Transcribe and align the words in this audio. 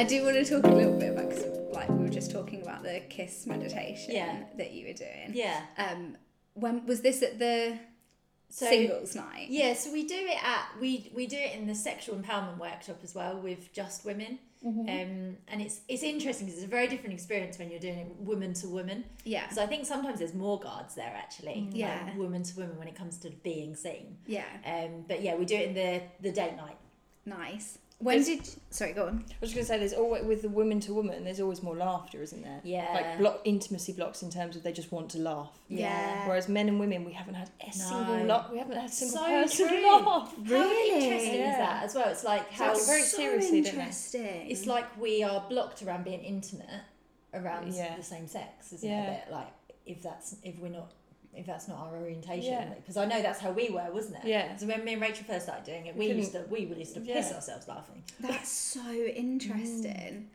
I 0.00 0.04
do 0.04 0.24
want 0.24 0.34
to 0.36 0.44
talk 0.62 0.64
a 0.64 0.74
little 0.74 0.98
bit 0.98 1.12
about 1.12 1.28
because 1.28 1.44
like 1.74 1.90
we 1.90 1.98
were 1.98 2.08
just 2.08 2.30
talking 2.30 2.62
about 2.62 2.82
the 2.82 3.02
kiss 3.10 3.46
meditation 3.46 4.14
Yeah. 4.14 4.44
that 4.56 4.72
you 4.72 4.86
were 4.86 4.94
doing. 4.94 5.32
Yeah. 5.34 5.60
Um, 5.76 6.16
when 6.54 6.86
was 6.86 7.02
this 7.02 7.22
at 7.22 7.38
the 7.38 7.78
So 8.48 8.64
singles 8.64 9.14
night? 9.14 9.48
yeah, 9.50 9.74
so 9.74 9.92
we 9.92 10.06
do 10.06 10.14
it 10.16 10.42
at 10.42 10.68
we 10.80 11.10
we 11.14 11.26
do 11.26 11.36
it 11.36 11.54
in 11.54 11.66
the 11.66 11.74
sexual 11.74 12.16
empowerment 12.16 12.56
workshop 12.58 13.00
as 13.04 13.14
well 13.14 13.40
with 13.42 13.74
just 13.74 14.06
women. 14.06 14.38
Mm-hmm. 14.64 14.80
Um, 14.80 15.36
and 15.48 15.60
it's 15.60 15.80
it's 15.86 16.02
interesting 16.02 16.46
because 16.46 16.60
it's 16.62 16.66
a 16.72 16.76
very 16.78 16.88
different 16.88 17.12
experience 17.12 17.58
when 17.58 17.70
you're 17.70 17.78
doing 17.78 17.98
it 17.98 18.16
woman 18.20 18.54
to 18.54 18.68
woman. 18.68 19.04
Yeah. 19.24 19.50
So 19.50 19.62
I 19.62 19.66
think 19.66 19.84
sometimes 19.84 20.18
there's 20.20 20.32
more 20.34 20.58
guards 20.58 20.94
there 20.94 21.12
actually, 21.14 21.66
like 21.72 21.76
Yeah. 21.76 22.16
woman 22.16 22.42
to 22.42 22.56
woman 22.56 22.78
when 22.78 22.88
it 22.88 22.94
comes 22.94 23.18
to 23.18 23.28
being 23.42 23.76
seen. 23.76 24.16
Yeah. 24.26 24.46
Um, 24.64 25.04
but 25.06 25.20
yeah, 25.20 25.34
we 25.36 25.44
do 25.44 25.56
it 25.56 25.68
in 25.68 25.74
the 25.74 26.00
the 26.22 26.32
date 26.32 26.56
night. 26.56 26.78
Nice. 27.26 27.76
When 28.00 28.24
did? 28.24 28.48
Sorry, 28.70 28.92
go 28.94 29.06
on. 29.08 29.24
I 29.30 29.34
was 29.42 29.52
going 29.52 29.62
to 29.64 29.68
say, 29.68 29.78
there's 29.78 29.92
always 29.92 30.24
with 30.24 30.40
the 30.42 30.48
woman 30.48 30.80
to 30.80 30.94
woman, 30.94 31.22
there's 31.22 31.38
always 31.40 31.62
more 31.62 31.76
laughter, 31.76 32.22
isn't 32.22 32.42
there? 32.42 32.60
Yeah. 32.64 32.88
Like 32.94 33.18
block 33.18 33.40
intimacy 33.44 33.92
blocks 33.92 34.22
in 34.22 34.30
terms 34.30 34.56
of 34.56 34.62
they 34.62 34.72
just 34.72 34.90
want 34.90 35.10
to 35.10 35.18
laugh. 35.18 35.50
Yeah. 35.68 36.26
Whereas 36.26 36.48
men 36.48 36.68
and 36.68 36.80
women, 36.80 37.04
we 37.04 37.12
haven't 37.12 37.34
had 37.34 37.50
a 37.66 37.72
single 37.72 38.16
No. 38.16 38.24
laugh. 38.24 38.50
We 38.50 38.58
haven't 38.58 38.76
had 38.76 38.88
a 38.88 38.92
single 38.92 39.18
So 39.18 39.24
person 39.26 39.68
true. 39.68 39.82
laugh. 39.86 40.04
How 40.34 40.42
Really? 40.44 41.04
interesting 41.04 41.34
is 41.34 41.38
Yeah. 41.40 41.58
that 41.58 41.84
as 41.84 41.94
well? 41.94 42.08
It's 42.08 42.24
like 42.24 42.50
how 42.50 42.68
That's 42.68 42.86
very 42.86 43.02
so 43.02 43.16
seriously, 43.18 43.60
don't 43.60 43.74
they? 43.74 43.80
interesting. 43.80 44.50
it's 44.50 44.64
like 44.66 44.96
we 44.98 45.22
are 45.22 45.44
blocked 45.50 45.82
around 45.82 46.04
being 46.04 46.20
intimate 46.22 46.80
around 47.34 47.72
Yeah. 47.74 47.96
the 47.96 48.02
same 48.02 48.26
sex, 48.26 48.72
isn't 48.72 48.88
Yeah. 48.88 49.02
it? 49.02 49.08
A 49.08 49.26
bit 49.26 49.32
like 49.34 49.48
if 49.84 50.02
that's 50.02 50.36
if 50.42 50.58
we're 50.58 50.68
not 50.68 50.90
if 51.34 51.46
that's 51.46 51.68
not 51.68 51.78
our 51.78 51.96
orientation, 51.96 52.52
Yeah. 52.52 52.74
because 52.74 52.96
I 52.96 53.04
know 53.04 53.22
that's 53.22 53.38
how 53.40 53.52
we 53.52 53.70
were, 53.70 53.88
wasn't 53.92 54.16
it? 54.16 54.24
Yeah. 54.28 54.56
So 54.56 54.66
when 54.66 54.84
me 54.84 54.94
and 54.94 55.02
Rachel 55.02 55.24
first 55.24 55.44
started 55.46 55.64
doing 55.64 55.86
it, 55.86 55.96
We 55.96 56.08
we 56.08 56.14
used 56.14 56.32
to 56.32 56.44
we 56.50 56.66
would 56.66 56.78
used 56.78 56.94
to 56.94 57.00
piss 57.00 57.28
Yeah. 57.30 57.36
ourselves 57.36 57.68
laughing, 57.68 58.02
That's 58.18 58.50
so 58.50 58.92
interesting. 58.94 60.28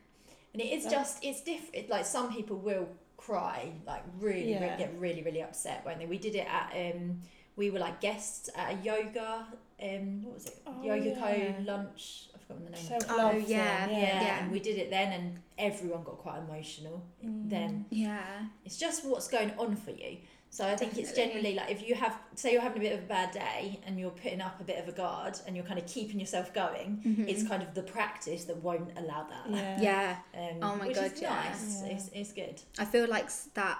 and 0.52 0.62
it 0.62 0.72
is 0.72 0.84
That- 0.84 0.92
just 0.92 1.24
it's 1.24 1.42
different. 1.42 1.88
Like 1.88 2.04
some 2.06 2.32
people 2.32 2.56
will 2.56 2.88
cry, 3.16 3.72
like 3.86 4.02
really, 4.18 4.50
Yeah. 4.52 4.64
really 4.64 4.76
get 4.78 4.94
really 4.98 5.22
really 5.22 5.42
upset, 5.42 5.84
won't 5.84 5.98
they? 5.98 6.06
We 6.06 6.18
did 6.18 6.34
it 6.34 6.46
at 6.50 6.72
um 6.74 7.20
we 7.56 7.70
were 7.70 7.78
like 7.78 8.00
guests 8.00 8.50
at 8.54 8.74
a 8.74 8.76
yoga 8.82 9.46
um 9.82 10.22
what 10.24 10.34
was 10.34 10.46
it 10.46 10.58
Oh, 10.66 10.82
yoga 10.82 11.10
yeah. 11.10 11.52
co 11.56 11.62
lunch. 11.72 12.28
I've 12.34 12.40
forgotten 12.42 12.64
the 12.66 12.70
name. 12.72 12.84
Self 12.86 13.04
Oh, 13.10 13.16
love. 13.16 13.48
yeah, 13.48 13.88
yeah, 13.90 13.98
yeah. 13.98 14.42
and 14.42 14.52
we 14.52 14.60
did 14.60 14.78
it 14.78 14.88
then, 14.90 15.12
and 15.12 15.38
everyone 15.58 16.04
got 16.04 16.18
quite 16.18 16.38
emotional. 16.38 17.02
Mm. 17.24 17.50
Then 17.50 17.86
Yeah. 17.90 18.46
it's 18.64 18.76
just 18.78 19.04
what's 19.04 19.28
going 19.28 19.52
on 19.58 19.76
for 19.76 19.90
you. 19.90 20.18
So 20.56 20.66
I 20.66 20.74
think 20.74 20.96
it's 20.96 21.12
generally 21.12 21.54
like 21.54 21.70
if 21.70 21.86
you 21.86 21.94
have, 21.94 22.18
say, 22.34 22.52
you're 22.54 22.62
having 22.62 22.78
a 22.78 22.80
bit 22.88 22.94
of 22.94 23.00
a 23.00 23.06
bad 23.06 23.30
day 23.30 23.78
and 23.84 24.00
you're 24.00 24.08
putting 24.24 24.40
up 24.40 24.58
a 24.58 24.64
bit 24.64 24.78
of 24.82 24.88
a 24.88 24.92
guard 24.92 25.38
and 25.46 25.54
you're 25.54 25.66
kind 25.66 25.78
of 25.78 25.84
keeping 25.86 26.18
yourself 26.18 26.54
going. 26.54 27.02
Mhm. 27.04 27.28
It's 27.28 27.46
kind 27.46 27.62
of 27.62 27.74
the 27.74 27.82
practice 27.82 28.44
that 28.44 28.56
won't 28.62 28.90
allow 28.96 29.24
that. 29.24 29.50
Yeah. 29.50 29.80
Yeah. 29.88 30.16
Um, 30.34 30.58
Oh 30.62 30.76
my 30.76 30.86
which 30.86 30.96
God, 30.96 31.12
is 31.12 31.20
yeah. 31.20 31.34
nice. 31.34 31.82
Yeah. 31.84 31.92
It's, 31.92 32.08
it's 32.14 32.32
good. 32.32 32.58
I 32.78 32.86
feel 32.86 33.06
like 33.06 33.28
that 33.52 33.78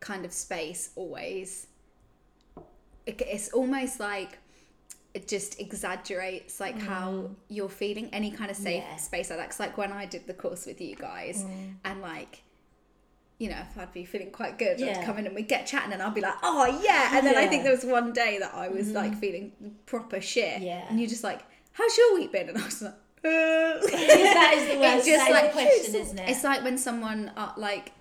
kind 0.00 0.24
of 0.24 0.32
space 0.32 0.88
always. 0.96 1.66
it- 3.04 3.20
It's 3.20 3.50
almost 3.52 4.00
like 4.00 4.38
it 5.12 5.28
just 5.28 5.60
exaggerates 5.60 6.60
like 6.60 6.78
how 6.78 7.30
you're 7.48 7.68
feeling 7.68 8.08
any 8.14 8.30
kind 8.30 8.50
of 8.50 8.56
safe 8.56 8.82
Yeah. 8.82 8.96
space 8.96 9.28
like 9.28 9.38
that. 9.38 9.50
'Cause, 9.50 9.60
like 9.60 9.76
when 9.76 9.92
I 9.92 10.06
did 10.06 10.26
the 10.26 10.34
course 10.34 10.64
with 10.64 10.80
you 10.80 10.96
guys, 10.96 11.44
and 11.84 12.00
like. 12.00 12.42
You 13.38 13.50
know, 13.50 13.58
if 13.70 13.76
I'd 13.76 13.92
be 13.92 14.04
feeling 14.06 14.30
quite 14.30 14.58
good, 14.58 14.82
I'd 14.82 15.04
come 15.04 15.18
in 15.18 15.26
and 15.26 15.34
we'd 15.34 15.48
get 15.48 15.66
chatting, 15.66 15.92
and 15.92 16.02
I'd 16.02 16.14
be 16.14 16.22
like, 16.22 16.36
"Oh 16.42 16.64
yeah!" 16.82 17.16
And 17.16 17.26
then 17.26 17.36
I 17.36 17.46
think 17.46 17.64
there 17.64 17.72
was 17.72 17.84
one 17.84 18.12
day 18.12 18.38
that 18.38 18.54
I 18.54 18.68
was 18.68 18.92
like 18.92 19.14
feeling 19.16 19.52
proper 19.84 20.20
shit, 20.20 20.62
Yeah. 20.62 20.86
and 20.88 20.98
you're 20.98 21.08
just 21.08 21.22
like, 21.24 21.42
"How's 21.72 21.96
your 21.98 22.14
week 22.14 22.32
been?" 22.32 22.48
And 22.48 22.56
I 22.58 22.64
was 22.64 22.80
like, 22.82 22.92
uh. 22.92 22.96
that 23.26 24.52
is 24.56 24.68
the 24.72 24.78
worst. 24.80 24.96
It's 24.98 25.06
just 25.06 25.30
like 25.30 25.52
question, 25.52 25.94
isn't 25.96 26.18
it? 26.18 26.28
It's 26.30 26.44
like 26.44 26.64
when 26.64 26.78
someone 26.78 27.30
uh, 27.36 27.52
like 27.56 27.92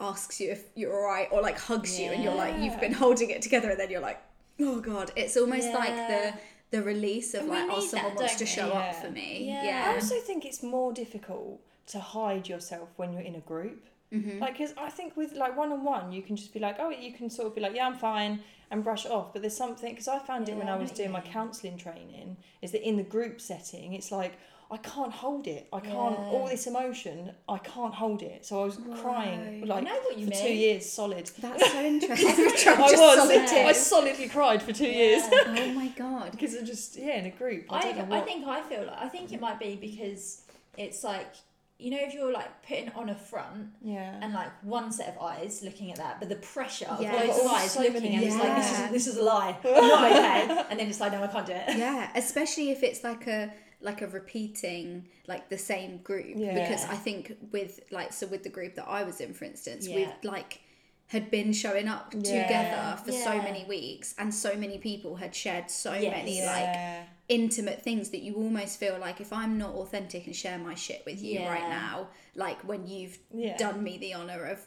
asks 0.00 0.40
you 0.40 0.50
if 0.50 0.64
you're 0.74 0.94
alright 0.94 1.28
or 1.32 1.42
like 1.42 1.58
hugs 1.58 1.98
you 1.98 2.10
and 2.12 2.22
you're 2.22 2.34
like 2.34 2.56
you've 2.60 2.78
been 2.80 2.92
holding 2.92 3.30
it 3.30 3.42
together 3.42 3.70
and 3.70 3.80
then 3.80 3.90
you're 3.90 4.00
like, 4.00 4.20
oh 4.60 4.80
god. 4.80 5.12
It's 5.16 5.36
almost 5.36 5.72
like 5.72 5.94
the 5.94 6.34
the 6.70 6.82
release 6.82 7.32
of 7.34 7.40
And 7.42 7.48
like 7.50 7.68
oh 7.70 7.80
someone 7.80 8.10
that, 8.16 8.20
wants 8.20 8.36
to 8.36 8.46
show 8.46 8.66
we? 8.66 8.72
up 8.72 8.94
for 8.96 9.10
me. 9.10 9.46
Yeah. 9.46 9.64
Yeah. 9.64 9.90
I 9.90 9.94
also 9.94 10.16
think 10.20 10.44
it's 10.44 10.62
more 10.62 10.92
difficult 10.92 11.60
to 11.88 12.00
hide 12.00 12.48
yourself 12.48 12.90
when 12.96 13.12
you're 13.12 13.22
in 13.22 13.34
a 13.34 13.40
group. 13.40 13.86
Mm-hmm. 14.12 14.38
Like, 14.38 14.58
because 14.58 14.72
I 14.78 14.88
think 14.90 15.16
with 15.16 15.32
like 15.34 15.56
one 15.56 15.70
on 15.72 15.84
one, 15.84 16.12
you 16.12 16.22
can 16.22 16.36
just 16.36 16.52
be 16.54 16.60
like, 16.60 16.76
oh, 16.80 16.90
you 16.90 17.12
can 17.12 17.28
sort 17.30 17.46
of 17.48 17.54
be 17.54 17.60
like, 17.60 17.74
yeah, 17.74 17.86
I'm 17.86 17.96
fine, 17.96 18.40
and 18.70 18.82
brush 18.82 19.04
it 19.04 19.10
off. 19.12 19.32
But 19.32 19.42
there's 19.42 19.56
something 19.56 19.90
because 19.92 20.08
I 20.08 20.18
found 20.18 20.48
it 20.48 20.56
when 20.56 20.68
I 20.68 20.76
was 20.76 20.90
doing 20.90 21.10
my 21.10 21.20
counselling 21.20 21.76
training 21.78 22.36
is 22.62 22.72
that 22.72 22.86
in 22.86 22.96
the 22.96 23.02
group 23.02 23.40
setting, 23.40 23.92
it's 23.94 24.10
like 24.10 24.38
I 24.70 24.76
can't 24.78 25.12
hold 25.12 25.46
it. 25.46 25.66
I 25.72 25.80
can't 25.80 25.94
Yeah. 26.18 26.30
all 26.32 26.46
this 26.46 26.66
emotion. 26.66 27.32
I 27.48 27.56
can't 27.58 27.94
hold 27.94 28.20
it. 28.22 28.44
So 28.44 28.60
I 28.60 28.64
was 28.66 28.78
crying 29.00 29.66
like 29.66 29.78
I 29.78 29.86
know 29.88 29.98
what 30.00 30.18
you 30.18 30.26
for 30.26 30.30
mean. 30.30 30.42
two 30.42 30.52
years 30.52 30.84
solid. 30.90 31.30
That's 31.38 31.72
so 31.72 31.82
interesting. 31.92 32.28
I 32.68 32.80
was. 32.82 32.92
solid 32.94 33.38
I 33.48 33.72
solidly 33.72 34.28
cried 34.28 34.62
for 34.62 34.72
two 34.74 34.86
years 34.90 35.22
Oh 35.30 35.72
my 35.74 35.88
god. 35.88 36.30
because 36.32 36.54
I 36.54 36.62
just 36.62 36.96
yeah 36.98 37.16
in 37.18 37.24
a 37.26 37.30
group. 37.30 37.64
I, 37.70 37.76
I, 38.10 38.18
I 38.18 38.20
think 38.20 38.46
I 38.46 38.60
feel 38.62 38.84
like 38.86 38.98
I 38.98 39.08
think 39.08 39.32
it 39.32 39.40
might 39.40 39.58
be 39.58 39.76
because 39.76 40.42
it's 40.76 41.02
like 41.02 41.32
you 41.78 41.90
know 41.92 41.98
if 42.00 42.12
you're 42.14 42.32
like 42.32 42.62
putting 42.66 42.90
on 42.90 43.08
a 43.08 43.14
front 43.14 43.68
yeah. 43.82 44.18
and 44.20 44.34
like 44.34 44.50
one 44.64 44.90
set 44.90 45.08
of 45.14 45.22
eyes 45.22 45.60
looking 45.62 45.90
at 45.92 45.96
that, 45.98 46.18
but 46.20 46.28
the 46.28 46.36
pressure 46.36 46.86
of 46.86 47.00
Yeah. 47.00 47.12
loads 47.14 47.36
But 47.38 47.44
of 47.46 47.52
eyes 47.52 47.70
so 47.72 47.80
looking 47.80 47.94
many- 48.02 48.14
and 48.16 48.24
it's 48.24 48.36
like 48.36 48.56
this 48.56 48.72
is 48.72 48.90
this 48.90 49.06
is 49.06 49.16
a 49.16 49.22
lie, 49.22 49.56
I'm 49.64 49.88
not 49.88 50.10
okay, 50.10 50.64
and 50.70 50.80
then 50.80 50.88
it's 50.88 51.00
like 51.00 51.12
no, 51.12 51.22
I 51.22 51.28
can't 51.28 51.46
do 51.46 51.52
it. 51.52 51.76
yeah 51.78 52.10
especially 52.16 52.70
if 52.70 52.82
it's 52.82 53.04
like 53.04 53.26
a 53.28 53.52
like 53.80 54.02
a 54.02 54.08
repeating 54.08 55.06
like 55.28 55.48
the 55.48 55.58
same 55.58 55.98
group 55.98 56.26
Yeah. 56.36 56.54
because 56.54 56.84
i 56.86 56.96
think 56.96 57.36
with 57.52 57.78
like 57.92 58.12
so 58.12 58.26
with 58.26 58.42
the 58.42 58.48
group 58.48 58.74
that 58.74 58.88
i 58.88 59.04
was 59.04 59.20
in 59.20 59.32
for 59.34 59.44
instance 59.44 59.86
Yeah. 59.86 59.94
we've 59.96 60.14
like 60.24 60.60
had 61.06 61.30
been 61.30 61.52
showing 61.52 61.86
up 61.86 62.12
Yeah. 62.12 62.42
together 62.42 63.02
for 63.04 63.12
so 63.12 63.40
many 63.40 63.64
weeks 63.66 64.14
and 64.18 64.34
so 64.34 64.56
many 64.56 64.78
people 64.78 65.14
had 65.16 65.32
shared 65.34 65.70
so 65.70 65.92
Yes. 65.94 66.10
many 66.12 66.40
like 66.44 66.70
yeah. 66.74 67.04
Intimate 67.28 67.82
things 67.82 68.08
that 68.10 68.22
you 68.22 68.34
almost 68.36 68.80
feel 68.80 68.96
like 68.98 69.20
if 69.20 69.32
i'm 69.32 69.58
not 69.58 69.74
authentic 69.74 70.26
and 70.26 70.34
share 70.34 70.58
my 70.58 70.74
shit 70.74 71.02
with 71.04 71.22
you 71.22 71.40
right 71.40 71.68
now 71.68 72.08
like 72.34 72.58
when 72.66 72.86
you've 72.86 73.18
Yeah. 73.34 73.56
done 73.58 73.82
me 73.82 73.98
the 73.98 74.14
honor 74.14 74.44
of 74.46 74.58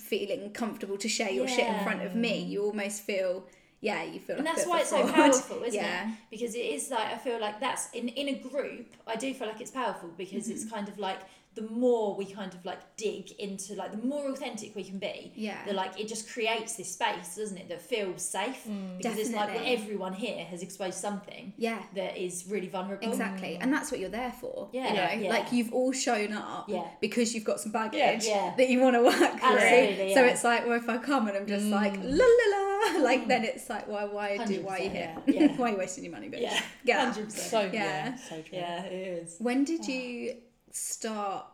feeling 0.00 0.50
comfortable 0.52 0.96
to 0.98 1.08
share 1.08 1.30
your 1.30 1.48
shit 1.48 1.66
in 1.66 1.82
front 1.82 2.02
of 2.02 2.14
me 2.14 2.42
you 2.44 2.62
almost 2.64 3.02
feel 3.02 3.46
yeah 3.80 4.02
you 4.04 4.20
feel 4.20 4.36
And 4.36 4.44
like 4.44 4.56
that's 4.56 4.68
why 4.68 4.80
it's 4.80 4.90
so 4.90 5.06
powerful, 5.12 5.62
isn't 5.62 5.74
yeah 5.74 6.08
it? 6.10 6.14
Because 6.30 6.54
it 6.54 6.60
is 6.76 6.90
like 6.90 7.08
I 7.14 7.18
feel 7.18 7.40
like 7.40 7.60
that's 7.60 7.90
in 7.92 8.08
in 8.08 8.28
a 8.28 8.38
group. 8.48 8.86
I 9.06 9.16
do 9.16 9.32
feel 9.34 9.48
like 9.48 9.60
it's 9.60 9.70
powerful 9.70 10.08
because 10.16 10.44
Mm-hmm. 10.44 10.52
it's 10.52 10.64
kind 10.70 10.88
of 10.88 10.98
like 10.98 11.18
the 11.56 11.62
more 11.62 12.14
we 12.14 12.26
kind 12.26 12.52
of 12.52 12.64
like 12.64 12.96
dig 12.96 13.32
into 13.38 13.74
like 13.74 13.90
the 13.90 14.06
more 14.06 14.28
authentic 14.28 14.76
we 14.76 14.84
can 14.84 14.98
be. 14.98 15.32
Yeah. 15.34 15.64
The 15.66 15.72
like 15.72 15.98
it 15.98 16.06
just 16.06 16.30
creates 16.30 16.76
this 16.76 16.92
space, 16.92 17.34
doesn't 17.34 17.56
it, 17.56 17.68
that 17.70 17.80
feels 17.80 18.22
safe 18.22 18.64
mm, 18.68 18.98
because 18.98 19.16
it's 19.18 19.32
like 19.32 19.48
well, 19.54 19.64
everyone 19.64 20.12
here 20.12 20.44
has 20.44 20.62
exposed 20.62 20.98
something 20.98 21.54
yeah 21.56 21.82
that 21.94 22.16
is 22.16 22.44
really 22.48 22.68
vulnerable. 22.68 23.08
Exactly, 23.08 23.54
mm. 23.54 23.58
and 23.62 23.72
that's 23.72 23.90
what 23.90 24.00
you're 24.00 24.10
there 24.10 24.32
for. 24.32 24.68
Yeah, 24.72 24.88
you 24.88 24.94
know, 24.94 25.02
yeah, 25.02 25.14
yeah. 25.14 25.30
like 25.30 25.50
you've 25.50 25.72
all 25.72 25.92
shown 25.92 26.34
up 26.34 26.68
Yeah. 26.68 26.86
because 27.00 27.34
you've 27.34 27.44
got 27.44 27.58
some 27.58 27.72
baggage 27.72 28.26
Yeah. 28.26 28.54
that 28.56 28.68
you 28.68 28.80
want 28.80 28.96
to 28.96 29.02
work 29.02 29.16
through. 29.16 29.58
Absolutely, 29.58 30.14
So 30.14 30.24
it's 30.24 30.44
like, 30.44 30.66
well, 30.66 30.76
if 30.76 30.88
I 30.88 30.98
come 30.98 31.26
and 31.28 31.36
I'm 31.36 31.46
just 31.46 31.66
like 31.66 31.94
mm. 31.94 32.04
la 32.04 32.26
la 32.26 32.98
la, 32.98 33.02
like 33.02 33.28
then 33.28 33.44
it's 33.44 33.70
like, 33.70 33.88
why, 33.88 34.04
why 34.04 34.44
do, 34.44 34.60
why 34.60 34.78
are 34.78 34.82
you 34.82 34.90
here? 34.90 35.16
yeah, 35.26 35.40
yeah. 35.40 35.46
why 35.56 35.68
are 35.68 35.72
you 35.72 35.78
wasting 35.78 36.04
your 36.04 36.12
money, 36.12 36.28
bitch? 36.28 36.42
Yeah. 36.42 36.60
yeah. 36.84 37.04
Hundred 37.06 37.26
percent. 37.26 37.50
So 37.50 37.60
yeah. 37.60 37.70
Yeah. 37.72 38.16
so 38.16 38.42
true. 38.42 38.58
Yeah, 38.58 38.84
it 38.84 38.92
is. 38.92 39.36
When 39.38 39.64
did 39.64 39.80
ah. 39.84 39.90
you 39.90 40.36
start? 40.76 41.46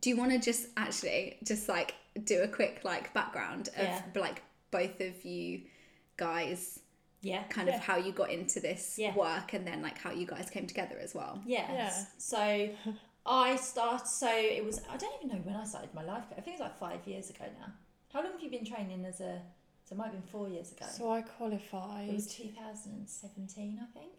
Do 0.00 0.10
you 0.10 0.16
want 0.16 0.32
to 0.32 0.38
just 0.38 0.66
actually 0.76 1.38
just 1.44 1.68
like 1.68 1.94
do 2.24 2.42
a 2.42 2.48
quick 2.48 2.80
like 2.84 3.12
background 3.14 3.68
of 3.76 3.82
Yeah. 3.84 4.02
like 4.14 4.42
both 4.70 5.00
of 5.00 5.24
you 5.24 5.62
guys, 6.16 6.80
Yeah. 7.22 7.44
kind 7.44 7.68
of 7.68 7.74
Yeah. 7.76 7.80
how 7.80 7.96
you 7.96 8.12
got 8.12 8.30
into 8.30 8.60
this 8.60 8.98
Yeah. 8.98 9.14
work, 9.14 9.52
and 9.54 9.66
then 9.66 9.80
like 9.82 9.98
how 9.98 10.10
you 10.10 10.26
guys 10.26 10.50
came 10.50 10.66
together 10.66 10.98
as 10.98 11.14
well? 11.14 11.42
Yes. 11.46 11.70
Yeah. 11.70 12.04
So 12.18 12.74
I 13.26 13.56
started. 13.56 14.06
So 14.06 14.28
it 14.30 14.64
was. 14.64 14.82
I 14.90 14.96
don't 14.96 15.14
even 15.22 15.28
know 15.36 15.42
when 15.44 15.56
I 15.56 15.64
started 15.64 15.94
my 15.94 16.02
life. 16.04 16.24
coach. 16.28 16.38
I 16.38 16.40
think 16.42 16.58
it 16.58 16.60
was 16.60 16.68
like 16.68 16.78
five 16.78 17.06
years 17.06 17.30
ago 17.30 17.44
now. 17.58 17.72
How 18.12 18.22
long 18.22 18.32
have 18.32 18.42
you 18.42 18.50
been 18.50 18.64
training 18.66 19.04
as 19.06 19.20
a? 19.20 19.40
So 19.86 19.94
it 19.94 19.98
might 19.98 20.04
have 20.04 20.12
been 20.12 20.22
four 20.30 20.48
years 20.48 20.72
ago. 20.72 20.86
So 20.90 21.10
I 21.10 21.20
qualified 21.22 22.08
it 22.08 22.14
was 22.14 22.26
2017, 22.34 23.78
I 23.82 23.86
think. 23.98 24.12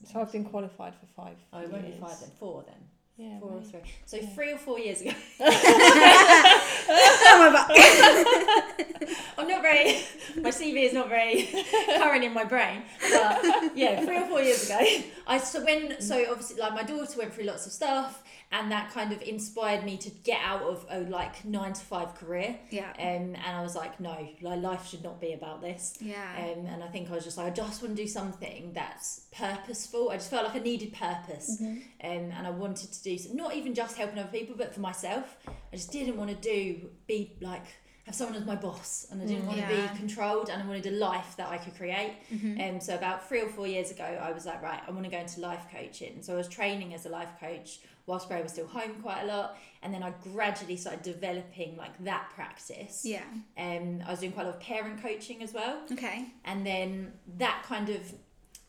2017. 0.00 0.12
So 0.12 0.20
I've 0.20 0.32
been 0.32 0.44
qualified 0.44 0.94
for 0.94 1.06
five. 1.06 1.36
Oh, 1.52 1.60
it 1.60 1.70
won't 1.70 1.82
be 1.82 1.88
years. 1.88 2.00
five 2.00 2.18
then. 2.20 2.30
Four 2.38 2.64
then. 2.66 2.76
Yeah. 3.16 3.38
Four 3.38 3.52
or 3.52 3.62
three. 3.62 3.80
So 4.06 4.18
three 4.18 4.52
or 4.52 4.58
four 4.58 4.78
years 4.78 5.02
ago. 5.02 5.10
my 9.50 9.62
god. 9.62 9.62
I'm 9.62 9.62
not 9.62 9.62
very. 9.62 10.04
My 10.42 10.50
CV 10.50 10.86
is 10.86 10.92
not 10.92 11.08
very 11.08 11.48
current 11.98 12.24
in 12.24 12.32
my 12.32 12.44
brain. 12.44 12.82
But 13.00 13.76
yeah, 13.76 14.04
three 14.04 14.18
or 14.18 14.26
four 14.26 14.40
years 14.40 14.66
ago, 14.66 14.78
I 15.26 15.38
so 15.38 15.64
when 15.64 16.00
so 16.00 16.24
obviously 16.30 16.60
like 16.60 16.74
my 16.74 16.84
daughter 16.84 17.18
went 17.18 17.34
through 17.34 17.44
lots 17.44 17.66
of 17.66 17.72
stuff, 17.72 18.22
and 18.52 18.70
that 18.72 18.90
kind 18.90 19.12
of 19.12 19.22
inspired 19.22 19.84
me 19.84 19.96
to 19.98 20.10
get 20.10 20.40
out 20.44 20.62
of 20.62 20.84
a 20.90 21.00
like 21.00 21.44
nine 21.44 21.72
to 21.72 21.80
five 21.80 22.14
career. 22.14 22.56
Yeah. 22.70 22.90
Um, 22.98 23.36
and 23.36 23.56
I 23.56 23.62
was 23.62 23.76
like, 23.76 24.00
no, 24.00 24.28
like 24.40 24.60
life 24.60 24.88
should 24.88 25.04
not 25.04 25.20
be 25.20 25.32
about 25.32 25.62
this. 25.62 25.98
Yeah. 26.00 26.24
Um, 26.38 26.66
and 26.66 26.82
I 26.82 26.88
think 26.88 27.10
I 27.10 27.14
was 27.14 27.24
just 27.24 27.38
like, 27.38 27.46
I 27.46 27.50
just 27.50 27.82
want 27.82 27.96
to 27.96 28.02
do 28.02 28.08
something 28.08 28.72
that's 28.72 29.26
purposeful. 29.32 30.10
I 30.10 30.16
just 30.16 30.30
felt 30.30 30.46
like 30.46 30.56
I 30.56 30.58
needed 30.58 30.92
purpose. 30.92 31.60
Mm-hmm. 31.60 31.78
Um, 32.04 32.32
and 32.36 32.46
I 32.46 32.50
wanted 32.50 32.92
to 32.92 33.02
do 33.02 33.18
not 33.34 33.54
even 33.54 33.74
just 33.74 33.96
helping 33.96 34.18
other 34.18 34.28
people, 34.28 34.56
but 34.56 34.74
for 34.74 34.80
myself. 34.80 35.36
I 35.46 35.76
just 35.76 35.92
didn't 35.92 36.16
want 36.16 36.30
to 36.30 36.36
do, 36.36 36.88
be 37.06 37.36
like, 37.40 37.64
have 38.10 38.16
someone 38.16 38.34
as 38.36 38.44
my 38.44 38.56
boss. 38.56 39.06
And 39.12 39.22
I 39.22 39.24
didn't 39.24 39.46
want 39.46 39.58
to 39.60 39.62
Yeah. 39.72 39.92
be 39.92 39.96
controlled 39.98 40.48
and 40.48 40.60
I 40.60 40.66
wanted 40.66 40.86
a 40.86 40.90
life 40.90 41.36
that 41.36 41.48
I 41.48 41.58
could 41.58 41.76
create. 41.76 42.14
Mm-hmm. 42.32 42.60
Um, 42.60 42.80
so 42.80 42.96
about 42.96 43.28
three 43.28 43.40
or 43.40 43.48
four 43.48 43.68
years 43.68 43.92
ago, 43.92 44.02
I 44.04 44.32
was 44.32 44.46
like, 44.46 44.60
right, 44.62 44.80
I 44.86 44.90
want 44.90 45.04
to 45.04 45.10
go 45.10 45.18
into 45.18 45.38
life 45.40 45.64
coaching. 45.72 46.20
So 46.20 46.34
I 46.34 46.36
was 46.36 46.48
training 46.48 46.92
as 46.92 47.06
a 47.06 47.08
life 47.08 47.28
coach 47.38 47.78
whilst 48.06 48.28
Ray 48.28 48.42
was 48.42 48.50
still 48.50 48.66
home 48.66 48.96
quite 49.00 49.22
a 49.22 49.26
lot. 49.26 49.56
And 49.82 49.94
then 49.94 50.02
I 50.02 50.10
gradually 50.32 50.76
started 50.76 51.02
developing 51.02 51.76
like 51.76 52.02
that 52.02 52.30
practice. 52.34 53.04
Yeah. 53.04 53.22
Um, 53.56 54.02
I 54.04 54.10
was 54.10 54.18
doing 54.18 54.32
quite 54.32 54.42
a 54.46 54.50
lot 54.50 54.56
of 54.56 54.60
parent 54.60 55.00
coaching 55.00 55.40
as 55.44 55.52
well 55.52 55.80
Okay. 55.92 56.24
and 56.44 56.66
then 56.66 57.12
that 57.38 57.62
kind 57.64 57.90
of 57.90 58.12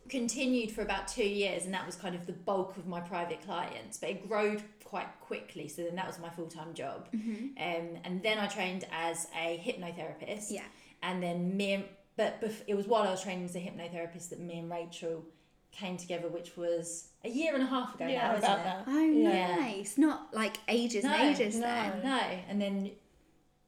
continued 0.09 0.71
for 0.71 0.81
about 0.81 1.07
two 1.07 1.23
years 1.27 1.65
and 1.65 1.73
that 1.73 1.85
was 1.85 1.95
kind 1.95 2.13
of 2.15 2.25
the 2.27 2.33
bulk 2.33 2.75
of 2.77 2.85
my 2.85 2.99
private 2.99 3.41
clients 3.43 3.97
but 3.97 4.09
it 4.09 4.27
growed 4.27 4.61
quite 4.91 5.07
quickly 5.29 5.67
so 5.73 5.79
then 5.83 5.95
that 5.95 6.05
was 6.11 6.19
my 6.19 6.29
full-time 6.37 6.73
job 6.73 7.07
um, 7.13 7.87
and 8.05 8.21
then 8.25 8.37
i 8.37 8.47
trained 8.57 8.83
as 8.91 9.17
a 9.45 9.47
hypnotherapist 9.65 10.47
Yeah. 10.51 10.63
and 11.01 11.23
then 11.23 11.55
me 11.55 11.67
and 11.75 11.83
but 12.17 12.41
bef- 12.41 12.63
it 12.67 12.75
was 12.75 12.87
while 12.91 13.03
i 13.03 13.11
was 13.11 13.23
training 13.23 13.45
as 13.45 13.55
a 13.55 13.59
hypnotherapist 13.67 14.29
that 14.31 14.39
me 14.39 14.59
and 14.59 14.69
rachel 14.69 15.23
came 15.71 15.95
together 15.95 16.27
which 16.27 16.57
was 16.57 17.07
a 17.23 17.29
year 17.29 17.53
and 17.53 17.63
a 17.63 17.67
half 17.75 17.95
ago 17.95 18.05
Yeah, 18.05 18.27
now 18.27 18.35
isn't 18.35 18.51
it 18.59 18.63
that. 18.69 18.83
Oh, 18.87 19.05
Yeah. 19.11 19.55
nice. 19.55 19.97
Not 19.97 20.33
like 20.33 20.57
ages 20.67 21.05
No, 21.05 21.13
and 21.13 21.23
ages 21.39 21.55
no. 21.55 21.61
then. 21.67 22.01
no 22.03 22.19
and 22.49 22.61
then 22.61 22.91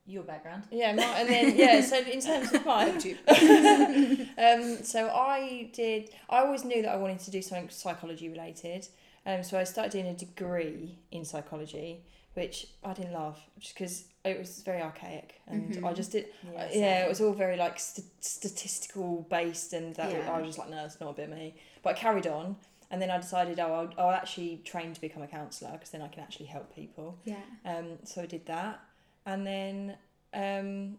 your 0.05 0.23
background 0.23 0.63
Yeah, 0.71 0.91
my, 0.95 1.03
and 1.03 1.29
then 1.29 1.55
yeah. 1.63 1.79
So 1.81 1.97
in 1.99 2.19
terms 2.19 2.51
of 2.53 2.65
mine, 2.65 2.89
um, 4.37 4.83
so 4.83 4.99
I 5.09 5.69
did. 5.73 6.09
I 6.29 6.39
always 6.39 6.65
knew 6.65 6.81
that 6.81 6.91
I 6.91 6.97
wanted 6.97 7.19
to 7.19 7.31
do 7.31 7.41
something 7.41 7.69
psychology 7.69 8.27
related. 8.27 8.85
Um, 9.25 9.43
so 9.43 9.57
I 9.59 9.63
started 9.63 9.91
doing 9.91 10.07
a 10.07 10.13
degree 10.13 10.97
in 11.11 11.23
psychology, 11.25 12.03
which 12.33 12.67
I 12.83 12.93
didn't 12.93 13.13
love, 13.13 13.39
just 13.59 13.73
because 13.75 14.05
it 14.25 14.37
was 14.39 14.61
very 14.63 14.81
archaic, 14.81 15.41
and 15.47 15.85
I 15.85 15.93
just 15.93 16.11
did. 16.11 16.27
Yeah, 16.43 16.61
uh, 16.63 16.67
yeah, 16.73 17.05
it 17.05 17.09
was 17.09 17.21
all 17.21 17.33
very 17.33 17.57
like 17.57 17.79
st- 17.79 18.07
statistical 18.21 19.25
based, 19.29 19.73
and 19.73 19.95
that 19.95 20.11
Yeah. 20.11 20.31
I 20.31 20.37
was 20.39 20.47
just 20.47 20.59
like, 20.59 20.69
no, 20.69 20.83
it's 20.85 20.99
not 20.99 21.09
a 21.11 21.13
bit 21.13 21.29
me. 21.29 21.55
But 21.83 21.91
I 21.91 21.99
carried 21.99 22.27
on, 22.27 22.55
and 22.91 23.01
then 23.01 23.11
I 23.11 23.17
decided, 23.17 23.59
oh, 23.59 23.73
I'll, 23.97 24.05
I'll 24.05 24.11
actually 24.13 24.61
train 24.65 24.93
to 24.93 25.01
become 25.01 25.21
a 25.21 25.27
counsellor 25.27 25.71
because 25.73 25.89
then 25.91 26.01
I 26.01 26.07
can 26.07 26.23
actually 26.23 26.45
help 26.47 26.73
people. 26.75 27.17
Yeah. 27.25 27.37
Um, 27.65 27.99
so 28.03 28.21
I 28.21 28.25
did 28.25 28.45
that, 28.47 28.81
and 29.25 29.45
then 29.47 29.97
um, 30.33 30.97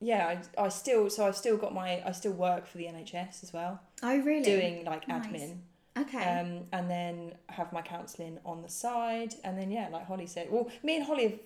yeah, 0.00 0.38
I, 0.58 0.64
I 0.64 0.68
still 0.70 1.08
so 1.10 1.26
I've 1.26 1.36
still 1.36 1.56
got 1.56 1.72
my 1.74 2.02
I 2.04 2.12
still 2.12 2.32
work 2.32 2.66
for 2.66 2.78
the 2.78 2.84
NHS 2.86 3.42
as 3.42 3.52
well, 3.52 3.80
Oh, 4.02 4.16
really? 4.18 4.42
doing 4.42 4.84
like 4.84 5.06
Nice. 5.08 5.26
admin, 5.26 5.58
Okay. 5.96 6.24
um, 6.40 6.62
and 6.72 6.90
then 6.90 7.34
have 7.48 7.72
my 7.72 7.80
counselling 7.82 8.38
on 8.44 8.62
the 8.62 8.68
side, 8.68 9.34
and 9.44 9.56
then 9.56 9.70
yeah, 9.70 9.88
like 9.92 10.06
Holly 10.06 10.26
said, 10.26 10.48
well, 10.50 10.68
me 10.82 10.96
and 10.96 11.04
Holly 11.04 11.22
have 11.24 11.38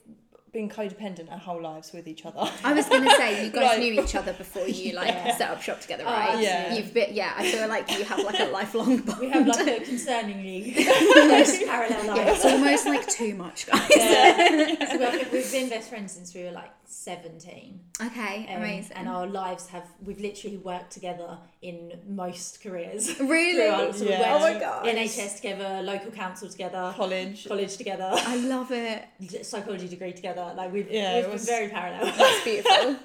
been 0.51 0.71
codependent 0.71 1.31
our 1.31 1.37
whole 1.37 1.61
lives 1.61 1.93
with 1.93 2.09
each 2.09 2.25
other. 2.25 2.51
I 2.65 2.73
was 2.73 2.89
gonna 2.89 3.11
say 3.11 3.45
you 3.45 3.51
guys 3.53 3.63
Like- 3.63 3.79
knew 3.81 4.03
each 4.03 4.15
other 4.15 4.33
before 4.33 4.67
you 4.67 4.93
like 5.01 5.09
Yeah. 5.09 5.37
set 5.37 5.51
up 5.51 5.61
shop 5.61 5.81
together, 5.81 6.05
Oh, 6.07 6.11
right? 6.11 6.41
yeah. 6.43 6.75
You've 6.75 6.95
been 6.95 7.15
yeah. 7.15 7.35
I 7.37 7.51
feel 7.51 7.69
like 7.69 7.91
you 7.91 8.03
have 8.05 8.21
like 8.21 8.41
a 8.41 8.47
lifelong 8.47 8.97
bond. 9.03 9.21
we 9.21 9.29
have 9.29 9.47
like 9.47 9.67
a 9.67 9.81
concerningly 9.85 10.75
close 11.13 11.63
parallel 11.65 12.05
yeah, 12.07 12.13
life 12.15 12.29
it's 12.29 12.45
almost 12.47 12.87
like 12.87 13.07
too 13.09 13.35
much, 13.35 13.67
guys. 13.67 13.91
Yeah. 13.95 14.91
so 14.93 14.99
we've, 14.99 15.33
we've 15.33 15.53
been 15.53 15.69
best 15.69 15.91
friends 15.91 16.13
since 16.13 16.33
we 16.35 16.45
were 16.45 16.53
like 16.53 16.71
17. 16.91 17.81
Okay, 18.07 18.47
Um, 18.49 18.63
amazing. 18.63 18.97
And 18.97 19.09
our 19.09 19.27
lives 19.27 19.69
have, 19.69 19.85
we've 20.05 20.21
literally 20.21 20.57
worked 20.57 20.91
together 20.91 21.39
in 21.61 21.93
most 22.09 22.63
careers. 22.63 23.19
really? 23.21 23.55
throughout. 23.55 23.95
So 23.95 24.05
we 24.05 24.11
Yeah. 24.11 24.35
Oh 24.37 24.41
my 24.41 24.59
god. 24.59 24.87
NHS 24.87 25.37
together, 25.37 25.83
local 25.83 26.11
council 26.11 26.49
together, 26.49 26.93
College. 26.97 27.47
college 27.47 27.77
together, 27.77 28.11
I 28.13 28.37
love 28.37 28.71
it. 28.73 29.05
psychology 29.45 29.89
degree 29.89 30.13
together. 30.13 30.53
Like 30.57 30.73
we've, 30.73 30.91
Yeah, 30.91 31.17
we've 31.17 31.25
it 31.27 31.33
was- 31.33 31.47
been 31.47 31.55
very 31.57 31.69
parallel. 31.69 32.05
That's 32.17 32.45
beautiful. 32.45 32.97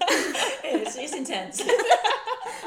it's, 0.64 0.96
it's 0.96 1.14
intense. 1.14 1.62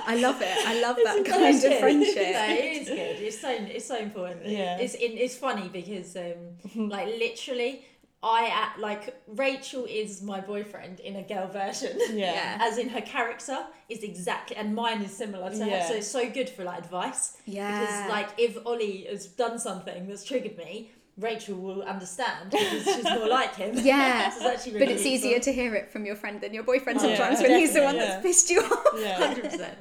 I 0.09 0.15
love 0.17 0.41
it. 0.41 0.57
I 0.67 0.81
love 0.81 0.97
that 1.03 1.17
It's 1.19 1.29
kind 1.29 1.65
of 1.73 1.79
friendship. 1.81 2.15
No, 2.17 2.45
it 2.49 2.83
is 2.83 2.89
good. 2.89 3.17
It's 3.27 3.41
so 3.41 3.51
it's 3.51 3.87
so 3.87 3.97
important. 3.99 4.47
Yeah. 4.47 4.79
It's 4.79 4.95
it, 4.95 5.13
it's 5.25 5.37
funny 5.37 5.69
because 5.69 6.15
um 6.17 6.89
like 6.89 7.09
literally 7.09 7.85
I 8.27 8.47
act 8.53 8.79
like 8.81 9.15
Rachel 9.29 9.85
is 9.89 10.21
my 10.23 10.41
boyfriend 10.41 10.99
in 11.01 11.17
a 11.17 11.23
girl 11.23 11.47
version. 11.49 11.97
Yeah. 12.11 12.33
Yeah. 12.37 12.59
As 12.61 12.77
in 12.79 12.89
her 12.89 13.01
character 13.01 13.59
is 13.89 14.03
exactly 14.03 14.57
and 14.57 14.75
mine 14.75 15.01
is 15.03 15.17
similar 15.17 15.51
to 15.51 15.57
Yeah. 15.57 15.83
her. 15.83 15.89
So 15.89 15.95
it's 15.95 16.09
so 16.09 16.29
good 16.29 16.49
for 16.51 16.65
like 16.65 16.79
advice. 16.79 17.37
Yeah. 17.45 17.81
Because 17.81 18.11
like 18.11 18.29
if 18.39 18.59
Ollie 18.67 19.07
has 19.11 19.27
done 19.27 19.59
something 19.59 20.09
that's 20.09 20.25
triggered 20.25 20.57
me, 20.59 20.91
Rachel 21.19 21.57
will 21.57 21.83
understand 21.83 22.51
because 22.51 22.85
she's 22.85 23.05
more 23.05 23.27
like 23.29 23.55
him. 23.55 23.75
Yeah. 23.83 24.31
So 24.37 24.49
it's 24.51 24.67
actually 24.67 24.79
But 24.81 24.89
it's 24.91 25.05
useful. 25.05 25.13
easier 25.31 25.39
to 25.41 25.53
hear 25.53 25.75
it 25.75 25.91
from 25.91 26.05
your 26.05 26.15
friend 26.17 26.41
than 26.41 26.53
your 26.53 26.63
boyfriend 26.63 26.99
Oh, 27.01 27.09
yeah, 27.09 27.17
sometimes 27.17 27.41
when 27.41 27.59
he's 27.59 27.73
the 27.73 27.83
one 27.83 27.95
definitely, 27.97 28.13
that's 28.13 28.23
pissed 28.27 28.51
you 28.51 28.61
off. 28.61 28.85
Yeah, 28.99 29.19
Hundred 29.27 29.45
percent. 29.45 29.79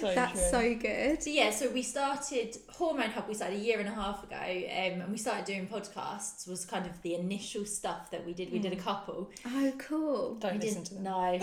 so 0.00 0.14
That's 0.14 0.40
true. 0.50 0.50
so 0.50 0.74
good. 0.74 1.22
So 1.22 1.30
yeah, 1.30 1.50
so 1.50 1.68
we 1.70 1.82
started 1.82 2.56
Hormone 2.70 3.10
Hub. 3.10 3.28
We 3.28 3.34
started 3.34 3.58
a 3.58 3.62
year 3.62 3.80
and 3.80 3.88
a 3.88 3.92
half 3.92 4.22
ago, 4.24 4.36
um, 4.36 5.00
and 5.02 5.10
we 5.12 5.18
started 5.18 5.44
doing 5.44 5.66
podcasts. 5.66 6.46
Was 6.48 6.64
kind 6.64 6.86
of 6.86 7.00
the 7.02 7.14
initial 7.16 7.64
stuff 7.66 8.10
that 8.10 8.24
we 8.24 8.32
did. 8.32 8.50
We 8.52 8.58
did 8.58 8.72
a 8.72 8.76
couple. 8.76 9.30
Oh, 9.46 9.72
cool. 9.78 10.34
Don't 10.36 10.54
we 10.54 10.60
listen 10.66 10.84
to 10.84 10.94
them. 10.94 11.02
no. 11.04 11.18
I 11.18 11.38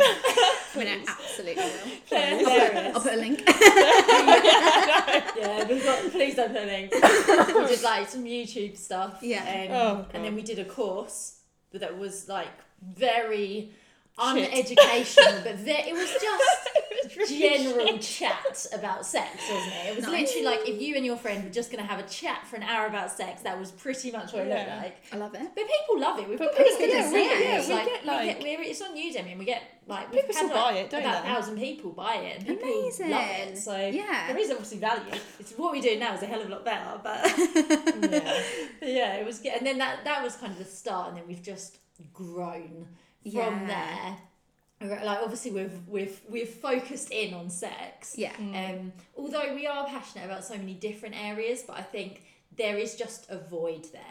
mean, 0.78 0.88
I 0.88 1.04
absolutely 1.08 1.64
will. 1.64 1.72
They're 2.10 2.92
I'll 2.96 3.02
put 3.02 3.14
a 3.14 3.18
link. 3.18 3.44
yeah, 5.38 5.68
we've 5.68 5.84
got. 5.84 6.12
Please 6.12 6.36
don't 6.36 6.52
put 6.54 6.64
a 6.64 6.66
link. 6.66 6.92
we 6.94 7.68
did 7.68 7.82
like 7.84 8.08
some 8.08 8.24
YouTube 8.24 8.78
stuff. 8.78 9.03
Yeah. 9.22 9.68
Um, 9.70 9.76
Oh, 9.76 10.06
and 10.14 10.24
then 10.26 10.36
we 10.36 10.42
did 10.42 10.60
a 10.60 10.66
course 10.66 11.40
that 11.72 11.98
was 11.98 12.28
like 12.30 12.48
very 12.82 13.72
uneducational, 14.18 15.44
but 15.44 15.56
ve- 15.56 15.72
it 15.90 15.94
was 15.94 16.10
just 16.22 16.70
general 17.28 17.98
chat 18.00 18.66
about 18.74 19.06
sex, 19.06 19.30
wasn't 19.52 19.74
it? 19.74 19.88
It 19.92 19.96
was 19.96 20.06
Nice. 20.06 20.22
literally 20.36 20.46
like 20.46 20.68
if 20.70 20.82
you 20.82 20.96
and 20.96 21.06
your 21.06 21.18
friend 21.18 21.44
were 21.44 21.50
just 21.50 21.72
going 21.72 21.84
to 21.84 21.90
have 21.90 22.00
a 22.00 22.08
chat 22.08 22.46
for 22.48 22.56
an 22.56 22.64
hour 22.64 22.88
about 22.88 23.12
sex, 23.12 23.42
that 23.42 23.60
was 23.60 23.72
pretty 23.72 24.12
much 24.12 24.34
what 24.34 24.44
it 24.48 24.50
looked 24.50 24.70
like. 24.70 24.96
I 25.12 25.18
love 25.18 25.34
it. 25.36 25.42
But 25.42 25.64
people 25.68 26.00
love 26.00 26.20
it. 26.20 26.30
We've 26.30 26.38
But 26.40 26.56
got 26.58 26.66
people- 26.66 26.88
yeah, 26.88 27.12
we- 27.12 27.20
reviews. 27.30 27.42
yeah, 27.44 27.68
we 27.68 27.74
like, 27.74 27.86
get, 27.86 28.06
like- 28.06 28.38
we 28.40 28.44
get, 28.44 28.60
it's 28.62 28.82
on 28.82 28.96
Udemy 28.96 29.30
and 29.32 29.40
we 29.40 29.46
get 29.46 29.64
like 29.86 30.12
People 30.12 30.28
had, 30.28 30.36
still 30.36 30.48
like, 30.48 30.56
buy 30.56 30.74
it, 30.80 30.90
don't 30.90 31.02
about 31.02 31.24
they? 31.24 31.30
a 31.30 31.34
thousand 31.34 31.58
people 31.58 31.92
buy 31.92 32.16
it 32.16 32.38
and 32.38 32.48
people 32.48 32.70
Amazing. 32.70 33.10
love 33.12 33.24
it. 33.30 33.58
So 33.58 33.76
Yeah. 33.78 34.28
there 34.28 34.38
is 34.38 34.50
obviously 34.52 34.78
value. 34.78 35.14
It's 35.40 35.52
what 35.54 35.72
we 35.74 35.82
do 35.82 36.00
now 36.00 36.14
is 36.16 36.22
a 36.24 36.26
hell 36.26 36.40
of 36.42 36.48
a 36.48 36.52
lot 36.52 36.64
better, 36.64 37.00
but 37.04 37.26
Yeah. 38.12 38.44
yeah, 38.82 39.14
it 39.16 39.26
was 39.26 39.40
good. 39.40 39.54
And 39.54 39.66
then 39.68 39.78
that 39.80 40.04
that 40.06 40.24
was 40.24 40.36
kind 40.38 40.52
of 40.54 40.58
the 40.60 40.66
start, 40.66 41.10
and 41.10 41.18
then 41.18 41.28
we've 41.28 41.44
just 41.44 41.80
grown 42.14 42.88
from 43.24 43.32
Yeah. 43.32 43.66
there. 43.68 44.18
Like 44.84 45.20
obviously 45.22 45.52
we've 45.52 45.88
we've 45.88 46.20
we've 46.30 46.50
focused 46.50 47.12
in 47.12 47.34
on 47.34 47.50
sex. 47.50 48.16
Yeah. 48.18 48.34
Mm. 48.34 48.80
Um, 48.80 48.94
although 49.18 49.56
we 49.56 49.68
are 49.68 49.86
passionate 49.88 50.26
about 50.26 50.44
so 50.44 50.56
many 50.58 50.74
different 50.74 51.16
areas, 51.16 51.64
but 51.66 51.78
I 51.78 51.82
think 51.82 52.24
there 52.58 52.78
is 52.78 52.96
just 52.96 53.30
a 53.30 53.38
void 53.38 53.86
there. 53.92 54.02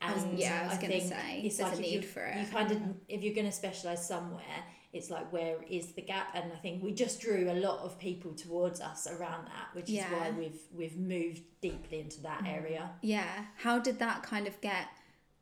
I 0.00 0.12
was- 0.12 0.24
And 0.24 0.38
yeah, 0.38 0.62
I 0.64 0.68
was 0.68 0.78
gonna 0.78 0.88
think 0.88 1.04
say, 1.04 1.42
it's 1.44 1.56
there's 1.56 1.70
like 1.70 1.78
a 1.78 1.82
if 1.82 1.90
need 1.90 2.02
you- 2.02 2.08
for 2.08 2.24
it. 2.24 2.36
You 2.38 2.46
kind 2.46 2.70
of 2.72 2.78
if 3.08 3.22
you're 3.22 3.34
going 3.34 3.46
to 3.46 3.52
specialize 3.52 4.06
somewhere, 4.06 4.64
it's 4.92 5.10
like 5.10 5.32
where 5.32 5.56
is 5.68 5.92
the 5.92 6.02
gap? 6.02 6.28
And 6.34 6.52
I 6.52 6.56
think 6.56 6.82
we 6.82 6.92
just 6.92 7.20
drew 7.20 7.50
a 7.50 7.54
lot 7.54 7.80
of 7.80 7.98
people 7.98 8.32
towards 8.32 8.80
us 8.80 9.06
around 9.06 9.46
that, 9.46 9.68
which 9.72 9.90
is 9.90 10.04
why 10.04 10.30
we've 10.30 10.60
we've 10.72 10.96
moved 10.96 11.42
deeply 11.60 12.00
into 12.00 12.20
that 12.22 12.44
mm. 12.44 12.54
area. 12.54 12.90
Yeah. 13.02 13.46
How 13.56 13.78
did 13.78 13.98
that 13.98 14.22
kind 14.22 14.46
of 14.46 14.60
get 14.60 14.88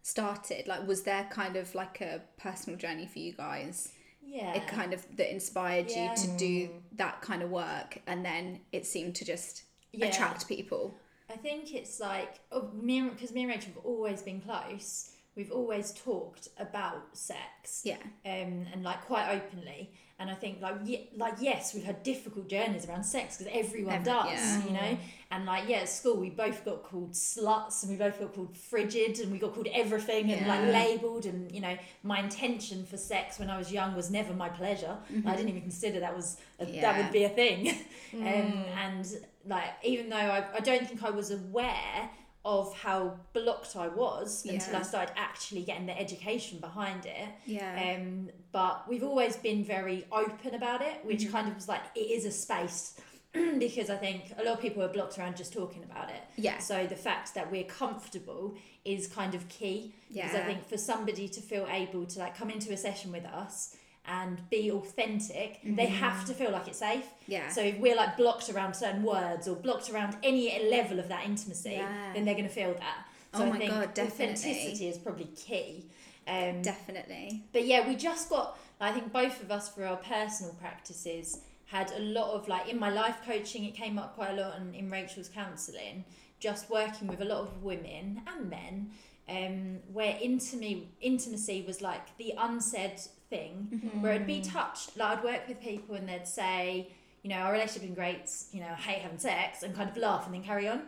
started? 0.03 0.67
Like, 0.67 0.87
was 0.87 1.03
there 1.03 1.27
kind 1.31 1.57
of 1.57 1.75
like 1.75 2.01
a 2.01 2.23
personal 2.39 2.79
journey 2.79 3.07
for 3.07 3.19
you 3.19 3.33
guys? 3.33 3.93
Yeah. 4.33 4.55
It 4.55 4.67
kind 4.67 4.95
of 4.95 5.05
that 5.17 5.31
inspired 5.31 5.91
Yeah. 5.91 6.11
you 6.11 6.17
to 6.17 6.37
do 6.39 6.71
that 6.93 7.21
kind 7.21 7.43
of 7.43 7.51
work, 7.51 7.99
and 8.07 8.25
then 8.25 8.61
it 8.73 8.87
seemed 8.87 9.15
to 9.17 9.25
just 9.27 9.65
Yeah. 9.93 10.07
attract 10.07 10.49
people. 10.49 10.95
I 11.29 11.37
think 11.37 11.75
it's 11.75 12.01
like 12.01 12.41
oh, 12.51 12.71
me 12.73 13.03
because 13.11 13.33
me 13.33 13.43
and 13.43 13.51
Rachel 13.51 13.73
have 13.75 13.85
always 13.85 14.23
been 14.23 14.41
close, 14.41 15.13
we've 15.37 15.53
always 15.53 15.93
talked 15.93 16.49
about 16.59 17.15
sex 17.17 17.83
Yeah. 17.85 17.99
um, 18.25 18.67
and 18.73 18.83
like 18.83 19.03
quite 19.05 19.29
openly. 19.37 19.93
And 20.23 20.31
I 20.31 20.35
think 20.35 20.63
like 20.63 20.77
ye- 20.85 21.09
like 21.17 21.35
yes, 21.41 21.75
we've 21.75 21.83
had 21.83 22.05
difficult 22.05 22.49
journeys 22.49 22.87
around 22.89 23.03
sex 23.03 23.37
because 23.37 23.53
everyone 23.53 23.95
Every- 23.95 24.05
does, 24.05 24.27
yeah. 24.41 24.65
you 24.65 24.71
know. 24.71 24.99
And 25.33 25.47
like 25.47 25.69
yeah, 25.69 25.79
at 25.79 25.89
school 25.89 26.17
we 26.17 26.31
both 26.31 26.65
got 26.65 26.85
called 26.85 27.13
sluts 27.13 27.83
and 27.83 27.91
we 27.91 27.97
both 27.97 28.21
got 28.21 28.33
called 28.33 28.57
frigid 28.57 29.19
and 29.19 29.33
we 29.33 29.39
got 29.39 29.53
called 29.53 29.67
everything 29.75 30.31
and 30.31 30.47
like 30.47 30.61
labelled 30.73 31.27
and 31.27 31.51
you 31.51 31.61
know 31.61 31.77
my 32.05 32.21
intention 32.21 32.87
for 32.87 32.97
sex 32.97 33.41
when 33.41 33.51
I 33.51 33.59
was 33.59 33.73
young 33.73 33.97
was 33.97 34.11
never 34.13 34.33
my 34.33 34.49
pleasure. 34.49 34.97
I 35.27 35.35
didn't 35.35 35.49
even 35.49 35.63
consider 35.63 35.99
that 36.01 36.15
was 36.15 36.37
a, 36.61 36.67
that 36.81 37.03
would 37.03 37.13
be 37.13 37.25
a 37.25 37.29
thing. 37.29 37.69
um, 38.15 38.23
and 38.23 39.07
like 39.47 39.71
even 39.83 40.09
though 40.09 40.17
I, 40.17 40.45
I 40.55 40.61
don't 40.61 40.87
think 40.87 41.03
I 41.03 41.11
was 41.11 41.33
aware 41.33 42.11
of 42.45 42.75
how 42.75 43.15
blocked 43.33 43.77
I 43.77 43.87
was 43.89 44.45
until 44.45 44.77
I 44.77 44.83
started 44.83 45.13
actually 45.17 45.63
getting 45.63 45.87
the 45.87 45.97
education 45.99 46.59
behind 46.59 47.07
it. 47.07 47.29
Yeah. 47.47 47.95
Um, 47.97 48.31
but 48.51 48.89
we've 48.89 49.05
always 49.05 49.37
been 49.37 49.65
very 49.65 50.05
open 50.11 50.55
about 50.55 50.83
it, 50.83 51.05
which 51.05 51.21
Mm-hmm. 51.23 51.33
kind 51.33 51.49
of 51.49 51.55
was 51.55 51.69
like 51.69 51.83
it 51.95 52.01
is 52.01 52.25
a 52.25 52.33
space 52.33 53.01
because 53.59 53.89
I 53.91 53.97
think 53.97 54.35
a 54.39 54.43
lot 54.43 54.55
of 54.55 54.61
people 54.61 54.83
are 54.83 54.89
blocked 54.89 55.19
around 55.19 55.37
just 55.37 55.53
talking 55.53 55.85
about 55.85 56.11
it. 56.11 56.21
Yeah. 56.37 56.59
So 56.59 56.87
the 56.87 56.97
fact 56.97 57.35
that 57.35 57.51
we're 57.51 57.65
comfortable 57.65 58.55
is 58.85 59.07
kind 59.07 59.35
of 59.37 59.49
key 59.49 59.95
Yeah. 60.11 60.27
because 60.27 60.41
I 60.41 60.45
think 60.45 60.69
for 60.69 60.77
somebody 60.77 61.29
to 61.29 61.41
feel 61.41 61.67
able 61.71 62.07
to 62.07 62.19
like 62.19 62.37
come 62.37 62.51
into 62.51 62.73
a 62.73 62.77
session 62.77 63.13
with 63.13 63.25
us 63.25 63.77
and 64.05 64.41
be 64.51 64.71
authentic, 64.71 65.61
they 65.65 65.87
have 65.87 66.25
to 66.27 66.35
feel 66.35 66.51
like 66.51 66.67
it's 66.69 66.79
safe. 66.81 67.05
Mm-hmm. 67.05 67.33
Yeah. 67.33 67.49
So 67.51 67.61
if 67.63 67.79
we're 67.79 67.95
like 67.97 68.17
blocked 68.17 68.51
around 68.51 68.75
certain 68.75 69.03
words 69.05 69.47
or 69.47 69.55
blocked 69.55 69.91
around 69.91 70.17
any 70.23 70.69
level 70.69 70.99
of 70.99 71.09
that 71.09 71.25
intimacy, 71.25 71.73
Yeah. 71.73 72.13
then 72.15 72.25
they're 72.25 72.35
going 72.35 72.49
to 72.49 72.53
feel 72.53 72.75
that. 72.75 73.07
So 73.35 73.45
Oh 73.45 73.47
I 73.47 73.51
my 73.51 73.59
think 73.59 73.71
God, 73.71 73.95
definitely. 73.95 74.25
authenticity 74.35 74.89
is 74.89 74.99
probably 74.99 75.27
key. 75.37 75.87
Um, 76.27 76.63
Definitely. 76.63 77.43
but 77.53 77.65
yeah, 77.67 77.87
we 77.89 77.97
just 77.97 78.29
got. 78.31 78.57
I 78.81 78.93
think 78.93 79.13
both 79.13 79.43
of 79.43 79.51
us 79.51 79.69
for 79.69 79.85
our 79.85 79.97
personal 79.97 80.55
practices 80.55 81.39
had 81.67 81.91
a 81.93 81.99
lot 82.01 82.31
of 82.35 82.47
like 82.49 82.69
in 82.69 82.79
my 82.79 82.91
life 82.91 83.17
coaching. 83.27 83.65
It 83.65 83.75
came 83.75 83.99
up 83.99 84.15
quite 84.15 84.31
a 84.39 84.41
lot, 84.41 84.57
and 84.57 84.73
in 84.75 84.89
Rachel's 84.91 85.29
counselling, 85.29 86.05
just 86.39 86.71
working 86.71 87.09
with 87.09 87.21
a 87.23 87.25
lot 87.25 87.39
of 87.41 87.63
women 87.65 88.21
and 88.27 88.49
men, 88.51 88.91
um, 89.29 89.79
where 89.93 90.17
intimacy 90.21 90.89
intimacy 91.01 91.65
was 91.67 91.81
like 91.83 92.17
the 92.19 92.35
unsaid 92.39 93.01
thing, 93.37 93.91
where 94.01 94.13
it'd 94.15 94.27
be 94.27 94.41
touched. 94.43 94.97
Like 94.97 95.19
I'd 95.19 95.25
work 95.25 95.43
with 95.49 95.61
people, 95.61 95.95
and 95.99 96.09
they'd 96.09 96.29
say, 96.43 96.89
you 97.23 97.31
know, 97.31 97.37
our 97.45 97.53
relationship's 97.53 97.87
been 97.87 97.95
great. 97.95 98.27
You 98.53 98.61
know, 98.61 98.73
I 98.79 98.81
hate 98.89 99.03
having 99.03 99.19
sex, 99.19 99.63
and 99.63 99.75
kind 99.75 99.89
of 99.91 99.97
laugh 99.97 100.27
and 100.27 100.35
then 100.35 100.43
carry 100.43 100.69
on. 100.69 100.81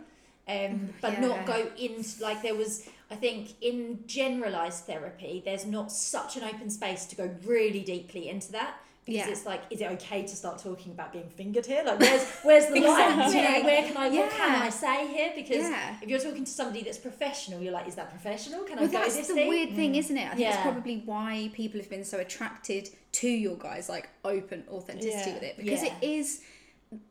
Um, 0.47 0.91
but 1.01 1.13
Yeah. 1.15 1.21
not 1.29 1.47
go 1.47 1.59
into 1.79 2.23
like 2.23 2.43
there 2.43 2.55
was 2.55 2.87
I 3.11 3.17
think 3.17 3.43
in 3.63 4.05
generalized 4.07 4.85
therapy, 4.85 5.43
there's 5.45 5.67
not 5.67 5.91
such 5.93 6.37
an 6.37 6.43
open 6.45 6.69
space 6.71 7.07
to 7.07 7.17
go 7.17 7.27
really 7.45 7.83
deeply 7.95 8.29
into 8.29 8.53
that 8.53 8.75
Yeah. 9.07 9.29
it's 9.29 9.45
like, 9.45 9.63
is 9.71 9.81
it 9.83 9.91
okay 9.93 10.23
to 10.23 10.35
start 10.35 10.59
talking 10.59 10.93
about 10.93 11.13
being 11.13 11.29
fingered 11.29 11.67
here? 11.67 11.83
Like, 11.85 12.01
where's 12.01 12.25
where's 12.43 12.67
the 12.67 12.81
line? 12.81 13.21
Exactly. 13.21 13.37
You 13.41 13.43
know, 13.43 13.65
where 13.65 13.83
can 13.83 13.97
I 13.97 14.09
what 14.09 14.31
can 14.31 14.63
I 14.63 14.71
say 14.71 15.07
here? 15.09 15.33
Because 15.35 15.69
Yeah. 15.69 15.97
if 16.01 16.09
you're 16.09 16.19
talking 16.21 16.45
to 16.45 16.51
somebody 16.51 16.83
that's 16.83 16.99
professional, 16.99 17.61
you're 17.61 17.73
like, 17.73 17.87
is 17.87 17.97
that 17.97 18.11
professional? 18.11 18.63
Can 18.65 18.77
Well, 18.77 18.89
I 18.89 18.93
go 18.93 18.99
that's 19.01 19.17
this 19.17 19.29
the 19.29 19.35
thing? 19.35 19.49
weird 19.49 19.75
thing, 19.75 19.93
mm. 19.93 19.99
isn't 19.99 20.17
it? 20.17 20.27
I 20.33 20.35
think 20.35 20.49
it's 20.49 20.63
probably 20.63 21.03
why 21.05 21.51
people 21.53 21.81
have 21.81 21.91
been 21.91 22.05
so 22.05 22.19
attracted 22.19 22.89
to 23.13 23.29
your 23.29 23.57
guys' 23.57 23.89
like 23.89 24.09
open 24.25 24.65
authenticity 24.71 25.31
Yeah. 25.31 25.35
with 25.35 25.43
it 25.43 25.57
because 25.57 25.83
Yeah. 25.83 25.95
it 26.01 26.07
is 26.07 26.41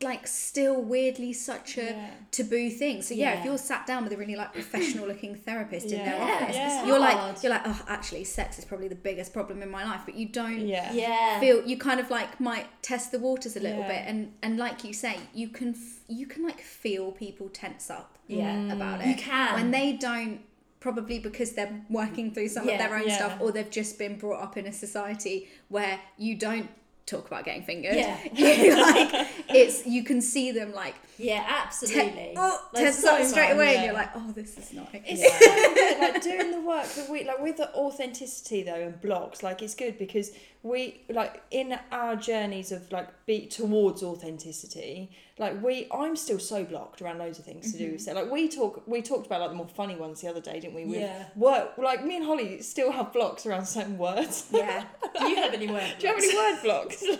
like 0.01 0.27
still 0.27 0.81
weirdly 0.81 1.33
such 1.33 1.77
a 1.77 1.83
Yeah. 1.85 2.09
taboo 2.31 2.69
thing. 2.69 3.01
So 3.01 3.13
yeah, 3.13 3.39
if 3.39 3.45
you're 3.45 3.57
sat 3.57 3.85
down 3.87 4.03
with 4.03 4.13
a 4.13 4.17
really 4.17 4.35
like 4.35 4.53
professional 4.53 5.07
looking 5.07 5.35
therapist 5.35 5.87
in 5.87 6.03
their 6.05 6.21
office, 6.21 6.55
Yeah. 6.55 6.85
you're 6.85 6.99
hard. 6.99 7.33
like 7.35 7.43
you're 7.43 7.51
like 7.51 7.61
oh 7.65 7.81
actually 7.87 8.23
sex 8.23 8.59
is 8.59 8.65
probably 8.65 8.87
the 8.87 8.95
biggest 8.95 9.33
problem 9.33 9.61
in 9.61 9.69
my 9.69 9.83
life, 9.83 10.01
but 10.05 10.15
you 10.15 10.27
don't 10.27 10.67
Yeah. 10.67 10.91
Yeah. 10.93 11.39
feel 11.39 11.65
you 11.65 11.77
kind 11.77 11.99
of 11.99 12.09
like 12.09 12.39
might 12.39 12.67
test 12.81 13.11
the 13.11 13.19
waters 13.19 13.55
a 13.55 13.59
little 13.59 13.79
Yeah. 13.81 13.87
bit 13.87 14.03
and 14.07 14.33
and 14.41 14.57
like 14.57 14.83
you 14.83 14.93
say 14.93 15.17
you 15.33 15.47
can 15.49 15.69
f- 15.69 16.01
you 16.07 16.25
can 16.27 16.43
like 16.43 16.61
feel 16.61 17.11
people 17.11 17.49
tense 17.49 17.89
up 17.89 18.17
Yeah. 18.27 18.71
about 18.73 19.01
it 19.01 19.07
You 19.07 19.15
can. 19.15 19.53
when 19.55 19.71
they 19.71 19.93
don't 19.93 20.41
probably 20.79 21.17
because 21.17 21.53
they're 21.53 21.81
working 21.89 22.33
through 22.33 22.49
some 22.49 22.67
Yeah, 22.67 22.73
of 22.73 22.79
their 22.79 22.95
own 22.97 23.07
yeah. 23.07 23.15
stuff 23.15 23.37
or 23.39 23.53
they've 23.53 23.69
just 23.69 23.97
been 23.97 24.17
brought 24.17 24.41
up 24.43 24.57
in 24.57 24.65
a 24.65 24.73
society 24.73 25.47
where 25.69 25.97
you 26.17 26.35
don't 26.35 26.69
talk 27.05 27.27
about 27.27 27.45
getting 27.45 27.63
fingered 27.63 27.95
Yeah. 27.95 28.17
like 28.33 29.27
it's 29.49 29.85
you 29.85 30.03
can 30.03 30.21
see 30.21 30.51
them 30.51 30.73
like 30.73 30.95
Yeah, 31.17 31.41
te- 31.41 31.45
absolutely. 31.65 32.33
oh, 32.37 32.69
Like, 32.73 32.93
so 32.93 33.23
straight 33.23 33.49
much. 33.49 33.55
away 33.55 33.75
and 33.77 33.85
you're 33.85 33.93
like 33.93 34.09
oh 34.15 34.31
this 34.33 34.57
is 34.57 34.73
not 34.73 34.87
okay 34.89 35.03
It's 35.05 35.21
so 35.21 35.73
good, 35.75 35.99
like 36.13 36.23
doing 36.29 36.51
the 36.51 36.61
work 36.61 36.87
that 36.87 37.09
we 37.09 37.23
like 37.23 37.39
with 37.41 37.57
the 37.57 37.73
authenticity 37.75 38.63
though 38.63 38.73
and 38.75 38.99
blocks 39.01 39.43
like 39.43 39.61
it's 39.61 39.75
good 39.75 39.97
because 39.97 40.31
we 40.63 41.01
like 41.09 41.41
in 41.51 41.77
our 41.91 42.15
journeys 42.15 42.71
of 42.71 42.89
like 42.91 43.09
be 43.25 43.45
towards 43.47 44.01
authenticity 44.01 45.11
like 45.39 45.61
we 45.63 45.87
I'm 45.91 46.15
still 46.15 46.39
so 46.39 46.63
blocked 46.63 47.01
around 47.01 47.17
loads 47.17 47.37
of 47.39 47.43
things 47.45 47.71
to 47.73 47.77
do 47.77 47.85
with 47.85 47.93
mm-hmm. 47.95 47.99
sex. 48.03 48.15
like 48.15 48.31
we 48.31 48.47
talk 48.47 48.83
we 48.87 49.01
talked 49.01 49.25
about 49.25 49.41
like 49.41 49.49
the 49.49 49.55
more 49.55 49.67
funny 49.67 49.95
ones 49.95 50.21
the 50.21 50.29
other 50.29 50.39
day 50.39 50.59
didn't 50.59 50.73
we 50.75 50.85
with 50.85 50.99
Yeah. 51.01 51.25
work 51.35 51.77
like 51.77 52.05
me 52.05 52.15
and 52.17 52.25
Holly 52.25 52.61
still 52.61 52.91
have 52.91 53.11
blocks 53.11 53.45
around 53.45 53.65
certain 53.65 53.97
words 53.97 54.45
yeah 54.51 54.85
Do 55.19 55.27
you 55.27 55.35
have 55.35 55.53
any 55.53 55.67
words? 55.67 55.93
do 55.99 56.07
you 56.07 56.13
have 56.13 56.23
any 56.23 56.35
word 56.35 56.63
blocks 56.63 57.03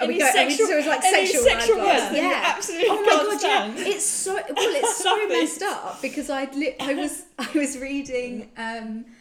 Are 0.00 0.06
we 0.06 0.14
any 0.14 0.18
go- 0.18 0.24
are 0.26 0.46
we 0.46 0.50
sexual, 0.54 0.66
doing, 0.68 0.86
like, 0.86 1.04
any 1.04 1.26
sexual 1.26 1.42
sexual 1.44 1.78
words 1.78 2.06
Yeah. 2.12 2.54
absolutely 2.56 2.88
Oh 2.90 3.04
god, 3.24 3.42
yeah. 3.42 3.74
It's 3.76 4.06
so 4.06 4.34
well, 4.34 4.44
it's 4.56 4.96
so 4.96 5.28
messed 5.28 5.62
up 5.62 6.00
because 6.02 6.30
I 6.30 6.44
li- 6.52 6.76
I 6.80 6.94
was 6.94 7.24
I 7.38 7.48
was 7.54 7.78
reading 7.78 8.50
um 8.56 9.04
oh, 9.06 9.12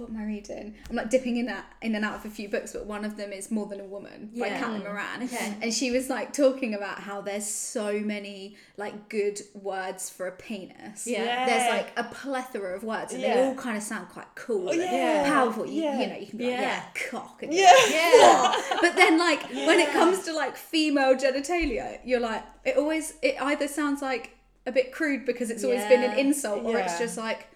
what 0.00 0.08
am 0.08 0.16
I 0.16 0.24
reading? 0.24 0.74
I'm 0.88 0.96
like 0.96 1.10
dipping 1.10 1.36
in 1.36 1.46
that 1.46 1.66
in 1.82 1.94
and 1.94 2.04
out 2.04 2.14
of 2.14 2.24
a 2.24 2.30
few 2.30 2.48
books, 2.48 2.72
but 2.72 2.86
one 2.86 3.04
of 3.04 3.16
them 3.18 3.32
is 3.32 3.50
More 3.50 3.66
Than 3.66 3.80
a 3.80 3.84
Woman 3.84 4.30
by 4.38 4.46
Yeah. 4.46 4.78
Moran. 4.78 5.24
Okay. 5.24 5.54
And 5.60 5.72
she 5.74 5.90
was 5.90 6.08
like 6.08 6.32
talking 6.32 6.74
about 6.74 7.00
how 7.00 7.20
there's 7.20 7.44
so 7.46 8.00
many 8.00 8.56
like 8.78 9.08
good 9.10 9.40
words 9.54 10.08
for 10.08 10.26
a 10.26 10.32
penis. 10.32 11.06
Yeah. 11.06 11.44
There's 11.46 11.68
like 11.70 11.92
a 11.96 12.04
plethora 12.04 12.74
of 12.74 12.82
words 12.82 13.12
and 13.12 13.22
they 13.22 13.40
all 13.44 13.54
kind 13.54 13.76
of 13.76 13.82
sound 13.82 14.08
quite 14.08 14.34
cool 14.34 14.68
Oh, 14.68 14.72
and 14.72 14.80
yeah. 14.80 15.24
powerful. 15.26 15.66
You, 15.66 15.82
Yeah. 15.82 16.00
you 16.00 16.06
know, 16.06 16.16
you 16.16 16.26
can 16.26 16.38
be 16.38 16.44
like, 16.44 16.54
Yeah. 16.54 16.60
yeah, 16.60 16.82
cock. 17.10 17.42
And 17.42 17.52
yeah 17.52 17.64
like, 17.72 17.90
Yeah. 17.92 18.78
but 18.80 18.96
then 18.96 19.18
like 19.18 19.42
when 19.52 19.78
it 19.80 19.90
comes 19.90 20.24
to 20.24 20.32
like 20.32 20.56
female 20.56 21.14
genitalia 21.14 21.98
you're 22.04 22.20
like 22.20 22.42
it 22.64 22.76
always 22.76 23.14
it 23.22 23.34
either 23.40 23.68
sounds 23.68 24.00
like 24.00 24.36
a 24.66 24.72
bit 24.72 24.92
crude 24.92 25.26
because 25.26 25.50
it's 25.50 25.64
always 25.64 25.84
been 25.84 26.02
an 26.02 26.18
insult 26.18 26.64
or 26.64 26.78
it's 26.78 26.98
just 26.98 27.16
like 27.18 27.48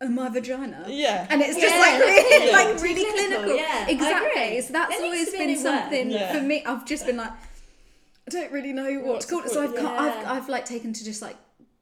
oh, 0.00 0.08
my 0.08 0.28
vagina. 0.28 0.84
Yeah. 0.88 1.26
And 1.30 1.42
it's 1.42 1.56
just 1.58 1.74
Yeah. 1.74 1.80
like 1.80 2.00
really 2.00 2.46
Yeah. 2.46 2.52
like 2.52 2.82
really 2.82 3.04
clinical, 3.04 3.42
clinical, 3.44 3.56
yeah, 3.56 3.88
exactly. 3.88 4.60
So 4.60 4.72
that's 4.72 4.90
There 4.96 5.02
needs 5.02 5.04
always 5.04 5.26
to 5.26 5.32
be 5.32 5.42
a 5.42 5.46
been 5.46 5.56
something 5.58 6.10
Yeah. 6.10 6.32
for 6.32 6.40
me. 6.42 6.64
I've 6.64 6.84
just 6.86 7.06
been 7.06 7.16
like 7.16 7.32
I 8.26 8.30
don't 8.30 8.52
really 8.52 8.72
know 8.74 8.92
what 9.00 9.06
What's 9.06 9.26
to 9.26 9.32
call 9.32 9.42
it. 9.44 9.50
So 9.50 9.62
I've, 9.62 9.70
point? 9.70 9.82
got, 9.82 9.98
I've 9.98 10.26
I've 10.42 10.48
like 10.48 10.64
taken 10.66 10.92
to 10.92 11.04
just 11.04 11.22
like 11.22 11.36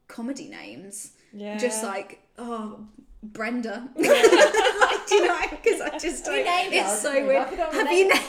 comedy 0.07 0.47
names. 0.47 1.11
Yeah. 1.33 1.57
Just 1.57 1.83
like 1.83 2.19
oh 2.37 2.87
Brenda. 3.23 3.89
like, 3.95 4.07
do 5.07 5.15
you 5.15 5.27
know 5.27 5.39
because 5.49 5.81
I 5.81 5.97
just 5.97 6.27
We 6.27 6.43
don't 6.43 6.45
named 6.45 6.73
it's 6.73 7.01
so 7.01 7.13
weird 7.25 7.47
I 7.47 7.75
have 7.75 7.91
you 7.91 8.09
named 8.09 8.21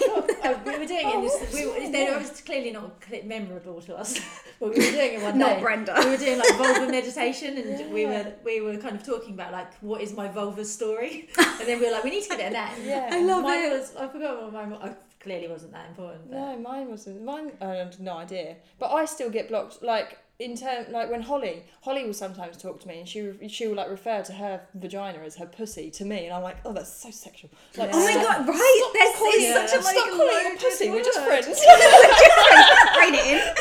Oh, 0.45 0.61
we 0.65 0.79
were 0.79 0.87
doing 0.87 1.09
it 1.09 1.15
in 1.15 1.23
this. 1.23 1.35
Oh, 1.43 1.55
we 1.55 1.67
were, 1.67 1.91
they 1.91 2.11
were 2.11 2.25
clearly 2.45 2.71
not 2.71 2.91
memorable 3.25 3.81
to 3.83 3.97
us, 3.97 4.19
but 4.61 4.71
we 4.71 4.77
were 4.77 4.93
doing 4.93 5.15
it 5.15 5.23
one 5.23 5.39
Not. 5.45 5.61
Brenda. 5.61 5.95
We 5.99 6.11
were 6.11 6.17
doing 6.17 6.39
like 6.39 6.55
vulva 6.57 6.91
meditation, 6.91 7.57
and 7.59 7.93
we 7.93 8.07
were 8.07 8.33
we 8.45 8.61
were 8.61 8.77
kind 8.77 8.97
of 8.97 9.03
talking 9.05 9.35
about 9.35 9.53
like 9.53 9.75
what 9.81 10.01
is 10.01 10.15
my 10.15 10.29
vulva 10.29 10.65
story, 10.65 11.29
and 11.39 11.67
then 11.69 11.81
we 11.81 11.87
were 11.87 11.93
like, 11.93 12.05
we 12.05 12.11
need 12.11 12.23
to 12.23 12.29
give 12.31 12.41
it 12.41 12.47
a 12.47 12.51
name. 12.51 12.73
Yeah. 12.85 13.09
I 13.13 13.23
love 13.23 13.43
mine 13.43 13.65
it. 13.65 13.79
Was, 13.79 13.97
I 13.97 14.09
forgot 14.09 14.43
what 14.43 14.53
mine. 14.53 14.71
was. 14.71 14.81
I 14.83 14.95
clearly 15.21 15.49
wasn't 15.49 15.73
that 15.73 15.89
important. 15.89 16.31
But. 16.31 16.37
No, 16.39 16.59
mine 16.59 16.89
wasn't. 16.89 17.23
Mine, 17.25 17.53
I 17.61 17.75
had 17.75 17.99
no 18.01 18.19
idea. 18.19 18.57
But 18.79 18.93
I 18.93 19.05
still 19.05 19.31
get 19.31 19.49
blocked. 19.49 19.83
Like 19.83 20.19
in 20.39 20.57
term, 20.57 20.87
like 20.93 21.11
when 21.11 21.21
Holly, 21.23 21.65
Holly 21.83 22.05
will 22.05 22.15
sometimes 22.15 22.57
talk 22.57 22.79
to 22.81 22.87
me, 22.89 23.01
and 23.01 23.09
she 23.09 23.33
she 23.49 23.67
will 23.67 23.75
like 23.75 23.91
refer 23.91 24.23
to 24.23 24.33
her 24.33 24.61
vagina 24.75 25.19
as 25.25 25.35
her 25.37 25.47
pussy 25.47 25.91
to 25.91 26.05
me, 26.05 26.27
and 26.27 26.33
I'm 26.33 26.43
like, 26.45 26.59
oh, 26.65 26.73
that's 26.73 26.93
so 26.93 27.11
sexual. 27.11 27.51
Like, 27.77 27.91
Oh 27.93 27.99
my 28.05 28.11
Yeah. 28.11 28.23
god, 28.23 28.47
right? 28.49 28.91
There's 28.95 29.17
calling 29.17 29.33
it's 29.37 29.45
it- 29.45 29.71
such 29.71 29.81
a 29.81 29.83
stop 29.83 30.09
calling 30.11 30.19
loaded 30.29 30.59
pussy. 30.61 30.91
We're 30.91 31.03
just 31.03 31.19
word. 31.19 31.27
friends. 31.45 31.49
Rein 31.59 33.15
it 33.15 33.27
in. 33.27 33.39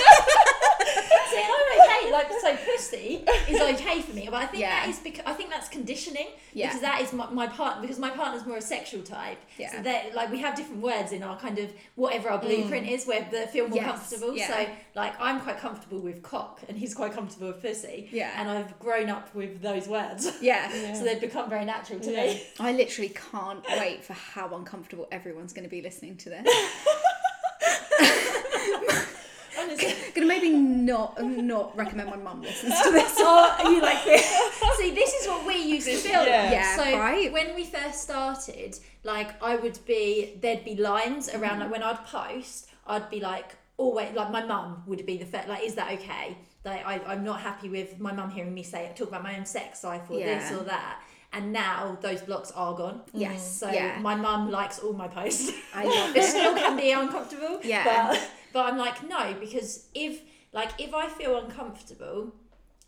See, 1.29 1.43
I'm 1.43 1.67
okay. 1.81 2.11
Like, 2.11 2.29
so 2.47 2.71
pussy 2.71 3.25
is 3.49 3.61
okay 3.73 4.01
for 4.01 4.13
me, 4.13 4.27
but 4.29 4.35
I 4.35 4.45
think 4.45 4.61
Yeah. 4.61 4.81
that 4.81 4.89
is 4.89 4.99
because 4.99 5.23
I 5.25 5.33
think 5.33 5.49
that's 5.49 5.69
conditioning. 5.69 6.27
Yeah. 6.53 6.67
Because 6.67 6.81
that 6.81 7.01
is 7.01 7.13
my, 7.13 7.29
my 7.29 7.47
partner. 7.47 7.81
Because 7.81 7.99
my 7.99 8.09
partner's 8.09 8.45
more 8.45 8.57
a 8.57 8.61
sexual 8.61 9.01
type. 9.03 9.39
Yeah. 9.57 9.71
So 9.71 9.81
that 9.83 10.15
like 10.15 10.31
we 10.31 10.39
have 10.39 10.55
different 10.55 10.81
words 10.81 11.11
in 11.11 11.23
our 11.23 11.37
kind 11.37 11.59
of 11.59 11.69
whatever 11.95 12.29
our 12.29 12.39
blueprint 12.39 12.87
mm. 12.87 12.91
is, 12.91 13.05
where 13.05 13.27
they 13.31 13.45
feel 13.47 13.67
more 13.67 13.77
Yes, 13.77 13.85
comfortable. 13.85 14.35
yeah. 14.35 14.47
So 14.47 14.67
like 14.95 15.13
I'm 15.19 15.39
quite 15.41 15.59
comfortable 15.59 15.99
with 15.99 16.23
cock, 16.23 16.61
and 16.67 16.77
he's 16.77 16.93
quite 16.93 17.13
comfortable 17.13 17.47
with 17.47 17.61
pussy. 17.61 18.09
Yeah. 18.11 18.31
And 18.39 18.49
I've 18.49 18.77
grown 18.79 19.09
up 19.09 19.33
with 19.35 19.61
those 19.61 19.87
words. 19.87 20.27
Yeah. 20.47 20.93
So 20.93 21.03
they've 21.03 21.19
become 21.19 21.49
very 21.49 21.65
natural 21.65 21.99
to 21.99 22.11
Yeah. 22.11 22.25
me. 22.25 22.43
I 22.59 22.71
literally 22.71 23.13
can't 23.31 23.65
wait 23.79 24.03
for 24.05 24.13
how 24.13 24.55
uncomfortable 24.55 25.07
everyone's 25.11 25.51
going 25.51 25.63
to 25.63 25.69
be 25.69 25.81
listening 25.81 26.15
to 26.17 26.29
this. 26.29 26.47
Gonna 30.15 30.27
maybe 30.27 30.49
not 30.49 31.21
not 31.23 31.75
recommend 31.75 32.09
my 32.09 32.17
mum 32.17 32.41
listens 32.41 32.79
to 32.81 32.91
this. 32.91 33.15
Oh, 33.29 33.71
you 33.71 33.81
like 33.81 34.03
this? 34.05 34.25
See, 34.77 34.91
this 34.91 35.13
is 35.13 35.27
what 35.27 35.45
we 35.45 35.55
used 35.55 35.87
to 35.87 35.95
feel 35.95 36.25
Yeah. 36.25 36.43
like. 36.43 36.51
Yeah, 36.51 36.75
so 36.75 36.97
right. 36.97 37.31
when 37.31 37.55
we 37.55 37.65
first 37.65 38.03
started, 38.03 38.77
like 39.03 39.41
I 39.41 39.55
would 39.55 39.79
be, 39.85 40.37
there'd 40.41 40.63
be 40.63 40.75
lines 40.75 41.29
around 41.29 41.59
mm-hmm. 41.59 41.61
like 41.61 41.71
when 41.71 41.83
I'd 41.83 42.05
post, 42.05 42.69
I'd 42.85 43.09
be 43.09 43.19
like 43.19 43.55
always 43.77 44.13
like 44.15 44.31
my 44.31 44.43
mum 44.43 44.83
would 44.87 45.05
be 45.05 45.17
the 45.17 45.25
first. 45.25 45.47
Like, 45.47 45.63
is 45.63 45.75
that 45.75 45.91
okay? 45.93 46.37
Like 46.63 46.85
I, 46.85 46.99
I'm 47.07 47.23
not 47.23 47.39
happy 47.41 47.69
with 47.69 47.99
my 47.99 48.11
mum 48.11 48.29
hearing 48.29 48.53
me 48.53 48.63
say 48.63 48.91
talk 48.95 49.09
about 49.09 49.23
my 49.23 49.37
own 49.37 49.45
sex 49.45 49.83
life 49.83 50.09
or 50.09 50.17
this 50.19 50.51
or 50.51 50.63
that. 50.63 51.01
And 51.33 51.51
now 51.51 51.97
those 52.01 52.21
blocks 52.21 52.51
are 52.51 52.73
gone. 52.75 53.01
Mm-hmm. 53.07 53.19
Yes, 53.19 53.59
So 53.59 53.69
yeah. 53.69 53.99
my 53.99 54.15
mum 54.15 54.49
likes 54.49 54.79
all 54.79 54.93
my 54.93 55.07
posts. 55.07 55.51
I 55.73 55.83
love 55.83 56.15
it 56.15 56.19
it. 56.19 56.23
still 56.23 56.55
can 56.55 56.77
be 56.77 56.91
uncomfortable. 56.91 57.59
Yeah. 57.63 57.83
But, 57.83 58.29
but 58.53 58.65
I'm 58.65 58.77
like, 58.77 59.07
no, 59.07 59.35
because 59.39 59.87
if 59.93 60.21
like 60.53 60.71
if 60.79 60.93
I 60.93 61.07
feel 61.09 61.37
uncomfortable 61.37 62.33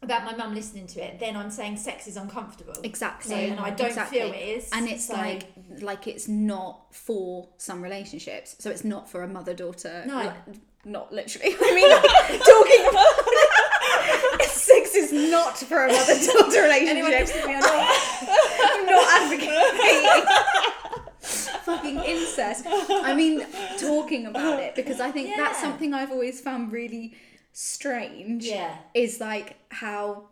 about 0.02 0.24
my 0.24 0.34
mum 0.36 0.56
listening 0.56 0.88
to 0.88 1.04
it, 1.04 1.20
then 1.20 1.36
I'm 1.36 1.50
saying 1.50 1.76
sex 1.78 2.08
is 2.08 2.16
uncomfortable. 2.16 2.74
Exactly. 2.84 3.32
So, 3.32 3.36
and 3.36 3.60
I 3.60 3.70
don't 3.72 3.88
Exactly. 3.88 4.20
feel 4.20 4.32
it 4.34 4.38
is. 4.38 4.70
And 4.72 4.88
it's 4.88 5.08
so- 5.08 5.14
like 5.16 5.44
like 5.82 6.08
it's 6.08 6.28
not 6.28 6.94
for 6.96 7.50
some 7.58 7.82
relationships. 7.82 8.56
So 8.60 8.70
it's 8.72 8.84
not 8.86 9.10
for 9.10 9.24
a 9.24 9.28
mother 9.28 9.54
daughter. 9.54 10.04
No. 10.08 10.16
like, 10.16 10.34
not 10.86 11.12
literally. 11.12 11.54
I 11.62 11.76
mean, 11.76 11.90
like, 11.90 12.42
talking 12.42 12.86
about 12.90 14.42
sex 14.50 14.96
is 14.96 15.12
not 15.12 15.58
for 15.58 15.86
a 15.86 15.92
mother 15.92 16.14
daughter 16.16 16.62
relationship. 16.64 16.90
anyone 16.96 17.12
listening. 17.12 17.56
I'm 17.62 18.86
not 18.86 19.22
advocating 19.22 20.26
fucking 21.78 22.00
incest. 22.04 22.66
I 22.68 23.14
mean, 23.16 23.46
talking 23.78 24.26
about 24.26 24.60
it 24.60 24.76
because 24.76 25.00
I 25.00 25.12
think 25.12 25.36
that's 25.36 25.60
something 25.60 25.94
I've 25.94 26.12
always 26.12 26.42
found 26.42 26.72
really 26.72 27.14
strange. 27.54 28.46
Yeah. 28.46 28.76
Is 28.94 29.20
like 29.20 29.56
how 29.70 30.30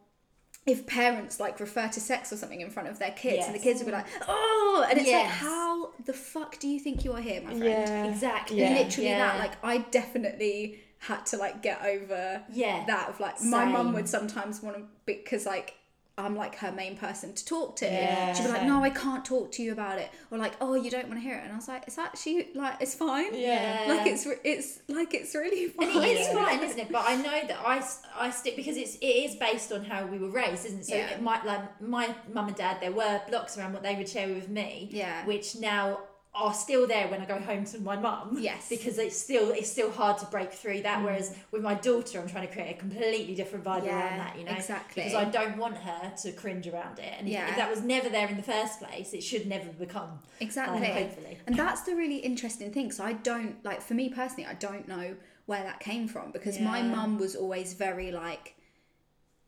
if 0.66 0.86
parents 0.86 1.40
like 1.40 1.60
refer 1.62 1.88
to 1.88 2.00
sex 2.00 2.34
or 2.34 2.36
something 2.38 2.60
in 2.62 2.70
front 2.70 2.90
of 2.90 3.00
their 3.00 3.12
kids 3.12 3.46
and 3.46 3.56
the 3.56 3.60
kids 3.60 3.80
will 3.80 3.86
be 3.88 3.94
like, 3.94 4.06
oh, 4.28 4.86
and 4.90 5.00
it's 5.00 5.10
like, 5.10 5.26
how 5.26 5.92
the 6.06 6.14
fuck 6.14 6.60
do 6.60 6.68
you 6.68 6.80
think 6.80 7.06
you 7.06 7.14
are 7.14 7.22
here, 7.22 7.40
my 7.42 7.48
friend? 7.50 7.64
Yeah. 7.64 8.06
Exactly. 8.06 8.60
Yeah. 8.60 8.74
Literally 8.74 9.10
Yeah. 9.10 9.20
that. 9.20 9.40
Like 9.40 9.54
I 9.64 9.78
definitely 9.92 10.80
had 11.00 11.26
to 11.28 11.38
like 11.38 11.62
get 11.62 11.84
over 11.86 12.44
Yeah. 12.52 12.84
that 12.88 13.10
of 13.10 13.20
like 13.20 13.42
my 13.44 13.66
mum 13.66 13.94
would 13.94 14.10
sometimes 14.10 14.62
want 14.62 14.78
to 14.78 14.84
because 15.06 15.46
like 15.46 15.76
I'm 16.20 16.36
like 16.36 16.56
her 16.56 16.72
main 16.72 16.98
person 16.98 17.34
to 17.34 17.46
talk 17.46 17.76
to. 17.78 17.86
Yeah. 17.86 18.34
She'd 18.34 18.44
be 18.46 18.50
like, 18.50 18.64
no, 18.64 18.84
I 18.84 18.90
can't 18.90 19.24
talk 19.24 19.52
to 19.54 19.62
you 19.62 19.72
about 19.72 20.00
it, 20.00 20.10
or 20.32 20.40
like, 20.40 20.54
oh, 20.60 20.74
you 20.74 20.90
don't 20.90 21.08
want 21.08 21.20
to 21.20 21.24
hear 21.24 21.38
it, 21.38 21.44
and 21.44 21.54
I 21.54 21.56
was 21.56 21.68
like, 21.68 21.84
it's 21.86 22.00
actually 22.00 22.18
she 22.18 22.48
like 22.56 22.78
it's 22.82 22.96
fine. 22.96 23.36
Yeah. 23.36 23.86
Like 23.88 24.08
it's 24.08 24.26
re- 24.26 24.40
it's 24.44 24.80
like 24.88 25.14
it's 25.14 25.36
really 25.36 25.68
fine. 25.68 25.90
And 25.90 26.04
it 26.04 26.18
is 26.18 26.28
fine, 26.30 26.64
isn't 26.64 26.80
it? 26.80 26.92
But 26.92 27.04
I 27.06 27.16
know 27.18 27.48
that 27.48 27.60
I, 27.64 27.84
I 28.20 28.32
stick 28.32 28.56
because 28.56 28.78
it's 28.78 28.96
it 28.96 29.06
is 29.06 29.36
based 29.36 29.72
on 29.72 29.84
how 29.86 30.08
we 30.08 30.18
were 30.18 30.30
raised, 30.32 30.66
isn't 30.66 30.80
it? 30.80 30.86
So 30.88 30.96
Yeah. 30.96 31.12
it 31.12 31.22
might 31.22 31.46
like 31.46 31.80
my 31.82 32.16
mum 32.34 32.48
and 32.48 32.58
dad, 32.58 32.78
there 32.82 32.92
were 32.92 33.22
blocks 33.30 33.56
around 33.58 33.74
what 33.74 33.84
they 33.84 33.96
would 33.96 34.10
share 34.10 34.28
with 34.28 34.50
me, 34.50 34.90
Yeah. 34.92 35.24
which 35.26 35.56
now 35.58 36.00
are 36.38 36.54
still 36.54 36.86
there 36.88 37.08
when 37.08 37.20
I 37.22 37.26
go 37.26 37.40
home 37.40 37.66
to 37.66 37.80
my 37.80 37.98
mum. 37.98 38.38
Yes. 38.40 38.70
because 38.70 38.98
it's 39.00 39.18
still 39.18 39.50
it's 39.52 39.72
still 39.72 39.92
hard 39.92 40.18
to 40.20 40.26
break 40.28 40.52
through 40.54 40.78
Mm. 40.80 40.84
that. 40.84 41.04
Whereas 41.04 41.36
with 41.52 41.64
my 41.64 41.74
daughter, 41.74 42.20
I'm 42.22 42.28
trying 42.30 42.48
to 42.48 42.54
create 42.54 42.76
a 42.76 42.80
completely 42.80 43.34
different 43.36 43.66
vibe 43.66 43.86
Yeah, 43.86 43.98
around 43.98 44.18
that. 44.20 44.38
You 44.38 44.46
know, 44.46 44.52
exactly. 44.52 45.04
because 45.04 45.16
I 45.16 45.26
don't 45.26 45.58
want 45.58 45.78
her 45.78 46.14
to 46.24 46.32
cringe 46.34 46.68
around 46.68 47.00
it, 47.00 47.14
and 47.18 47.28
Yeah. 47.28 47.50
if 47.50 47.56
that 47.58 47.70
was 47.70 47.82
never 47.82 48.10
there 48.10 48.28
in 48.28 48.38
the 48.38 48.44
first 48.44 48.80
place, 48.80 49.14
it 49.14 49.24
should 49.24 49.48
never 49.48 49.70
become. 49.70 50.20
Exactly. 50.40 50.88
Um, 50.88 50.94
hopefully. 51.04 51.38
And 51.48 51.56
that's 51.56 51.82
the 51.82 51.96
really 51.96 52.18
interesting 52.18 52.72
thing. 52.72 52.92
So 52.92 53.04
I 53.04 53.14
don't 53.14 53.64
like 53.66 53.82
for 53.82 53.96
me 53.96 54.10
personally, 54.10 54.46
I 54.46 54.54
don't 54.54 54.88
know 54.88 55.16
where 55.48 55.64
that 55.64 55.80
came 55.80 56.08
from 56.08 56.32
because 56.32 56.60
my 56.60 56.82
mum 56.84 57.18
was 57.18 57.36
always 57.36 57.74
very 57.74 58.12
like 58.12 58.54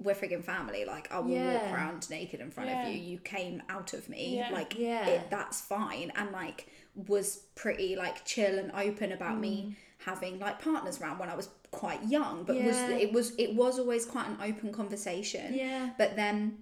we're 0.01 0.15
friggin' 0.15 0.43
family. 0.43 0.85
Like 0.85 1.11
I 1.11 1.19
will 1.19 1.35
walk 1.35 1.63
around 1.73 2.09
naked 2.09 2.39
in 2.39 2.51
front 2.51 2.69
Yeah. 2.69 2.87
of 2.87 2.93
you. 2.95 3.01
You 3.01 3.17
came 3.19 3.61
out 3.69 3.93
of 3.93 4.07
me. 4.09 4.37
Yeah. 4.37 4.49
Like 4.51 4.77
Yeah. 4.77 5.05
it, 5.05 5.29
that's 5.29 5.59
fine. 5.61 6.11
And 6.15 6.31
like 6.31 6.67
was 6.95 7.37
pretty 7.55 7.95
like 7.95 8.23
chill 8.25 8.57
and 8.59 8.71
open 8.71 9.11
about 9.11 9.37
Mm. 9.37 9.41
me 9.41 9.75
having 10.05 10.39
like 10.39 10.59
partners 10.61 11.01
around 11.01 11.19
when 11.19 11.29
I 11.29 11.35
was 11.35 11.49
quite 11.71 12.03
young. 12.05 12.45
But 12.45 12.55
was 12.63 12.77
it 12.77 13.11
was 13.11 13.33
it 13.37 13.53
was 13.55 13.77
always 13.79 14.05
quite 14.05 14.27
an 14.27 14.37
open 14.41 14.71
conversation. 14.71 15.53
Yeah. 15.53 15.89
But 15.97 16.15
then 16.15 16.59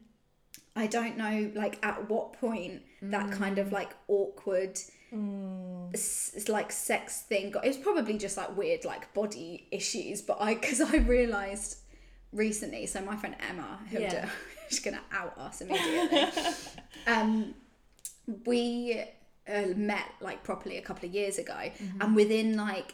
I 0.76 0.88
don't 0.88 1.18
know 1.18 1.52
like 1.56 1.78
at 1.86 2.10
what 2.10 2.34
point 2.34 2.82
that 3.02 3.32
kind 3.32 3.58
Mm. 3.58 3.62
of 3.62 3.72
like 3.72 3.92
awkward 4.08 4.80
s- 5.94 6.32
s- 6.36 6.48
like 6.50 6.72
sex 6.72 7.22
thing 7.22 7.52
got 7.52 7.64
it 7.66 7.70
was 7.70 7.78
probably 7.78 8.18
just 8.18 8.38
like 8.38 8.56
weird 8.58 8.84
like 8.86 9.14
body 9.14 9.68
issues 9.72 10.22
but 10.22 10.38
I 10.40 10.54
because 10.56 10.82
I 10.82 10.98
realized 10.98 11.78
recently 12.34 12.86
so 12.86 13.02
my 13.02 13.16
friend 13.16 13.36
Emma 13.50 13.80
who 13.90 14.00
Yeah. 14.00 14.30
she's 14.70 14.80
gonna 14.80 15.02
out 15.12 15.38
us 15.38 15.62
immediately 15.62 16.26
um 17.08 17.54
we 18.46 19.02
uh, 19.48 19.62
met 19.76 20.04
like 20.20 20.44
properly 20.44 20.78
a 20.78 20.82
couple 20.82 21.08
of 21.08 21.16
years 21.16 21.38
ago 21.38 21.54
Mm-hmm. 21.54 22.02
and 22.02 22.16
within 22.16 22.58
like 22.58 22.94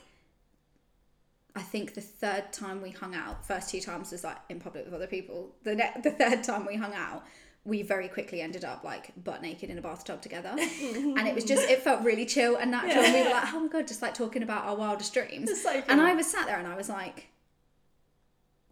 I 1.55 1.61
think 1.61 1.93
the 1.93 2.01
third 2.01 2.51
time 2.51 2.81
we 2.81 2.89
hung 2.89 3.13
out, 3.13 3.45
first 3.45 3.69
two 3.69 3.79
times 3.79 4.11
was 4.11 4.23
like 4.23 4.37
in 4.49 4.59
public 4.59 4.85
with 4.85 4.93
other 4.95 5.05
people. 5.05 5.53
The 5.63 5.75
ne- 5.75 5.93
the 6.01 6.09
third 6.09 6.43
time 6.43 6.65
we 6.65 6.75
hung 6.75 6.95
out, 6.95 7.23
we 7.63 7.83
very 7.83 8.07
quickly 8.07 8.41
ended 8.41 8.65
up 8.65 8.83
like 8.83 9.11
butt 9.23 9.43
naked 9.43 9.69
in 9.69 9.77
a 9.77 9.81
bathtub 9.81 10.19
together, 10.19 10.49
and 10.57 11.27
it 11.27 11.35
was 11.35 11.43
just 11.43 11.69
it 11.69 11.83
felt 11.83 12.01
really 12.03 12.25
chill 12.25 12.55
and 12.55 12.71
natural. 12.71 13.03
And 13.03 13.13
we 13.13 13.21
were 13.23 13.29
like, 13.29 13.53
oh 13.53 13.59
my 13.59 13.67
god, 13.67 13.87
just 13.87 14.01
like 14.01 14.15
talking 14.15 14.41
about 14.41 14.65
our 14.65 14.75
wildest 14.75 15.13
dreams. 15.13 15.61
So 15.61 15.83
and. 15.87 16.01
I 16.01 16.15
was 16.15 16.25
sat 16.25 16.47
there 16.47 16.57
and 16.57 16.67
I 16.67 16.75
was 16.75 16.89
like, 16.89 17.27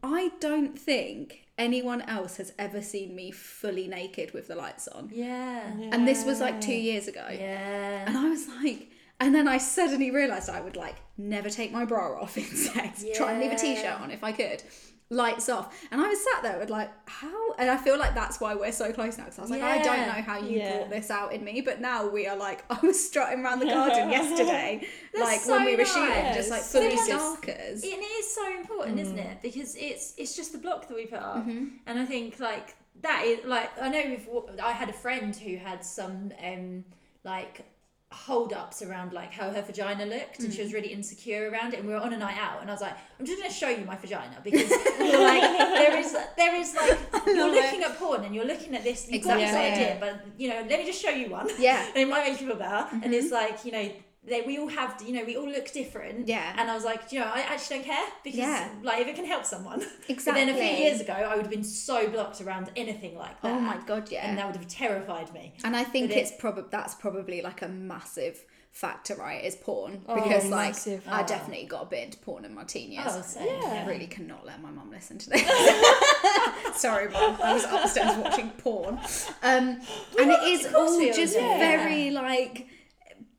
I 0.04 0.32
don't 0.40 0.78
think 0.78 1.48
anyone 1.58 2.02
else 2.02 2.38
has 2.38 2.54
ever 2.58 2.82
seen 2.82 3.16
me 3.16 3.32
fully 3.32 3.88
naked 3.88 4.34
with 4.34 4.48
the 4.48 4.56
lights 4.56 4.88
on. 4.88 5.10
Yeah. 5.14 5.72
And 5.92 6.08
this 6.08 6.26
was 6.26 6.40
like 6.40 6.60
two 6.60 6.74
years 6.74 7.08
ago. 7.08 7.26
Yeah. 7.30 8.06
And 8.08 8.18
I 8.18 8.30
was 8.30 8.48
like, 8.48 8.90
and 9.20 9.36
then 9.36 9.48
I 9.48 9.60
suddenly 9.60 10.10
realised 10.10 10.50
I 10.50 10.62
would 10.62 10.76
like 10.76 10.96
never 11.18 11.50
take 11.50 11.72
my 11.72 11.86
bra 11.86 12.20
off 12.20 12.38
in 12.44 12.44
sex, 12.44 13.06
try 13.16 13.34
and 13.34 13.42
leave 13.42 13.52
a 13.52 13.56
t 13.56 13.76
shirt 13.76 14.02
on 14.02 14.10
if 14.10 14.24
I 14.24 14.32
could, 14.32 14.64
lights 15.12 15.50
off. 15.50 15.78
And 15.92 16.02
I 16.02 16.08
was 16.08 16.20
sat 16.24 16.42
there 16.42 16.58
with 16.58 16.70
like, 16.72 16.90
how? 17.08 17.52
And 17.60 17.70
I 17.70 17.78
feel 17.78 18.00
like 18.00 18.16
that's 18.16 18.40
why 18.42 18.56
we're 18.56 18.72
so 18.72 18.92
close 18.94 19.18
now 19.18 19.26
because 19.26 19.38
I 19.38 19.42
was 19.44 19.52
like, 19.52 19.62
I 19.62 19.82
don't 19.84 20.08
know 20.08 20.22
how 20.24 20.40
you 20.40 20.58
Yeah. 20.58 20.78
brought 20.78 20.90
this 20.90 21.12
out 21.12 21.34
in 21.34 21.44
me, 21.44 21.62
but 21.62 21.80
now 21.82 22.08
we 22.08 22.26
are 22.28 22.36
like, 22.38 22.64
I 22.72 22.80
was 22.82 23.06
strutting 23.08 23.44
around 23.44 23.60
the 23.60 23.66
garden 23.68 24.10
yesterday, 24.18 24.88
like 25.14 25.42
so 25.42 25.52
when 25.58 25.66
we 25.66 25.76
were 25.76 25.86
shooting, 25.86 26.34
just 26.34 26.50
like 26.50 26.64
fully 26.64 26.96
starkers. 26.96 27.84
It 27.84 27.88
is 28.20 28.34
so 28.34 28.58
important, 28.58 29.00
isn't 29.00 29.18
Mm. 29.18 29.32
it? 29.32 29.42
Because 29.42 29.76
it's 29.76 30.14
it's 30.18 30.36
just 30.36 30.54
the 30.54 30.58
block 30.58 30.88
that 30.88 30.96
we 30.96 31.06
put 31.06 31.20
up, 31.20 31.38
Mm-hmm. 31.46 31.66
and 31.86 32.00
I 32.00 32.06
think 32.06 32.40
like 32.40 32.76
that 33.02 33.24
is 33.26 33.40
like 33.46 33.70
I 33.82 33.90
know 33.90 34.02
we've 34.06 34.60
I 34.64 34.72
had 34.72 34.90
a 34.90 34.94
friend 34.94 35.36
who 35.36 35.58
had 35.58 35.84
some 35.84 36.32
um 36.44 36.86
like 37.24 37.66
hold 38.12 38.52
ups 38.52 38.82
around 38.82 39.14
like 39.14 39.32
how 39.32 39.50
her 39.50 39.62
vagina 39.62 40.06
looked 40.06 40.40
and 40.40 40.50
Mm. 40.50 40.56
she 40.56 40.62
was 40.62 40.74
really 40.74 40.90
insecure 40.90 41.50
around 41.50 41.74
it 41.74 41.80
and 41.80 41.88
we 41.88 41.94
were 41.94 42.00
on 42.00 42.12
a 42.12 42.18
night 42.18 42.38
out 42.38 42.60
and 42.62 42.70
I 42.70 42.74
was 42.74 42.82
like 42.82 42.94
I'm 43.20 43.26
just 43.26 43.40
going 43.40 43.50
to 43.50 43.56
show 43.56 43.70
you 43.70 43.86
my 43.86 43.96
vagina 43.96 44.38
because 44.44 44.70
you're 45.00 45.22
like 45.22 45.42
there 45.42 45.98
is 45.98 46.12
there 46.36 46.56
is 46.56 46.76
like 46.76 46.98
you're 47.26 47.50
looking 47.52 47.84
at 47.84 47.98
porn 47.98 48.26
and 48.26 48.36
you're 48.36 48.46
looking 48.46 48.76
at 48.76 48.84
this 48.84 49.10
you've 49.10 49.24
got 49.24 49.38
this 49.38 49.50
Exactly. 49.50 49.84
idea 49.86 49.98
but 50.00 50.26
you 50.38 50.50
know 50.50 50.58
let 50.70 50.80
me 50.80 50.86
just 50.86 51.02
show 51.02 51.10
you 51.10 51.30
one 51.30 51.48
Yeah. 51.58 51.86
and 51.88 51.98
it 51.98 52.08
might 52.10 52.30
make 52.30 52.42
you 52.42 52.48
feel 52.48 52.58
better 52.58 52.88
and 52.92 53.04
Mm-hmm. 53.04 53.14
it's 53.14 53.32
like 53.32 53.64
you 53.66 53.72
know 53.72 53.90
they, 54.24 54.42
we 54.42 54.60
all 54.60 54.68
have 54.68 55.02
you 55.06 55.14
know 55.14 55.24
we 55.26 55.36
all 55.36 55.48
look 55.50 55.72
different 55.74 56.28
Yeah. 56.28 56.54
and 56.58 56.70
I 56.70 56.76
was 56.76 56.84
like, 56.86 57.12
you 57.12 57.20
know, 57.20 57.26
I 57.26 57.40
actually 57.42 57.78
don't 57.78 57.86
care 57.86 58.08
because, 58.24 58.38
Yeah. 58.40 58.70
like, 58.84 59.00
if 59.02 59.08
it 59.08 59.16
can 59.16 59.26
help 59.26 59.46
someone. 59.46 59.80
But 60.08 60.10
Exactly. 60.10 60.46
then 60.46 60.56
a 60.56 60.58
few 60.58 60.84
years 60.86 61.02
ago, 61.02 61.14
I 61.14 61.36
would 61.36 61.44
have 61.46 61.52
been 61.52 61.64
so 61.64 62.08
blocked 62.08 62.40
around 62.42 62.70
anything 62.76 63.18
like 63.18 63.42
that. 63.42 63.52
Oh 63.52 63.60
my 63.60 63.78
god, 63.88 64.12
yeah. 64.12 64.28
And 64.30 64.38
that 64.38 64.46
would 64.46 64.56
have 64.58 64.68
terrified 64.68 65.34
me. 65.34 65.54
And 65.64 65.76
I 65.76 65.84
think 65.84 66.10
But 66.10 66.18
it- 66.18 66.22
it's 66.22 66.32
probably 66.38 66.66
that's 66.70 66.94
probably 66.96 67.42
like 67.42 67.62
a 67.64 67.68
massive 67.68 68.46
factor, 68.72 69.16
right? 69.16 69.44
Is 69.44 69.56
porn 69.56 70.02
Oh, 70.08 70.16
because 70.16 70.46
like 70.46 70.70
massive. 70.70 71.04
I 71.10 71.24
definitely 71.24 71.66
got 71.66 71.82
a 71.84 71.86
bit 71.88 72.06
into 72.06 72.18
porn 72.20 72.46
in 72.46 72.54
my 72.54 72.64
teen 72.64 72.92
years. 72.92 73.36
Oh. 73.40 73.44
Yeah. 73.44 73.84
I 73.84 73.86
really 73.90 74.08
cannot 74.08 74.46
let 74.46 74.62
my 74.62 74.70
mum 74.72 74.90
listen 74.92 75.18
to 75.18 75.30
this. 75.32 75.42
Sorry, 76.76 77.10
mum. 77.10 77.38
I 77.44 77.54
was 77.54 77.64
upstairs 77.66 78.16
watching 78.18 78.50
porn, 78.52 78.96
um, 79.44 79.82
and 80.20 80.32
it 80.32 80.44
is 80.44 80.74
all 80.74 81.00
just 81.12 81.34
do. 81.34 81.40
very 81.40 82.12
like 82.12 82.68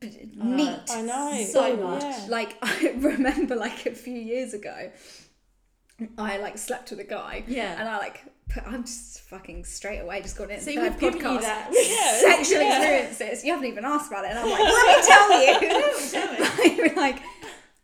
Uh, 0.03 0.45
neat. 0.45 0.79
I 0.89 1.01
know. 1.01 1.45
So 1.49 1.77
much. 1.77 2.01
Yeah. 2.01 2.25
Like 2.29 2.57
I 2.61 2.93
remember, 2.97 3.55
like 3.55 3.85
a 3.85 3.95
few 3.95 4.15
years 4.17 4.53
ago, 4.53 4.91
I 6.17 6.37
like 6.37 6.57
slept 6.57 6.89
with 6.91 6.99
a 6.99 7.03
guy. 7.05 7.43
Yeah. 7.47 7.79
and 7.79 7.87
I 7.87 7.97
like. 7.97 8.23
Put, 8.49 8.67
I'm 8.67 8.83
just 8.83 9.21
fucking 9.21 9.63
straight 9.63 9.99
away 9.99 10.21
just 10.21 10.37
got 10.37 10.51
in 10.51 10.59
So 10.59 10.73
third 10.73 10.81
we've 10.83 10.99
given 10.99 11.19
you 11.21 11.25
podcast 11.25 11.41
that. 11.41 11.69
Yeah. 11.73 12.35
sexual 12.35 12.61
experiences. 12.61 13.43
You 13.45 13.53
haven't 13.53 13.67
even 13.69 13.85
asked 13.85 14.11
about 14.11 14.25
it, 14.25 14.31
and 14.31 14.39
I'm 14.39 14.49
like, 14.49 14.59
let 14.59 14.97
me 14.97 15.07
tell 15.07 15.31
you. 15.41 16.87
Tell 16.93 16.95
like 17.01 17.21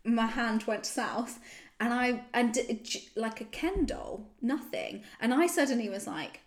my 0.03 0.25
hand 0.25 0.63
went 0.65 0.86
south, 0.86 1.39
and 1.79 1.93
I 1.93 2.23
and 2.34 2.58
like 3.15 3.41
a 3.41 3.45
Ken 3.45 3.86
doll, 3.86 4.27
nothing, 4.41 5.03
and 5.21 5.34
I 5.34 5.47
suddenly 5.47 5.89
was 5.89 6.08
like, 6.08 6.41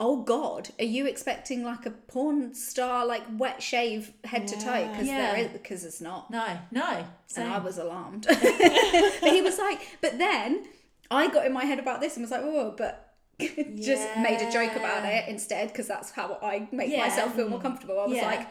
oh 0.00 0.22
god 0.22 0.70
are 0.78 0.84
you 0.84 1.06
expecting 1.06 1.62
like 1.64 1.86
a 1.86 1.90
porn 1.90 2.52
star 2.54 3.06
like 3.06 3.22
wet 3.38 3.62
shave 3.62 4.12
head 4.24 4.46
to 4.48 4.56
toe 4.56 4.88
because 4.90 5.06
Yeah. 5.06 5.32
there 5.32 5.44
is 5.44 5.48
because 5.52 5.84
it's 5.84 6.00
not 6.00 6.30
No, 6.30 6.58
no. 6.70 7.04
and 7.36 7.48
I 7.52 7.58
was 7.58 7.78
alarmed. 7.78 8.26
but 8.28 9.30
he 9.32 9.40
was 9.42 9.58
like, 9.58 9.80
but 10.00 10.18
then 10.18 10.64
I 11.10 11.28
got 11.28 11.46
in 11.46 11.52
my 11.52 11.64
head 11.64 11.78
about 11.78 12.00
this 12.00 12.16
and 12.16 12.22
was 12.24 12.30
like, 12.30 12.42
oh, 12.42 12.74
but 12.76 13.14
just 13.38 14.08
made 14.18 14.40
a 14.40 14.50
joke 14.50 14.74
about 14.76 15.04
it 15.04 15.28
instead 15.28 15.68
because 15.68 15.86
that's 15.86 16.10
how 16.10 16.38
I 16.42 16.68
make 16.72 16.90
Yeah. 16.90 17.00
myself 17.06 17.34
feel 17.34 17.48
more 17.48 17.60
comfortable. 17.60 18.00
I 18.00 18.06
was 18.06 18.16
Yeah. 18.16 18.26
like, 18.26 18.48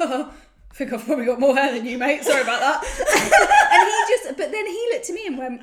I 0.00 0.30
think 0.74 0.92
I've 0.92 1.04
probably 1.04 1.26
got 1.26 1.38
more 1.40 1.54
hair 1.54 1.72
than 1.74 1.84
you, 1.86 1.98
mate. 1.98 2.22
Sorry 2.24 2.42
about 2.42 2.60
that. 2.60 2.82
and 3.72 3.88
he 3.88 4.14
just, 4.14 4.36
but 4.38 4.50
then 4.52 4.66
he 4.66 4.88
looked 4.92 5.06
to 5.06 5.12
me 5.12 5.26
and 5.26 5.38
went, 5.38 5.60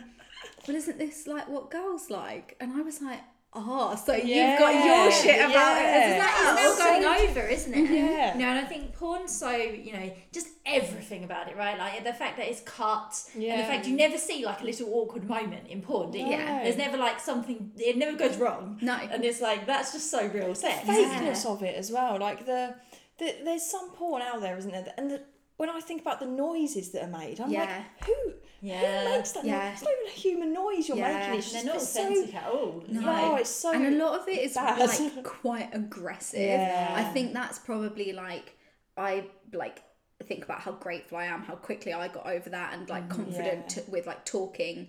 well, 0.68 0.78
isn't 0.78 0.98
this 1.00 1.28
like 1.28 1.48
what 1.50 1.72
girls 1.72 2.10
like? 2.10 2.56
And 2.60 2.74
I 2.74 2.82
was 2.82 3.02
like, 3.02 3.20
oh, 3.54 3.96
so 3.96 4.14
you've 4.14 4.60
got 4.60 4.74
your 4.86 5.12
shit 5.12 5.36
about 5.40 5.78
it 5.82 5.86
as 5.86 6.16
Yeah. 6.16 6.20
well. 6.20 6.72
It's 6.72 6.80
now 6.80 6.86
going 6.86 7.30
over, 7.30 7.40
isn't 7.48 7.74
it? 7.74 7.90
Yeah. 7.90 8.34
You 8.34 8.40
know, 8.42 8.48
and 8.50 8.60
I 8.60 8.66
think 8.66 8.94
porn's 8.94 9.36
so, 9.36 9.50
you 9.52 9.94
know, 9.94 10.12
just 10.32 10.48
everything 10.66 11.24
about 11.24 11.48
it, 11.50 11.58
right? 11.58 11.78
Like 11.78 12.04
the 12.04 12.14
fact 12.14 12.38
that 12.38 12.48
it's 12.48 12.62
cut, 12.62 13.14
and 13.34 13.42
the 13.44 13.64
fact 13.66 13.88
you 13.88 13.96
never 13.96 14.18
see 14.18 14.46
like 14.46 14.62
a 14.62 14.66
little 14.66 14.94
awkward 14.94 15.28
moment 15.28 15.68
in 15.68 15.82
porn, 15.82 16.12
do 16.12 16.20
you? 16.20 16.28
Yeah. 16.28 16.64
There's 16.64 16.78
never 16.78 16.98
like 16.98 17.20
something, 17.20 17.72
it 17.78 17.98
never 17.98 18.18
goes 18.18 18.38
wrong. 18.38 18.78
No. 18.82 18.94
And 18.96 19.24
it's 19.26 19.42
like, 19.42 19.66
that's 19.66 19.94
just 19.94 20.12
so 20.12 20.28
real 20.28 20.54
sex. 20.56 20.88
fakeness 20.88 21.46
of 21.46 21.64
it 21.64 21.76
as 21.76 21.92
well. 21.92 22.20
Like 22.20 22.46
the, 22.46 22.76
the 23.18 23.36
there's 23.44 23.64
some 23.70 23.90
porn 23.92 24.22
out 24.22 24.42
there, 24.42 24.58
isn't 24.58 24.72
there? 24.72 24.94
And 24.98 25.10
the, 25.12 25.24
when 25.60 25.70
I 25.70 25.82
think 25.82 26.00
about 26.00 26.22
the 26.22 26.26
noises 26.26 26.92
that 26.92 27.04
are 27.04 27.20
made, 27.20 27.42
I'm 27.42 27.52
Yeah. 27.52 27.64
like, 28.00 28.06
who, 28.08 28.34
Yeah. 28.62 29.04
who 29.04 29.10
makes 29.18 29.32
that? 29.34 29.44
Yeah. 29.44 29.58
Noise? 29.66 29.74
It's 29.74 29.84
not 29.84 29.92
even 30.00 30.08
a 30.08 30.16
human 30.26 30.54
noise 30.54 30.88
you're 30.88 30.98
Yeah. 30.98 31.20
making. 31.20 31.40
It's 31.40 31.52
They're 31.52 31.62
just 31.64 31.66
not 31.66 31.76
it's 31.76 31.90
so, 31.90 32.02
authentic 32.08 32.36
at 32.36 32.48
all. 32.48 32.84
No. 32.88 33.02
No, 33.02 33.36
it's 33.36 33.50
so. 33.50 33.72
and 33.74 33.86
a 33.86 33.92
lot 34.06 34.22
of 34.22 34.28
it 34.30 34.40
is 34.40 34.54
bad. 34.54 34.80
like 34.80 35.24
quite 35.42 35.70
aggressive. 35.76 36.40
Yeah. 36.40 36.94
I 36.96 37.04
think 37.14 37.34
that's 37.34 37.60
probably 37.60 38.14
like 38.14 38.56
I 38.96 39.26
like 39.52 39.84
think 40.26 40.46
about 40.46 40.62
how 40.62 40.72
grateful 40.72 41.18
I 41.18 41.26
am, 41.26 41.44
how 41.44 41.56
quickly 41.56 41.92
I 41.94 42.08
got 42.08 42.26
over 42.26 42.50
that, 42.52 42.74
and 42.74 42.88
like 42.90 43.10
confident 43.10 43.68
Mm, 43.68 43.76
yeah. 43.78 43.84
to, 43.84 43.92
with 43.92 44.08
like 44.08 44.24
talking 44.24 44.88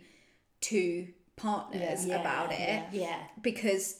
to 0.63 1.09
partners 1.35 2.07
Yeah, 2.07 2.21
about 2.21 2.53
it 2.53 2.59
yeah. 2.61 2.87
Yeah. 2.93 3.23
because. 3.43 3.97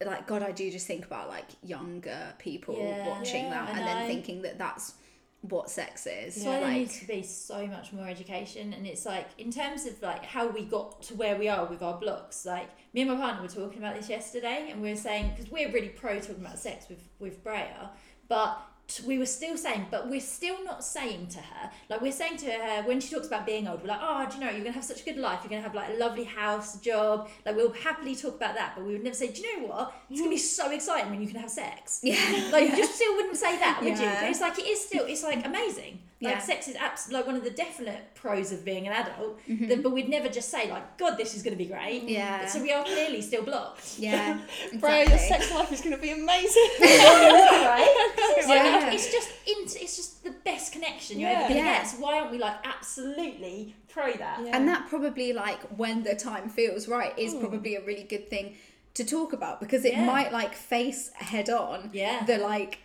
Like 0.00 0.28
God, 0.28 0.44
I 0.44 0.52
do 0.52 0.70
just 0.70 0.86
think 0.86 1.04
about 1.06 1.28
like 1.28 1.46
younger 1.60 2.32
people 2.38 2.76
Yeah. 2.78 3.08
watching 3.08 3.46
Yeah, 3.46 3.50
that 3.50 3.68
I 3.68 3.78
and 3.78 3.88
then 3.88 3.98
know. 4.02 4.06
thinking 4.06 4.42
that 4.42 4.56
that's 4.56 4.94
what 5.42 5.70
sex 5.70 6.06
is. 6.06 6.34
That's 6.34 6.46
why 6.46 6.60
there 6.60 6.70
needs 6.70 6.98
to 6.98 7.06
be 7.06 7.22
so 7.22 7.66
much 7.66 7.92
more 7.92 8.08
education, 8.08 8.72
and 8.72 8.86
it's 8.86 9.06
like 9.06 9.28
in 9.38 9.50
terms 9.50 9.86
of 9.86 10.00
like 10.02 10.24
how 10.24 10.48
we 10.48 10.64
got 10.64 11.02
to 11.02 11.14
where 11.14 11.36
we 11.36 11.48
are 11.48 11.66
with 11.66 11.82
our 11.82 11.98
blocks. 11.98 12.44
Like 12.44 12.68
me 12.92 13.02
and 13.02 13.10
my 13.10 13.16
partner 13.16 13.42
were 13.42 13.48
talking 13.48 13.78
about 13.78 13.96
this 13.96 14.08
yesterday, 14.08 14.68
and 14.70 14.82
we 14.82 14.90
were 14.90 14.96
saying 14.96 15.30
because 15.30 15.50
we're 15.50 15.70
really 15.70 15.90
pro 15.90 16.18
talking 16.18 16.44
about 16.44 16.58
sex 16.58 16.88
with 16.88 17.02
with 17.18 17.44
Breya, 17.44 17.90
but 18.28 18.60
we 19.06 19.18
were 19.18 19.26
still 19.26 19.56
saying, 19.56 19.86
but 19.90 20.08
we're 20.08 20.20
still 20.20 20.64
not 20.64 20.82
saying 20.82 21.26
to 21.28 21.38
her, 21.40 21.70
like 21.90 22.00
we're 22.00 22.12
saying 22.12 22.36
to 22.38 22.50
her 22.50 22.82
when 22.84 23.00
she 23.00 23.14
talks 23.14 23.26
about 23.26 23.44
being 23.44 23.68
old, 23.68 23.82
we're 23.82 23.88
like, 23.88 24.00
oh, 24.02 24.26
do 24.28 24.34
you 24.36 24.40
know, 24.44 24.50
you're 24.50 24.60
gonna 24.60 24.72
have 24.72 24.84
such 24.84 25.02
a 25.02 25.04
good 25.04 25.18
life, 25.18 25.40
you're 25.42 25.50
gonna 25.50 25.62
have 25.62 25.74
like 25.74 25.90
a 25.90 25.98
lovely 25.98 26.24
house, 26.24 26.78
job, 26.80 27.28
like 27.44 27.54
we'll 27.54 27.72
happily 27.72 28.16
talk 28.16 28.36
about 28.36 28.54
that, 28.54 28.72
but 28.76 28.84
we 28.86 28.92
would 28.92 29.04
never 29.04 29.14
say, 29.16 29.28
do 29.30 29.42
you 29.42 29.60
know 29.60 29.66
what, 29.68 29.94
it's 30.10 30.20
gonna 30.20 30.30
be 30.30 30.38
so 30.38 30.70
exciting 30.70 31.10
when 31.10 31.20
you 31.20 31.28
can 31.28 31.38
have 31.40 31.50
sex. 31.50 32.00
yeah, 32.02 32.48
Like 32.52 32.70
you 32.70 32.76
just 32.76 32.94
still 32.94 33.14
wouldn't 33.16 33.36
say 33.36 33.58
that, 33.58 33.80
would 33.82 33.98
Yeah. 33.98 34.24
you? 34.24 34.30
It's 34.30 34.40
like 34.40 34.58
it 34.58 34.66
is 34.66 34.80
still. 34.86 35.04
It's 35.06 35.22
like 35.22 35.44
amazing. 35.44 35.98
Like 36.20 36.32
Yeah. 36.34 36.38
sex 36.40 36.66
is 36.66 36.74
abs- 36.74 37.12
like 37.12 37.26
one 37.26 37.36
of 37.36 37.44
the 37.44 37.50
definite 37.50 38.12
pros 38.16 38.50
of 38.50 38.64
being 38.64 38.88
an 38.88 38.92
adult. 38.92 39.38
Mm-hmm. 39.48 39.68
that- 39.68 39.82
but 39.84 39.90
we'd 39.92 40.08
never 40.08 40.28
just 40.28 40.48
say 40.50 40.68
like, 40.68 40.98
God, 40.98 41.16
this 41.16 41.34
is 41.36 41.42
going 41.44 41.52
to 41.56 41.58
be 41.64 41.66
great. 41.70 42.02
Yeah. 42.04 42.44
So 42.46 42.60
we 42.60 42.72
are 42.72 42.82
clearly 42.84 43.20
still 43.22 43.42
blocked. 43.44 43.98
yeah, 43.98 44.40
Bro, 44.80 44.98
your 45.02 45.18
sex 45.18 45.52
life 45.54 45.70
is 45.70 45.80
going 45.80 45.94
to 45.94 46.02
be 46.02 46.10
amazing. 46.10 46.70
right? 46.80 48.12
It's, 48.36 48.48
like, 48.48 48.92
it's 48.94 49.12
just 49.12 49.30
int- 49.46 49.82
it's 49.82 49.96
just 49.96 50.24
the 50.24 50.30
best 50.44 50.72
connection 50.72 51.20
you're 51.20 51.30
Yeah. 51.30 51.38
ever 51.40 51.48
going 51.54 51.60
to 51.60 51.66
Yeah. 51.66 51.78
get. 51.82 51.86
So 51.88 51.98
why 51.98 52.18
aren't 52.18 52.32
we 52.32 52.38
like 52.38 52.56
absolutely 52.64 53.76
pro 53.88 54.12
that? 54.12 54.40
Yeah. 54.44 54.56
and 54.56 54.66
that 54.68 54.88
probably 54.88 55.32
like 55.32 55.60
when 55.76 56.02
the 56.02 56.14
time 56.14 56.48
feels 56.48 56.88
right 56.88 57.16
is 57.18 57.34
probably 57.34 57.76
a 57.76 57.80
really 57.84 58.02
good 58.04 58.28
thing 58.28 58.54
to 58.94 59.04
talk 59.04 59.32
about 59.32 59.60
because 59.60 59.84
it 59.84 59.92
Yeah. 59.92 60.04
might 60.04 60.32
like 60.32 60.54
face 60.54 61.10
head 61.14 61.48
on 61.48 61.90
Yeah. 61.92 62.24
the 62.24 62.38
like 62.38 62.78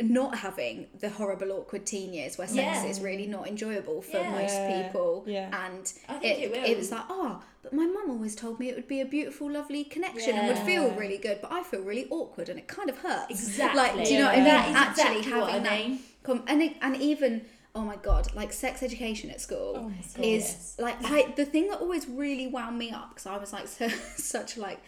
not 0.00 0.36
having 0.38 0.86
the 1.00 1.08
horrible 1.08 1.50
awkward 1.52 1.86
teen 1.86 2.12
years 2.12 2.36
where 2.36 2.46
sex 2.46 2.56
Yeah. 2.58 2.84
is 2.84 3.00
really 3.00 3.26
not 3.26 3.48
enjoyable 3.48 4.02
for 4.02 4.18
Yeah. 4.18 4.30
most 4.30 4.56
people 4.84 5.24
Yeah. 5.26 5.66
and 5.66 5.90
I 6.08 6.14
think 6.18 6.42
it 6.42 6.50
will. 6.50 6.64
it 6.64 6.76
was 6.76 6.90
like 6.90 7.04
oh 7.08 7.42
but 7.62 7.72
my 7.72 7.86
mum 7.86 8.10
always 8.10 8.36
told 8.36 8.60
me 8.60 8.68
it 8.68 8.76
would 8.76 8.88
be 8.88 9.00
a 9.00 9.06
beautiful 9.06 9.50
lovely 9.50 9.84
connection 9.84 10.36
and 10.36 10.48
would 10.48 10.58
feel 10.58 10.90
really 10.90 11.16
good 11.16 11.40
but 11.40 11.50
I 11.50 11.62
feel 11.62 11.80
really 11.80 12.06
awkward 12.10 12.50
and 12.50 12.58
it 12.58 12.68
kind 12.68 12.90
of 12.90 12.98
hurts 12.98 13.30
Exactly. 13.30 13.78
like 13.80 14.04
do 14.06 14.12
you 14.12 14.18
know 14.20 14.26
what 14.26 14.34
I 14.34 14.36
mean 14.36 14.44
That 14.44 14.68
is 14.68 14.76
actually 14.76 15.16
exactly 15.20 15.40
what 15.40 15.50
having 15.52 15.66
I 15.66 15.88
that 15.90 15.98
com- 16.24 16.44
and 16.46 16.62
it, 16.62 16.76
and 16.82 16.96
even 16.96 17.46
oh 17.74 17.80
my 17.82 17.96
god 17.96 18.34
like 18.34 18.52
sex 18.52 18.82
education 18.82 19.30
at 19.30 19.40
school 19.40 19.90
Oh 20.18 20.22
is 20.22 20.74
like 20.78 20.96
I, 21.04 21.32
the 21.36 21.46
thing 21.46 21.68
that 21.68 21.80
always 21.80 22.06
really 22.06 22.48
wound 22.48 22.78
me 22.78 22.90
up 22.90 23.10
because 23.10 23.24
I 23.26 23.38
was 23.38 23.52
like 23.54 23.66
so, 23.66 23.88
such 24.16 24.58
like 24.58 24.80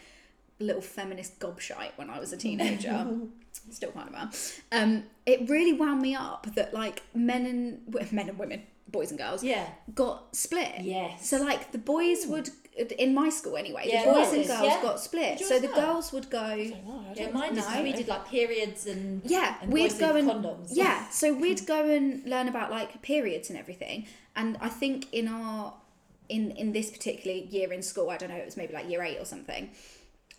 little 0.59 0.81
feminist 0.81 1.39
gobshite 1.39 1.91
when 1.95 2.09
I 2.09 2.19
was 2.19 2.31
a 2.33 2.37
teenager 2.37 3.07
still 3.73 3.91
kind 3.91 4.09
of 4.09 4.15
am 4.15 4.29
um 4.71 5.03
it 5.25 5.49
really 5.49 5.73
wound 5.73 6.01
me 6.01 6.15
up 6.15 6.47
that 6.55 6.73
like 6.73 7.01
men 7.13 7.45
and 7.45 8.11
men 8.11 8.29
and 8.29 8.37
women 8.39 8.63
boys 8.87 9.11
and 9.11 9.19
girls 9.19 9.43
Yeah. 9.43 9.67
got 9.93 10.35
split. 10.35 10.81
Yes. 10.81 11.29
so 11.29 11.37
like 11.37 11.71
the 11.71 11.77
boys 11.77 12.25
would 12.25 12.49
in 12.97 13.13
my 13.13 13.29
school 13.29 13.55
anyway 13.57 13.83
Yeah, 13.85 14.05
the 14.05 14.11
boys 14.13 14.33
and 14.33 14.47
girls 14.47 14.63
yeah. 14.63 14.81
got 14.81 14.99
split. 14.99 15.39
So 15.41 15.59
the 15.59 15.67
girls 15.67 16.11
would 16.11 16.29
go 16.31 16.39
I 16.39 16.55
Yeah, 17.15 17.25
don't 17.25 17.33
mine 17.35 17.53
just 17.55 17.69
we 17.83 17.91
did 17.91 18.07
like 18.07 18.27
periods 18.27 18.87
and 18.87 19.21
yeah 19.25 19.57
and 19.61 19.71
we'd 19.71 19.97
go 19.99 20.15
and 20.15 20.27
condoms. 20.27 20.69
yeah 20.71 21.07
so 21.09 21.31
we'd 21.43 21.67
go 21.67 21.87
and 21.87 22.25
learn 22.25 22.47
about 22.47 22.71
like 22.71 23.01
periods 23.03 23.49
and 23.51 23.59
everything. 23.59 24.07
And 24.35 24.57
i 24.61 24.69
think 24.69 25.07
in 25.11 25.27
our 25.27 25.73
in 26.29 26.51
in 26.51 26.71
this 26.71 26.89
particular 26.89 27.35
year 27.37 27.71
in 27.73 27.81
school 27.83 28.09
i 28.09 28.17
don't 28.17 28.29
know 28.29 28.35
it 28.37 28.45
was 28.45 28.57
maybe 28.57 28.73
like 28.73 28.89
year 28.89 29.03
eight 29.03 29.17
or 29.19 29.25
something 29.25 29.69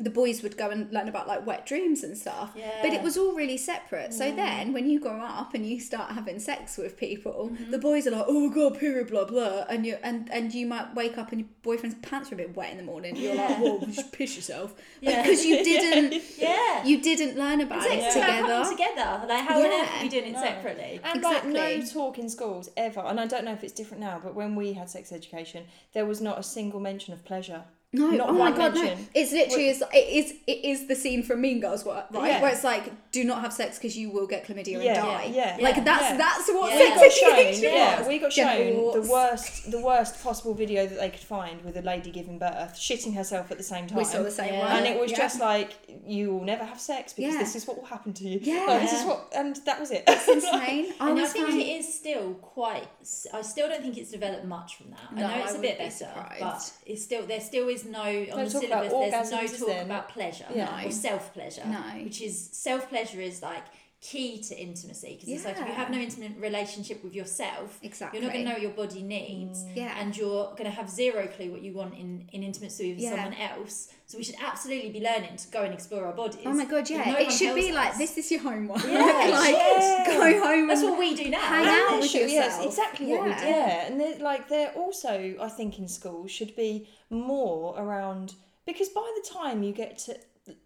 the 0.01 0.11
boys 0.11 0.43
would 0.43 0.57
go 0.57 0.71
and 0.71 0.91
learn 0.93 1.09
about 1.09 1.29
like 1.29 1.47
wet 1.47 1.67
dreams 1.67 2.03
and 2.03 2.17
stuff 2.17 2.51
but 2.83 2.93
it 2.93 3.03
was 3.03 3.17
all 3.19 3.35
really 3.35 3.57
separate 3.57 4.13
so 4.15 4.31
then 4.35 4.73
when 4.73 4.89
you 4.91 4.99
grow 4.99 5.21
up 5.21 5.53
and 5.55 5.67
you 5.67 5.79
start 5.79 6.13
having 6.13 6.39
sex 6.39 6.77
with 6.79 6.97
people 6.97 7.51
Mm-hmm. 7.51 7.71
the 7.71 7.79
boys 7.79 8.07
are 8.07 8.11
like 8.13 8.25
oh 8.29 8.49
god 8.51 8.79
period 8.79 9.09
blah 9.09 9.25
blah 9.25 9.65
and 9.69 9.85
you 9.87 9.97
and 10.03 10.29
and 10.33 10.53
you 10.55 10.67
might 10.67 10.95
wake 10.95 11.17
up 11.19 11.33
and 11.33 11.41
your 11.41 11.49
boyfriend's 11.63 11.97
pants 12.03 12.31
are 12.31 12.35
a 12.35 12.39
bit 12.39 12.57
wet 12.57 12.71
in 12.71 12.77
the 12.79 12.83
morning 12.83 13.15
you're 13.17 13.35
like 13.35 13.51
Yeah. 13.51 13.61
whoa 13.61 13.81
just 13.87 14.13
piss 14.13 14.37
yourself 14.37 14.75
Yeah. 15.01 15.23
because 15.23 15.45
you 15.45 15.63
didn't 15.65 16.23
Yeah. 16.39 16.85
you 16.85 17.01
didn't 17.01 17.37
learn 17.39 17.61
about 17.61 17.85
It's 17.87 18.17
it 18.17 18.21
like 18.21 18.45
about 18.45 18.71
together 18.71 18.91
together. 18.91 19.27
Like 19.29 19.45
how 19.45 19.59
on 19.61 19.67
earth 19.67 19.91
are 19.97 20.03
we 20.03 20.09
doing 20.09 20.25
it 20.27 20.33
No. 20.33 20.41
separately? 20.43 21.01
And 21.05 21.23
like 21.23 21.45
no 21.47 21.65
Exactly. 21.65 21.93
talk 22.01 22.19
in 22.19 22.29
schools 22.29 22.71
ever. 22.77 23.01
And 23.01 23.19
I 23.21 23.27
don't 23.27 23.45
know 23.45 23.53
if 23.53 23.63
it's 23.65 23.73
different 23.73 24.01
now, 24.01 24.21
but 24.23 24.35
when 24.35 24.55
we 24.55 24.73
had 24.73 24.89
sex 24.89 25.13
education, 25.13 25.65
there 25.93 26.07
was 26.07 26.21
not 26.21 26.39
a 26.39 26.43
single 26.43 26.81
mention 26.81 27.13
of 27.15 27.25
pleasure. 27.25 27.65
No, 27.93 28.09
Not 28.11 28.29
oh 28.29 28.33
my 28.35 28.51
one 28.51 28.55
god, 28.55 28.75
no! 28.77 28.97
It's 29.15 29.33
literally 29.33 29.67
is 29.69 29.83
it 29.93 29.97
is 29.97 30.35
it 30.47 30.65
is 30.65 30.87
the 30.87 30.95
scene 30.95 31.25
from 31.25 31.41
Mean 31.41 31.59
Girls, 31.61 31.85
what 31.85 32.07
right? 32.15 32.29
Yeah. 32.35 32.41
Where 32.43 32.53
it's 32.53 32.63
like, 32.63 32.85
do 33.11 33.25
not 33.25 33.41
have 33.41 33.53
sex 33.53 33.79
because 33.79 33.99
you 33.99 34.11
will 34.11 34.29
get 34.29 34.47
chlamydia 34.47 34.81
Yeah, 34.81 34.95
and 34.95 34.95
die. 34.97 35.33
yeah, 35.35 35.57
like 35.61 35.85
that's 35.85 36.03
yeah. 36.11 36.17
that's 36.17 36.49
what 36.51 36.71
Yeah. 36.73 36.79
We 36.79 36.99
sex 37.11 37.21
got 37.21 37.57
shown, 37.57 37.63
yeah, 37.65 38.09
we 38.09 38.19
got 38.21 38.31
Get 38.33 38.57
shown 38.59 38.77
all 38.77 38.93
the 38.93 39.11
worst, 39.11 39.73
the 39.73 39.81
worst 39.81 40.23
possible 40.23 40.55
video 40.55 40.87
that 40.87 41.01
they 41.01 41.11
could 41.11 41.19
find 41.19 41.65
with 41.65 41.77
a 41.79 41.83
lady 41.83 42.13
giving 42.13 42.39
birth, 42.39 42.75
shitting 42.77 43.13
herself 43.17 43.51
at 43.51 43.59
the 43.59 43.65
same 43.65 43.89
time. 43.89 43.99
We 43.99 44.05
saw 44.05 44.23
the 44.23 44.31
same 44.31 44.55
Yeah. 44.55 44.61
one, 44.61 44.71
and 44.77 44.87
it 44.87 45.01
was 45.01 45.11
yeah. 45.11 45.17
just 45.17 45.41
like 45.41 45.73
you 46.07 46.31
will 46.33 46.45
never 46.45 46.63
have 46.65 46.79
sex 46.79 47.13
because 47.13 47.35
Yeah. 47.35 47.41
this 47.41 47.57
is 47.57 47.67
what 47.67 47.77
will 47.77 47.87
happen 47.87 48.13
to 48.13 48.25
you. 48.25 48.39
Yeah. 48.41 48.67
Like, 48.69 48.83
this 48.83 49.01
is 49.01 49.05
what, 49.05 49.33
and 49.35 49.57
that 49.67 49.81
was 49.81 49.91
it. 49.91 50.05
It's 50.07 50.29
insane. 50.29 50.93
Oh, 51.01 51.07
I 51.07 51.11
and 51.11 51.19
I 51.19 51.23
was 51.23 51.33
think 51.33 51.49
found- 51.49 51.61
it 51.61 51.67
is 51.67 51.93
still 51.93 52.35
quite. 52.35 52.87
I 53.35 53.43
still 53.43 53.69
don't 53.69 53.83
think 53.83 53.99
it's 53.99 54.13
developed 54.13 54.45
much 54.45 54.77
from 54.77 54.91
that. 54.91 55.13
No, 55.17 55.27
I 55.27 55.39
know 55.39 55.43
it's 55.45 55.55
I 55.55 55.57
a 55.57 55.61
bit 55.61 55.79
wouldn't 55.79 55.79
be 55.79 55.85
better, 55.85 56.13
surprised. 56.15 56.41
but 56.41 56.73
it's 56.87 57.03
still 57.03 57.27
there. 57.27 57.41
Still 57.41 57.69
is 57.69 57.80
no 57.85 58.01
on 58.33 58.45
the 58.45 58.51
syllabus. 58.51 58.93
There's 58.93 59.31
no 59.31 59.47
talk 59.67 59.83
about 59.85 60.09
pleasure 60.11 60.47
Yeah. 60.55 60.87
or 60.87 60.91
self 60.91 61.33
pleasure. 61.35 61.65
No. 61.67 61.79
which 62.05 62.21
is 62.21 62.49
self 62.53 62.89
pleasure 62.89 63.21
is 63.21 63.43
like 63.43 63.65
key 64.03 64.43
to 64.43 64.59
intimacy 64.59 65.13
because 65.17 65.29
it's 65.29 65.45
like 65.45 65.59
if 65.59 65.67
you 65.67 65.75
have 65.75 65.91
no 65.91 65.99
intimate 65.99 66.33
relationship 66.39 67.05
with 67.05 67.15
yourself, 67.15 67.79
Exactly. 67.83 68.19
you're 68.19 68.27
not 68.27 68.33
going 68.33 68.45
to 68.47 68.49
know 68.51 68.55
what 68.55 68.63
your 68.63 68.71
body 68.73 69.03
needs, 69.03 69.63
mm, 69.63 69.77
Yeah. 69.77 69.95
and 70.01 70.17
you're 70.17 70.47
going 70.53 70.65
to 70.65 70.71
have 70.71 70.89
zero 70.89 71.27
clue 71.27 71.51
what 71.51 71.61
you 71.61 71.75
want 71.75 71.93
in 71.95 72.27
in 72.33 72.43
intimacy 72.43 72.95
with 72.95 73.01
Yeah. 73.03 73.11
someone 73.11 73.35
else. 73.35 73.89
So 74.07 74.17
we 74.17 74.25
should 74.25 74.37
absolutely 74.41 74.89
be 74.91 75.01
learning 75.01 75.37
to 75.37 75.49
go 75.49 75.63
and 75.65 75.75
explore 75.75 76.07
our 76.07 76.15
bodies. 76.15 76.41
Oh 76.47 76.53
my 76.55 76.65
god, 76.65 76.85
But 76.85 76.91
yeah! 76.91 77.11
no 77.13 77.19
it 77.19 77.31
should 77.31 77.55
be 77.55 77.65
tells 77.71 77.75
like 77.77 77.99
this 77.99 78.17
is 78.17 78.31
your 78.31 78.41
homework. 78.41 78.83
Yeah, 78.85 79.29
like 79.41 79.55
yeah. 79.55 80.05
go 80.07 80.47
home. 80.47 80.67
That's 80.69 80.83
what 80.83 80.99
we 80.99 81.15
do 81.15 81.29
now. 81.29 81.39
hang 81.41 81.67
out 81.69 82.01
with 82.01 82.11
should- 82.11 82.31
yes, 82.31 82.47
yourself. 82.55 82.67
exactly 82.67 83.07
what 83.09 83.25
we 83.25 83.35
do. 83.35 83.47
Yeah, 83.55 83.87
and 83.87 84.01
they're, 84.01 84.19
like 84.19 84.49
they're 84.49 84.73
also, 84.73 85.35
I 85.41 85.49
think, 85.51 85.79
in 85.79 85.87
schools 85.89 86.31
should 86.31 86.57
be 86.57 86.89
more 87.11 87.79
around 87.79 88.35
because 88.65 88.89
by 88.89 89.09
the 89.23 89.29
time 89.29 89.63
you 89.63 89.73
get 89.73 89.99
to, 90.07 90.17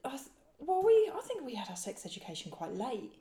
I 0.04 0.10
th- 0.10 0.20
well, 0.66 0.82
we 0.84 1.10
I 1.14 1.20
think 1.22 1.44
we 1.44 1.54
had 1.54 1.68
our 1.70 1.76
sex 1.76 2.04
education 2.06 2.50
quite 2.50 2.72
late, 2.74 3.12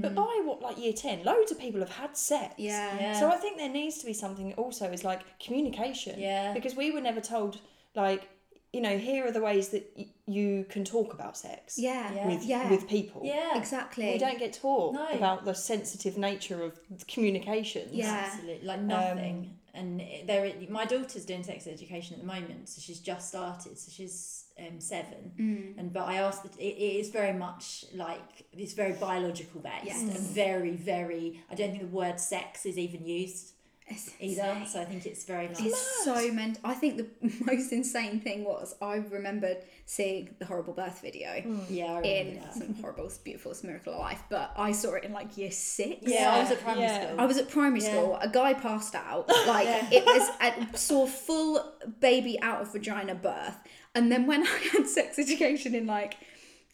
but 0.00 0.14
by 0.14 0.40
what 0.44 0.60
like 0.62 0.78
year 0.78 0.92
ten, 0.92 1.22
loads 1.24 1.50
of 1.52 1.58
people 1.58 1.80
have 1.80 1.90
had 1.90 2.16
sex. 2.16 2.54
Mm. 2.54 2.64
Yeah. 2.64 3.00
Yeah. 3.00 3.20
So 3.20 3.28
I 3.30 3.36
think 3.36 3.58
there 3.58 3.68
needs 3.68 3.98
to 3.98 4.06
be 4.06 4.12
something 4.14 4.52
also 4.54 4.90
is 4.90 5.04
like 5.04 5.22
communication. 5.38 6.18
Yeah. 6.18 6.52
Because 6.54 6.74
we 6.76 6.90
were 6.90 7.00
never 7.00 7.20
told 7.20 7.60
like 7.94 8.28
you 8.72 8.80
know, 8.80 8.98
here 8.98 9.24
are 9.24 9.30
the 9.30 9.40
ways 9.40 9.68
that 9.68 9.88
y- 9.96 10.08
you 10.26 10.66
can 10.68 10.84
talk 10.84 11.14
about 11.14 11.36
sex 11.36 11.78
Yeah. 11.78 12.12
Yeah. 12.12 12.26
with 12.26 12.42
Yeah. 12.44 12.68
with 12.70 12.88
people. 12.88 13.20
Yeah. 13.24 13.56
Exactly. 13.56 14.10
We 14.12 14.18
don't 14.18 14.38
get 14.38 14.52
taught 14.52 14.94
No. 14.94 15.06
about 15.10 15.44
the 15.44 15.54
sensitive 15.54 16.18
nature 16.18 16.60
of 16.60 16.72
communications. 17.06 17.92
Yeah. 17.94 18.24
Absolutely, 18.32 18.66
like 18.66 18.80
nothing. 18.80 19.58
and 19.74 20.00
there, 20.26 20.52
my 20.68 20.84
daughter's 20.84 21.24
doing 21.24 21.42
sex 21.42 21.66
education 21.66 22.14
at 22.14 22.20
the 22.20 22.26
moment, 22.26 22.68
so 22.68 22.80
she's 22.80 23.00
just 23.00 23.28
started. 23.28 23.76
So 23.78 23.90
she's 23.92 24.43
um, 24.58 24.80
seven, 24.80 25.32
Mm. 25.38 25.78
and 25.78 25.92
but 25.92 26.04
I 26.08 26.16
asked 26.16 26.42
that 26.44 26.56
it, 26.58 26.76
it 26.76 27.00
is 27.00 27.08
very 27.10 27.32
much 27.32 27.84
like 27.94 28.46
it's 28.52 28.72
very 28.74 28.92
biological 28.92 29.60
based 29.60 29.84
Yes. 29.86 30.02
and 30.02 30.10
very, 30.18 30.72
very. 30.72 31.40
I 31.50 31.54
don't 31.54 31.70
think 31.70 31.82
the 31.82 31.88
word 31.96 32.20
sex 32.20 32.64
is 32.64 32.78
even 32.78 33.04
used 33.04 33.52
It's 33.88 34.10
either. 34.20 34.42
insane. 34.42 34.66
So 34.66 34.80
I 34.80 34.84
think 34.86 35.04
it's 35.06 35.24
very 35.24 35.48
much. 35.48 35.60
It's 35.60 36.04
so 36.04 36.30
meant. 36.32 36.58
I 36.64 36.72
think 36.74 36.96
the 36.96 37.08
most 37.50 37.72
insane 37.72 38.20
thing 38.20 38.44
was 38.44 38.74
I 38.80 38.94
remembered 39.18 39.58
seeing 39.86 40.34
the 40.38 40.46
horrible 40.46 40.72
birth 40.72 41.00
video 41.02 41.30
yeah, 41.68 41.86
I 41.86 41.98
remember 41.98 42.08
in 42.08 42.40
that. 42.40 42.54
some 42.54 42.74
horrible, 42.76 43.10
beautiful, 43.24 43.52
miracle 43.64 43.92
of 43.92 43.98
life, 43.98 44.22
but 44.30 44.52
I 44.56 44.70
saw 44.72 44.94
it 44.94 45.04
in 45.04 45.12
like 45.12 45.36
year 45.36 45.50
six. 45.50 45.96
Yeah, 46.02 46.32
I 46.32 46.38
was 46.42 46.50
at 46.52 46.60
primary 46.62 46.86
Yeah. 46.86 47.06
school. 47.08 47.20
I 47.20 47.26
was 47.26 47.36
at 47.38 47.48
primary 47.50 47.82
Yeah. 47.82 47.90
school. 47.90 48.18
A 48.22 48.28
guy 48.28 48.54
passed 48.54 48.94
out. 48.94 49.28
Like 49.46 49.66
Yeah. 49.66 49.88
it 49.98 50.04
was, 50.06 50.30
I 50.40 50.66
saw 50.76 51.06
full 51.06 51.52
baby 52.00 52.40
out 52.40 52.62
of 52.62 52.72
vagina 52.72 53.14
birth, 53.14 53.58
and 53.94 54.10
then 54.10 54.26
when 54.26 54.42
I 54.46 54.58
had 54.72 54.86
sex 54.86 55.18
education 55.18 55.74
in 55.74 55.86
like 55.86 56.16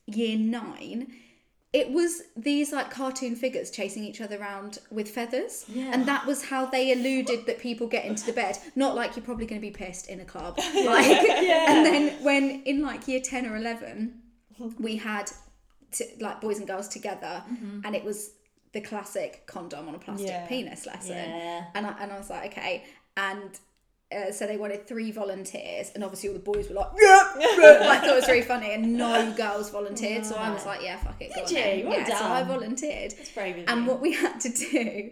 year 0.07 0.37
nine, 0.39 1.13
it 1.73 1.91
was 1.93 2.23
these 2.37 2.73
like 2.73 2.91
cartoon 2.91 3.37
figures 3.37 3.71
chasing 3.71 4.03
each 4.03 4.21
other 4.21 4.39
around 4.41 4.79
with 4.91 5.09
feathers, 5.09 5.65
Yeah. 5.69 5.91
and 5.93 6.05
that 6.07 6.27
was 6.27 6.45
how 6.47 6.67
they 6.67 6.93
alluded 6.93 7.47
that 7.47 7.61
people 7.61 7.87
get 7.87 8.05
into 8.05 8.27
the 8.27 8.33
bed. 8.33 8.59
Not 8.75 8.97
like 8.97 9.15
you're 9.17 9.25
probably 9.25 9.47
going 9.47 9.61
to 9.61 9.67
be 9.67 9.71
pissed 9.73 10.09
in 10.09 10.19
a 10.21 10.25
club, 10.25 10.59
like. 10.75 11.29
And 11.71 11.87
then 11.87 12.25
when 12.25 12.63
in 12.65 12.83
like 12.83 13.07
year 13.07 13.21
ten 13.21 13.47
or 13.47 13.57
eleven, 13.57 14.21
we 14.79 14.97
had 14.97 15.31
t- 15.93 16.07
like 16.21 16.41
boys 16.41 16.59
and 16.59 16.67
girls 16.67 16.89
together, 16.89 17.43
Mm-hmm. 17.51 17.81
and 17.85 17.95
it 17.95 18.05
was 18.05 18.33
the 18.73 18.81
classic 18.81 19.45
condom 19.47 19.89
on 19.89 19.95
a 19.95 19.99
plastic 19.99 20.29
Yeah. 20.29 20.47
penis 20.47 20.87
lesson. 20.87 21.17
Yeah. 21.17 21.65
And 21.75 21.87
I, 21.87 21.91
and 22.01 22.13
I 22.13 22.19
was 22.19 22.31
like, 22.31 22.53
okay. 22.53 22.85
And 23.17 23.51
uh, 24.15 24.33
so 24.33 24.47
they 24.47 24.57
wanted 24.57 24.87
three 24.87 25.11
volunteers, 25.13 25.91
and 25.95 26.03
obviously 26.03 26.29
all 26.31 26.35
the 26.35 26.41
boys 26.41 26.69
were 26.69 26.75
like, 26.75 26.89
yeah. 27.01 27.31
I 27.39 27.99
thought 28.01 28.09
it 28.11 28.15
was 28.17 28.29
really 28.29 28.43
funny, 28.43 28.73
and 28.75 28.95
no 28.95 29.33
girls 29.37 29.71
volunteered. 29.71 30.27
So 30.27 30.35
I 30.37 30.51
was 30.51 30.67
like, 30.67 30.83
yeah, 30.83 30.97
fuck 30.99 31.21
it. 31.21 31.29
go 31.35 31.47
Did 31.47 31.47
on 31.47 31.55
then. 31.55 31.79
you? 31.79 31.89
Well 31.89 31.99
yeah, 32.01 32.19
so 32.19 32.25
I 32.25 32.43
volunteered. 32.43 33.13
It's 33.19 33.31
brave 33.31 33.59
of 33.59 33.65
And 33.69 33.85
you. 33.85 33.91
what 33.91 34.01
we 34.01 34.13
had 34.25 34.41
to 34.41 34.49
do 34.49 35.11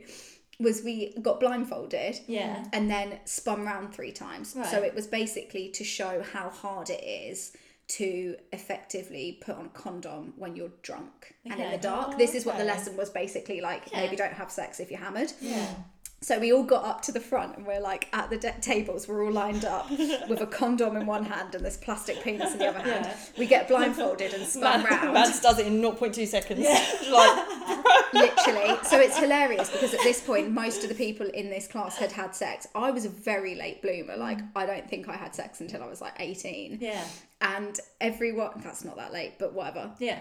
was 0.61 0.83
we 0.83 1.15
got 1.23 1.39
blindfolded 1.39 2.19
Yeah. 2.27 2.65
and 2.73 2.91
then 2.91 3.21
spun 3.25 3.65
round 3.65 3.95
three 3.95 4.11
times. 4.11 4.57
So 4.71 4.83
it 4.83 4.93
was 4.95 5.07
basically 5.07 5.69
to 5.71 5.85
show 5.85 6.25
how 6.33 6.51
hard 6.51 6.91
it 6.91 7.05
is 7.05 7.57
to 7.99 8.35
effectively 8.53 9.39
put 9.41 9.55
on 9.57 9.67
a 9.67 9.69
condom 9.71 10.35
when 10.37 10.57
you're 10.57 10.73
drunk 10.83 11.35
and 11.45 11.55
in 11.55 11.61
Okay. 11.61 11.77
the 11.77 11.83
dark. 11.83 12.19
this 12.19 12.35
is 12.35 12.45
what 12.45 12.57
the 12.57 12.65
okay. 12.65 12.73
lesson 12.73 12.97
was 12.97 13.09
basically 13.09 13.61
like. 13.61 13.85
Yeah. 13.93 14.01
Maybe 14.01 14.17
don't 14.17 14.33
have 14.33 14.51
sex 14.51 14.81
if 14.81 14.91
you're 14.91 15.01
hammered. 15.01 15.33
Yeah. 15.41 15.73
So 16.21 16.39
we 16.41 16.53
all 16.53 16.65
got 16.65 16.85
up 16.85 17.01
to 17.03 17.13
the 17.13 17.21
front 17.21 17.57
and 17.57 17.65
we're 17.67 17.81
like 17.81 18.09
at 18.13 18.29
the 18.29 18.39
de- 18.39 18.53
tables, 18.61 19.07
we're 19.07 19.25
all 19.25 19.31
lined 19.33 19.65
up 19.65 19.89
with 20.29 20.41
a 20.41 20.47
condom 20.47 20.97
in 20.97 21.07
one 21.07 21.25
hand 21.25 21.55
and 21.55 21.65
this 21.65 21.77
plastic 21.77 22.23
penis 22.25 22.53
in 22.53 22.59
the 22.59 22.67
other 22.67 22.81
hand. 22.81 23.07
Yeah. 23.07 23.17
We 23.39 23.47
get 23.47 23.69
blindfolded 23.69 24.35
and 24.35 24.45
spun 24.45 24.83
round. 24.85 25.15
Mads 25.15 25.41
does 25.41 25.61
it 25.61 25.69
in 25.69 25.81
0.2 25.81 26.27
seconds. 26.27 26.61
Yeah. 26.61 26.85
Like, 27.09 27.49
literally 28.13 28.77
so 28.85 28.99
it's 28.99 29.19
hilarious 29.19 29.71
because 29.71 29.93
at 29.95 30.01
this 30.03 30.21
point 30.21 30.51
most 30.51 30.83
of 30.83 30.89
the 30.89 30.95
people 30.95 31.27
in 31.27 31.51
this 31.51 31.67
class 31.67 31.97
had 31.99 32.11
had 32.13 32.35
sex 32.35 32.67
i 32.75 32.91
was 32.91 33.05
a 33.05 33.09
very 33.09 33.55
late 33.55 33.83
bloomer 33.83 34.17
like 34.17 34.39
i 34.57 34.65
don't 34.65 34.89
think 34.89 35.09
i 35.09 35.17
had 35.17 35.35
sex 35.35 35.61
until 35.61 35.83
i 35.83 35.87
was 35.87 36.01
like 36.01 36.15
18 36.19 36.79
Yeah. 36.81 37.05
and 37.43 37.79
everyone 38.01 38.61
that's 38.63 38.85
not 38.85 38.97
that 38.97 39.13
late 39.13 39.35
but 39.39 39.53
whatever 39.53 39.91
Yeah. 39.99 40.21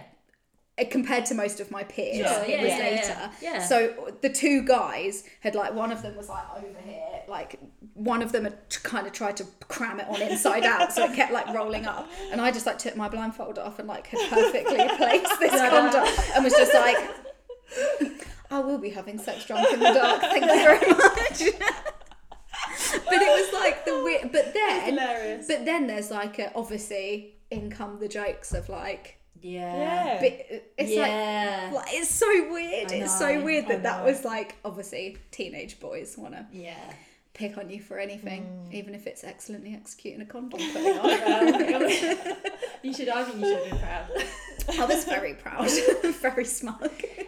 Uh, 0.79 0.83
compared 0.91 1.25
to 1.25 1.33
most 1.33 1.59
of 1.59 1.71
my 1.71 1.83
peers 1.83 2.17
Sure, 2.17 2.43
it 2.43 2.49
yeah, 2.49 2.61
was 2.61 2.71
yeah, 2.71 2.77
later 2.77 3.31
yeah, 3.41 3.53
yeah. 3.53 3.65
so 3.65 4.13
the 4.21 4.29
two 4.29 4.63
guys 4.63 5.23
had 5.39 5.55
like 5.55 5.73
one 5.73 5.91
of 5.91 6.03
them 6.03 6.15
was 6.15 6.29
like 6.29 6.43
over 6.55 6.79
here 6.85 7.21
like 7.27 7.59
one 7.95 8.21
of 8.21 8.31
them 8.31 8.43
had 8.43 8.69
t- 8.69 8.79
kind 8.83 9.07
of 9.07 9.13
tried 9.13 9.35
to 9.35 9.43
cram 9.67 9.99
it 9.99 10.07
on 10.07 10.21
inside 10.21 10.63
out 10.73 10.93
so 10.93 11.03
it 11.05 11.15
kept 11.15 11.33
like 11.33 11.47
rolling 11.53 11.85
up 11.87 12.07
and 12.31 12.39
i 12.39 12.51
just 12.51 12.65
like 12.67 12.77
took 12.77 12.95
my 12.95 13.09
blindfold 13.09 13.57
off 13.57 13.79
and 13.79 13.87
like 13.87 14.05
had 14.07 14.29
perfectly 14.29 14.77
placed 14.97 15.39
this 15.39 15.51
condom 15.51 16.05
and 16.35 16.43
was 16.43 16.53
just 16.53 16.73
like 16.73 16.97
I 18.49 18.59
will 18.59 18.77
be 18.77 18.89
having 18.89 19.17
sex 19.17 19.45
drunk 19.45 19.67
in 19.73 19.79
the 19.79 19.91
dark. 19.91 20.21
Thank 20.21 20.45
you 20.45 20.47
very 20.47 20.89
much. 20.89 21.43
but 23.05 23.21
it 23.21 23.51
was 23.51 23.53
like 23.53 23.83
the 23.85 24.03
weird. 24.03 24.31
But 24.31 24.53
then, 24.53 25.43
but 25.47 25.65
then 25.65 25.87
there's 25.87 26.11
like 26.11 26.39
a, 26.39 26.53
obviously 26.55 27.35
in 27.51 27.69
come 27.69 27.99
the 27.99 28.07
jokes 28.07 28.53
of 28.53 28.69
like. 28.69 29.16
Yeah. 29.41 29.77
yeah. 29.77 30.17
But 30.19 30.63
it's 30.77 30.91
yeah. 30.91 31.69
like, 31.73 31.85
like 31.85 31.93
it's 31.93 32.09
so 32.13 32.27
weird. 32.51 32.91
It's 32.91 33.17
so 33.17 33.43
weird 33.43 33.67
that 33.67 33.83
that 33.83 34.03
was 34.05 34.23
like 34.25 34.55
obviously 34.65 35.17
teenage 35.31 35.79
boys 35.79 36.17
want 36.17 36.33
to 36.33 36.45
yeah. 36.51 36.75
pick 37.33 37.57
on 37.57 37.69
you 37.69 37.81
for 37.81 37.99
anything, 37.99 38.43
Mm. 38.43 38.73
even 38.73 38.95
if 38.95 39.07
it's 39.07 39.23
excellently 39.23 39.73
executing 39.73 40.21
a 40.21 40.25
condom 40.25 40.59
putting 40.73 40.97
on. 40.97 41.91
You 42.83 42.93
should. 42.93 43.09
I 43.09 43.23
think 43.23 43.39
you 43.39 43.45
should 43.55 43.71
be 43.71 43.77
proud. 43.79 44.07
I 44.79 44.85
was 44.85 45.03
very 45.03 45.33
proud, 45.33 45.67
very 46.21 46.45
smug. 46.45 46.81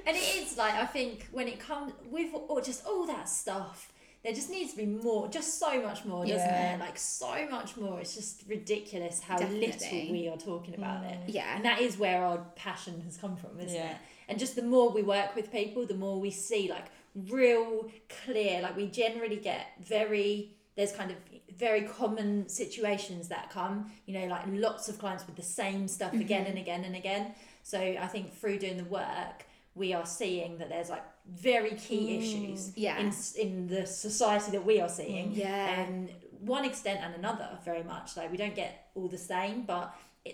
And 0.05 0.15
it 0.15 0.35
is 0.43 0.57
like 0.57 0.75
I 0.75 0.85
think 0.85 1.27
when 1.31 1.47
it 1.47 1.59
comes 1.59 1.91
with 2.09 2.29
or 2.33 2.61
just 2.61 2.85
all 2.85 3.05
that 3.07 3.27
stuff, 3.27 3.91
there 4.23 4.33
just 4.33 4.49
needs 4.49 4.71
to 4.71 4.77
be 4.77 4.85
more, 4.85 5.29
just 5.29 5.59
so 5.59 5.81
much 5.81 6.03
more, 6.03 6.25
doesn't 6.25 6.39
Yeah. 6.39 6.77
there? 6.77 6.77
Like 6.77 6.97
so 6.97 7.47
much 7.49 7.77
more. 7.77 8.01
It's 8.01 8.15
just 8.15 8.43
ridiculous 8.47 9.21
how 9.21 9.37
Definitely. 9.37 9.67
little 9.67 10.11
we 10.11 10.27
are 10.27 10.37
talking 10.37 10.75
about 10.75 11.05
it. 11.05 11.19
Mm, 11.21 11.33
yeah. 11.33 11.55
And 11.55 11.63
that 11.63 11.79
is 11.81 11.97
where 11.97 12.23
our 12.23 12.39
passion 12.55 13.01
has 13.01 13.15
come 13.15 13.37
from, 13.37 13.59
isn't 13.59 13.73
Yeah. 13.73 13.91
it? 13.91 13.97
And 14.27 14.37
just 14.37 14.55
the 14.55 14.61
more 14.61 14.89
we 14.89 15.03
work 15.03 15.35
with 15.35 15.51
people, 15.51 15.85
the 15.85 15.95
more 15.95 16.19
we 16.19 16.31
see 16.31 16.69
like 16.69 16.87
real 17.15 17.89
clear, 18.25 18.61
like 18.61 18.75
we 18.75 18.87
generally 18.87 19.37
get 19.37 19.67
very 19.79 20.51
there's 20.75 20.93
kind 20.93 21.11
of 21.11 21.17
very 21.57 21.81
common 21.81 22.47
situations 22.47 23.27
that 23.27 23.49
come, 23.49 23.91
you 24.05 24.17
know, 24.17 24.27
like 24.27 24.43
lots 24.47 24.87
of 24.87 24.97
clients 24.97 25.25
with 25.25 25.35
the 25.35 25.41
same 25.41 25.89
stuff 25.89 26.13
again 26.13 26.43
mm-hmm. 26.43 26.51
and 26.51 26.57
again 26.57 26.85
and 26.85 26.95
again. 26.95 27.33
So 27.63 27.77
I 27.77 28.07
think 28.07 28.33
through 28.33 28.59
doing 28.59 28.77
the 28.77 28.85
work, 28.85 29.45
we 29.79 29.93
are 29.93 30.05
seeing 30.05 30.57
that 30.59 30.69
there's 30.69 30.89
like 30.89 31.03
very 31.27 31.71
key 31.71 32.05
mm, 32.09 32.19
issues 32.19 32.61
Yeah. 32.77 32.97
in 32.99 33.13
in 33.45 33.67
the 33.67 33.85
society 33.85 34.51
that 34.51 34.65
we 34.65 34.75
are 34.81 34.89
seeing. 34.99 35.31
Yeah. 35.31 35.81
And 35.81 36.09
one 36.55 36.65
extent 36.65 36.99
and 37.03 37.13
another, 37.15 37.49
very 37.65 37.83
much. 37.83 38.07
Like 38.17 38.29
we 38.31 38.37
don't 38.37 38.55
get 38.55 38.71
all 38.95 39.07
the 39.07 39.17
same, 39.33 39.63
but 39.73 39.85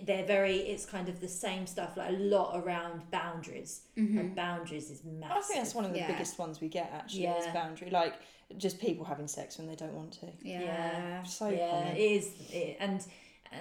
they're 0.07 0.25
very. 0.25 0.57
It's 0.71 0.85
kind 0.85 1.07
of 1.09 1.15
the 1.21 1.27
same 1.45 1.63
stuff. 1.67 1.91
Like 1.97 2.09
a 2.09 2.19
lot 2.35 2.49
around 2.61 3.09
boundaries. 3.11 3.71
Mm-hmm. 3.97 4.17
And 4.19 4.35
boundaries 4.35 4.89
is 4.89 5.01
massive. 5.03 5.37
I 5.37 5.41
think 5.41 5.59
that's 5.61 5.75
one 5.75 5.85
of 5.85 5.93
the 5.93 5.99
Yeah. 5.99 6.11
biggest 6.11 6.37
ones 6.39 6.59
we 6.59 6.69
get 6.79 6.89
actually 6.99 7.27
is 7.27 7.45
Yeah. 7.45 7.53
boundary. 7.53 7.89
Like 7.91 8.15
just 8.57 8.79
people 8.79 9.05
having 9.05 9.27
sex 9.27 9.57
when 9.57 9.67
they 9.67 9.75
don't 9.75 9.93
want 10.01 10.11
to. 10.21 10.27
Yeah. 10.41 10.61
Yeah. 10.61 11.23
So 11.23 11.49
yeah, 11.49 11.69
common. 11.69 11.95
it 11.95 11.99
is, 11.99 12.25
it, 12.51 12.77
and 12.79 12.99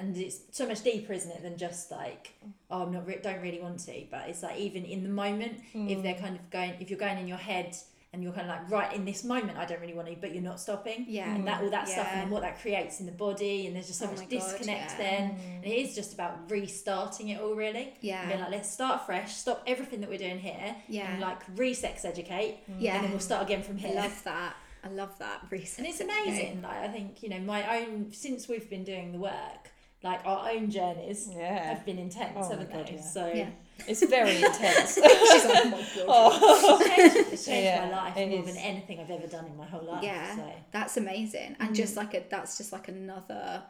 and 0.01 0.17
it's 0.17 0.39
so 0.51 0.67
much 0.67 0.83
deeper, 0.83 1.13
isn't 1.13 1.31
it, 1.31 1.43
than 1.43 1.57
just 1.57 1.91
like, 1.91 2.33
oh, 2.71 2.83
I'm 2.83 2.93
not, 2.93 3.07
re- 3.07 3.21
don't 3.23 3.41
really 3.43 3.61
want 3.61 3.79
to. 3.81 4.05
But 4.11 4.29
it's 4.29 4.43
like 4.43 4.59
even 4.59 4.85
in 4.85 5.03
the 5.03 5.09
moment, 5.09 5.61
if 5.75 6.03
they're 6.03 6.15
kind 6.15 6.37
of 6.37 6.51
going, 6.51 6.75
if 6.81 6.91
you're 6.91 6.99
going 6.99 7.19
in 7.19 7.27
your 7.29 7.37
head 7.39 7.77
and 8.13 8.23
you're 8.23 8.33
kind 8.33 8.49
of 8.49 8.57
like, 8.57 8.71
right 8.71 8.93
in 8.95 9.05
this 9.05 9.25
moment, 9.25 9.59
I 9.59 9.65
don't 9.65 9.81
really 9.81 9.93
want 9.95 10.07
to, 10.07 10.15
but 10.21 10.33
you're 10.33 10.43
not 10.43 10.61
stopping. 10.61 11.05
Yeah. 11.09 11.35
And 11.35 11.47
that 11.49 11.63
all 11.65 11.71
that 11.71 11.89
stuff 11.89 12.07
and 12.13 12.31
what 12.31 12.43
that 12.43 12.61
creates 12.61 13.01
in 13.01 13.07
the 13.07 13.13
body, 13.13 13.67
and 13.67 13.75
there's 13.75 13.89
just 13.89 13.99
so 13.99 14.07
Oh 14.07 14.11
much 14.11 14.21
God, 14.21 14.31
disconnect 14.31 14.93
yeah. 14.93 14.97
then. 14.99 15.39
And 15.57 15.65
it 15.65 15.69
is 15.77 15.95
just 15.97 16.15
about 16.15 16.49
restarting 16.49 17.31
it 17.31 17.41
all, 17.41 17.55
really. 17.57 17.93
Yeah. 18.01 18.21
And 18.21 18.29
being 18.29 18.41
like, 18.41 18.51
let's 18.53 18.71
start 18.71 19.05
fresh, 19.05 19.35
stop 19.35 19.65
everything 19.67 20.01
that 20.01 20.09
we're 20.09 20.19
doing 20.19 20.39
here, 20.39 20.77
Yeah. 20.89 21.11
and 21.11 21.21
like 21.21 21.41
re-sex 21.57 22.05
educate, 22.05 22.59
Yeah. 22.79 22.95
and 22.95 23.05
then 23.05 23.11
we'll 23.11 23.21
start 23.21 23.43
again 23.43 23.63
from 23.65 23.79
here. 23.79 23.99
I 23.99 24.03
love 24.03 24.23
that. 24.25 24.57
I 24.85 24.89
love 24.91 25.19
that. 25.19 25.41
Research. 25.51 25.79
And 25.79 25.87
it's 25.89 26.01
amazing. 26.01 26.61
Like 26.63 26.77
I 26.83 26.89
think 26.89 27.23
you 27.23 27.31
know 27.31 27.41
my 27.41 27.81
own 27.81 28.13
since 28.13 28.49
we've 28.49 28.69
been 28.69 28.85
doing 28.85 29.13
the 29.13 29.19
work, 29.19 29.71
like 30.05 30.21
our 30.27 30.51
own 30.51 30.71
journeys 30.71 31.29
Yeah. 31.35 31.71
have 31.75 31.85
been 31.85 31.99
intense, 31.99 32.37
Oh 32.37 32.51
haven't 32.51 32.71
God, 32.71 32.87
they? 32.87 32.95
yeah. 32.95 33.01
So 33.01 33.33
Yeah. 33.35 33.49
It's 33.89 34.07
very 34.07 34.37
intense. 34.37 34.95
She's 34.95 35.45
like, 35.47 35.65
oh 35.65 35.71
my 35.71 35.79
god. 35.79 35.83
it's 35.83 36.05
oh 36.07 36.79
changed, 36.95 37.33
it's 37.33 37.45
changed 37.47 37.65
Yeah, 37.65 37.87
my 37.87 37.91
life 37.91 38.17
more 38.31 38.41
is. 38.41 38.47
than 38.47 38.57
anything 38.59 39.01
I've 39.01 39.11
ever 39.11 39.27
done 39.27 39.47
in 39.47 39.57
my 39.57 39.67
whole 39.67 39.83
life. 39.83 40.05
Yeah, 40.05 40.37
So. 40.37 40.53
that's 40.71 40.97
amazing, 40.97 41.57
and 41.59 41.71
mm. 41.71 41.75
just 41.75 41.97
like 41.97 42.15
a 42.15 42.23
that's 42.31 42.57
just 42.57 42.73
like 42.73 42.87
another 42.87 43.65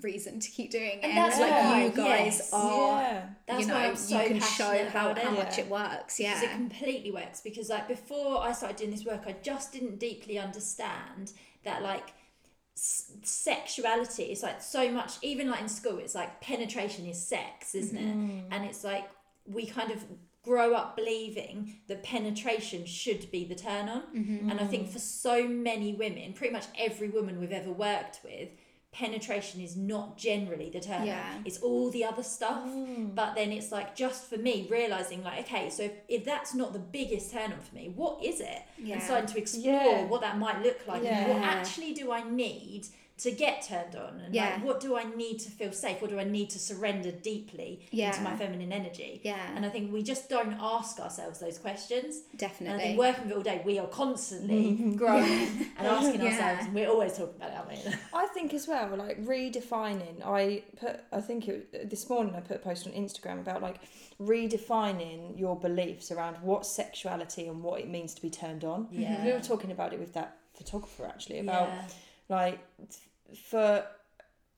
reason 0.00 0.40
to 0.40 0.50
keep 0.50 0.70
doing 0.70 0.98
it. 0.98 1.04
And 1.04 1.16
that's 1.16 1.38
like 1.38 1.50
why, 1.50 1.84
you 1.84 1.90
guys 1.90 2.38
yes. 2.38 2.50
are, 2.52 3.02
yeah. 3.02 3.26
That's 3.46 3.60
you 3.60 3.66
know, 3.66 3.74
why 3.74 3.86
I'm 3.88 3.96
so 3.96 4.22
you 4.22 4.28
can 4.28 4.40
show 4.40 4.88
how, 4.88 5.14
how 5.14 5.30
much 5.32 5.58
it 5.58 5.68
works. 5.68 6.16
Because 6.16 6.42
it 6.42 6.50
completely 6.50 7.12
works. 7.12 7.42
Because 7.42 7.68
like 7.68 7.88
before 7.88 8.40
I 8.42 8.52
started 8.52 8.78
doing 8.78 8.90
this 8.90 9.04
work, 9.04 9.22
I 9.26 9.36
just 9.42 9.72
didn't 9.72 9.98
deeply 9.98 10.38
understand 10.38 11.32
that 11.64 11.82
like 11.82 12.14
s- 12.76 13.12
sexuality 13.22 14.24
it's 14.24 14.42
like 14.42 14.62
so 14.62 14.90
much. 14.90 15.14
Even 15.22 15.50
like 15.50 15.60
in 15.60 15.68
school, 15.68 15.98
it's 15.98 16.14
like 16.14 16.40
penetration 16.40 17.06
is 17.06 17.24
sex, 17.24 17.74
isn't 17.74 17.96
it? 17.96 18.16
Mm-hmm. 18.16 18.52
And 18.52 18.64
it's 18.64 18.84
like 18.84 19.08
we 19.46 19.66
kind 19.66 19.90
of 19.90 20.04
grow 20.44 20.74
up 20.74 20.96
believing 20.96 21.78
that 21.86 22.02
penetration 22.02 22.84
should 22.84 23.30
be 23.30 23.44
the 23.44 23.54
turn 23.54 23.88
on. 23.88 24.02
Mm-hmm. 24.14 24.50
And 24.50 24.60
I 24.60 24.66
think 24.66 24.90
for 24.90 24.98
so 24.98 25.46
many 25.46 25.94
women, 25.94 26.32
pretty 26.32 26.52
much 26.52 26.66
every 26.76 27.08
woman 27.08 27.38
we've 27.38 27.52
ever 27.52 27.70
worked 27.70 28.20
with 28.24 28.48
penetration 28.92 29.60
is 29.62 29.74
not 29.74 30.18
generally 30.18 30.68
the 30.68 30.78
turn 30.78 31.00
on. 31.00 31.06
Yeah. 31.06 31.32
It's 31.46 31.58
all 31.58 31.90
the 31.90 32.04
other 32.04 32.22
stuff. 32.22 32.66
Mm. 32.66 33.14
But 33.14 33.34
then 33.34 33.50
it's 33.50 33.72
like 33.72 33.96
just 33.96 34.28
for 34.28 34.36
me 34.36 34.66
realizing 34.70 35.24
like, 35.24 35.40
okay, 35.40 35.70
so 35.70 35.84
if, 35.84 35.92
if 36.08 36.24
that's 36.24 36.54
not 36.54 36.74
the 36.74 36.78
biggest 36.78 37.32
turn 37.32 37.52
on 37.52 37.60
for 37.60 37.74
me, 37.74 37.92
what 37.96 38.22
is 38.22 38.40
it? 38.40 38.62
Yeah. 38.78 38.94
And 38.94 39.02
starting 39.02 39.28
to 39.28 39.38
explore 39.38 39.72
Yeah. 39.82 40.04
what 40.04 40.20
that 40.20 40.38
might 40.38 40.62
look 40.62 40.86
like 40.86 41.04
and 41.04 41.28
what 41.32 41.42
actually 41.42 41.94
do 41.94 42.12
I 42.12 42.22
need 42.28 42.86
to 43.22 43.30
get 43.30 43.62
turned 43.62 43.94
on 43.96 44.20
and 44.20 44.34
Yeah. 44.34 44.54
like 44.54 44.64
what 44.64 44.80
do 44.80 44.96
I 44.96 45.04
need 45.04 45.38
to 45.40 45.50
feel 45.50 45.72
safe? 45.72 46.00
What 46.02 46.10
do 46.10 46.18
I 46.18 46.24
need 46.24 46.50
to 46.50 46.58
surrender 46.58 47.10
deeply 47.12 47.80
Yeah. 47.90 48.08
into 48.08 48.22
my 48.22 48.36
feminine 48.36 48.72
energy? 48.72 49.20
Yeah. 49.22 49.54
And 49.54 49.64
I 49.66 49.68
think 49.68 49.92
we 49.92 50.02
just 50.02 50.28
don't 50.28 50.56
ask 50.60 50.98
ourselves 50.98 51.38
those 51.38 51.58
questions. 51.58 52.16
And 52.16 52.24
I 52.34 52.36
Definitely. 52.36 52.82
think 52.84 52.98
working 52.98 53.22
with 53.24 53.32
it 53.32 53.36
all 53.36 53.42
day, 53.42 53.62
we 53.64 53.78
are 53.78 53.86
constantly 53.86 54.74
growing 54.96 55.48
and 55.78 55.86
asking 55.86 56.20
Yeah. 56.22 56.30
ourselves, 56.30 56.66
and 56.66 56.74
we're 56.74 56.88
always 56.88 57.16
talking 57.16 57.36
about 57.36 57.50
it, 57.50 57.56
aren't 57.56 57.70
we? 57.86 57.92
I 58.14 58.26
think 58.28 58.54
as 58.54 58.66
well, 58.66 58.96
like 58.96 59.18
redefining. 59.24 60.24
I 60.24 60.62
put, 60.80 61.00
I 61.12 61.20
think 61.20 61.48
it, 61.48 61.90
this 61.90 62.08
morning 62.08 62.34
I 62.34 62.40
put 62.40 62.56
a 62.56 62.60
post 62.60 62.86
on 62.86 62.92
Instagram 62.92 63.40
about 63.40 63.62
like 63.62 63.78
redefining 64.20 65.38
your 65.38 65.56
beliefs 65.58 66.10
around 66.10 66.36
what 66.42 66.66
sexuality 66.66 67.46
and 67.46 67.62
what 67.62 67.80
it 67.80 67.88
means 67.88 68.14
to 68.14 68.22
be 68.22 68.30
turned 68.30 68.64
on. 68.64 68.88
Yeah. 68.90 69.24
We 69.24 69.32
were 69.32 69.40
talking 69.40 69.70
about 69.70 69.92
it 69.92 70.00
with 70.00 70.12
that 70.14 70.38
photographer 70.54 71.06
actually 71.06 71.38
about 71.38 71.68
Yeah. 71.68 71.82
like 72.28 72.58
for 73.34 73.84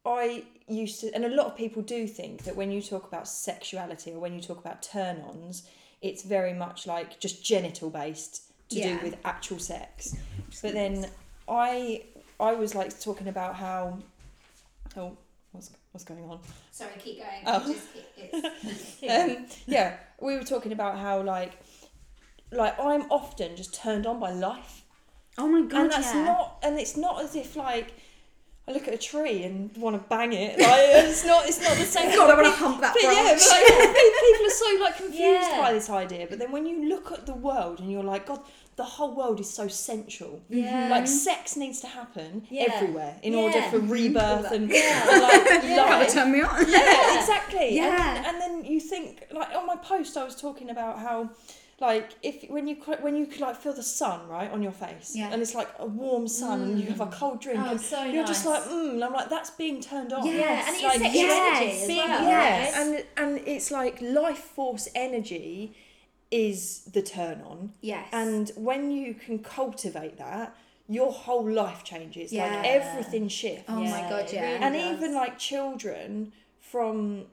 I 0.06 0.44
used 0.68 1.00
to, 1.00 1.14
and 1.14 1.24
a 1.24 1.28
lot 1.28 1.46
of 1.46 1.56
people 1.56 1.82
do 1.82 2.06
think 2.06 2.44
that 2.44 2.56
when 2.56 2.70
you 2.70 2.82
talk 2.82 3.06
about 3.06 3.26
sexuality 3.26 4.12
or 4.12 4.18
when 4.18 4.34
you 4.34 4.40
talk 4.40 4.58
about 4.58 4.82
turn 4.82 5.22
ons, 5.22 5.62
it's 6.02 6.22
very 6.22 6.52
much 6.52 6.86
like 6.86 7.18
just 7.20 7.44
genital 7.44 7.88
based 7.90 8.42
to 8.70 8.76
Yeah. 8.76 8.98
do 8.98 9.04
with 9.04 9.16
actual 9.24 9.58
sex. 9.58 10.14
But 10.62 10.72
then 10.74 11.06
I 11.48 12.04
I 12.38 12.52
was 12.54 12.74
like 12.74 12.98
talking 13.00 13.28
about 13.28 13.54
how 13.56 13.98
oh 14.96 15.16
what's 15.52 15.70
what's 15.92 16.04
going 16.04 16.24
on? 16.24 16.40
Sorry, 16.70 16.92
keep 16.98 17.18
going. 17.18 17.42
Oh. 17.46 17.60
Keep- 17.66 18.44
Um, 19.10 19.46
yeah, 19.66 19.96
we 20.20 20.34
were 20.36 20.42
talking 20.44 20.72
about 20.72 20.98
how 20.98 21.22
like 21.22 21.52
like 22.50 22.78
I'm 22.80 23.02
often 23.10 23.56
just 23.56 23.74
turned 23.74 24.06
on 24.06 24.18
by 24.20 24.30
life. 24.32 24.84
oh 25.38 25.46
my 25.48 25.62
god, 25.66 25.82
and 25.82 25.92
that's 25.92 26.14
yeah. 26.14 26.24
not 26.24 26.58
and 26.62 26.78
it's 26.78 26.96
not 26.96 27.22
as 27.22 27.36
if 27.36 27.54
like 27.56 27.92
I 28.66 28.72
look 28.72 28.88
at 28.88 28.94
a 28.94 28.98
tree 28.98 29.42
and 29.42 29.76
want 29.76 29.94
to 30.00 30.08
bang 30.08 30.32
it. 30.32 30.58
Like 30.58 30.68
uh, 30.70 31.08
it's 31.10 31.24
not 31.24 31.46
it's 31.46 31.60
not 31.60 31.76
the 31.76 31.84
same. 31.84 32.10
God, 32.16 32.30
I 32.30 32.34
want 32.40 32.46
to 32.46 32.60
hump 32.64 32.80
that 32.80 32.94
But 32.94 33.02
branch. 33.02 33.16
yeah, 33.16 33.34
but 33.34 33.50
like, 33.50 33.94
people 33.94 34.46
are 34.46 34.50
so 34.50 34.78
like 34.84 34.96
confused 35.04 35.50
Yeah. 35.50 35.60
by 35.60 35.72
this 35.72 35.90
idea. 35.90 36.26
But 36.30 36.38
then 36.38 36.50
when 36.50 36.64
you 36.66 36.88
look 36.88 37.12
at 37.12 37.26
the 37.26 37.34
world 37.34 37.80
and 37.80 37.90
you're 37.92 38.02
like, 38.02 38.26
God, 38.26 38.40
the 38.76 38.84
whole 38.84 39.14
world 39.14 39.38
is 39.38 39.50
so 39.52 39.68
central. 39.68 40.40
Yeah. 40.48 40.88
Like 40.90 41.06
sex 41.06 41.56
needs 41.56 41.80
to 41.80 41.88
happen 41.88 42.46
Yeah. 42.50 42.72
everywhere 42.72 43.16
in 43.22 43.34
order 43.34 43.60
for 43.70 43.78
rebirth 43.80 44.50
and, 44.50 44.70
Yeah. 44.70 45.04
like 45.28 45.44
Gotta 45.62 45.98
life. 45.98 46.12
turn 46.14 46.32
me 46.32 46.40
on. 46.40 46.66
Yeah, 46.68 47.18
exactly. 47.20 47.76
Yeah. 47.76 48.16
And 48.16 48.26
and 48.28 48.40
then 48.40 48.64
you 48.64 48.80
think 48.80 49.26
like 49.30 49.54
on 49.54 49.66
my 49.66 49.76
post, 49.76 50.16
I 50.16 50.24
was 50.24 50.34
talking 50.36 50.70
about 50.70 50.98
how. 51.00 51.30
Like 51.80 52.10
if 52.22 52.48
when 52.50 52.68
you 52.68 52.76
when 53.00 53.16
you 53.16 53.26
could 53.26 53.40
like 53.40 53.56
feel 53.56 53.72
the 53.74 53.82
sun 53.82 54.28
right 54.28 54.50
on 54.50 54.62
your 54.62 54.72
face 54.72 55.12
Yeah. 55.14 55.30
and 55.32 55.42
it's 55.42 55.54
like 55.54 55.68
a 55.80 55.86
warm 55.86 56.28
sun 56.28 56.62
and 56.62 56.78
you 56.80 56.86
have 56.86 57.00
a 57.00 57.06
cold 57.08 57.40
drink 57.40 57.58
Oh, 57.60 57.70
and 57.72 57.80
so 57.80 58.04
you're 58.04 58.24
just 58.24 58.46
like 58.46 58.62
mm 58.62 58.92
and 58.94 59.04
I'm 59.04 59.12
like 59.12 59.28
that's 59.28 59.50
being 59.50 59.80
turned 59.80 60.12
on 60.12 60.24
Yeah. 60.24 60.32
Yeah, 60.34 60.66
and 60.66 60.74
it's 60.76 60.82
Like, 60.84 60.98
sexual 61.00 61.22
yes, 61.22 61.56
energy 61.62 61.82
as 61.82 61.86
being, 61.88 61.98
well. 62.08 62.22
yeah, 62.28 62.58
Yes. 62.62 62.76
and 62.76 63.04
and 63.16 63.48
it's 63.48 63.70
like 63.72 64.00
life 64.00 64.38
force 64.38 64.88
energy 64.94 65.74
is 66.30 66.84
the 66.92 67.02
turn 67.02 67.42
on, 67.42 67.72
Yes. 67.80 68.08
and 68.12 68.50
when 68.56 68.90
you 68.90 69.14
can 69.14 69.38
cultivate 69.40 70.16
that, 70.18 70.56
your 70.88 71.12
whole 71.12 71.48
life 71.48 71.82
changes. 71.84 72.32
Yeah. 72.32 72.46
Like 72.56 72.66
everything 72.66 73.28
shifts. 73.28 73.64
Oh 73.68 73.80
my 73.82 74.02
God, 74.08 74.32
yeah. 74.32 74.42
really 74.42 74.54
and 74.64 74.74
does. 74.74 74.92
even 74.96 75.14
like 75.14 75.38
children 75.38 76.32
from 76.60 77.26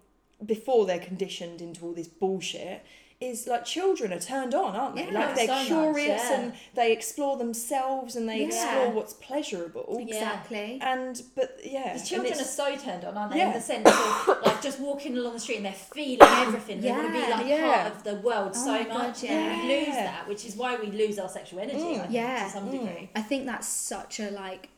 before 0.46 0.86
they're 0.88 1.00
conditioned 1.00 1.62
into 1.62 1.86
all 1.86 1.94
this 1.94 2.08
bullshit 2.08 2.84
is 3.22 3.46
like 3.48 3.64
children 3.64 4.12
are 4.12 4.20
turned 4.20 4.54
on 4.56 4.76
aren't 4.76 4.96
they 4.96 5.06
Yeah. 5.06 5.20
like 5.20 5.36
they're 5.36 5.48
So 5.48 5.54
much, 5.54 5.68
curious 5.68 6.24
yeah. 6.30 6.40
and 6.42 6.54
they 6.74 6.92
explore 6.92 7.38
themselves 7.38 8.16
and 8.16 8.28
they 8.28 8.40
Yeah. 8.40 8.46
explore 8.48 8.90
what's 8.90 9.14
pleasurable 9.14 9.98
exactly. 10.00 10.80
and 10.82 11.22
but 11.36 11.60
yeah 11.64 11.96
The 11.98 12.04
children 12.06 12.34
are 12.34 12.44
so 12.44 12.76
turned 12.76 13.06
on, 13.06 13.16
aren't 13.18 13.32
they? 13.34 13.38
Yeah. 13.40 13.48
In 13.48 13.54
the 13.54 13.62
sense 13.62 13.88
of 13.88 14.38
like 14.46 14.62
just 14.62 14.80
walking 14.80 15.18
along 15.18 15.34
the 15.34 15.40
street 15.40 15.58
and 15.58 15.66
they're 15.66 15.74
feeling 15.74 16.18
everything. 16.48 16.82
They 16.82 16.92
want 16.92 17.08
to 17.08 17.14
be 17.14 17.20
Yeah, 17.20 17.30
like 17.38 17.48
yeah. 17.48 17.84
part 17.84 17.96
of 17.96 18.04
the 18.04 18.16
world 18.16 18.52
Oh 18.56 18.66
so 18.66 18.72
my 18.72 18.84
God, 18.84 18.98
much. 18.98 19.24
yeah. 19.24 19.32
And 19.32 19.68
we 19.68 19.76
lose 19.86 19.96
that, 19.96 20.28
which 20.28 20.46
is 20.46 20.56
why 20.56 20.76
we 20.78 20.88
lose 20.88 21.20
our 21.20 21.30
sexual 21.30 21.60
energy. 21.60 21.78
I 21.96 22.00
think, 22.00 22.06
Yeah. 22.10 22.44
to 22.46 22.50
some 22.52 22.72
degree. 22.72 22.88
Mm. 22.88 23.10
I 23.16 23.22
think 23.22 23.46
that's 23.46 23.68
such 23.68 24.20
a 24.20 24.32
like 24.32 24.70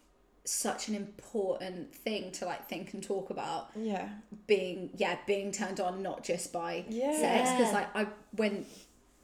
such 0.46 0.90
an 0.90 0.96
important 0.96 1.94
thing 1.96 2.32
to 2.34 2.46
like 2.46 2.68
think 2.68 2.94
and 2.94 3.02
talk 3.02 3.30
about 3.30 3.70
yeah 3.76 4.10
being 4.46 4.90
yeah 4.96 5.18
being 5.26 5.52
turned 5.54 5.80
on 5.80 6.02
not 6.04 6.22
just 6.24 6.52
by 6.52 6.84
Yeah. 6.90 7.18
sex 7.18 7.52
because 7.52 7.72
like 7.74 7.88
I 7.96 8.08
went 8.36 8.68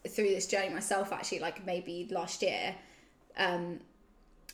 through 0.07 0.29
this 0.29 0.47
journey 0.47 0.69
myself 0.69 1.11
actually 1.11 1.39
like 1.39 1.65
maybe 1.65 2.07
last 2.09 2.41
year 2.41 2.73
um 3.37 3.79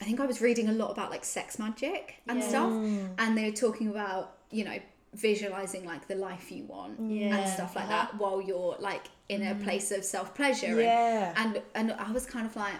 I 0.00 0.04
think 0.04 0.18
I 0.20 0.26
was 0.26 0.40
reading 0.40 0.68
a 0.68 0.72
lot 0.72 0.90
about 0.90 1.10
like 1.10 1.24
sex 1.24 1.58
magic 1.58 2.16
and 2.26 2.40
Yeah. 2.40 2.48
stuff 2.48 2.72
and 3.18 3.38
they 3.38 3.44
were 3.48 3.56
talking 3.56 3.88
about 3.88 4.36
you 4.50 4.64
know 4.64 4.78
visualizing 5.14 5.84
like 5.86 6.08
the 6.08 6.16
life 6.16 6.50
you 6.50 6.64
want 6.64 6.98
Yeah. 7.00 7.36
and 7.36 7.48
stuff 7.48 7.76
like 7.76 7.84
Uh-huh. 7.86 8.08
that 8.10 8.18
while 8.18 8.40
you're 8.42 8.76
like 8.80 9.06
in 9.28 9.42
a 9.46 9.54
place 9.54 9.92
of 9.92 10.04
self 10.04 10.34
pleasure 10.34 10.80
Yeah. 10.80 11.32
and, 11.36 11.62
and 11.76 11.92
and 11.92 12.00
I 12.00 12.10
was 12.10 12.26
kind 12.26 12.44
of 12.44 12.56
like 12.56 12.74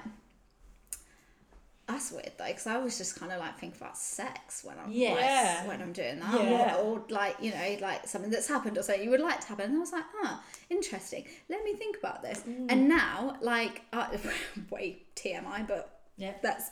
though 2.00 2.46
because 2.46 2.66
I 2.66 2.76
was 2.78 2.98
just 2.98 3.18
kind 3.18 3.32
of 3.32 3.38
like 3.40 3.58
thinking 3.58 3.78
about 3.80 3.96
sex 3.96 4.62
when 4.64 4.76
I'm 4.78 4.90
Yes. 4.90 5.58
like, 5.60 5.68
when 5.68 5.82
I'm 5.82 5.92
doing 5.92 6.20
that 6.20 6.34
Yeah. 6.34 6.76
or, 6.76 6.98
or 6.98 7.02
like 7.08 7.36
you 7.40 7.50
know 7.52 7.76
like 7.80 8.06
something 8.06 8.30
that's 8.30 8.48
happened 8.48 8.78
or 8.78 8.82
something 8.82 9.02
you 9.04 9.10
would 9.10 9.20
like 9.20 9.40
to 9.40 9.46
happen 9.48 9.66
and 9.66 9.76
I 9.76 9.80
was 9.80 9.92
like 9.92 10.04
huh 10.20 10.36
interesting 10.70 11.24
let 11.48 11.62
me 11.64 11.74
think 11.74 11.96
about 11.98 12.22
this 12.22 12.40
Mm. 12.48 12.66
and 12.70 12.88
now 12.88 13.36
like 13.40 13.82
uh, 13.92 14.08
way 14.70 15.02
TMI 15.16 15.66
but 15.66 16.00
Yeah. 16.16 16.34
that's 16.42 16.70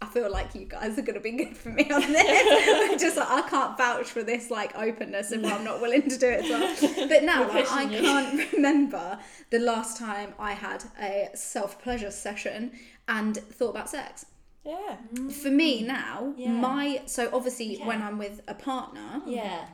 I 0.00 0.06
feel 0.06 0.28
like 0.32 0.52
you 0.56 0.64
guys 0.64 0.98
are 0.98 1.02
going 1.02 1.14
to 1.14 1.20
be 1.20 1.30
good 1.30 1.56
for 1.56 1.68
me 1.68 1.88
on 1.88 2.00
this. 2.00 3.00
Just 3.00 3.16
like 3.16 3.30
I 3.30 3.42
can't 3.48 3.78
vouch 3.78 4.06
for 4.10 4.24
this 4.24 4.50
like 4.50 4.76
openness 4.76 5.30
if 5.30 5.44
I'm 5.44 5.62
not 5.62 5.80
willing 5.80 6.08
to 6.08 6.18
do 6.18 6.26
it 6.26 6.44
as 6.44 6.50
well. 6.50 7.08
But 7.08 7.22
now 7.22 7.46
like, 7.46 7.70
I 7.70 7.82
you. 7.84 8.00
can't 8.00 8.52
remember 8.52 9.20
the 9.50 9.60
last 9.60 9.98
time 9.98 10.34
I 10.40 10.54
had 10.54 10.82
a 11.00 11.28
self 11.34 11.80
pleasure 11.80 12.10
session 12.10 12.72
and 13.06 13.36
thought 13.36 13.70
about 13.70 13.90
sex. 13.90 14.26
Yeah 14.64 14.96
For 15.42 15.50
me 15.50 15.82
now, 15.82 16.34
Yeah. 16.36 16.50
my 16.52 17.02
so 17.06 17.28
obviously 17.32 17.76
Okay. 17.76 17.86
when 17.86 18.00
I'm 18.02 18.18
with 18.18 18.40
a 18.48 18.54
partner, 18.54 19.20
Yeah. 19.26 19.66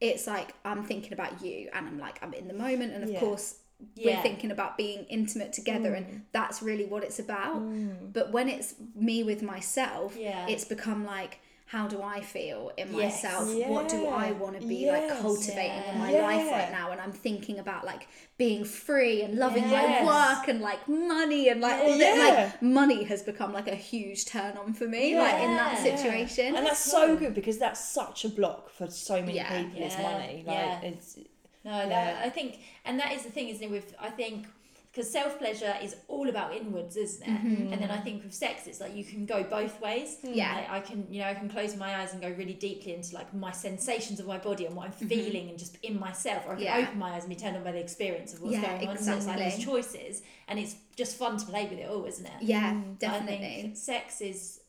it's 0.00 0.26
like 0.26 0.54
I'm 0.64 0.84
thinking 0.84 1.12
about 1.12 1.42
you 1.44 1.68
and 1.72 1.86
I'm 1.86 1.98
like 1.98 2.18
I'm 2.22 2.34
in 2.34 2.48
the 2.48 2.54
moment 2.54 2.92
and 2.94 3.04
of 3.04 3.10
Yeah. 3.10 3.20
course 3.20 3.56
Yeah. 3.94 4.16
we're 4.16 4.22
thinking 4.22 4.50
about 4.50 4.76
being 4.76 5.04
intimate 5.04 5.52
together 5.52 5.90
Mm. 5.90 5.96
and 5.98 6.22
that's 6.32 6.62
really 6.62 6.84
what 6.84 7.04
it's 7.04 7.18
about 7.20 7.60
but 8.12 8.32
when 8.32 8.48
it's 8.48 8.74
me 8.94 9.22
with 9.22 9.40
myself 9.42 10.16
Yeah. 10.16 10.46
it's 10.48 10.64
become 10.64 11.04
like 11.04 11.38
how 11.68 11.86
do 11.86 12.00
I 12.00 12.20
feel 12.22 12.72
in 12.78 12.88
Yes. 12.94 13.22
myself 13.22 13.46
what 13.66 13.88
do 13.90 14.06
I 14.06 14.32
want 14.32 14.58
to 14.60 14.66
be 14.66 14.76
Yes. 14.76 15.10
like 15.10 15.20
cultivating 15.20 15.82
in 15.92 15.98
my 15.98 16.12
Yeah. 16.12 16.22
life 16.22 16.50
right 16.50 16.72
now 16.72 16.90
and 16.92 17.00
I'm 17.00 17.12
thinking 17.12 17.58
about 17.58 17.84
like 17.84 18.08
being 18.38 18.64
free 18.64 19.20
and 19.22 19.34
loving 19.36 19.64
Yes. 19.68 20.04
my 20.06 20.06
work 20.06 20.48
and 20.48 20.60
like 20.62 20.88
money 20.88 21.50
and 21.50 21.60
like 21.60 21.78
all 21.82 21.94
Yeah. 21.96 22.14
that 22.16 22.44
like 22.52 22.62
money 22.62 23.04
has 23.04 23.22
become 23.22 23.52
like 23.52 23.68
a 23.68 23.74
huge 23.74 24.24
turn 24.24 24.56
on 24.56 24.72
for 24.72 24.88
me 24.88 25.18
like 25.18 25.34
in 25.42 25.56
that 25.56 25.74
Yeah. 25.74 25.84
situation 25.96 26.56
and 26.56 26.66
that's 26.66 26.80
so 26.98 27.16
good 27.16 27.34
because 27.34 27.58
that's 27.58 27.82
such 28.00 28.24
a 28.24 28.30
block 28.30 28.70
for 28.70 28.86
so 28.90 29.16
many 29.20 29.34
Yeah. 29.34 29.62
people 29.62 29.82
is 29.82 29.92
Yeah. 29.94 30.02
money 30.10 30.36
like 30.46 30.56
Yeah. 30.56 30.80
it's 30.90 31.18
No, 31.64 31.76
Yeah. 31.80 31.86
that 31.88 32.24
I 32.24 32.30
think, 32.30 32.60
and 32.86 32.98
that 33.00 33.12
is 33.12 33.24
the 33.24 33.30
thing, 33.30 33.48
isn't 33.48 33.62
it? 33.62 33.70
With 33.70 33.94
I 34.00 34.08
think 34.10 34.46
because 34.98 35.12
self 35.12 35.38
pleasure 35.38 35.74
is 35.80 35.94
all 36.08 36.28
about 36.28 36.52
inwards, 36.52 36.96
isn't 36.96 37.22
it? 37.22 37.30
Mm-hmm. 37.30 37.72
And 37.72 37.80
then 37.80 37.90
I 37.92 37.98
think 37.98 38.24
with 38.24 38.34
sex, 38.34 38.66
it's 38.66 38.80
like 38.80 38.96
you 38.96 39.04
can 39.04 39.26
go 39.26 39.44
both 39.44 39.80
ways. 39.80 40.16
Yeah. 40.24 40.56
Like, 40.56 40.70
I 40.70 40.80
can, 40.80 41.06
you 41.08 41.20
know, 41.20 41.28
I 41.28 41.34
can 41.34 41.48
close 41.48 41.76
my 41.76 42.00
eyes 42.00 42.12
and 42.12 42.20
go 42.20 42.28
really 42.30 42.54
deeply 42.54 42.94
into 42.94 43.14
like 43.14 43.32
my 43.32 43.52
sensations 43.52 44.18
of 44.18 44.26
my 44.26 44.38
body 44.38 44.66
and 44.66 44.74
what 44.74 44.86
I'm 44.86 44.92
Mm-hmm. 44.92 45.06
feeling 45.06 45.50
and 45.50 45.58
just 45.58 45.76
in 45.84 46.00
myself, 46.00 46.42
or 46.46 46.52
I 46.52 46.56
can 46.56 46.64
Yeah. 46.64 46.78
open 46.88 46.98
my 46.98 47.10
eyes 47.14 47.22
and 47.22 47.30
be 47.30 47.36
turned 47.36 47.56
on 47.56 47.62
by 47.62 47.70
the 47.70 47.78
experience 47.78 48.34
of 48.34 48.40
what's 48.42 48.54
Yeah, 48.54 48.76
going 48.76 48.88
on. 48.88 48.98
So 48.98 49.14
it's 49.14 49.26
like 49.26 49.38
those 49.38 49.54
exactly. 49.54 49.64
choices, 49.82 50.22
and 50.48 50.58
it's 50.58 50.74
just 50.96 51.16
fun 51.16 51.36
to 51.36 51.46
play 51.46 51.64
with 51.70 51.78
it 51.78 51.88
all, 51.88 52.04
isn't 52.04 52.26
it? 52.26 52.32
yeah 52.42 52.70
I 52.70 52.94
definitely 52.98 53.36
think 53.62 53.76
sex 53.76 54.20
is 54.20 54.60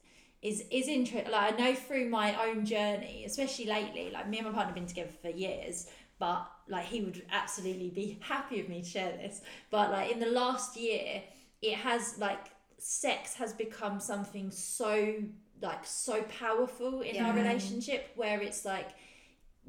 is 0.43 0.63
is 0.71 0.87
interesting. 0.87 1.31
Like 1.31 1.53
I 1.53 1.57
know 1.57 1.73
through 1.75 2.09
my 2.09 2.29
own 2.45 2.65
journey, 2.65 3.23
especially 3.25 3.65
lately, 3.65 4.11
like 4.11 4.29
me 4.29 4.37
and 4.37 4.45
my 4.47 4.53
partner 4.53 4.67
have 4.73 4.75
been 4.75 4.85
together 4.85 5.09
for 5.21 5.29
years, 5.29 5.87
but 6.19 6.49
like 6.67 6.85
he 6.85 7.01
would 7.01 7.23
absolutely 7.31 7.89
be 7.89 8.19
happy 8.21 8.61
with 8.61 8.69
me 8.69 8.81
to 8.81 8.87
share 8.87 9.11
this. 9.11 9.41
But 9.71 9.91
like 9.91 10.11
in 10.11 10.19
the 10.19 10.27
last 10.27 10.77
year, 10.77 11.23
it 11.61 11.75
has 11.75 12.17
like 12.19 12.47
sex 12.77 13.33
has 13.35 13.53
become 13.53 13.99
something 13.99 14.51
so 14.51 15.15
like 15.61 15.85
so 15.85 16.21
powerful 16.23 17.01
in 17.01 17.21
our 17.21 17.33
relationship 17.33 18.11
where 18.15 18.41
it's 18.41 18.63
like 18.63 18.89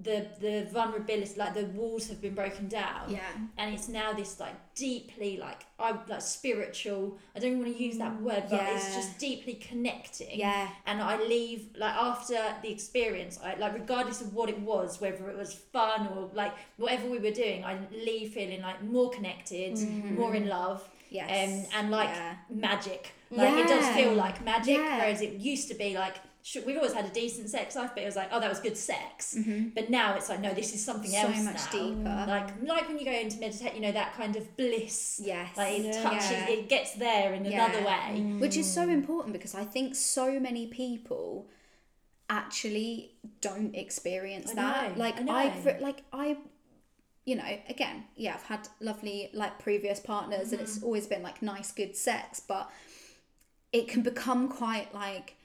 the 0.02 0.26
the 0.40 0.66
vulnerability 0.72 1.34
like 1.36 1.54
the 1.54 1.64
walls 1.78 2.08
have 2.08 2.20
been 2.22 2.34
broken 2.34 2.68
down 2.68 3.02
Yeah. 3.08 3.20
and 3.58 3.74
it's 3.74 3.88
now 3.88 4.12
this 4.12 4.40
like 4.40 4.54
deeply 4.74 5.36
like 5.36 5.60
I 5.78 5.90
like 6.08 6.22
spiritual 6.22 7.18
I 7.36 7.38
don't 7.40 7.58
want 7.58 7.76
to 7.76 7.82
use 7.82 7.98
that 7.98 8.20
word 8.22 8.44
but 8.48 8.62
it's 8.74 8.94
just 8.94 9.18
deeply 9.18 9.54
connecting 9.54 10.38
Yeah. 10.38 10.68
and 10.86 11.02
I 11.02 11.20
leave 11.22 11.66
like 11.76 11.94
after 11.94 12.38
the 12.62 12.70
experience 12.70 13.38
I 13.44 13.56
like 13.56 13.74
regardless 13.74 14.20
of 14.20 14.32
what 14.34 14.48
it 14.48 14.58
was 14.60 15.00
whether 15.00 15.28
it 15.28 15.36
was 15.36 15.52
fun 15.52 16.06
or 16.14 16.30
like 16.34 16.52
whatever 16.78 17.08
we 17.08 17.18
were 17.18 17.30
doing 17.44 17.64
I 17.64 17.78
leave 17.92 18.32
feeling 18.32 18.62
like 18.62 18.82
more 18.82 19.10
connected 19.10 19.78
more 20.18 20.34
in 20.34 20.48
love 20.48 20.88
Yes. 21.10 21.28
um, 21.28 21.66
and 21.80 21.90
like 21.90 22.08
Yeah. 22.08 22.36
magic 22.48 23.12
like 23.30 23.54
it 23.58 23.66
does 23.68 23.86
feel 23.96 24.14
like 24.14 24.44
magic 24.44 24.76
Yeah. 24.78 24.98
whereas 24.98 25.20
it 25.20 25.32
used 25.34 25.68
to 25.68 25.74
be 25.74 25.94
like 25.94 26.16
sh- 26.42 26.58
we've 26.66 26.76
always 26.76 26.92
had 26.92 27.04
a 27.04 27.10
decent 27.10 27.48
sex 27.50 27.76
life 27.76 27.90
but 27.94 28.02
it 28.02 28.06
was 28.06 28.16
like 28.16 28.28
oh 28.32 28.40
that 28.40 28.48
was 28.48 28.60
good 28.60 28.76
sex 28.76 29.36
but 29.74 29.90
now 29.90 30.14
it's 30.14 30.28
like 30.28 30.40
no 30.40 30.52
this 30.54 30.74
is 30.74 30.84
something 30.84 31.10
Mm-hmm. 31.10 31.32
So 31.32 31.38
else 31.38 31.44
much 31.44 31.74
now. 31.74 31.88
deeper. 31.88 32.24
like 32.28 32.62
like 32.62 32.88
when 32.88 32.98
you 32.98 33.04
go 33.04 33.12
into 33.12 33.38
meditate 33.38 33.74
you 33.74 33.80
know 33.80 33.92
that 33.92 34.14
kind 34.14 34.36
of 34.36 34.56
bliss 34.56 35.20
Yes. 35.22 35.56
like 35.56 35.78
it 35.80 35.84
Yeah. 35.86 36.02
touches 36.02 36.30
Yeah. 36.30 36.48
it 36.50 36.68
gets 36.68 36.92
there 36.94 37.34
in 37.34 37.44
Yeah. 37.44 37.66
another 37.66 37.84
way 37.84 38.36
Which 38.38 38.56
is 38.56 38.72
so 38.72 38.82
important 38.88 39.32
because 39.32 39.54
I 39.54 39.64
think 39.64 39.94
so 39.94 40.40
many 40.40 40.66
people 40.66 41.48
actually 42.28 43.12
don't 43.40 43.74
experience 43.74 44.52
I 44.52 44.54
that. 44.54 44.96
know, 44.96 45.02
like 45.04 45.16
I. 45.28 45.46
I've 45.46 45.80
like 45.80 46.02
I 46.12 46.36
you 47.26 47.36
know, 47.36 47.44
again, 47.68 48.04
yeah, 48.16 48.34
I've 48.34 48.42
had 48.44 48.66
lovely 48.80 49.30
like 49.34 49.58
previous 49.58 50.00
partners 50.00 50.52
and 50.52 50.60
Mm-hmm. 50.60 50.62
it's 50.62 50.82
always 50.82 51.06
been 51.06 51.22
like 51.22 51.42
nice 51.42 51.70
good 51.70 51.94
sex, 51.94 52.40
but 52.40 52.70
it 53.72 53.88
can 53.88 54.02
become 54.02 54.48
quite 54.48 54.92
like 54.94 55.36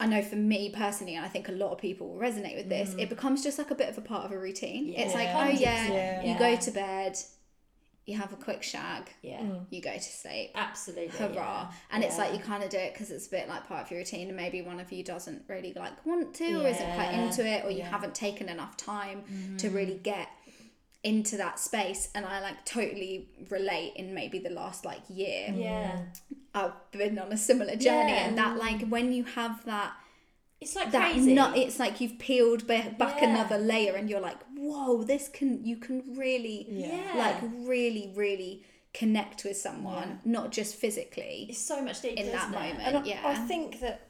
I 0.00 0.06
know 0.06 0.22
for 0.22 0.36
me 0.36 0.70
personally, 0.70 1.14
and 1.16 1.24
I 1.24 1.28
think 1.28 1.48
a 1.48 1.52
lot 1.52 1.70
of 1.72 1.78
people 1.78 2.08
will 2.08 2.18
resonate 2.20 2.56
with 2.56 2.68
this, 2.68 2.94
it 2.98 3.08
becomes 3.08 3.42
just 3.44 3.58
like 3.58 3.70
a 3.70 3.74
bit 3.74 3.88
of 3.88 3.98
a 3.98 4.00
part 4.00 4.24
of 4.24 4.32
a 4.32 4.38
routine. 4.38 4.92
it's 4.96 5.14
like, 5.14 5.28
Mm. 5.28 5.44
Oh 5.46 5.48
yeah, 5.48 5.92
Yeah. 5.92 6.22
you 6.22 6.28
Yeah. 6.32 6.38
go 6.38 6.56
to 6.56 6.70
bed, 6.70 7.18
you 8.06 8.16
have 8.16 8.32
a 8.32 8.36
quick 8.36 8.62
shag, 8.62 9.04
yeah 9.22 9.42
you 9.70 9.80
go 9.80 9.92
to 9.92 10.00
sleep 10.02 10.50
absolutely 10.56 11.06
hurrah 11.08 11.68
yeah. 11.68 11.70
and 11.92 12.02
it's 12.02 12.18
like 12.18 12.32
you 12.32 12.40
kind 12.40 12.64
of 12.64 12.68
do 12.70 12.76
it 12.76 12.92
because 12.92 13.10
it's 13.12 13.28
a 13.28 13.30
bit 13.30 13.46
like 13.48 13.68
part 13.68 13.82
of 13.84 13.90
your 13.90 13.98
routine 14.00 14.26
and 14.26 14.36
maybe 14.36 14.62
one 14.62 14.80
of 14.80 14.90
you 14.90 15.04
doesn't 15.04 15.42
really 15.46 15.72
like 15.74 16.04
want 16.04 16.34
to 16.34 16.44
or 16.60 16.66
isn't 16.66 16.94
quite 16.94 17.12
into 17.12 17.46
it 17.46 17.64
or 17.64 17.70
you 17.70 17.78
Yeah. 17.78 17.90
haven't 17.90 18.14
taken 18.14 18.48
enough 18.48 18.76
time 18.76 19.22
to 19.58 19.68
really 19.70 19.94
get 20.02 20.28
into 21.02 21.36
that 21.38 21.58
space 21.58 22.10
and 22.14 22.26
i 22.26 22.40
like 22.40 22.64
totally 22.66 23.28
relate 23.48 23.92
in 23.96 24.14
maybe 24.14 24.38
the 24.38 24.50
last 24.50 24.84
like 24.84 25.00
year 25.08 25.52
yeah 25.56 26.02
i've 26.54 26.72
been 26.92 27.18
on 27.18 27.32
a 27.32 27.36
similar 27.38 27.74
journey 27.76 28.12
Yeah. 28.12 28.26
and 28.28 28.36
that 28.38 28.58
like 28.58 28.86
when 28.88 29.12
you 29.12 29.24
have 29.24 29.64
that 29.64 29.94
it's 30.60 30.76
like 30.76 30.90
that 30.92 31.12
crazy 31.12 31.32
not 31.32 31.56
it's 31.56 31.78
like 31.78 32.02
you've 32.02 32.18
peeled 32.18 32.66
back 32.66 32.98
Yeah. 33.00 33.30
another 33.30 33.56
layer 33.56 33.94
and 33.94 34.10
you're 34.10 34.20
like 34.20 34.38
whoa 34.54 35.02
this 35.02 35.30
can 35.32 35.64
you 35.64 35.76
can 35.78 36.16
really 36.18 36.66
Yeah. 36.68 37.14
like 37.16 37.36
really 37.66 38.12
really 38.14 38.64
connect 38.92 39.44
with 39.44 39.56
someone 39.56 40.18
not 40.24 40.52
just 40.52 40.74
physically 40.74 41.46
it's 41.48 41.58
so 41.58 41.82
much 41.82 42.02
deeper 42.02 42.20
in 42.20 42.26
that 42.32 42.48
isn't 42.48 42.54
it? 42.54 42.58
moment. 42.74 42.80
And 42.80 42.96
I, 42.98 43.04
yeah. 43.04 43.20
I 43.24 43.34
think 43.36 43.80
that 43.80 44.08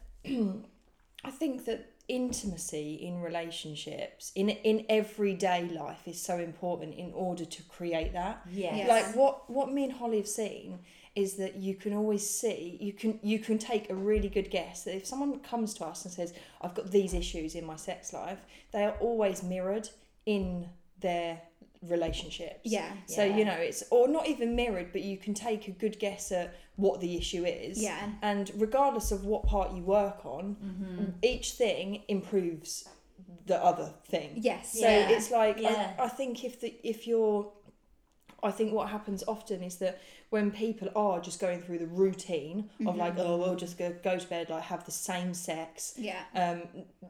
I 1.22 1.30
think 1.30 1.66
that 1.66 1.89
intimacy 2.10 2.94
in 2.94 3.20
relationships 3.20 4.32
in 4.34 4.48
in 4.50 4.84
everyday 4.88 5.68
life 5.68 6.02
is 6.06 6.20
so 6.20 6.38
important 6.38 6.94
in 6.94 7.12
order 7.14 7.44
to 7.44 7.62
create 7.64 8.12
that. 8.12 8.42
yeah 8.50 8.74
Yes. 8.74 8.88
Like 8.88 9.16
what 9.16 9.48
what 9.48 9.72
me 9.72 9.84
and 9.84 9.92
Holly 9.92 10.16
have 10.18 10.28
seen 10.28 10.80
is 11.14 11.34
that 11.36 11.56
you 11.56 11.74
can 11.74 11.92
always 11.94 12.28
see 12.28 12.76
you 12.80 12.92
can 12.92 13.18
you 13.22 13.38
can 13.38 13.58
take 13.58 13.90
a 13.90 13.94
really 13.94 14.28
good 14.28 14.50
guess 14.50 14.84
that 14.84 14.96
if 14.96 15.06
someone 15.06 15.38
comes 15.40 15.74
to 15.74 15.84
us 15.84 16.04
and 16.04 16.12
says 16.12 16.34
I've 16.60 16.74
got 16.74 16.90
these 16.90 17.14
issues 17.14 17.54
in 17.54 17.64
my 17.64 17.76
sex 17.76 18.12
life, 18.12 18.40
they 18.72 18.84
are 18.84 18.96
always 19.00 19.42
mirrored 19.42 19.88
in 20.26 20.68
their 21.00 21.40
relationships. 21.88 22.60
Yeah. 22.64 22.90
So 23.06 23.24
Yeah. 23.24 23.36
you 23.36 23.44
know 23.44 23.52
it's 23.54 23.82
or 23.90 24.08
not 24.08 24.26
even 24.28 24.54
mirrored, 24.56 24.92
but 24.92 25.02
you 25.02 25.16
can 25.16 25.34
take 25.34 25.68
a 25.68 25.70
good 25.70 25.98
guess 25.98 26.30
at 26.32 26.54
what 26.76 27.00
the 27.00 27.16
issue 27.16 27.44
is. 27.44 27.82
Yeah. 27.82 28.10
And 28.22 28.50
regardless 28.56 29.12
of 29.12 29.24
what 29.24 29.44
part 29.44 29.72
you 29.72 29.82
work 29.82 30.24
on, 30.24 30.56
Mm-hmm. 30.62 31.04
each 31.22 31.52
thing 31.52 32.02
improves 32.08 32.88
the 33.46 33.62
other 33.64 33.92
thing. 34.06 34.32
Yes. 34.36 34.72
So 34.78 34.86
Yeah. 34.86 35.08
it's 35.10 35.30
like 35.30 35.58
Yeah. 35.60 35.94
I, 35.98 36.04
I 36.04 36.08
think 36.08 36.44
if 36.44 36.60
the 36.60 36.74
if 36.82 37.06
you're 37.06 37.50
I 38.42 38.50
think 38.50 38.72
what 38.72 38.88
happens 38.88 39.22
often 39.26 39.62
is 39.62 39.76
that 39.76 40.00
when 40.30 40.50
people 40.50 40.88
are 40.94 41.20
just 41.20 41.40
going 41.40 41.60
through 41.60 41.78
the 41.78 41.86
routine 41.86 42.70
of 42.86 42.96
like, 42.96 43.14
Mm-hmm. 43.16 43.20
oh, 43.20 43.36
we'll 43.36 43.56
just 43.56 43.76
go, 43.78 43.92
go 44.02 44.16
to 44.18 44.26
bed, 44.28 44.48
like 44.48 44.62
have 44.64 44.84
the 44.84 44.92
same 44.92 45.34
sex. 45.34 45.94
Yeah. 45.98 46.22
Um, 46.34 46.62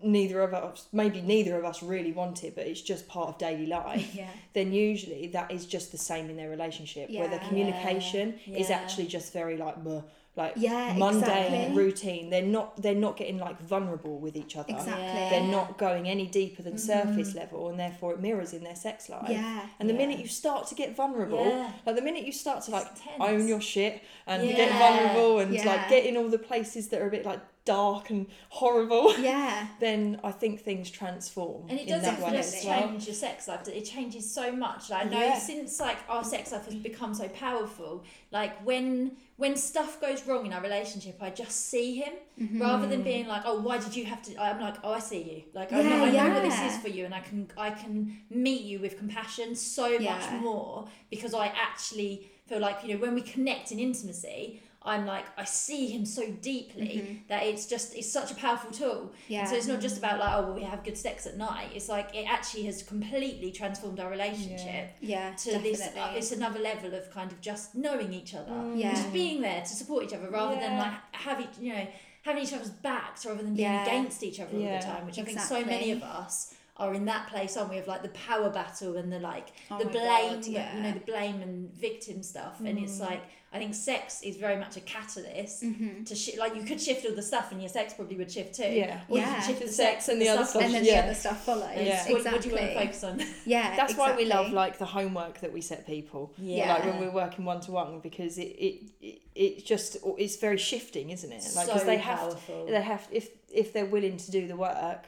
neither 0.03 0.41
of 0.43 0.55
us, 0.55 0.89
maybe 0.93 1.21
neither 1.21 1.57
of 1.59 1.65
us 1.65 1.83
really 1.83 2.13
want 2.13 2.45
it, 2.45 2.55
but 2.57 2.67
it's 2.67 2.81
just 2.81 3.07
part 3.09 3.29
of 3.29 3.39
daily 3.39 3.67
life. 3.67 4.15
Yeah. 4.21 4.29
Then 4.55 4.73
usually 4.73 5.27
that 5.29 5.51
is 5.51 5.67
just 5.67 5.93
the 5.93 5.99
same 5.99 6.31
in 6.31 6.37
their 6.37 6.51
relationship, 6.51 7.11
where 7.11 7.29
the 7.29 7.37
Yeah. 7.37 7.49
communication 7.49 8.39
is 8.47 8.71
Yeah. 8.71 8.77
actually 8.79 9.07
just 9.07 9.33
very 9.33 9.57
like, 9.57 9.83
bleh, 9.85 10.03
like 10.37 10.55
Yeah, 10.57 10.95
mundane 10.97 11.23
exactly. 11.23 11.77
routine. 11.77 12.31
They're 12.31 12.43
not 12.43 12.81
they're 12.81 12.95
not 12.95 13.17
getting 13.17 13.39
like 13.39 13.61
vulnerable 13.61 14.19
with 14.19 14.37
each 14.37 14.57
other. 14.57 14.73
Exactly. 14.73 15.03
Yeah. 15.03 15.31
They're 15.31 15.51
not 15.51 15.77
going 15.77 16.09
any 16.09 16.27
deeper 16.27 16.63
than 16.63 16.75
mm-hmm. 16.75 17.15
surface 17.15 17.35
level, 17.35 17.69
and 17.69 17.79
therefore 17.79 18.13
it 18.15 18.21
mirrors 18.21 18.53
in 18.53 18.63
their 18.63 18.77
sex 18.77 19.09
life. 19.09 19.29
Yeah. 19.29 19.67
And 19.79 19.89
the 19.89 19.93
Yeah. 19.95 19.99
minute 19.99 20.19
you 20.21 20.29
start 20.29 20.67
to 20.69 20.75
get 20.75 20.95
vulnerable, 20.95 21.71
like 21.85 21.97
the 21.97 22.03
minute 22.03 22.25
you 22.25 22.33
start 22.33 22.63
to 22.65 22.71
like 22.71 22.87
own 23.19 23.49
your 23.49 23.61
shit 23.61 24.03
and 24.27 24.49
get 24.49 24.71
vulnerable 24.79 25.41
and 25.41 25.53
like 25.65 25.89
get 25.89 26.07
in 26.07 26.17
all 26.17 26.29
the 26.29 26.39
places 26.39 26.89
that 26.89 27.03
are 27.03 27.09
a 27.09 27.11
bit 27.11 27.27
like 27.27 27.41
dark 27.65 28.11
and 28.11 28.27
horrible, 28.49 29.17
Yeah. 29.19 29.69
then 29.81 30.21
I 30.25 30.31
think 30.31 30.61
things 30.61 30.91
transform. 30.91 31.69
And 31.69 31.79
it 31.79 31.89
does 31.89 32.03
well. 32.03 32.43
change 32.63 33.07
your 33.07 33.15
sex 33.15 33.49
life. 33.49 33.67
It 33.69 33.85
changes 33.85 34.31
so 34.33 34.51
much. 34.53 34.91
Like, 34.91 35.07
I 35.07 35.09
know 35.09 35.21
Yeah. 35.21 35.39
since 35.39 35.79
like 35.79 35.99
our 36.09 36.25
sex 36.25 36.53
life 36.53 36.65
has 36.65 36.75
become 36.75 37.15
so 37.15 37.29
powerful. 37.29 38.05
Like 38.33 38.61
when 38.65 39.17
when 39.37 39.57
stuff 39.57 40.01
goes 40.01 40.27
wrong 40.27 40.45
in 40.47 40.53
our 40.53 40.61
relationship, 40.61 41.17
I 41.23 41.31
just 41.31 41.69
see 41.69 41.97
him 41.97 42.13
mm-hmm. 42.39 42.61
rather 42.61 42.87
than 42.87 43.03
being 43.03 43.27
like, 43.27 43.43
oh, 43.47 43.59
why 43.61 43.79
did 43.79 43.97
you 43.97 44.05
have 44.05 44.23
to? 44.25 44.37
I'm 44.39 44.61
like, 44.61 44.77
oh, 44.85 44.93
I 44.93 44.99
see 44.99 45.23
you. 45.23 45.43
Like 45.55 45.73
I, 45.73 45.81
know, 45.83 46.05
Yeah, 46.05 46.25
I 46.25 46.29
know 46.29 46.35
what 46.35 46.43
this 46.43 46.61
is 46.61 46.77
for 46.79 46.89
you, 46.89 47.05
and 47.07 47.15
I 47.15 47.21
can 47.21 47.51
I 47.57 47.71
can 47.71 48.19
meet 48.31 48.63
you 48.63 48.81
with 48.81 48.99
compassion 48.99 49.55
so 49.55 49.87
Yeah. 49.87 50.17
much 50.19 50.43
more 50.43 50.89
because 51.11 51.35
I 51.35 51.47
actually 51.49 52.31
feel 52.47 52.59
like 52.59 52.79
you 52.85 52.95
know 52.95 53.01
when 53.01 53.15
we 53.15 53.23
connect 53.23 53.71
in 53.73 53.79
intimacy. 53.79 54.63
I'm 54.83 55.05
like 55.05 55.27
I 55.37 55.45
see 55.45 55.89
him 55.89 56.07
so 56.07 56.31
deeply 56.41 56.87
mm-hmm. 56.87 57.15
that 57.29 57.43
it's 57.43 57.67
just 57.67 57.95
it's 57.95 58.11
such 58.11 58.31
a 58.31 58.35
powerful 58.35 58.71
tool. 58.71 59.13
Yeah. 59.29 59.41
And 59.41 59.49
so 59.49 59.57
it's 59.57 59.67
not 59.67 59.81
just 59.81 59.99
about 59.99 60.19
like 60.19 60.33
oh 60.35 60.43
well 60.47 60.55
we 60.55 60.63
have 60.63 60.83
good 60.85 60.97
sex 60.97 61.27
at 61.27 61.37
night. 61.37 61.69
It's 61.75 61.89
like 61.89 62.15
it 62.15 62.25
actually 62.31 62.63
has 62.65 62.83
completely 62.83 63.53
transformed 63.53 64.01
our 64.01 64.11
relationship 64.11 64.93
Yeah. 65.01 65.33
to 65.35 65.51
definitely. 65.51 65.73
this 65.73 65.83
uh, 65.83 66.13
it's 66.17 66.33
another 66.33 66.61
level 66.61 66.95
of 66.95 67.11
kind 67.11 67.31
of 67.31 67.41
just 67.43 67.75
knowing 67.75 68.15
each 68.15 68.35
other, 68.35 68.53
mm, 68.53 68.79
Yeah. 68.79 68.95
just 68.95 69.13
being 69.13 69.43
there 69.43 69.61
to 69.61 69.69
support 69.69 70.05
each 70.05 70.15
other 70.15 70.31
rather 70.31 70.57
than 70.57 70.79
like 70.79 70.95
have 71.13 71.41
each 71.41 71.59
you 71.61 71.75
know 71.75 71.87
having 72.23 72.43
each 72.43 72.53
other's 72.53 72.71
backs 72.71 73.27
rather 73.27 73.43
than 73.43 73.55
being 73.55 73.71
Yeah. 73.71 73.83
against 73.83 74.23
each 74.23 74.41
other 74.41 74.57
all 74.57 74.63
the 74.63 74.79
time. 74.79 75.05
Which 75.05 75.19
I 75.19 75.25
think 75.25 75.41
so 75.41 75.63
many 75.63 75.91
of 75.91 76.03
us 76.03 76.55
are 76.77 76.95
in 76.95 77.05
that 77.05 77.29
place, 77.29 77.59
aren't 77.59 77.71
we? 77.71 77.79
Of 77.79 77.87
like 77.87 78.03
the 78.03 78.09
power 78.09 78.49
battle 78.49 78.97
and 78.97 79.13
the 79.13 79.19
like 79.19 79.49
Oh 79.71 79.79
the 79.79 79.85
blame, 79.85 80.37
God, 80.37 80.47
yeah. 80.47 80.75
you 80.75 80.83
know, 80.83 80.93
the 80.93 81.01
blame 81.01 81.43
and 81.43 81.71
victim 81.75 82.23
stuff. 82.23 82.61
And 82.61 82.79
it's 82.79 82.97
mm. 82.97 83.01
like 83.11 83.23
I 83.53 83.59
think 83.59 83.75
sex 83.75 84.23
is 84.23 84.37
very 84.37 84.57
much 84.57 84.77
a 84.77 84.81
catalyst 84.81 85.65
to 86.07 86.15
shi 86.15 86.39
like 86.39 86.55
you 86.55 86.63
could 86.63 86.81
shift 86.81 87.05
all 87.05 87.17
the 87.17 87.23
stuff 87.23 87.51
and 87.51 87.61
your 87.61 87.69
sex 87.69 87.95
probably 87.95 88.17
would 88.17 88.31
shift 88.31 88.55
too. 88.55 88.63
Yeah. 88.71 89.01
Or 89.09 89.19
you 89.19 89.25
Yeah. 89.25 89.35
could 89.35 89.45
shift 89.45 89.59
The 89.61 89.67
the 89.67 89.73
sex 89.73 90.05
sex 90.05 90.09
and 90.09 90.23
the 90.23 90.29
other 90.29 90.45
stuff 90.45 90.51
stuff, 90.51 90.63
and 90.63 90.75
then 90.75 90.85
yeah. 90.85 91.01
the 91.03 91.07
other 91.09 91.15
stuff 91.15 91.45
follows. 91.45 91.71
Yeah. 91.77 92.03
What, 92.09 92.17
Exactly. 92.19 92.33
what 92.33 92.43
do 92.43 92.49
you 92.49 92.55
want 92.55 92.69
to 92.69 92.75
focus 92.81 93.05
on? 93.05 93.23
Yeah. 93.45 93.77
That's 93.81 93.97
why 93.97 94.15
we 94.15 94.25
love 94.25 94.53
like 94.53 94.79
the 94.79 94.87
homework 94.87 95.41
that 95.41 95.53
we 95.53 95.61
set 95.63 95.85
people. 95.85 96.33
Yeah. 96.39 96.75
Like 96.75 96.85
when 96.85 97.01
we're 97.01 97.11
working 97.25 97.45
one 97.45 97.61
to 97.63 97.73
one 97.73 97.99
because 98.01 98.39
it, 98.39 98.43
it 98.67 98.75
it 99.03 99.19
it 99.35 99.67
just 99.67 99.97
it's 100.17 100.37
very 100.37 100.59
shifting, 100.59 101.11
isn't 101.11 101.33
it? 101.33 101.43
Like 101.57 101.69
'cause 101.69 101.81
So 101.81 101.87
they 101.87 101.99
have 101.99 102.19
powerful. 102.21 102.67
they 102.67 102.81
have 102.83 103.09
if 103.11 103.31
if 103.53 103.73
they're 103.73 103.87
willing 103.97 104.17
to 104.19 104.31
do 104.31 104.47
the 104.47 104.55
work, 104.57 105.07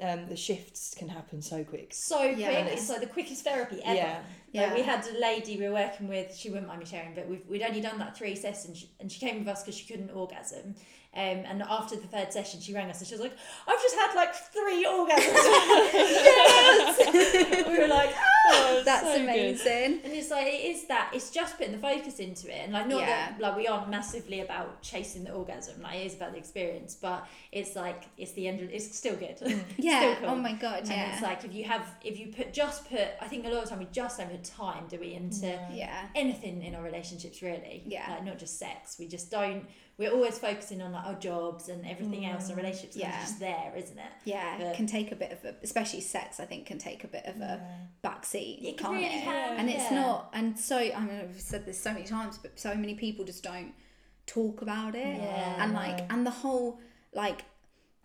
um, 0.00 0.26
the 0.28 0.36
shifts 0.36 0.94
can 0.98 1.08
happen 1.08 1.40
so 1.42 1.62
quick. 1.62 1.94
so 1.94 2.22
Yeah. 2.24 2.62
quick. 2.62 2.72
It's 2.76 2.88
like 2.90 3.00
the 3.00 3.06
quickest 3.06 3.44
therapy 3.44 3.80
ever. 3.84 3.94
Yeah. 3.94 4.20
Like 4.54 4.68
Yeah. 4.68 4.74
we 4.74 4.82
had 4.82 5.04
a 5.06 5.18
lady 5.18 5.56
we 5.58 5.66
were 5.66 5.74
working 5.74 6.06
with. 6.06 6.34
She 6.36 6.48
wouldn't 6.48 6.68
mind 6.68 6.78
me 6.80 6.86
sharing, 6.86 7.12
but 7.14 7.28
we've, 7.28 7.44
we'd 7.48 7.62
only 7.62 7.80
done 7.80 7.98
that 7.98 8.16
three 8.16 8.36
sessions, 8.36 8.86
and 9.00 9.10
she 9.10 9.18
came 9.18 9.40
with 9.40 9.48
us 9.48 9.62
because 9.62 9.76
she 9.76 9.84
couldn't 9.86 10.10
orgasm. 10.10 10.76
Um, 11.16 11.44
and 11.46 11.62
after 11.62 11.96
the 11.96 12.06
third 12.06 12.32
session, 12.32 12.60
she 12.60 12.74
rang 12.74 12.90
us 12.90 12.98
and 12.98 13.06
she 13.08 13.14
was 13.14 13.20
like, 13.20 13.36
"I've 13.68 13.80
just 13.80 13.94
had 13.94 14.14
like 14.14 14.34
three 14.34 14.84
orgasms." 14.84 15.34
yes. 15.94 17.66
we 17.68 17.78
were 17.78 17.86
like, 17.88 18.14
Oh, 18.46 18.82
That's 18.84 19.02
so 19.06 19.14
good. 19.14 19.22
amazing. 19.22 20.00
and 20.04 20.12
it's 20.12 20.30
like 20.30 20.46
it 20.46 20.64
is 20.76 20.86
that 20.88 21.10
it's 21.14 21.30
just 21.30 21.56
putting 21.56 21.72
the 21.72 21.78
focus 21.78 22.18
into 22.18 22.48
it, 22.48 22.60
and 22.64 22.72
like 22.72 22.86
not 22.88 23.00
that 23.00 23.36
like 23.40 23.56
we 23.56 23.66
aren't 23.66 23.88
massively 23.88 24.40
about 24.40 24.82
chasing 24.82 25.24
the 25.24 25.32
orgasm. 25.32 25.80
Like 25.82 25.96
it 26.00 26.06
is 26.06 26.14
about 26.14 26.32
the 26.32 26.38
experience, 26.38 26.94
but 27.00 27.26
it's 27.52 27.74
like 27.74 28.04
it's 28.18 28.32
the 28.32 28.48
end. 28.48 28.60
Of, 28.60 28.70
it's 28.70 28.94
still 28.96 29.16
good. 29.16 29.36
Yeah. 29.78 30.00
Still 30.00 30.14
cool. 30.16 30.28
Oh 30.30 30.34
my 30.36 30.52
god. 30.52 30.80
And 30.80 30.88
Yeah. 30.88 31.12
it's 31.14 31.22
like 31.22 31.44
if 31.44 31.54
you 31.54 31.64
have 31.64 31.86
if 32.02 32.18
you 32.18 32.28
put 32.28 32.52
just 32.52 32.88
put 32.90 33.08
I 33.20 33.26
think 33.28 33.46
a 33.46 33.48
lot 33.48 33.62
of 33.64 33.68
time 33.70 33.78
we 33.78 33.86
just 33.92 34.18
don't 34.18 34.30
put 34.30 34.44
time 34.44 34.84
do 34.88 34.98
we 35.00 35.14
into 35.14 35.46
yeah. 35.72 36.06
anything 36.14 36.62
in 36.62 36.74
our 36.74 36.82
relationships 36.82 37.40
really 37.42 37.82
Yeah. 37.86 38.08
like 38.10 38.24
not 38.24 38.38
just 38.38 38.58
sex 38.58 38.96
we 38.98 39.06
just 39.08 39.30
don't 39.30 39.66
we're 39.96 40.10
always 40.10 40.38
focusing 40.38 40.82
on 40.82 40.92
like 40.92 41.04
our 41.06 41.14
jobs 41.14 41.68
and 41.68 41.86
everything 41.86 42.26
else, 42.26 42.46
mm, 42.46 42.48
and 42.48 42.56
relationships 42.56 42.96
Yeah. 42.96 43.16
are 43.16 43.20
just 43.20 43.38
there, 43.38 43.72
isn't 43.76 43.98
it? 43.98 44.10
yeah, 44.24 44.58
But- 44.58 44.74
can 44.74 44.86
take 44.86 45.12
a 45.12 45.16
bit 45.16 45.32
of 45.32 45.44
a, 45.44 45.54
especially 45.62 46.00
sex. 46.00 46.40
I 46.40 46.46
think 46.46 46.66
can 46.66 46.78
take 46.78 47.04
a 47.04 47.08
bit 47.08 47.26
of 47.26 47.40
a 47.40 47.60
backseat, 48.02 48.64
It 48.64 48.78
can't 48.78 48.94
really 48.94 49.04
it? 49.06 49.22
can, 49.22 49.56
and 49.58 49.70
it's 49.70 49.90
not. 49.90 50.30
And 50.32 50.58
so 50.58 50.76
I 50.78 51.00
mean, 51.00 51.20
I've 51.20 51.40
said 51.40 51.64
this 51.64 51.80
so 51.80 51.92
many 51.92 52.04
times, 52.04 52.38
but 52.38 52.58
so 52.58 52.74
many 52.74 52.94
people 52.94 53.24
just 53.24 53.44
don't 53.44 53.72
talk 54.26 54.62
about 54.62 54.94
it. 54.94 55.16
Yeah, 55.18 55.62
and 55.62 55.72
like, 55.74 56.00
and 56.12 56.26
the 56.26 56.30
whole 56.30 56.80
like 57.12 57.44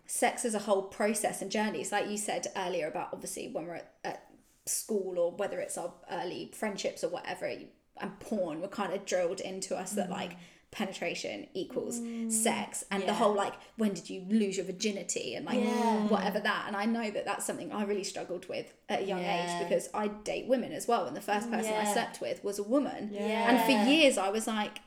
sex 0.06 0.44
as 0.44 0.56
a 0.56 0.60
whole 0.60 0.84
process 0.84 1.42
and 1.42 1.52
journey. 1.52 1.82
It's 1.82 1.92
like 1.92 2.10
you 2.10 2.18
said 2.18 2.48
earlier 2.56 2.88
about 2.88 3.10
obviously 3.14 3.48
when 3.48 3.68
we're 3.68 3.76
at, 3.76 3.94
at 4.04 4.26
school 4.66 5.20
or 5.20 5.32
whether 5.32 5.60
it's 5.60 5.78
our 5.78 5.94
early 6.12 6.52
friendships 6.54 7.04
or 7.04 7.10
whatever, 7.10 7.46
and 7.46 8.20
porn, 8.20 8.62
we're 8.62 8.68
kind 8.70 8.94
of 8.94 9.06
drilled 9.06 9.40
into 9.40 9.76
us 9.76 9.92
that 9.92 10.08
mm. 10.08 10.14
like 10.14 10.36
penetration 10.72 11.48
equals 11.56 12.00
sex 12.30 12.84
and 12.92 13.02
the 13.04 13.14
whole 13.14 13.34
like 13.34 13.54
when 13.78 13.92
did 13.94 14.08
you 14.10 14.24
lose 14.30 14.56
your 14.58 14.66
virginity 14.66 15.34
and 15.36 15.46
like 15.46 15.60
Yeah. 15.60 16.08
whatever 16.08 16.40
that 16.40 16.66
and 16.68 16.76
i 16.76 16.86
know 16.86 17.10
that 17.10 17.26
that's 17.26 17.44
something 17.46 17.72
i 17.72 17.84
really 17.84 18.04
struggled 18.04 18.48
with 18.48 18.72
at 18.88 19.02
a 19.02 19.04
young 19.04 19.20
Yeah. 19.22 19.60
age 19.60 19.68
because 19.68 19.90
i 19.96 20.08
date 20.10 20.48
women 20.48 20.72
as 20.72 20.88
well 20.88 21.06
and 21.06 21.16
the 21.18 21.22
first 21.22 21.50
person 21.50 21.74
i 21.74 21.92
slept 21.92 22.22
with 22.22 22.44
was 22.44 22.60
a 22.60 22.64
woman 22.64 23.10
Yeah. 23.12 23.50
and 23.50 23.60
for 23.66 23.90
years 23.90 24.18
i 24.20 24.30
was 24.30 24.46
like 24.46 24.80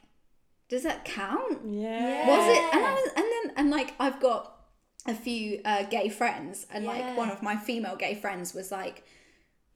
does 0.68 0.84
that 0.84 1.04
count 1.04 1.60
Yeah. 1.66 2.28
was 2.28 2.56
it 2.56 2.74
and 2.74 2.84
i 2.86 2.94
was 2.94 3.10
and 3.16 3.24
then 3.24 3.52
and 3.56 3.70
like 3.70 3.94
i've 3.98 4.20
got 4.20 4.60
a 5.08 5.14
few 5.14 5.60
uh, 5.64 5.82
gay 5.84 6.08
friends 6.08 6.64
and 6.72 6.84
Yeah. 6.84 6.90
like 6.92 7.16
one 7.16 7.28
of 7.30 7.42
my 7.42 7.56
female 7.56 7.96
gay 7.96 8.14
friends 8.14 8.54
was 8.54 8.70
like 8.70 9.02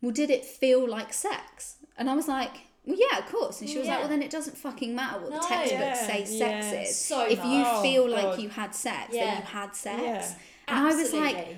well 0.01 0.13
did 0.13 0.31
it 0.31 0.45
feel 0.45 0.89
like 0.89 1.13
sex 1.13 1.79
and 1.99 2.09
i 2.09 2.15
was 2.15 2.29
like 2.29 2.59
well 2.87 2.97
yeah 2.99 3.19
of 3.19 3.27
course 3.27 3.61
and 3.61 3.69
she 3.69 3.79
was 3.79 3.89
like 3.89 3.99
well 3.99 4.09
then 4.09 4.23
it 4.23 4.31
doesn't 4.31 4.57
fucking 4.57 4.95
matter 4.95 5.19
what 5.21 5.31
No. 5.31 5.41
the 5.41 5.47
textbooks 5.47 5.81
Yeah, 5.83 6.07
say 6.07 6.25
sex 6.25 6.33
yeah. 6.39 6.81
is 6.83 6.97
So 6.99 7.25
if 7.27 7.39
you 7.45 7.61
much. 7.63 7.83
feel 7.83 8.05
Oh, 8.05 8.07
like 8.07 8.39
you 8.41 8.49
had 8.49 8.75
sex 8.75 9.09
Yeah. 9.13 9.25
then 9.25 9.37
you 9.39 9.43
had 9.49 9.75
sex 9.77 10.03
Yeah. 10.03 10.35
and 10.69 10.87
i 10.87 10.95
was 10.95 11.13
like 11.13 11.57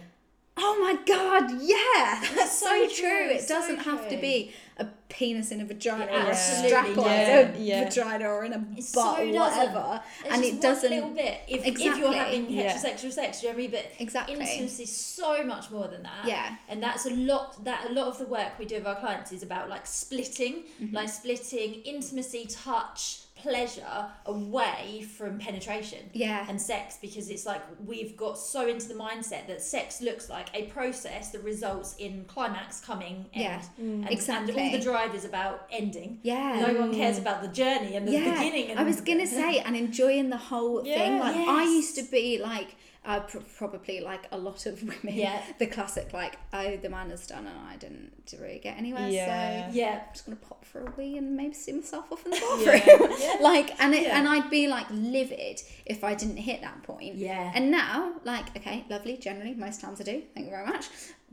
Oh 0.61 0.77
my 0.81 0.95
god, 1.07 1.53
yeah, 1.63 2.21
that's 2.35 2.59
so, 2.59 2.67
so 2.67 2.89
true. 2.89 2.97
true, 2.97 3.29
It 3.37 3.43
so 3.43 3.55
doesn't 3.55 3.77
have 3.79 4.09
to 4.09 4.17
be 4.17 4.53
a 4.79 4.87
penis 5.09 5.51
in 5.53 5.61
a 5.61 5.65
vagina 5.65 6.07
Yeah, 6.11 6.17
or 6.17 6.27
a 6.27 6.31
absolutely, 6.31 6.69
strap 6.69 6.87
on 6.99 7.05
yeah, 7.05 7.39
a 7.39 7.59
yeah. 7.59 7.85
vagina 7.89 8.29
or 8.29 8.45
in 8.45 8.53
a 8.53 8.57
It 8.57 8.77
butt 8.77 9.17
so 9.17 9.17
or 9.23 9.33
doesn't. 9.33 9.35
whatever, 9.73 10.03
It's 10.25 10.35
and 10.35 10.43
just 10.43 10.55
it 10.55 10.61
doesn't. 10.63 10.91
one 10.91 11.01
little 11.01 11.15
bit. 11.17 11.41
If, 11.49 11.67
if 11.67 11.79
you're 11.81 12.13
having 12.13 12.51
Yeah. 12.51 12.75
heterosexual 12.77 13.13
sex, 13.13 13.41
do 13.41 13.47
you 13.47 13.53
know 13.53 13.57
what 13.57 13.59
I 13.59 13.63
mean? 13.63 13.71
But 13.71 13.87
Exactly. 13.99 14.35
intimacy 14.35 14.83
is 14.83 14.95
so 14.97 15.43
much 15.45 15.71
more 15.71 15.89
than 15.89 16.03
that. 16.03 16.25
Yeah. 16.27 16.57
and 16.69 16.83
that's 16.83 17.07
a 17.07 17.11
lot. 17.11 17.65
That 17.65 17.89
a 17.91 17.93
lot 17.93 18.09
of 18.09 18.19
the 18.19 18.27
work 18.27 18.59
we 18.59 18.65
do 18.67 18.77
with 18.77 18.87
our 18.87 18.97
clients 18.97 19.33
is 19.33 19.43
about 19.43 19.69
like 19.71 19.87
splitting, 19.87 20.65
Mm-hmm. 20.83 20.95
like 20.95 21.09
splitting 21.09 21.75
intimacy, 21.85 22.47
touch, 22.51 23.21
pleasure 23.35 24.07
away 24.27 25.03
from 25.17 25.39
penetration. 25.39 26.11
Yeah. 26.13 26.45
and 26.49 26.61
sex 26.61 26.99
because 27.01 27.29
it's 27.31 27.47
like 27.47 27.63
we've 27.87 28.17
got 28.17 28.37
so 28.39 28.67
into 28.67 28.89
the 28.89 28.95
mindset 28.95 29.47
that 29.47 29.63
sex 29.63 30.01
looks 30.01 30.29
like 30.29 30.49
a 30.55 30.65
process 30.65 31.31
that 31.31 31.43
results 31.45 31.95
in 31.99 32.25
climax 32.27 32.81
coming 32.81 33.27
end. 33.33 33.45
Yeah, 33.45 33.63
and, 33.79 34.11
exactly. 34.11 34.55
and 34.59 34.73
all 34.73 34.79
the 34.79 34.85
is 35.07 35.25
about 35.25 35.67
ending. 35.71 36.19
Yeah. 36.23 36.67
no 36.67 36.81
one 36.81 36.95
cares 36.95 37.19
about 37.19 37.43
the 37.43 37.49
journey 37.49 37.97
and 37.97 38.07
the 38.07 38.13
yeah, 38.13 38.31
beginning. 38.35 38.71
And 38.71 38.79
I 38.81 38.83
was 38.85 39.01
gonna 39.01 39.27
say, 39.27 39.59
and 39.67 39.77
enjoying 39.77 40.31
the 40.31 40.37
whole 40.37 40.83
thing. 40.83 41.17
Yeah. 41.17 41.21
Like 41.21 41.37
I 41.37 41.65
used 41.65 41.95
to 41.97 42.03
be 42.03 42.39
like. 42.39 42.77
Uh, 43.05 43.21
pr- 43.21 43.39
probably 43.57 44.01
like 44.01 44.27
a 44.33 44.37
lot 44.37 44.67
of 44.67 44.83
women, 44.83 45.15
Yeah. 45.17 45.41
the 45.59 45.67
classic 45.67 46.13
like, 46.13 46.37
oh, 46.53 46.77
the 46.77 46.91
man 46.91 47.11
is 47.11 47.27
done 47.27 47.47
and 47.47 47.59
I 47.67 47.77
didn't 47.77 48.13
really 48.39 48.59
get 48.59 48.77
anywhere, 48.77 49.09
Yeah. 49.09 49.69
so 49.71 49.75
yeah, 49.75 50.03
I'm 50.09 50.13
just 50.13 50.27
gonna 50.27 50.37
pop 50.37 50.63
for 50.67 50.81
a 50.81 50.93
wee 50.95 51.17
and 51.17 51.35
maybe 51.35 51.55
see 51.55 51.73
myself 51.73 52.13
off 52.13 52.27
in 52.27 52.33
the 52.33 52.37
Yeah. 52.61 52.79
bathroom. 52.87 53.13
Yeah. 53.19 53.37
like, 53.41 53.81
and 53.81 53.95
it, 53.95 54.03
Yeah. 54.03 54.19
and 54.19 54.29
I'd 54.29 54.51
be 54.51 54.69
like 54.69 54.89
livid 54.91 55.63
if 55.87 56.05
I 56.05 56.15
didn't 56.15 56.37
hit 56.37 56.61
that 56.61 56.83
point. 56.83 57.15
Yeah. 57.15 57.51
And 57.55 57.71
now, 57.71 58.13
like, 58.25 58.55
okay, 58.59 58.85
lovely. 58.91 59.17
Generally, 59.17 59.55
most 59.55 59.81
times 59.81 60.03
I 60.03 60.05
do. 60.05 60.23
Thank 60.35 60.47
you 60.47 60.51
very 60.51 60.67
much. 60.67 60.85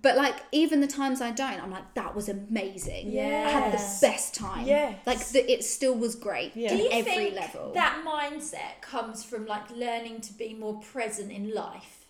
But 0.05 0.17
like, 0.17 0.35
even 0.51 0.81
the 0.81 0.87
times 1.01 1.19
I 1.19 1.31
don't, 1.31 1.59
I'm 1.63 1.71
like, 1.71 1.95
that 1.95 2.13
was 2.13 2.29
amazing. 2.29 3.11
Yeah, 3.11 3.43
I 3.47 3.49
had 3.49 3.73
the 3.73 3.83
best 4.01 4.35
time. 4.35 4.67
Yeah, 4.67 4.93
Like, 5.07 5.17
the, 5.29 5.51
it 5.51 5.63
still 5.63 5.95
was 5.95 6.13
great 6.13 6.51
Yeah. 6.55 6.69
at 6.73 6.77
Do 6.77 6.83
you 6.83 6.89
every 6.91 7.11
think 7.31 7.35
level. 7.35 7.71
that 7.73 8.03
mindset 8.05 8.81
comes 8.81 9.23
from 9.23 9.47
like 9.47 9.67
learning 9.71 10.21
to 10.21 10.33
be 10.33 10.53
more 10.53 10.79
present 10.79 11.31
in 11.31 11.53
life? 11.55 12.05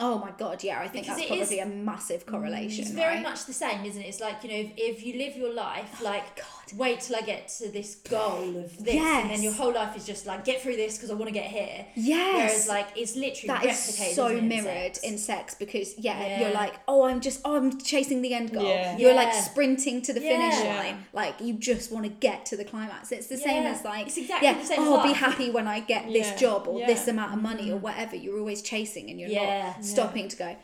oh 0.00 0.18
my 0.18 0.32
god, 0.36 0.62
yeah. 0.64 0.80
I 0.80 0.88
think 0.88 1.06
Because 1.06 1.18
that's 1.18 1.30
it 1.30 1.38
probably 1.38 1.60
is- 1.60 1.66
a 1.66 1.70
massive 1.92 2.26
correlation. 2.26 2.82
It's 2.84 2.92
very 2.92 3.14
right? 3.16 3.22
much 3.22 3.46
the 3.46 3.52
same, 3.52 3.84
isn't 3.84 4.02
it? 4.02 4.06
It's 4.06 4.20
like 4.20 4.42
you 4.44 4.48
know, 4.50 4.56
if, 4.56 4.70
if 4.76 4.96
you 5.06 5.12
live 5.18 5.36
your 5.36 5.52
life 5.54 5.98
oh 6.00 6.04
like, 6.04 6.36
God. 6.36 6.57
Wait 6.76 7.00
till 7.00 7.16
I 7.16 7.20
get 7.22 7.48
to 7.58 7.68
this 7.70 7.94
goal 7.96 8.56
of 8.56 8.84
this, 8.84 8.94
and 8.94 9.30
then 9.30 9.42
your 9.42 9.52
whole 9.52 9.72
life 9.74 9.96
is 9.96 10.04
just 10.06 10.26
like 10.26 10.44
get 10.44 10.60
through 10.62 10.76
this 10.76 10.96
because 10.96 11.10
I 11.10 11.14
want 11.14 11.28
to 11.28 11.32
get 11.34 11.46
here. 11.50 11.86
Yes. 11.94 12.34
Whereas 12.36 12.68
like 12.68 12.88
it's 12.96 13.16
literally 13.16 13.48
that 13.48 13.64
is 13.64 13.76
replicated 13.76 14.14
so 14.14 14.26
isn't 14.26 14.38
in 14.38 14.48
mirrored 14.48 14.96
sex? 14.96 14.98
in 15.00 15.18
sex 15.18 15.54
because 15.54 15.98
yeah, 15.98 16.18
Yeah. 16.20 16.40
you're 16.40 16.54
like 16.54 16.74
oh 16.86 17.04
i'm 17.04 17.20
just 17.20 17.40
oh 17.44 17.56
i'm 17.56 17.78
chasing 17.78 18.22
the 18.22 18.34
end 18.34 18.52
goal 18.52 18.64
Yeah. 18.64 18.96
you're 18.96 19.14
like 19.14 19.32
sprinting 19.32 20.02
to 20.02 20.12
the 20.12 20.20
finish 20.20 20.54
Yeah. 20.62 20.76
line 20.76 21.04
like 21.12 21.40
you 21.40 21.54
just 21.54 21.90
want 21.92 22.04
to 22.04 22.10
get 22.10 22.46
to 22.46 22.56
the 22.56 22.64
climax 22.64 23.12
it's 23.12 23.26
the 23.26 23.36
same 23.36 23.64
as 23.66 23.84
like 23.84 24.06
It's 24.06 24.18
exactly 24.18 24.48
yeah 24.48 24.58
the 24.58 24.64
same 24.64 24.78
oh 24.80 24.96
i'll 24.96 25.06
be 25.06 25.12
happy 25.12 25.50
when 25.50 25.66
i 25.66 25.80
get 25.80 26.06
Yeah. 26.10 26.12
this 26.22 26.40
job 26.40 26.66
or 26.68 26.80
Yeah. 26.80 26.86
this 26.86 27.08
amount 27.08 27.32
of 27.34 27.40
money 27.42 27.70
or 27.70 27.74
mm-hmm. 27.74 27.84
whatever 27.84 28.16
you're 28.16 28.38
always 28.38 28.62
chasing 28.62 29.10
and 29.10 29.18
you're 29.20 29.30
Yeah. 29.30 29.74
not 29.76 29.84
stopping 29.84 30.28
to 30.28 30.36
go 30.36 30.56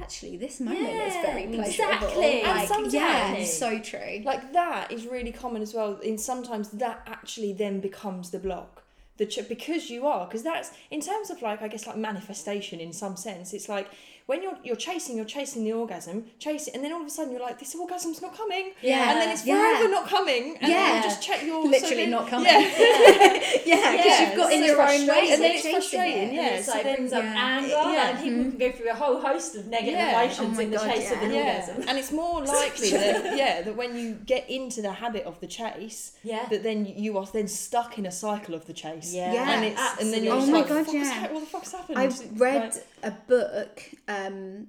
actually 0.00 0.36
this 0.36 0.60
moment 0.60 0.88
is 0.88 1.14
very 1.14 1.46
pleasurable. 1.46 1.92
exactly. 2.06 2.40
And 2.42 2.58
like 2.58 2.68
sometimes- 2.68 2.94
yeah. 2.94 3.44
so 3.44 3.78
true. 3.78 4.22
Like 4.24 4.52
that 4.52 4.90
is 4.92 5.06
really 5.06 5.32
common 5.32 5.62
as 5.62 5.72
well. 5.74 5.96
In 5.98 6.18
sometimes 6.18 6.70
that 6.70 7.02
actually 7.06 7.52
then 7.52 7.80
becomes 7.80 8.30
the 8.30 8.38
block. 8.38 8.82
The 9.16 9.26
ch- 9.26 9.48
because 9.48 9.90
you 9.90 10.06
are 10.08 10.26
because 10.26 10.42
that's 10.42 10.72
in 10.90 11.00
terms 11.00 11.30
of 11.30 11.40
like 11.40 11.62
i 11.62 11.68
guess 11.68 11.86
like 11.86 11.96
manifestation 11.96 12.80
in 12.80 12.92
some 12.92 13.14
sense 13.16 13.54
it's 13.54 13.68
like 13.68 13.88
when 14.26 14.42
you're 14.42 14.56
you're 14.64 14.76
chasing 14.76 15.16
you're 15.16 15.24
chasing 15.26 15.64
the 15.64 15.72
orgasm 15.72 16.24
chase 16.38 16.66
it 16.68 16.74
and 16.74 16.82
then 16.82 16.92
all 16.92 17.00
of 17.02 17.06
a 17.06 17.10
sudden 17.10 17.30
you're 17.32 17.42
like 17.42 17.58
this 17.58 17.74
orgasm's 17.74 18.22
not 18.22 18.34
coming 18.36 18.72
Yeah. 18.80 19.10
and 19.12 19.20
then 19.20 19.28
it's 19.30 19.44
Yeah. 19.44 19.56
forever 19.76 19.90
not 19.90 20.08
coming 20.08 20.56
and 20.60 20.70
Yeah. 20.72 20.76
then 20.84 20.96
you 20.96 21.02
just 21.10 21.22
check 21.22 21.42
your 21.44 21.62
so 21.64 21.68
literally 21.70 21.96
then- 21.96 22.10
not 22.10 22.28
coming 22.28 22.46
yeah, 22.46 22.60
yeah 23.66 23.92
because 23.96 24.20
you've 24.20 24.36
got 24.36 24.52
it's 24.52 24.56
in 24.56 24.64
your 24.64 24.80
own 24.80 24.88
way 24.88 24.96
frustrating. 25.06 25.32
and 25.32 25.42
then 25.42 25.50
it's 25.52 25.62
chasing 25.62 25.72
frustrating 25.72 26.28
it. 26.28 26.32
yeah 26.34 26.46
And 26.46 26.54
it's 26.56 26.66
so 26.66 26.72
like 26.72 26.84
then 26.84 26.96
brings 26.96 27.12
up 27.12 27.24
yeah. 27.24 27.48
anger. 27.58 27.68
Yeah. 27.68 28.10
Like 28.12 28.22
people 28.22 28.42
can 28.44 28.58
go 28.58 28.72
through 28.72 28.90
a 28.90 28.94
whole 28.94 29.20
host 29.20 29.54
of 29.56 29.66
negative 29.66 29.94
Yeah. 29.94 30.22
emotions 30.22 30.58
Oh 30.58 30.62
in 30.62 30.70
the 30.70 30.76
God, 30.78 30.90
chase 30.90 31.10
of 31.12 31.18
yeah. 31.18 31.24
an 31.24 31.32
yeah, 31.34 31.40
orgasm. 31.60 31.88
and 31.88 31.98
it's 31.98 32.12
more 32.12 32.44
likely 32.58 32.90
that 32.90 33.36
yeah 33.36 33.62
that 33.62 33.76
when 33.76 33.96
you 33.98 34.14
get 34.14 34.48
into 34.48 34.80
the 34.82 34.92
habit 34.92 35.24
of 35.24 35.38
the 35.40 35.46
chase, 35.46 36.12
Yeah. 36.22 36.46
that 36.50 36.62
then 36.62 36.86
you 36.86 37.18
are 37.18 37.26
then 37.26 37.48
stuck 37.48 37.98
in 37.98 38.06
a 38.06 38.10
cycle 38.10 38.54
of 38.54 38.66
the 38.66 38.72
chase. 38.72 39.12
Yeah. 39.12 39.32
Yeah. 39.34 39.50
and 39.54 39.64
it's 39.66 40.00
and 40.00 40.12
then 40.12 40.24
you're 40.24 40.34
Oh 40.34 40.40
just 40.40 40.50
my 40.52 40.58
like, 40.60 40.68
God, 40.68 40.86
yeah. 40.94 41.32
what 41.32 41.40
the 41.40 41.46
fuck's 41.46 41.72
happened? 41.72 41.98
I 41.98 42.06
Like- 42.06 42.18
read 42.36 42.82
a 43.04 43.10
book, 43.28 43.82
um, 44.08 44.68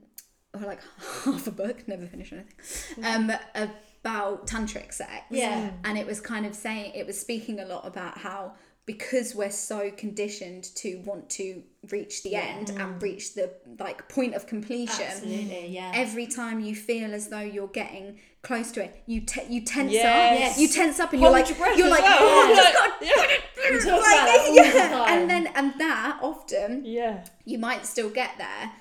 or 0.53 0.61
like 0.61 0.79
half 1.23 1.47
a 1.47 1.51
book, 1.51 1.87
never 1.87 2.05
finished 2.05 2.33
anything, 2.33 3.03
um, 3.03 3.31
about 3.55 4.47
tantric 4.47 4.93
sex. 4.93 5.25
Yeah. 5.29 5.71
And 5.83 5.97
it 5.97 6.05
was 6.05 6.21
kind 6.21 6.45
of 6.45 6.55
saying, 6.55 6.93
it 6.95 7.07
was 7.07 7.19
speaking 7.19 7.59
a 7.59 7.65
lot 7.65 7.87
about 7.87 8.17
how 8.17 8.53
because 8.85 9.33
we're 9.33 9.49
so 9.51 9.89
conditioned 9.91 10.65
to 10.75 11.01
want 11.05 11.29
to 11.31 11.63
reach 11.91 12.21
the 12.23 12.35
end 12.35 12.69
and 12.69 12.79
mm. 12.79 13.01
reach 13.01 13.33
the 13.33 13.51
like 13.79 14.07
point 14.09 14.35
of 14.35 14.45
completion. 14.47 15.05
Absolutely, 15.07 15.67
yeah. 15.69 15.91
Every 15.95 16.27
time 16.27 16.59
you 16.59 16.75
feel 16.75 17.13
as 17.13 17.29
though 17.29 17.39
you're 17.39 17.67
getting 17.67 18.19
close 18.43 18.71
to 18.73 18.83
it, 18.83 19.01
you 19.07 19.21
te- 19.21 19.47
you 19.49 19.61
tense 19.61 19.91
Yes. 19.91 20.53
up. 20.53 20.59
You 20.61 20.67
tense 20.67 20.99
up, 20.99 21.13
and 21.13 21.21
you're 21.21 21.31
like 21.31 21.49
you're 21.49 21.89
like 21.89 22.03
well. 22.03 22.17
oh, 22.21 22.47
I've 22.49 22.55
just 22.55 22.79
Like, 22.79 22.89
got 22.89 23.01
yeah. 23.01 23.13
put 23.15 23.29
it 23.31 23.41
We 23.73 23.79
through. 23.79 23.89
talk 23.91 24.01
Like, 24.03 24.29
about 24.29 25.07
the 25.07 25.11
And 25.13 25.29
then 25.29 25.47
and 25.55 25.73
that 25.79 26.19
often 26.21 26.85
yeah, 26.85 27.25
you 27.45 27.57
might 27.57 27.85
still 27.87 28.09
get 28.09 28.31
there 28.37 28.71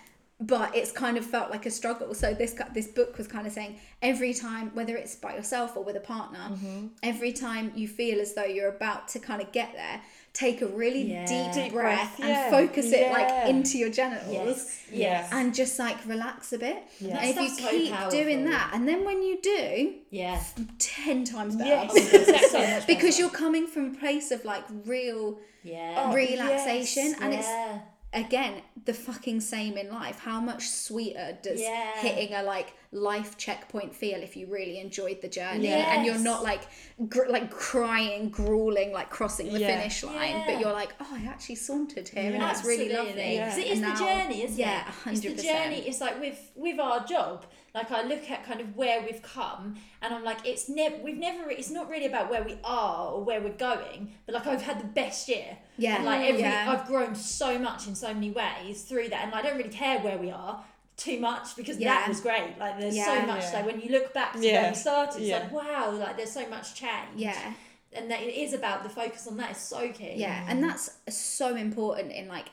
but 0.47 0.74
it's 0.74 0.90
kind 0.92 1.16
of 1.16 1.24
felt 1.24 1.49
like 1.51 1.64
a 1.66 1.70
struggle 1.70 2.12
so 2.14 2.34
this 2.34 2.55
this 2.74 2.88
book 2.88 3.16
was 3.18 3.26
kind 3.28 3.47
of 3.47 3.53
saying 3.53 3.78
every 4.03 4.34
time 4.34 4.70
whether 4.74 4.95
it's 4.97 5.14
by 5.16 5.32
yourself 5.34 5.76
or 5.76 5.82
with 5.84 5.97
a 5.97 6.01
partner 6.14 6.45
Mm-hmm. 6.51 6.86
every 7.03 7.32
time 7.32 7.72
you 7.74 7.86
feel 7.88 8.20
as 8.20 8.34
though 8.34 8.45
you're 8.57 8.68
about 8.80 9.09
to 9.09 9.18
kind 9.18 9.40
of 9.40 9.53
get 9.53 9.72
there 9.74 10.01
take 10.32 10.62
a 10.62 10.66
really 10.66 11.03
Yeah. 11.12 11.26
deep, 11.26 11.53
Deep 11.55 11.72
breath, 11.72 12.16
breath, 12.16 12.20
and 12.20 12.28
yeah. 12.28 12.51
focus 12.51 12.86
it 12.92 13.12
like 13.12 13.49
into 13.49 13.78
your 13.78 13.90
genitals 13.90 14.32
Yes. 14.32 14.86
Yes. 14.92 15.28
and 15.32 15.55
just 15.55 15.78
like 15.78 15.97
relax 16.07 16.53
a 16.53 16.59
bit 16.59 16.82
Yeah. 16.99 17.18
and 17.18 17.30
if 17.30 17.36
you 17.42 17.49
stuff's 17.49 17.62
so 17.62 17.70
keep 17.70 18.11
doing 18.11 18.45
that 18.51 18.70
and 18.74 18.88
then 18.88 19.05
when 19.05 19.22
you 19.22 19.34
do 19.40 19.95
Yeah. 20.11 20.42
10 20.78 21.24
times 21.24 21.55
better 21.57 21.70
Yes, 21.70 21.95
my 21.95 22.01
God, 22.01 22.14
it's 22.14 22.28
exactly. 22.28 22.80
so 22.80 22.86
because 22.86 23.18
you're 23.18 23.30
coming 23.45 23.66
from 23.68 23.95
a 23.95 23.99
place 23.99 24.30
of 24.32 24.45
like 24.45 24.64
real 24.84 25.38
Yeah. 25.62 25.95
Oh, 26.11 26.14
relaxation 26.14 27.07
yes. 27.11 27.18
and 27.22 27.32
it's 27.32 27.47
yeah. 27.47 27.78
Again 28.15 28.62
the 28.85 28.95
fucking 28.95 29.41
same 29.41 29.77
in 29.77 29.89
life 29.91 30.21
how 30.21 30.41
much 30.41 30.69
sweeter 30.69 31.37
does 31.43 31.61
Yeah. 31.61 31.93
hitting 32.01 32.35
a 32.35 32.43
like 32.43 32.73
life 32.95 33.36
checkpoint 33.36 33.95
feel 33.95 34.20
if 34.22 34.36
you 34.36 34.47
really 34.47 34.78
enjoyed 34.78 35.20
the 35.20 35.28
journey 35.28 35.64
Yes. 35.64 35.88
and 35.90 36.07
you're 36.07 36.18
not 36.18 36.42
like 36.45 36.62
gr- 37.09 37.28
like 37.28 37.51
crying 37.51 38.30
grueling 38.30 38.92
like 38.92 39.11
crossing 39.11 39.53
the 39.53 39.59
Yeah. 39.59 39.66
finish 39.78 40.03
line 40.05 40.14
Yeah. 40.36 40.45
but 40.47 40.61
you're 40.61 40.72
like 40.72 40.92
oh 41.01 41.09
i 41.12 41.24
actually 41.26 41.57
sauntered 41.57 42.09
here 42.09 42.22
and 42.32 42.34
Yeah. 42.42 42.51
it's 42.53 42.64
really 42.64 42.90
lovely 42.92 43.34
Yeah. 43.34 43.49
'Cause 43.51 43.59
it 43.59 43.66
is 43.66 43.78
And 43.80 43.84
the 43.84 43.88
now- 43.88 43.99
journey, 44.22 44.45
isn't 44.45 44.57
it? 44.59 44.61
yeah 44.61 44.88
it? 44.88 44.95
100% 45.05 45.24
It's 45.32 45.42
the 45.42 45.49
journey. 45.49 45.78
It's 45.88 46.01
like 46.01 46.20
with 46.20 46.38
with 46.55 46.78
our 46.78 47.05
job. 47.05 47.47
like 47.74 47.90
I 47.90 48.03
look 48.03 48.30
at 48.30 48.45
kind 48.45 48.61
of 48.61 48.76
where 48.76 49.03
we've 49.03 49.20
come, 49.20 49.74
and 50.01 50.14
I'm 50.14 50.22
like, 50.22 50.47
it's 50.47 50.68
never, 50.68 50.95
we've 51.03 51.16
never, 51.18 51.51
it's 51.51 51.70
not 51.72 51.88
really 51.90 52.07
about 52.07 52.30
where 52.30 52.45
we 52.45 52.57
are 52.62 53.09
or 53.14 53.24
where 53.24 53.40
we're 53.40 53.61
going, 53.70 54.12
but 54.26 54.36
like 54.36 54.47
I've 54.47 54.62
had 54.62 54.78
the 54.78 54.86
best 54.86 55.28
year. 55.28 55.59
Yeah. 55.76 55.97
And, 55.97 56.05
like 56.05 56.20
every, 56.28 56.42
Yeah. 56.42 56.66
I've 56.70 56.86
grown 56.86 57.16
so 57.16 57.59
much 57.59 57.88
in 57.88 57.97
so 57.97 58.14
many 58.14 58.30
ways 58.30 58.82
through 58.82 59.09
that, 59.09 59.24
and 59.24 59.34
I 59.34 59.42
don't 59.42 59.57
really 59.57 59.70
care 59.70 59.99
where 59.99 60.16
we 60.18 60.30
are 60.30 60.62
too 60.97 61.18
much 61.20 61.57
because 61.57 61.78
Yeah. 61.78 61.95
that 61.95 62.09
was 62.09 62.20
great. 62.20 62.59
Like 62.59 62.78
there's 62.78 62.97
Yeah. 62.97 63.20
so 63.20 63.26
much. 63.26 63.42
Yeah. 63.42 63.53
Like 63.55 63.66
when 63.66 63.80
you 63.80 63.90
look 63.90 64.12
back 64.14 64.34
to 64.34 64.40
Yeah. 64.40 64.62
where 64.62 64.70
we 64.70 64.76
started, 64.76 65.18
it's 65.18 65.28
Yeah. 65.28 65.38
like 65.38 65.53
wow, 65.53 65.90
like 65.90 66.16
there's 66.16 66.32
so 66.32 66.47
much 66.49 66.74
change. 66.74 67.16
Yeah. 67.16 67.55
And 67.92 68.11
that 68.11 68.22
it 68.22 68.34
is 68.34 68.53
about 68.53 68.82
the 68.82 68.88
focus 68.88 69.26
on 69.26 69.36
that 69.36 69.53
is 69.53 69.59
so 69.59 69.88
key. 69.92 70.14
Yeah, 70.16 70.45
and 70.49 70.62
that's 70.62 70.90
so 71.09 71.55
important 71.55 72.12
in 72.12 72.26
like 72.26 72.47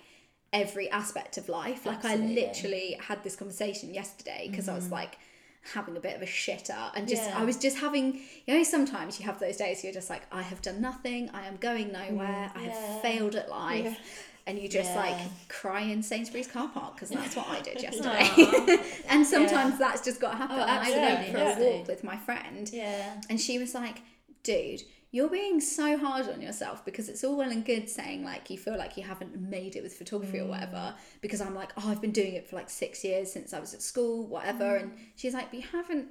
every 0.53 0.89
aspect 0.91 1.37
of 1.37 1.49
life. 1.49 1.85
Like 1.85 2.03
Absolutely. 2.03 2.43
I 2.43 2.47
literally 2.47 2.97
had 2.99 3.23
this 3.23 3.35
conversation 3.35 3.93
yesterday 3.93 4.47
because 4.49 4.67
I 4.67 4.75
was 4.75 4.85
mm-hmm. 4.85 4.93
like 4.93 5.17
having 5.73 5.95
a 5.95 5.99
bit 5.99 6.15
of 6.15 6.21
a 6.21 6.25
shitter 6.25 6.91
and 6.95 7.07
just 7.07 7.23
Yeah. 7.23 7.37
I 7.39 7.45
was 7.45 7.55
just 7.57 7.77
having 7.77 8.19
you 8.45 8.55
know 8.57 8.63
sometimes 8.63 9.19
you 9.19 9.25
have 9.27 9.39
those 9.39 9.57
days 9.57 9.83
you're 9.83 9.93
just 9.93 10.09
like 10.09 10.23
I 10.31 10.41
have 10.41 10.61
done 10.61 10.81
nothing, 10.81 11.29
I 11.33 11.45
am 11.45 11.57
going 11.57 11.91
nowhere, 11.91 12.51
I 12.55 12.63
Yeah. 12.63 12.71
have 12.71 13.01
failed 13.01 13.35
at 13.35 13.49
life. 13.49 13.97
And 14.47 14.57
you 14.59 14.67
just 14.67 14.95
like 14.95 15.15
cry 15.49 15.81
in 15.81 16.01
Sainsbury's 16.01 16.47
car 16.47 16.67
park 16.67 16.95
because 16.95 17.09
that's 17.09 17.35
what 17.35 17.47
I 17.47 17.61
did 17.61 17.81
yesterday. 17.87 18.77
and 19.09 19.25
sometimes 19.25 19.77
that's 19.77 20.01
just 20.03 20.19
got 20.19 20.31
to 20.31 20.37
happen. 20.37 20.57
Oh, 20.59 20.63
I 20.63 20.89
went 20.89 21.31
for 21.31 21.37
yeah. 21.37 21.57
a 21.57 21.59
walk 21.77 21.87
with 21.87 22.03
my 22.03 22.17
friend 22.17 22.69
Yeah. 22.73 23.21
and 23.29 23.39
she 23.39 23.59
was 23.59 23.73
like, 23.75 24.01
dude, 24.43 24.81
you're 25.11 25.29
being 25.29 25.59
so 25.59 25.97
hard 25.97 26.29
on 26.29 26.41
yourself 26.41 26.83
because 26.85 27.09
it's 27.09 27.23
all 27.23 27.35
well 27.37 27.51
and 27.51 27.65
good 27.65 27.89
saying 27.89 28.23
like 28.23 28.49
you 28.49 28.57
feel 28.57 28.77
like 28.77 28.95
you 28.97 29.03
haven't 29.03 29.39
made 29.39 29.75
it 29.75 29.83
with 29.83 29.93
photography 29.93 30.39
or 30.39 30.45
whatever. 30.47 30.77
Mm. 30.77 30.93
Because 31.21 31.41
I'm 31.41 31.53
like, 31.53 31.71
oh, 31.77 31.89
I've 31.91 32.01
been 32.01 32.11
doing 32.11 32.33
it 32.33 32.47
for 32.49 32.55
like 32.55 32.69
six 32.69 33.03
years 33.03 33.31
since 33.31 33.53
I 33.53 33.59
was 33.59 33.73
at 33.73 33.81
school, 33.81 34.25
whatever. 34.25 34.63
Mm. 34.79 34.81
And 34.83 34.91
she's 35.15 35.33
like, 35.33 35.51
but 35.51 35.59
you 35.59 35.67
haven't, 35.71 36.07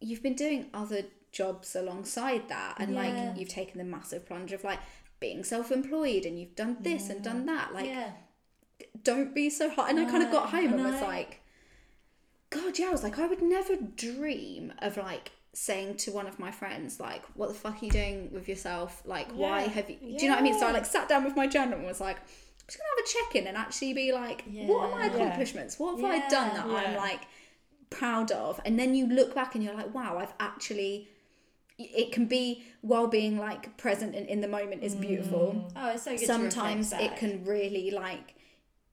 you've 0.00 0.22
been 0.22 0.36
doing 0.36 0.66
other 0.72 1.02
jobs 1.32 1.74
alongside 1.74 2.48
that. 2.48 2.76
And 2.78 2.94
Yeah. 2.94 3.00
like 3.02 3.38
you've 3.38 3.48
taken 3.48 3.78
the 3.78 3.84
massive 3.84 4.24
plunge 4.24 4.52
of 4.52 4.62
like 4.64 4.78
being 5.24 5.42
self 5.42 5.72
employed 5.72 6.26
and 6.26 6.38
you've 6.38 6.54
done 6.54 6.76
this 6.80 7.08
and 7.08 7.24
done 7.24 7.46
that. 7.46 7.72
Like, 7.72 7.86
yeah. 7.86 8.10
don't 9.02 9.34
be 9.34 9.48
so 9.48 9.70
hard. 9.70 9.88
And 9.90 9.98
I 9.98 10.04
kind 10.10 10.22
of 10.22 10.30
got 10.30 10.50
home 10.50 10.68
I 10.68 10.72
and 10.74 10.84
was 10.84 11.00
like, 11.00 11.40
God, 12.50 12.78
yeah, 12.78 12.88
I 12.88 12.90
was 12.90 13.02
like, 13.02 13.18
I 13.18 13.26
would 13.26 13.40
never 13.40 13.74
dream 13.76 14.72
of 14.80 14.98
like 14.98 15.32
saying 15.54 15.96
to 15.96 16.12
one 16.12 16.26
of 16.26 16.38
my 16.38 16.50
friends, 16.50 17.00
like, 17.00 17.24
what 17.34 17.48
the 17.48 17.54
fuck 17.54 17.80
are 17.80 17.84
you 17.86 17.90
doing 17.90 18.30
with 18.32 18.48
yourself? 18.50 19.02
Like, 19.06 19.32
why 19.32 19.62
have 19.62 19.88
you, 19.88 19.96
do 19.96 20.06
you 20.06 20.28
know 20.28 20.34
what 20.34 20.40
I 20.40 20.42
mean? 20.42 20.58
So 20.58 20.66
I 20.66 20.72
like 20.72 20.84
sat 20.84 21.08
down 21.08 21.24
with 21.24 21.36
my 21.36 21.46
journal 21.46 21.78
and 21.78 21.86
was 21.86 22.02
like, 22.02 22.18
I'm 22.18 22.66
just 22.66 22.78
gonna 22.78 22.90
have 22.96 23.04
a 23.04 23.08
check 23.08 23.36
in 23.36 23.46
and 23.48 23.56
actually 23.56 23.94
be 23.94 24.12
like, 24.12 24.44
what 24.68 24.90
are 24.90 24.90
my 24.90 25.06
Yeah. 25.06 25.06
Yeah. 25.06 25.14
accomplishments? 25.14 25.78
What 25.78 25.96
have 25.96 26.04
I 26.04 26.28
done 26.28 26.54
that 26.54 26.66
I'm 26.66 26.96
like 26.96 27.22
proud 27.88 28.30
of? 28.30 28.60
And 28.66 28.78
then 28.78 28.94
you 28.94 29.06
look 29.06 29.34
back 29.34 29.54
and 29.54 29.64
you're 29.64 29.74
like, 29.74 29.94
wow, 29.94 30.18
I've 30.18 30.34
actually. 30.38 31.08
It 31.78 32.12
can 32.12 32.26
be 32.26 32.64
while 32.82 33.08
being 33.08 33.38
like 33.38 33.76
present 33.76 34.14
and 34.14 34.28
in 34.28 34.40
the 34.40 34.48
moment 34.48 34.82
is 34.82 34.94
beautiful 34.94 35.54
mm. 35.56 35.72
Oh, 35.76 35.90
it's 35.90 36.04
so 36.04 36.12
good. 36.12 36.20
to 36.20 36.26
sometimes 36.26 36.92
reflect 36.92 37.14
it 37.14 37.18
can 37.18 37.44
really 37.44 37.90
like 37.90 38.34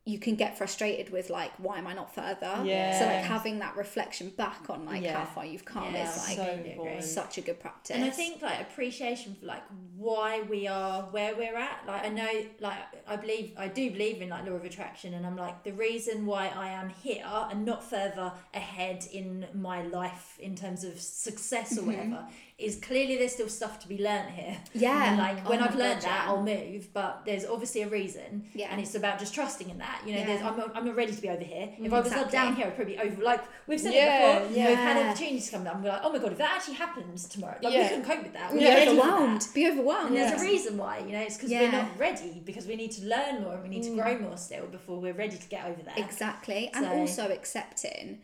you 0.04 0.18
can 0.18 0.36
get 0.36 0.58
frustrated 0.58 1.12
with 1.12 1.30
like 1.30 1.52
why 1.60 1.78
am 1.78 1.86
I 1.86 1.94
not 1.94 2.14
further? 2.14 2.64
Yeah. 2.66 2.98
So 2.98 3.06
like 3.06 3.24
having 3.24 3.60
that 3.60 3.78
reflection 3.78 4.30
back 4.30 4.68
on 4.68 4.84
like 4.84 5.04
Yeah. 5.04 5.20
how 5.20 5.26
far 5.26 5.46
you've 5.46 5.64
come 5.64 5.94
Yeah, 5.94 6.10
is 6.10 6.18
like 6.18 6.38
so 6.38 6.52
important. 6.52 7.04
such 7.04 7.38
a 7.38 7.42
good 7.42 7.60
practice. 7.60 7.96
And 7.96 8.04
I 8.04 8.10
think 8.10 8.42
like 8.42 8.60
appreciation 8.62 9.36
for 9.36 9.46
like 9.46 9.62
why 9.96 10.42
we 10.42 10.68
are 10.68 11.04
where 11.04 11.36
we're 11.36 11.56
at. 11.56 11.86
Like 11.86 12.04
I 12.04 12.10
know, 12.10 12.46
like 12.60 12.80
I 13.08 13.16
believe, 13.16 13.54
I 13.58 13.68
do 13.68 13.92
believe 13.92 14.24
in 14.24 14.30
like 14.30 14.48
law 14.48 14.54
of 14.54 14.66
attraction, 14.66 15.14
and 15.14 15.24
I'm 15.24 15.36
like 15.36 15.64
the 15.64 15.74
reason 15.74 16.26
why 16.26 16.48
I 16.48 16.70
am 16.70 16.90
here 16.90 17.24
and 17.52 17.64
not 17.64 17.84
further 17.84 18.34
ahead 18.56 19.06
in 19.14 19.46
my 19.54 19.84
life 19.84 20.38
in 20.40 20.56
terms 20.56 20.84
of 20.84 21.00
success 21.00 21.78
or 21.78 21.82
mm-hmm. 21.82 21.92
whatever 21.92 22.28
is 22.62 22.78
clearly 22.78 23.18
there's 23.18 23.34
still 23.34 23.50
stuff 23.50 23.80
to 23.80 23.88
be 23.88 23.98
learnt 23.98 24.30
here. 24.30 24.58
Yeah. 24.74 25.16
Like 25.18 25.46
Oh 25.46 25.50
when 25.50 25.60
my 25.60 25.68
I've 25.68 25.76
learnt 25.76 26.02
God, 26.02 26.10
that, 26.10 26.24
yeah. 26.26 26.32
I'll 26.32 26.44
move. 26.44 26.94
But 26.94 27.24
there's 27.26 27.46
obviously 27.46 27.82
a 27.82 27.88
reason, 27.90 28.46
Yeah. 28.54 28.68
and 28.72 28.80
it's 28.80 28.96
about 28.96 29.20
just 29.20 29.34
trusting 29.34 29.70
in 29.70 29.78
that. 29.80 30.02
You 30.06 30.14
know, 30.14 30.20
Yeah. 30.20 30.26
there's 30.28 30.42
I'm 30.42 30.58
not, 30.58 30.76
I'm 30.76 30.86
not 30.86 30.96
ready 30.96 31.14
to 31.14 31.22
be 31.22 31.30
over 31.30 31.44
here. 31.44 31.70
If 31.78 31.92
mm, 31.92 31.94
I 31.94 32.00
was 32.00 32.08
Exactly. 32.08 32.32
down 32.32 32.56
here, 32.56 32.68
I'd 32.68 32.76
probably 32.76 32.96
be 32.96 33.00
over. 33.02 33.22
Like 33.24 33.44
we've 33.68 33.80
said 33.80 33.94
Yeah, 33.94 34.38
it 34.38 34.40
before, 34.44 34.58
Yeah. 34.58 34.68
we've 34.70 34.78
had 34.78 34.98
yeah. 34.98 35.10
opportunities 35.10 35.50
come 35.50 35.68
up. 35.68 35.76
I'm 35.76 35.84
like, 35.84 36.02
oh 36.04 36.12
my 36.12 36.20
god, 36.20 36.32
if 36.34 36.38
that 36.38 36.54
actually 36.56 36.76
happens 36.76 37.28
tomorrow, 37.28 37.58
like 37.62 37.74
Yeah. 37.74 37.82
we 37.84 37.88
couldn't 37.90 38.06
cope 38.06 38.24
with 38.24 38.34
that. 38.34 38.54
We're 38.54 38.60
Yeah. 38.60 38.70
not 38.70 38.76
ready 38.76 38.86
for 38.86 39.02
overwhelmed. 39.02 39.42
that. 39.42 39.54
Be 39.54 39.68
overwhelmed. 39.70 40.08
And 40.08 40.18
there's 40.18 40.32
Yeah. 40.32 40.42
a 40.42 40.50
reason 40.52 40.78
why, 40.78 41.00
you 41.00 41.12
know, 41.12 41.20
it's 41.22 41.38
because 41.38 41.52
Yeah. 41.52 41.62
we're 41.62 41.72
not 41.72 42.00
ready 42.00 42.42
because 42.46 42.68
we 42.68 42.76
need 42.76 42.92
to 42.92 43.04
learn 43.06 43.42
more 43.44 43.54
and 43.54 43.64
we 43.64 43.70
need 43.70 43.84
to 43.84 43.96
grow 43.96 44.16
mm. 44.16 44.22
more 44.22 44.38
still 44.38 44.66
before 44.68 45.00
we're 45.00 45.14
ready 45.14 45.38
to 45.38 45.48
get 45.48 45.66
over 45.66 45.82
that. 45.84 45.98
Exactly. 45.98 46.70
And 46.74 46.86
also 46.86 47.30
accepting 47.30 48.22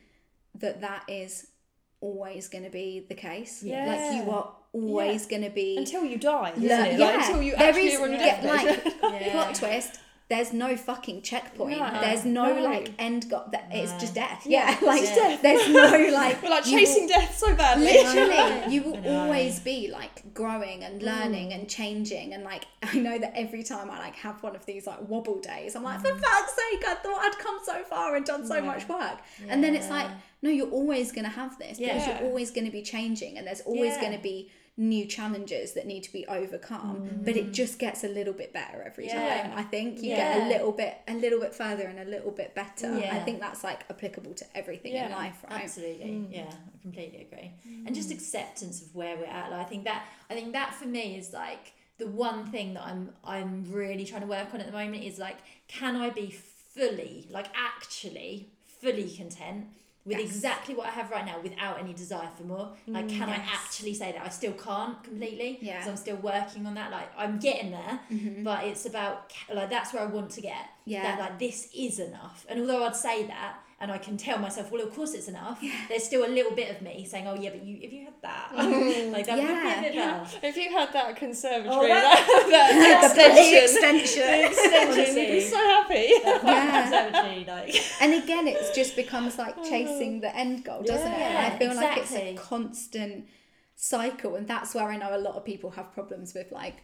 that 0.56 0.82
that 0.82 1.04
is 1.08 1.48
always 2.02 2.48
going 2.48 2.64
to 2.64 2.70
be 2.70 3.06
the 3.08 3.16
case. 3.16 3.64
Yeah. 3.64 3.86
Like 3.88 4.26
you 4.26 4.32
are 4.32 4.54
always 4.74 5.26
going 5.26 5.44
to 5.44 5.50
be 5.50 5.78
Until 5.78 6.04
you 6.06 6.18
die, 6.18 6.52
isn't 6.52 6.64
Yeah, 6.64 6.86
it? 6.86 7.00
yeah. 7.00 7.06
Like, 7.06 7.26
until 7.26 7.42
you 7.42 7.54
actually 7.54 7.88
is- 7.88 8.00
on 8.02 8.12
your 8.12 8.20
yeah, 8.20 8.42
deathbed. 8.42 8.86
like 9.02 9.22
Yeah. 9.22 9.32
plot 9.32 9.56
twist. 9.56 10.00
There's 10.30 10.52
no 10.52 10.76
fucking 10.76 11.22
checkpoint. 11.22 11.80
No. 11.80 12.02
there's 12.02 12.26
no, 12.26 12.54
No. 12.54 12.62
like 12.62 12.92
end 13.00 13.30
goal. 13.30 13.46
That 13.52 13.70
it's 13.72 13.94
just 13.94 14.14
death. 14.14 14.44
Yeah, 14.46 14.78
Yeah, 14.82 14.86
like 14.88 15.04
death. 15.04 15.42
there's 15.44 15.70
no 15.70 16.10
like. 16.14 16.44
We're 16.44 16.50
like 16.50 16.66
you 16.66 16.80
chasing 16.80 17.08
death 17.08 17.38
so 17.38 17.56
badly. 17.56 17.86
Literally, 17.86 18.74
you 18.74 18.84
will 18.84 19.08
always 19.08 19.60
be 19.62 19.90
like 19.90 20.34
growing 20.34 20.84
and 20.84 21.02
mm. 21.02 21.06
learning 21.06 21.54
and 21.54 21.70
changing. 21.70 22.34
And 22.34 22.44
like, 22.44 22.66
I 22.84 22.98
know 22.98 23.18
that 23.18 23.34
every 23.36 23.64
time 23.64 23.90
I 23.90 24.00
like 24.00 24.16
have 24.16 24.44
one 24.44 24.56
of 24.56 24.66
these 24.66 24.86
like 24.86 25.08
wobble 25.08 25.40
days, 25.40 25.76
I'm 25.76 25.84
like, 25.84 26.02
for 26.02 26.12
mm. 26.12 26.20
fuck's 26.20 26.54
sake, 26.54 26.84
I 26.86 26.96
thought 26.96 27.22
I'd 27.22 27.40
come 27.40 27.60
so 27.64 27.84
far 27.84 28.16
and 28.16 28.26
done 28.26 28.46
so 28.46 28.62
much 28.62 28.90
work. 28.90 29.20
And 29.48 29.64
then 29.64 29.76
it's 29.76 29.90
like, 29.90 30.08
no, 30.42 30.50
you're 30.50 30.70
always 30.70 31.12
going 31.12 31.26
to 31.26 31.32
have 31.32 31.58
this 31.58 31.78
because 31.80 32.06
Yeah. 32.06 32.20
you're 32.20 32.30
always 32.30 32.52
going 32.52 32.66
to 32.66 32.72
be 32.72 32.84
changing 32.84 33.38
and 33.38 33.48
there's 33.48 33.62
always 33.62 33.94
Yeah. 33.94 34.02
going 34.02 34.14
to 34.14 34.22
be 34.22 34.52
new 34.80 35.06
challenges 35.06 35.74
that 35.74 35.88
need 35.88 36.04
to 36.04 36.14
be 36.14 36.24
overcome 36.28 37.10
but 37.24 37.36
it 37.36 37.48
mm. 37.48 37.52
just 37.52 37.80
gets 37.80 38.04
a 38.04 38.08
little 38.08 38.34
bit 38.34 38.54
better 38.54 38.84
every 38.84 39.08
Yeah. 39.08 39.44
time 39.44 39.58
i 39.58 39.64
think. 39.64 39.98
You 40.04 40.16
get 40.16 40.44
a 40.44 40.48
little 40.48 40.72
bit 40.72 40.98
a 41.08 41.14
little 41.14 41.40
bit 41.40 41.54
further 41.54 41.84
and 41.84 42.00
a 42.00 42.06
little 42.06 42.32
bit 42.32 42.54
better. 42.54 42.88
I 42.88 43.20
think 43.20 43.40
that's 43.40 43.64
like 43.64 43.82
applicable 43.90 44.34
to 44.36 44.46
everything 44.56 44.94
in 44.94 45.12
life 45.12 45.44
right? 45.50 45.64
Absolutely, 45.64 46.06
mm. 46.06 46.28
yeah, 46.30 46.52
I 46.52 46.82
completely 46.82 47.22
agree. 47.22 47.52
And 47.86 47.96
just 47.96 48.10
mm. 48.10 48.14
acceptance 48.14 48.82
of 48.82 48.94
where 48.96 49.18
we're 49.18 49.26
at. 49.26 49.52
Like, 49.52 49.62
I 49.62 49.64
think 49.64 49.84
that 49.86 50.06
I 50.30 50.34
think 50.34 50.54
that 50.54 50.74
for 50.76 50.86
me 50.86 51.18
is 51.18 51.34
like 51.34 51.74
the 51.98 52.08
one 52.08 52.46
thing 52.48 52.74
that 52.76 52.84
I'm 52.84 53.12
I'm 53.24 53.66
really 53.72 54.06
trying 54.06 54.22
to 54.22 54.28
work 54.28 54.54
on 54.54 54.60
at 54.60 54.68
the 54.68 54.72
moment 54.72 55.04
is 55.04 55.18
like, 55.20 55.38
can 55.68 55.96
I 55.96 56.10
be 56.10 56.30
fully, 56.30 57.28
like 57.30 57.48
actually 57.56 58.50
fully 58.82 59.10
content 59.10 59.66
with 60.08 60.18
Yes. 60.18 60.28
exactly 60.30 60.74
what 60.74 60.88
I 60.88 60.92
have 60.92 61.12
right 61.12 61.26
now 61.26 61.40
without 61.42 61.80
any 61.80 61.94
desire 61.94 62.30
for 62.38 62.44
more? 62.44 62.72
Like, 62.88 63.10
can 63.10 63.30
I 63.30 63.36
actually 63.36 63.94
say 63.94 64.14
that? 64.14 64.26
I 64.26 64.30
still 64.30 64.54
can't 64.54 65.04
completely 65.04 65.60
Yeah. 65.62 65.74
because 65.74 65.90
I'm 65.90 65.98
still 65.98 66.16
working 66.16 66.66
on 66.66 66.74
that. 66.76 66.92
Like, 66.92 67.10
I'm 67.18 67.38
getting 67.40 67.72
there, 67.72 68.00
mm-hmm. 68.10 68.44
but 68.44 68.64
it's 68.64 68.86
about 68.86 69.34
like 69.54 69.70
that's 69.70 69.94
where 69.94 70.02
I 70.04 70.06
want 70.06 70.32
to 70.32 70.42
get. 70.42 70.66
Yeah. 70.86 71.04
That 71.04 71.20
like 71.20 71.40
this 71.40 71.68
is 71.76 72.00
enough. 72.00 72.46
And 72.48 72.62
although 72.62 72.86
I'd 72.86 72.96
say 72.96 73.28
that, 73.28 73.58
and 73.80 73.92
I 73.92 74.00
can 74.00 74.18
tell 74.18 74.40
myself, 74.40 74.72
well, 74.72 74.82
of 74.82 74.94
course 74.96 75.14
it's 75.14 75.28
enough. 75.28 75.64
There's 75.88 76.04
still 76.04 76.26
a 76.26 76.32
little 76.32 76.54
bit 76.56 76.76
of 76.76 76.82
me 76.82 77.06
saying, 77.06 77.28
oh 77.28 77.36
yeah, 77.36 77.52
but 77.52 77.64
you 77.64 77.78
if 77.80 77.94
you 77.94 78.06
had 78.06 78.16
that, 78.24 78.52
mm. 78.56 79.12
like 79.14 79.28
that 79.28 79.38
would 79.38 79.46
be 79.46 79.88
a 79.88 79.94
bit. 79.94 80.40
If 80.44 80.58
you 80.58 80.72
had 80.72 80.92
that 80.94 81.16
conservatory, 81.16 81.70
Oh, 81.70 81.88
that, 81.88 82.48
that 82.50 83.10
the 83.10 83.16
bloody 83.16 83.56
extension, 83.56 84.24
extension 84.24 84.94
extension, 84.96 85.18
you'd 85.18 85.32
be 85.32 85.42
so 85.42 85.58
happy. 85.58 86.10
Yeah. 86.24 87.44
Like. 87.48 87.76
and 88.02 88.14
again 88.24 88.48
it 88.48 88.58
just 88.74 88.96
becomes 88.96 89.38
like 89.38 89.56
chasing 89.64 90.22
the 90.22 90.36
end 90.36 90.64
goal 90.64 90.82
doesn't 90.84 91.12
it 91.12 91.20
Yeah, 91.20 91.52
i 91.54 91.58
feel 91.58 91.76
like 91.76 91.98
it's 91.98 92.14
a 92.14 92.36
constant 92.36 93.28
cycle 93.76 94.36
and 94.36 94.48
that's 94.48 94.74
where 94.74 94.88
i 94.90 94.98
know 94.98 95.16
a 95.16 95.20
lot 95.20 95.36
of 95.36 95.46
people 95.46 95.72
have 95.72 95.94
problems 95.94 96.34
with 96.34 96.52
like 96.52 96.76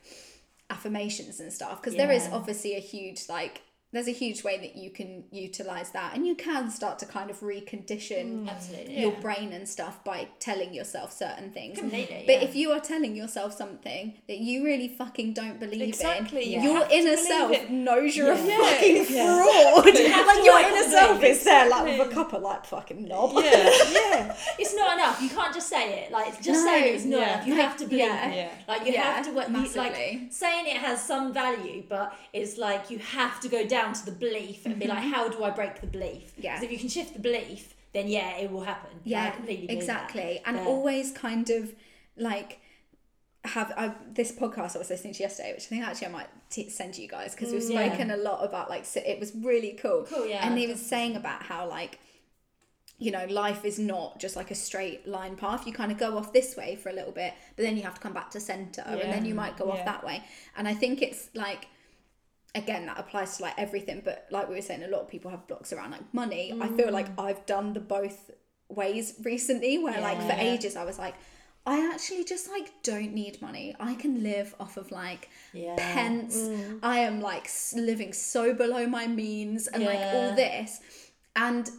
affirmations 0.70 1.40
and 1.40 1.52
stuff 1.52 1.82
because 1.82 1.96
there 1.96 2.12
is 2.12 2.28
obviously 2.32 2.76
a 2.76 2.80
huge 2.80 3.28
like 3.30 3.62
there's 3.94 4.08
a 4.08 4.12
huge 4.12 4.44
way 4.44 4.58
that 4.58 4.76
you 4.76 4.90
can 4.90 5.24
utilize 5.32 5.92
that 5.92 6.14
and 6.16 6.28
you 6.28 6.36
can 6.36 6.70
start 6.70 7.00
to 7.00 7.06
kind 7.06 7.30
of 7.30 7.40
recondition 7.42 8.50
Absolutely. 8.50 9.00
your 9.00 9.12
brain 9.22 9.54
and 9.54 9.68
stuff 9.68 10.04
by 10.04 10.28
telling 10.40 10.74
yourself 10.74 11.14
certain 11.14 11.52
things 11.52 11.80
Completely. 11.80 12.24
but 12.26 12.36
yeah. 12.42 12.48
if 12.48 12.56
you 12.56 12.72
are 12.72 12.80
telling 12.80 13.16
yourself 13.16 13.54
something 13.56 14.14
that 14.28 14.38
you 14.40 14.64
really 14.64 14.88
fucking 14.88 15.34
don't 15.34 15.60
believe 15.60 15.82
Exactly, 15.82 16.54
in, 16.56 16.62
you 16.64 16.70
your 16.72 16.80
have 16.80 16.92
inner 16.92 17.16
self 17.18 17.52
it. 17.52 17.70
knows 17.70 18.16
you're 18.18 18.34
Yeah. 18.34 18.34
a 18.34 18.66
fucking 18.76 19.06
Yeah. 19.10 19.44
fraud. 19.44 19.86
You 20.04 20.28
like 20.28 20.44
your 20.46 20.60
inner 20.60 20.90
self 20.90 21.20
believe 21.20 21.38
is 21.38 21.44
there, 21.44 21.70
like 21.70 21.84
with 21.86 21.92
a 21.94 21.96
Exactly. 22.04 22.16
cup 22.16 22.34
of 22.34 22.42
like 22.42 22.66
fucking 22.66 23.08
knob. 23.08 23.32
Yeah, 23.44 23.52
yeah. 23.92 24.36
it's 24.60 24.74
not 24.76 24.94
enough. 24.98 25.22
You 25.22 25.30
can't 25.30 25.54
just 25.54 25.70
say 25.70 26.04
it. 26.04 26.12
Like 26.12 26.36
just 26.42 26.64
No, 26.64 26.66
saying 26.66 26.86
it 26.94 26.96
is 26.96 27.06
not 27.06 27.20
yeah. 27.20 27.34
enough. 27.36 27.48
You 27.48 27.56
have 27.56 27.78
to 27.78 27.86
believe 27.86 28.00
Yeah. 28.06 28.30
it. 28.30 28.36
Yeah. 28.36 28.50
Like 28.68 28.88
you 28.88 28.94
Yeah, 28.94 29.02
have 29.14 29.26
to 29.28 29.32
work. 29.34 29.50
You, 29.50 29.68
like 29.76 29.96
saying 30.32 30.68
it 30.68 30.78
has 30.78 31.04
some 31.04 31.34
value, 31.34 31.84
but 31.88 32.14
it's 32.34 32.58
like 32.58 32.90
you 32.90 32.98
have 33.00 33.40
to 33.42 33.48
go 33.50 33.66
down 33.66 33.83
to 33.92 34.06
the 34.06 34.12
belief 34.14 34.66
and 34.66 34.80
be 34.80 34.88
like, 34.88 35.04
how 35.04 35.28
do 35.28 35.44
I 35.44 35.50
break 35.50 35.82
the 35.82 35.88
belief? 35.88 36.32
Mm-hmm. 36.32 36.42
Yeah. 36.44 36.56
'Cause 36.56 36.64
if 36.64 36.72
you 36.72 36.78
can 36.80 36.88
shift 36.90 37.14
the 37.14 37.20
belief, 37.20 37.74
then 37.92 38.08
yeah, 38.08 38.38
it 38.38 38.50
will 38.52 38.62
happen. 38.64 38.92
Yeah, 39.04 39.32
completely 39.32 39.68
exactly. 39.76 40.40
that. 40.44 40.48
And 40.48 40.58
Yeah. 40.58 40.66
always 40.68 41.12
kind 41.12 41.50
of 41.50 41.76
like 42.16 42.60
have 43.46 43.74
I, 43.76 43.94
this 44.10 44.32
podcast 44.32 44.76
I 44.76 44.80
was 44.80 44.90
listening 44.90 45.14
to 45.16 45.24
yesterday, 45.24 45.52
which 45.54 45.64
I 45.66 45.68
think 45.68 45.84
actually 45.86 46.08
I 46.08 46.12
might 46.12 46.30
t- 46.50 46.70
send 46.70 46.98
you 46.98 47.10
guys 47.10 47.36
because 47.36 47.52
we've 47.52 47.62
Mm, 47.62 47.74
yeah. 47.74 47.88
spoken 47.88 48.12
a 48.12 48.18
lot 48.18 48.44
about 48.46 48.70
like 48.70 48.86
so 48.86 49.02
it 49.06 49.20
was 49.20 49.36
really 49.36 49.74
cool. 49.74 50.06
Cool, 50.10 50.28
yeah, 50.28 50.48
And 50.48 50.58
he 50.58 50.66
was 50.68 50.80
saying 50.86 51.16
about 51.18 51.44
how 51.44 51.68
like 51.68 52.00
you 53.00 53.12
know, 53.12 53.26
life 53.26 53.66
is 53.66 53.80
not 53.80 54.18
just 54.20 54.36
like 54.38 54.50
a 54.50 54.56
straight 54.56 55.06
line 55.06 55.36
path. 55.36 55.68
You 55.68 55.74
kind 55.74 55.92
of 55.92 55.98
go 55.98 56.18
off 56.18 56.32
this 56.32 56.56
way 56.56 56.76
for 56.78 56.88
a 56.90 56.94
little 56.94 57.12
bit, 57.12 57.34
but 57.58 57.64
then 57.64 57.76
you 57.76 57.84
have 57.84 57.96
to 57.96 58.00
come 58.00 58.14
back 58.14 58.30
to 58.32 58.40
center 58.40 58.82
and 58.82 59.12
then 59.12 59.26
you 59.26 59.34
might 59.36 59.58
go 59.58 59.70
off 59.72 59.84
that 59.84 60.06
way. 60.06 60.24
And 60.56 60.68
I 60.70 60.74
think 60.74 61.02
it's 61.02 61.28
like, 61.34 61.68
again, 62.56 62.86
that 62.86 63.00
applies 63.00 63.38
to 63.38 63.44
like 63.44 63.56
everything, 63.58 64.02
but 64.04 64.28
like 64.30 64.48
we 64.50 64.56
were 64.56 64.62
saying, 64.62 64.84
a 64.84 64.88
lot 64.88 65.02
of 65.02 65.08
people 65.10 65.32
have 65.32 65.48
blocks 65.48 65.74
around 65.74 65.92
like 65.92 66.14
money. 66.14 66.54
I 66.60 66.68
feel 66.70 66.92
like 66.92 67.16
mm. 67.16 67.24
I've 67.24 67.46
done 67.46 67.74
the 67.74 67.80
both 67.80 68.32
ways 68.70 69.16
recently 69.24 69.78
where 69.78 70.00
like 70.02 70.22
for 70.22 70.34
ages 70.38 70.76
I 70.76 70.84
was 70.84 71.00
like, 71.00 71.16
I 71.66 71.90
actually 71.94 72.26
just 72.26 72.50
like 72.50 72.72
don't 72.84 73.14
need 73.14 73.42
money. 73.42 73.76
I 73.80 73.96
can 73.96 74.22
live 74.22 74.54
off 74.60 74.78
of 74.78 74.92
like 74.92 75.30
Yeah. 75.54 75.76
pence. 75.78 76.38
Mm. 76.38 76.80
I 76.84 77.00
am 77.00 77.22
like 77.22 77.50
living 77.76 78.14
so 78.14 78.54
below 78.54 78.86
my 78.86 79.08
means 79.08 79.68
and 79.68 79.84
like 79.84 80.00
all 80.00 80.36
this. 80.36 80.82
And 81.36 81.70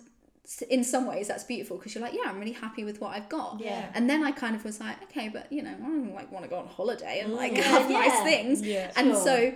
in 0.68 0.85
some 0.85 1.07
ways 1.07 1.29
that's 1.29 1.45
beautiful 1.45 1.77
because 1.77 1.95
you're 1.95 2.03
like, 2.03 2.14
yeah, 2.14 2.25
I'm 2.27 2.39
really 2.39 2.53
happy 2.53 2.85
with 2.85 3.01
what 3.01 3.14
I've 3.14 3.29
got. 3.29 3.61
Yeah. 3.61 3.91
And 3.95 4.09
then 4.09 4.25
I 4.25 4.33
kind 4.33 4.57
of 4.57 4.64
was 4.64 4.81
like, 4.81 5.03
okay, 5.05 5.29
but 5.29 5.53
you 5.53 5.62
know, 5.62 5.70
I 5.70 5.83
don't, 5.83 6.14
like 6.14 6.33
want 6.33 6.45
to 6.45 6.51
go 6.51 6.57
on 6.57 6.66
holiday 6.66 7.20
and 7.20 7.35
like 7.35 7.53
Yeah, 7.53 7.62
mm. 7.62 7.64
have 7.79 7.91
nice 7.91 8.20
things. 8.22 8.62
Yeah. 8.62 8.91
And 8.97 9.09
Sure. 9.12 9.25
so 9.25 9.53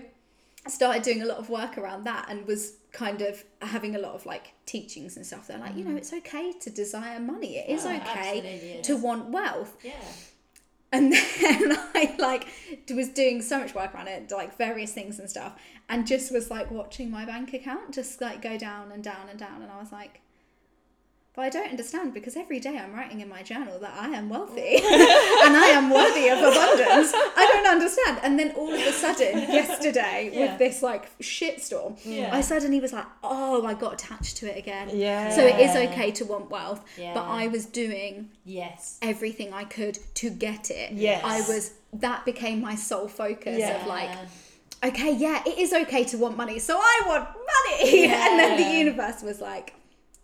started 0.70 1.02
doing 1.02 1.22
a 1.22 1.26
lot 1.26 1.38
of 1.38 1.48
work 1.50 1.78
around 1.78 2.04
that 2.04 2.26
and 2.28 2.46
was 2.46 2.74
kind 2.92 3.20
of 3.22 3.44
having 3.62 3.94
a 3.96 3.98
lot 3.98 4.14
of 4.14 4.24
like 4.26 4.52
teachings 4.66 5.16
and 5.16 5.26
stuff. 5.26 5.46
They're 5.46 5.58
like, 5.58 5.76
you 5.76 5.84
know, 5.84 5.96
it's 5.96 6.12
okay 6.12 6.52
to 6.52 6.70
desire 6.70 7.20
money. 7.20 7.56
It 7.58 7.68
is 7.70 7.84
Oh, 7.84 7.94
okay 7.96 8.80
to 8.82 8.96
want 8.96 9.30
wealth 9.30 9.76
Yeah. 9.82 9.92
and 10.92 11.12
then 11.40 11.76
I 11.94 12.14
like 12.18 12.46
was 12.94 13.08
doing 13.08 13.42
so 13.42 13.58
much 13.60 13.74
work 13.74 13.94
around 13.94 14.08
it, 14.08 14.30
like 14.30 14.56
various 14.56 14.92
things 14.92 15.18
and 15.18 15.28
stuff, 15.28 15.58
and 15.88 16.06
just 16.06 16.32
was 16.32 16.50
like 16.50 16.70
watching 16.70 17.10
my 17.10 17.24
bank 17.24 17.52
account 17.54 17.92
just 17.94 18.20
like 18.20 18.40
go 18.42 18.56
down 18.56 18.90
and 18.92 19.02
down 19.04 19.28
and 19.28 19.38
down, 19.38 19.62
and 19.62 19.70
I 19.70 19.78
was 19.78 19.92
like, 19.92 20.20
but 21.38 21.44
I 21.44 21.50
don't 21.50 21.70
understand 21.70 22.14
because 22.14 22.36
every 22.36 22.58
day 22.58 22.76
I'm 22.76 22.92
writing 22.92 23.20
in 23.20 23.28
my 23.28 23.44
journal 23.44 23.78
that 23.78 23.94
I 23.96 24.08
am 24.08 24.28
wealthy 24.28 24.80
oh. 24.82 25.42
and 25.46 25.56
I 25.56 25.66
am 25.68 25.88
worthy 25.88 26.26
of 26.30 26.38
abundance. 26.50 27.12
I 27.14 27.48
don't 27.52 27.66
understand. 27.68 28.18
And 28.24 28.36
then 28.36 28.50
all 28.56 28.72
of 28.74 28.80
a 28.80 28.90
sudden, 28.90 29.38
yesterday, 29.42 30.32
Yeah. 30.34 30.40
with 30.40 30.58
this 30.58 30.82
like 30.82 31.16
shitstorm, 31.20 31.96
Yeah. 32.04 32.30
I 32.32 32.40
suddenly 32.40 32.80
was 32.80 32.92
like, 32.92 33.06
oh, 33.22 33.64
I 33.64 33.74
got 33.74 33.92
attached 33.94 34.38
to 34.38 34.50
it 34.50 34.58
again. 34.58 34.90
Yeah. 34.92 35.30
So 35.30 35.46
it 35.46 35.60
is 35.60 35.76
okay 35.76 36.10
to 36.10 36.24
want 36.24 36.50
wealth, 36.50 36.80
but 36.96 37.22
I 37.22 37.46
was 37.46 37.66
doing 37.66 38.30
Yes. 38.44 38.98
everything 39.00 39.52
I 39.52 39.62
could 39.62 39.96
to 40.14 40.30
get 40.30 40.72
it. 40.72 40.90
Yes. 40.90 41.22
I 41.24 41.38
was 41.42 41.74
that 41.92 42.24
became 42.24 42.60
my 42.60 42.74
sole 42.74 43.06
focus 43.06 43.60
Yeah. 43.60 43.80
of 43.80 43.86
like, 43.86 44.10
okay, 44.84 45.14
yeah, 45.14 45.40
it 45.46 45.56
is 45.56 45.72
okay 45.72 46.02
to 46.02 46.18
want 46.18 46.36
money, 46.36 46.58
so 46.58 46.76
I 46.76 47.02
want 47.06 47.28
money. 47.54 48.06
and 48.06 48.40
then 48.40 48.56
the 48.56 48.76
universe 48.76 49.22
was 49.22 49.40
like, 49.40 49.74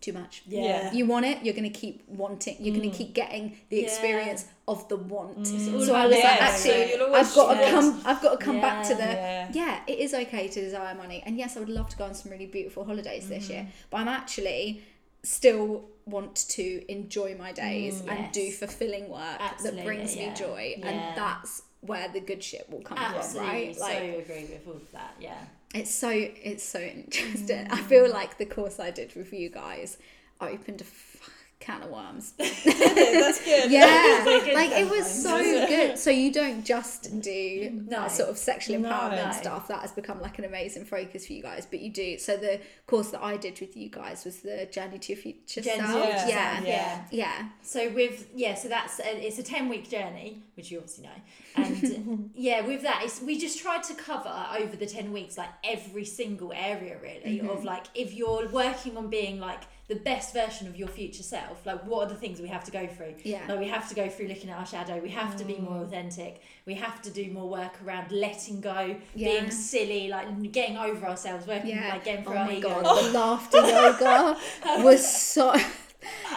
too 0.05 0.13
much. 0.13 0.43
Yeah. 0.47 0.93
You 0.93 1.07
want 1.07 1.25
it, 1.27 1.43
you're 1.43 1.55
gonna 1.55 1.71
keep 1.71 2.07
wanting 2.09 2.57
you're 2.61 2.75
gonna 2.75 2.89
mm. 2.89 2.95
keep 2.95 3.15
getting 3.15 3.57
the 3.71 3.79
Yeah. 3.79 3.83
experience 3.85 4.45
of 4.69 4.89
the 4.89 4.97
want. 4.97 5.39
all 5.39 5.45
So 5.45 5.95
I 5.95 6.07
was 6.07 6.19
like, 6.19 6.19
Yeah, 6.19 6.37
so 6.37 6.71
actually, 6.71 6.91
you'll 6.91 7.07
always 7.07 7.29
I've 7.29 7.35
got 7.35 7.55
to 7.55 7.71
come 7.71 8.03
I've 8.05 8.23
got 8.23 8.41
to 8.41 8.45
come 8.45 8.61
back 8.61 8.87
to 8.89 8.95
the 8.95 9.03
Yeah. 9.03 9.51
yeah, 9.53 9.81
it 9.87 9.99
is 9.99 10.15
okay 10.15 10.49
to 10.49 10.61
desire 10.61 10.95
money. 10.95 11.23
And 11.25 11.39
yes, 11.39 11.57
I 11.57 11.61
would 11.61 11.69
love 11.69 11.89
to 11.91 11.97
go 11.97 12.05
on 12.05 12.15
some 12.15 12.31
really 12.33 12.47
beautiful 12.47 12.85
holidays 12.85 13.29
this 13.29 13.49
year, 13.49 13.61
mm-hmm. 13.61 13.71
but 13.91 13.97
I'm 13.99 14.09
actually 14.09 14.83
still 15.23 15.85
want 16.07 16.37
to 16.51 16.85
enjoy 16.93 17.35
my 17.39 17.51
days 17.53 18.03
mm, 18.03 18.11
and 18.11 18.19
Yes. 18.19 18.33
do 18.33 18.51
fulfilling 18.53 19.09
work 19.09 19.41
Absolutely, 19.41 19.79
that 19.79 19.87
brings 19.87 20.17
me 20.17 20.31
joy. 20.37 20.75
Yeah. 20.79 20.89
And 20.89 21.17
that's 21.17 21.63
where 21.81 22.09
the 22.09 22.21
good 22.21 22.43
shit 22.43 22.69
will 22.71 22.83
come 22.83 22.99
Absolutely. 22.99 23.75
from, 23.75 23.83
right? 23.83 24.15
So 24.15 24.19
agree 24.19 24.45
with 24.45 24.63
all 24.67 24.75
of 24.75 24.93
that. 24.93 25.15
Yeah. 25.19 25.45
It's 25.75 25.93
so 25.93 26.11
it's 26.11 26.65
so 26.65 26.81
interesting. 26.81 27.67
I 27.71 27.81
mm. 27.81 27.85
feel 27.87 28.11
like 28.11 28.39
the 28.39 28.47
course 28.47 28.79
I 28.81 28.91
did 28.91 29.15
with 29.15 29.33
you 29.33 29.51
guys 29.51 29.99
opened 30.41 30.81
a 30.81 30.85
can 31.65 31.83
of 31.83 31.91
worms. 31.91 32.33
That's 32.39 33.45
good. 33.45 33.71
Yeah, 33.71 34.23
good 34.25 34.55
like 34.55 34.71
it 34.73 34.89
was 34.91 35.07
so 35.23 35.39
good. 35.67 35.99
So 35.99 36.11
you 36.11 36.33
don't 36.33 36.65
just 36.65 37.21
do 37.21 37.71
No. 37.89 38.01
that 38.03 38.13
sort 38.13 38.29
of 38.29 38.39
sexual 38.39 38.77
empowerment 38.77 39.27
No. 39.27 39.33
stuff. 39.33 39.69
That 39.69 39.81
has 39.81 39.93
become 39.93 40.21
like 40.21 40.39
an 40.39 40.45
amazing 40.45 40.85
focus 40.85 41.27
for 41.27 41.33
you 41.33 41.43
guys. 41.43 41.67
But 41.69 41.81
you 41.81 41.91
do. 41.91 42.19
So 42.19 42.37
the 42.37 42.61
course 42.87 43.11
that 43.11 43.23
I 43.23 43.37
did 43.37 43.59
with 43.61 43.77
you 43.77 43.89
guys 43.89 44.25
was 44.25 44.41
the 44.41 44.69
journey 44.71 44.99
to 44.99 45.13
your 45.13 45.23
future 45.23 45.61
to 45.63 45.69
self. 45.69 45.95
Yeah, 45.95 46.29
yeah, 46.29 46.61
yeah. 46.65 47.05
yeah. 47.11 47.49
So 47.63 47.91
with 47.91 48.29
yeah, 48.35 48.55
so 48.55 48.69
that's 48.69 49.01
a, 49.01 49.27
it's 49.27 49.39
a 49.39 49.43
ten 49.43 49.69
week 49.69 49.89
journey, 49.91 50.43
which 50.57 50.71
you 50.71 50.79
obviously 50.79 51.05
know, 51.05 51.11
and 51.57 52.31
yeah, 52.35 52.61
with 52.67 52.83
that, 52.83 53.01
it's 53.05 53.21
we 53.23 53.39
just 53.39 53.59
tried 53.61 53.83
to 53.85 53.95
cover 53.95 54.47
over 54.59 54.77
the 54.77 54.87
ten 54.87 55.13
weeks 55.13 55.39
like 55.39 55.51
every 55.65 56.05
single 56.05 56.53
area 56.53 56.97
really 57.03 57.15
Mm-hmm. 57.25 57.49
of 57.49 57.65
like 57.65 57.85
if 57.95 58.13
you're 58.13 58.47
working 58.49 58.97
on 58.97 59.09
being 59.09 59.41
like 59.41 59.63
the 59.87 59.97
best 59.97 60.33
version 60.33 60.67
of 60.67 60.77
your 60.77 60.89
future 60.89 61.23
self, 61.23 61.67
like 61.67 61.85
what 61.85 62.07
are 62.07 62.09
the 62.09 62.15
things 62.19 62.41
we 62.41 62.49
have 62.49 62.65
to 62.65 62.71
go 62.71 62.87
through? 62.87 63.15
Yeah. 63.23 63.41
Mm. 63.43 63.49
like 63.51 63.59
we 63.61 63.69
have 63.69 63.87
to 63.91 63.95
go 63.95 64.09
through 64.09 64.29
looking 64.29 64.49
at 64.51 64.59
our 64.59 64.65
shadow. 64.67 64.99
We 64.99 65.11
have 65.11 65.37
to 65.37 65.45
be 65.45 65.59
more 65.59 65.83
authentic. 65.83 66.41
We 66.67 66.75
have 66.75 67.03
to 67.03 67.11
do 67.11 67.31
more 67.31 67.49
work 67.49 67.73
around 67.85 68.11
letting 68.11 68.61
go, 68.63 68.97
Yeah. 69.15 69.41
being 69.41 69.51
silly, 69.51 70.09
like 70.09 70.53
getting 70.53 70.79
over 70.79 71.07
ourselves, 71.07 71.47
working 71.47 71.71
Yeah. 71.71 71.89
like 71.91 72.05
getting 72.05 72.27
Oh 72.27 72.35
our 72.37 72.47
my 72.47 72.55
ego. 72.57 72.81
god, 72.83 73.05
the 73.05 73.11
laughter 73.19 73.59
yoga 73.67 74.37
was 74.85 75.07
so. 75.07 75.55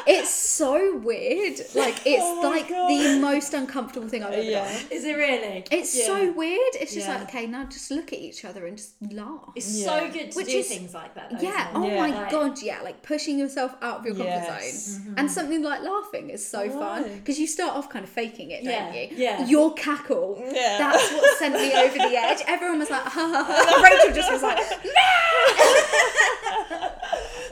It's 0.05 0.29
so 0.29 0.97
weird. 0.97 1.59
Like 1.75 1.95
it's 2.05 2.21
Oh 2.23 2.41
like 2.43 2.69
God. 2.69 2.89
the 2.89 3.19
most 3.19 3.53
uncomfortable 3.53 4.07
thing 4.07 4.23
I've 4.23 4.33
ever 4.33 4.41
Yeah. 4.41 4.65
done. 4.65 4.81
Is 4.91 5.03
it 5.03 5.17
really? 5.17 5.65
It's 5.71 5.97
Yeah. 5.97 6.05
so 6.05 6.31
weird. 6.31 6.75
It's 6.75 6.93
just 6.93 7.07
Yeah. 7.07 7.17
like 7.17 7.27
okay, 7.29 7.47
now 7.47 7.65
just 7.65 7.91
look 7.91 8.13
at 8.13 8.19
each 8.19 8.45
other 8.45 8.65
and 8.67 8.77
just 8.77 8.91
laugh. 9.11 9.49
It's 9.55 9.79
Yeah. 9.79 9.85
so 9.85 10.09
good 10.11 10.31
to 10.31 10.37
Which 10.37 10.47
do 10.47 10.57
is- 10.59 10.67
things 10.67 10.93
like 10.93 11.13
that. 11.15 11.31
Though, 11.31 11.41
yeah. 11.47 11.67
Oh? 11.73 11.85
Yeah. 11.85 12.01
my 12.01 12.09
Like- 12.21 12.31
god. 12.31 12.61
Yeah. 12.61 12.81
Like 12.81 13.01
pushing 13.03 13.37
yourself 13.39 13.75
out 13.81 13.99
of 13.99 14.05
your 14.05 14.15
comfort 14.15 14.29
Yes. 14.29 14.85
zone, 14.85 15.01
mm-hmm. 15.01 15.19
and 15.19 15.31
something 15.31 15.61
like 15.63 15.81
laughing 15.81 16.29
is 16.29 16.45
so 16.47 16.69
fun 16.69 17.03
because 17.19 17.39
you 17.39 17.47
start 17.47 17.75
off 17.75 17.89
kind 17.89 18.05
of 18.05 18.11
faking 18.11 18.51
it, 18.51 18.63
don't 18.63 18.73
Yeah, 18.73 18.93
you? 18.93 19.07
yeah. 19.15 19.45
Your 19.45 19.73
cackle. 19.73 20.41
Yeah. 20.51 20.77
That's 20.77 21.11
what 21.11 21.37
sent 21.37 21.55
me 21.55 21.73
over 21.73 21.97
the 21.97 22.15
edge. 22.17 22.41
Everyone 22.47 22.79
was 22.79 22.89
like, 22.89 23.03
ha 23.03 23.27
ha 23.33 23.43
ha. 23.43 23.81
Rachel 23.83 24.13
just 24.13 24.31
was 24.31 24.43
like, 24.43 24.57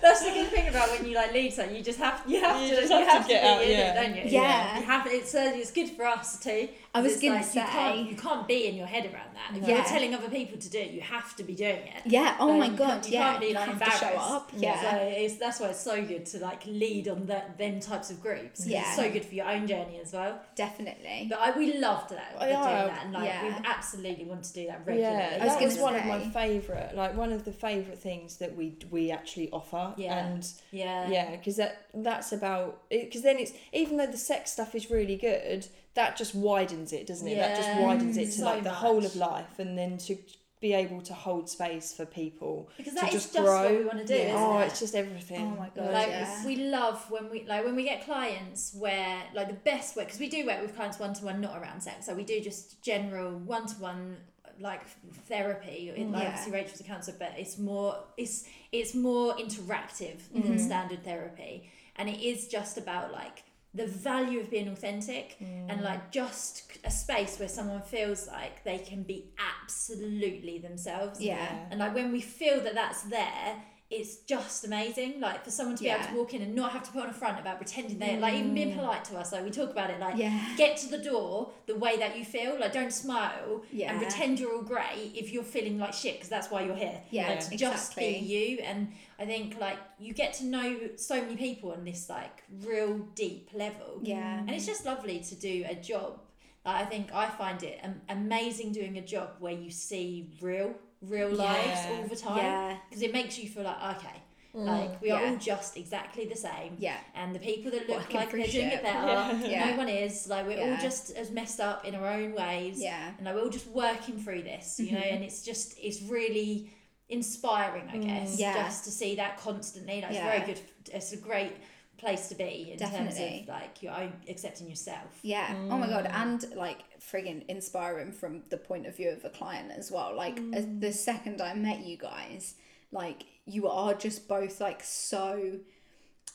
That's 0.06 0.24
the 0.24 0.32
good 0.32 0.48
thing 0.50 0.68
about 0.70 0.88
when 0.92 1.06
you 1.08 1.16
like 1.16 1.34
lead 1.34 1.52
something. 1.52 1.76
You 1.76 1.84
just 1.84 2.00
have 2.00 2.22
you 2.28 2.40
have 2.42 2.62
You 2.62 2.70
to 2.70 2.76
just 2.82 2.92
you 2.92 2.98
have 3.00 3.08
to 3.08 3.12
have 3.14 3.24
to, 3.24 3.28
get 3.34 3.42
be 3.42 3.48
out, 3.50 3.62
in 3.64 3.70
yeah. 3.72 3.92
it, 3.92 3.94
don't 4.02 4.16
you? 4.18 4.24
Yeah. 4.40 4.80
You 4.80 4.86
have 4.86 5.08
it's 5.08 5.34
uh, 5.36 5.52
it's 5.56 5.72
good 5.72 5.90
for 5.98 6.06
us 6.06 6.40
too. 6.40 6.70
I 6.94 7.02
was 7.02 7.20
gonna 7.22 7.36
like, 7.42 7.54
you 7.56 7.62
can't 7.62 7.96
say- 7.96 8.02
you 8.12 8.16
can't 8.16 8.48
be 8.48 8.68
in 8.68 8.76
your 8.76 8.88
head 8.88 9.04
around 9.06 9.32
that. 9.36 9.58
If 9.58 9.68
Yeah. 9.68 9.76
you're 9.78 9.86
telling 9.86 10.14
other 10.14 10.30
people 10.30 10.58
to 10.60 10.70
do 10.70 10.78
it, 10.80 10.92
you 10.92 11.02
have 11.02 11.36
to 11.38 11.44
be 11.44 11.54
doing 11.56 11.88
it. 11.96 12.02
yeah. 12.06 12.38
Oh 12.40 12.48
Like, 12.48 12.60
my 12.60 12.66
you 12.68 12.78
god. 12.78 12.88
can't- 12.88 13.08
you 13.08 13.14
yeah. 13.14 13.24
can't 13.32 13.40
be 13.42 13.54
like 13.54 13.54
you 13.54 13.60
have 13.74 13.82
embarrassed. 13.82 14.00
to 14.00 14.08
show 14.10 14.16
up. 14.36 14.52
Yeah. 14.56 14.82
So 14.82 14.98
it's 15.24 15.36
that's 15.38 15.60
why 15.60 15.68
it's 15.70 15.82
so 15.82 16.06
good 16.06 16.26
to 16.28 16.38
like 16.40 16.62
lead 16.68 17.08
on 17.08 17.26
that 17.26 17.58
them 17.58 17.80
types 17.80 18.10
of 18.12 18.22
groups. 18.22 18.66
Yeah. 18.66 18.82
It's 18.82 18.96
so 18.96 19.10
good 19.12 19.26
for 19.26 19.34
your 19.36 19.50
own 19.50 19.66
journey 19.68 20.00
as 20.02 20.14
well. 20.14 20.40
Definitely. 20.56 21.28
But 21.30 21.40
I, 21.40 21.58
we 21.58 21.78
loved 21.80 22.12
that. 22.12 22.34
Oh, 22.36 22.40
doing 22.40 22.52
yeah. 22.52 22.86
that, 22.88 23.04
and 23.06 23.14
like 23.14 23.26
Yeah. 23.26 23.44
we 23.60 23.66
absolutely 23.66 24.26
want 24.26 24.44
to 24.46 24.54
do 24.54 24.68
that 24.68 24.82
regularly. 24.86 25.18
Yeah, 25.18 25.40
I 25.42 25.46
was 25.46 25.54
that 25.56 25.64
was 25.64 25.78
one 25.78 25.96
of 25.96 26.06
my 26.06 26.20
favourite, 26.30 26.96
like 26.96 27.16
one 27.18 27.32
of 27.34 27.44
the 27.44 27.52
favourite 27.52 28.00
things 28.00 28.38
that 28.38 28.56
we 28.56 28.78
we 28.92 29.12
actually 29.12 29.50
offer. 29.52 29.94
Yeah. 29.98 30.26
And 30.26 30.48
yeah. 30.72 31.10
yeah, 31.10 31.36
because 31.36 31.58
that 31.58 31.88
that's 31.94 32.32
about 32.32 32.90
because 32.90 33.24
then 33.24 33.38
it's 33.38 33.54
even 33.74 33.98
though 33.98 34.08
the 34.08 34.18
sex 34.18 34.52
stuff 34.52 34.76
is 34.76 34.90
really 34.90 35.18
good, 35.18 35.68
that 35.96 36.18
just 36.18 36.36
widens 36.36 36.94
it, 36.94 37.08
doesn't 37.08 37.28
it? 37.28 37.36
That 37.36 37.56
just 37.56 37.80
widens 37.80 38.18
it 38.18 38.28
mm, 38.28 38.32
to 38.34 38.40
so 38.40 38.46
like 38.46 38.64
the 38.64 38.70
whole 38.70 39.06
of 39.06 39.16
life, 39.16 39.60
and 39.60 39.78
then 39.78 39.98
to 40.00 40.18
be 40.62 40.74
able 40.74 41.02
to 41.02 41.14
hold 41.14 41.50
space 41.50 41.94
for 41.94 42.06
people 42.06 42.70
Because 42.78 42.94
to 42.94 43.02
that 43.02 43.08
is 43.10 43.24
just 43.24 43.34
just 43.34 43.46
grow. 43.46 43.64
what 43.64 43.72
we 43.72 43.86
want 43.86 44.00
to 44.00 44.06
do. 44.06 44.16
Yeah. 44.16 44.36
Isn't 44.36 44.42
oh, 44.42 44.60
it? 44.60 44.66
it's 44.68 44.80
just 44.80 44.96
everything. 44.96 45.54
Oh 45.54 45.60
my 45.60 45.70
God, 45.76 45.94
like 45.94 46.08
yeah. 46.08 46.46
we 46.46 46.56
love 46.56 47.06
when 47.12 47.30
we 47.30 47.46
like 47.46 47.66
when 47.66 47.76
we 47.76 47.84
get 47.84 48.04
clients 48.06 48.74
where 48.78 49.24
like 49.34 49.48
the 49.48 49.54
best 49.54 49.96
way 49.96 50.06
because 50.06 50.20
we 50.20 50.30
do 50.30 50.46
work 50.46 50.62
with 50.62 50.76
clients 50.76 50.98
one 50.98 51.14
to 51.14 51.26
one 51.26 51.42
not 51.42 51.58
around 51.62 51.82
sex 51.82 52.06
so 52.06 52.14
we 52.14 52.24
do 52.24 52.40
just 52.42 52.82
general 52.82 53.32
one 53.32 53.68
to 53.68 53.76
one 53.76 54.18
like 54.60 54.82
therapy 55.28 55.90
It- 55.90 56.10
like 56.12 56.24
Yeah. 56.24 56.30
obviously 56.30 56.52
Rachel's 56.52 56.80
a 56.80 56.84
counsellor 56.84 57.16
but 57.20 57.34
it's 57.38 57.58
more 57.58 58.04
it's 58.18 58.46
it's 58.72 58.94
more 58.94 59.36
interactive 59.36 60.18
than 60.34 60.44
mm-hmm. 60.44 60.58
standard 60.58 61.04
therapy 61.04 61.70
and 61.96 62.10
it 62.10 62.22
is 62.22 62.48
just 62.48 62.78
about 62.78 63.12
like 63.12 63.44
the 63.74 63.86
value 63.86 64.40
of 64.40 64.50
being 64.50 64.70
authentic 64.70 65.36
and 65.42 65.70
mm. 65.70 65.84
like 65.84 66.10
just 66.10 66.64
a 66.86 66.90
space 66.92 67.38
where 67.40 67.50
someone 67.50 67.82
feels 67.82 68.26
like 68.28 68.64
they 68.64 68.78
can 68.78 69.04
be 69.04 69.26
absolutely 69.62 70.60
themselves 70.60 71.20
Yeah. 71.20 71.66
and 71.70 71.80
like 71.82 71.94
when 71.94 72.12
we 72.14 72.22
feel 72.22 72.62
that 72.62 72.74
that's 72.74 73.02
there, 73.04 73.62
it's 73.92 74.18
just 74.18 74.66
amazing. 74.66 75.20
Like 75.20 75.44
for 75.44 75.52
someone 75.52 75.76
to 75.76 75.84
be 75.84 75.90
able 75.90 76.06
to 76.06 76.16
walk 76.16 76.34
in 76.34 76.42
and 76.42 76.56
not 76.56 76.72
have 76.72 76.84
to 76.84 76.92
put 76.92 77.04
on 77.04 77.10
a 77.10 77.14
front 77.14 77.40
about 77.40 77.58
pretending 77.58 78.00
they're 78.00 78.20
like 78.20 78.34
even 78.34 78.54
being 78.56 78.72
mm. 78.72 78.78
polite 78.78 79.06
to 79.06 79.18
us. 79.18 79.32
Like 79.32 79.44
we 79.44 79.52
talk 79.52 79.70
about 79.70 79.92
it, 79.92 80.00
like 80.00 80.18
Yeah. 80.18 80.56
get 80.58 80.78
to 80.78 80.88
the 80.90 80.98
door 80.98 81.52
the 81.68 81.76
way 81.76 81.96
that 81.98 82.18
you 82.18 82.26
feel. 82.26 82.60
Like 82.60 82.74
don't 82.74 82.92
smile 82.92 83.64
Yeah. 83.72 83.92
and 83.92 84.02
pretend 84.02 84.40
you're 84.40 84.56
all 84.56 84.64
great 84.64 85.12
if 85.14 85.32
you're 85.32 85.44
feeling 85.44 85.78
like 85.78 85.94
shit 85.94 86.16
because 86.16 86.30
that's 86.30 86.50
why 86.50 86.64
you're 86.64 86.76
here. 86.76 87.00
Yeah, 87.12 87.30
like, 87.30 87.58
just 87.58 87.96
be 87.96 88.18
you. 88.18 88.60
And 88.60 88.92
I 89.20 89.26
think 89.26 89.60
like 89.60 89.78
you 90.00 90.14
get 90.14 90.34
to 90.36 90.46
know 90.46 90.80
so 90.96 91.22
many 91.22 91.36
people 91.36 91.72
on 91.72 91.86
this 91.86 92.10
like 92.10 92.44
real 92.64 92.98
deep 93.14 93.50
level. 93.54 94.00
Yeah. 94.02 94.40
And 94.40 94.50
it's 94.50 94.66
just 94.66 94.86
lovely 94.86 95.20
to 95.20 95.36
do 95.36 95.64
a 95.70 95.76
job. 95.76 96.22
Like, 96.66 96.82
I 96.82 96.86
think 96.86 97.14
I 97.14 97.30
find 97.30 97.62
it 97.62 97.80
amazing 98.10 98.72
doing 98.72 98.98
a 98.98 99.02
job 99.02 99.36
where 99.40 99.54
you 99.54 99.70
see 99.70 100.32
real, 100.42 100.74
real 101.02 101.30
lives 101.30 101.68
Yeah. 101.68 101.98
all 102.02 102.08
the 102.08 102.16
time 102.16 102.38
Yeah. 102.38 102.78
because 102.90 103.02
it 103.02 103.14
makes 103.14 103.38
you 103.38 103.48
feel 103.50 103.64
like 103.64 103.98
okay, 103.98 104.22
mm. 104.56 104.66
Like 104.66 105.02
we 105.02 105.12
are 105.12 105.22
yeah. 105.22 105.30
all 105.32 105.38
just 105.38 105.76
exactly 105.78 106.26
the 106.26 106.36
same. 106.36 106.78
Yeah. 106.80 106.98
And 107.14 107.36
the 107.36 107.40
people 107.40 107.72
that 107.72 107.88
look 107.90 108.00
Working 108.00 108.16
like 108.16 108.32
they're 108.32 108.48
doing 108.48 108.68
it 108.70 108.82
better, 108.84 109.38
no 109.72 109.78
one 109.78 109.90
is. 109.90 110.28
Like 110.28 110.48
we're 110.48 110.62
all 110.62 110.78
just 110.82 111.12
as 111.12 111.30
messed 111.32 111.60
up 111.60 111.86
in 111.86 111.94
our 111.96 112.08
own 112.08 112.34
ways. 112.34 112.82
Yeah. 112.82 113.12
And 113.18 113.26
like 113.26 113.36
we're 113.36 113.42
all 113.44 113.50
just 113.50 113.68
working 113.68 114.18
through 114.18 114.44
this, 114.44 114.80
you 114.80 114.92
know, 114.94 115.00
Mhm. 115.00 115.14
and 115.14 115.24
it's 115.24 115.44
just 115.44 115.78
it's 115.80 116.02
really 116.04 116.72
inspiring, 117.10 117.88
I 117.90 117.98
mm, 117.98 118.06
guess. 118.08 118.40
Yeah. 118.40 118.54
Just 118.54 118.86
to 118.86 118.92
see 118.92 119.16
that 119.16 119.38
constantly. 119.38 120.02
Like 120.02 120.14
Yeah. 120.14 120.28
it's 120.28 120.38
very 120.38 120.54
good 120.54 120.62
it's 120.94 121.12
a 121.14 121.18
great 121.18 121.54
place 121.98 122.28
to 122.30 122.36
be 122.36 122.72
in 122.72 122.78
terms 122.78 122.92
Definitely. 122.92 123.42
of 123.42 123.48
like 123.48 123.82
your 123.82 123.94
own 123.94 124.14
accepting 124.28 124.70
yourself. 124.70 125.20
Yeah. 125.22 125.54
Oh 125.70 125.78
my 125.78 125.88
god. 125.88 126.06
Mm. 126.06 126.14
And 126.22 126.56
like 126.56 126.80
friggin' 127.12 127.46
inspiring 127.48 128.12
from 128.12 128.44
the 128.50 128.58
point 128.58 128.86
of 128.86 128.96
view 128.96 129.10
of 129.10 129.24
a 129.24 129.30
client 129.30 129.72
as 129.72 129.92
well. 129.92 130.16
Like 130.16 130.38
as 130.54 130.66
mm. 130.66 130.82
the 130.82 130.92
second 130.92 131.42
I 131.42 131.54
met 131.54 131.86
you 131.86 131.98
guys, 131.98 132.56
like 132.92 133.26
you 133.46 133.68
are 133.68 133.94
just 133.94 134.28
both 134.28 134.60
like 134.62 134.84
so. 134.84 135.60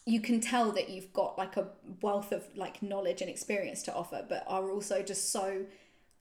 You 0.07 0.21
can 0.21 0.41
tell 0.41 0.73
that 0.73 0.89
you've 0.89 1.13
got 1.13 1.37
like 1.37 1.57
a 1.57 1.69
wealth 2.01 2.33
of 2.33 2.45
like 2.57 2.83
knowledge 2.83 3.21
and 3.21 3.31
experience 3.31 3.83
to 3.85 3.95
offer, 3.95 4.25
but 4.29 4.45
are 4.47 4.71
also 4.71 5.03
just 5.03 5.31
so 5.31 5.67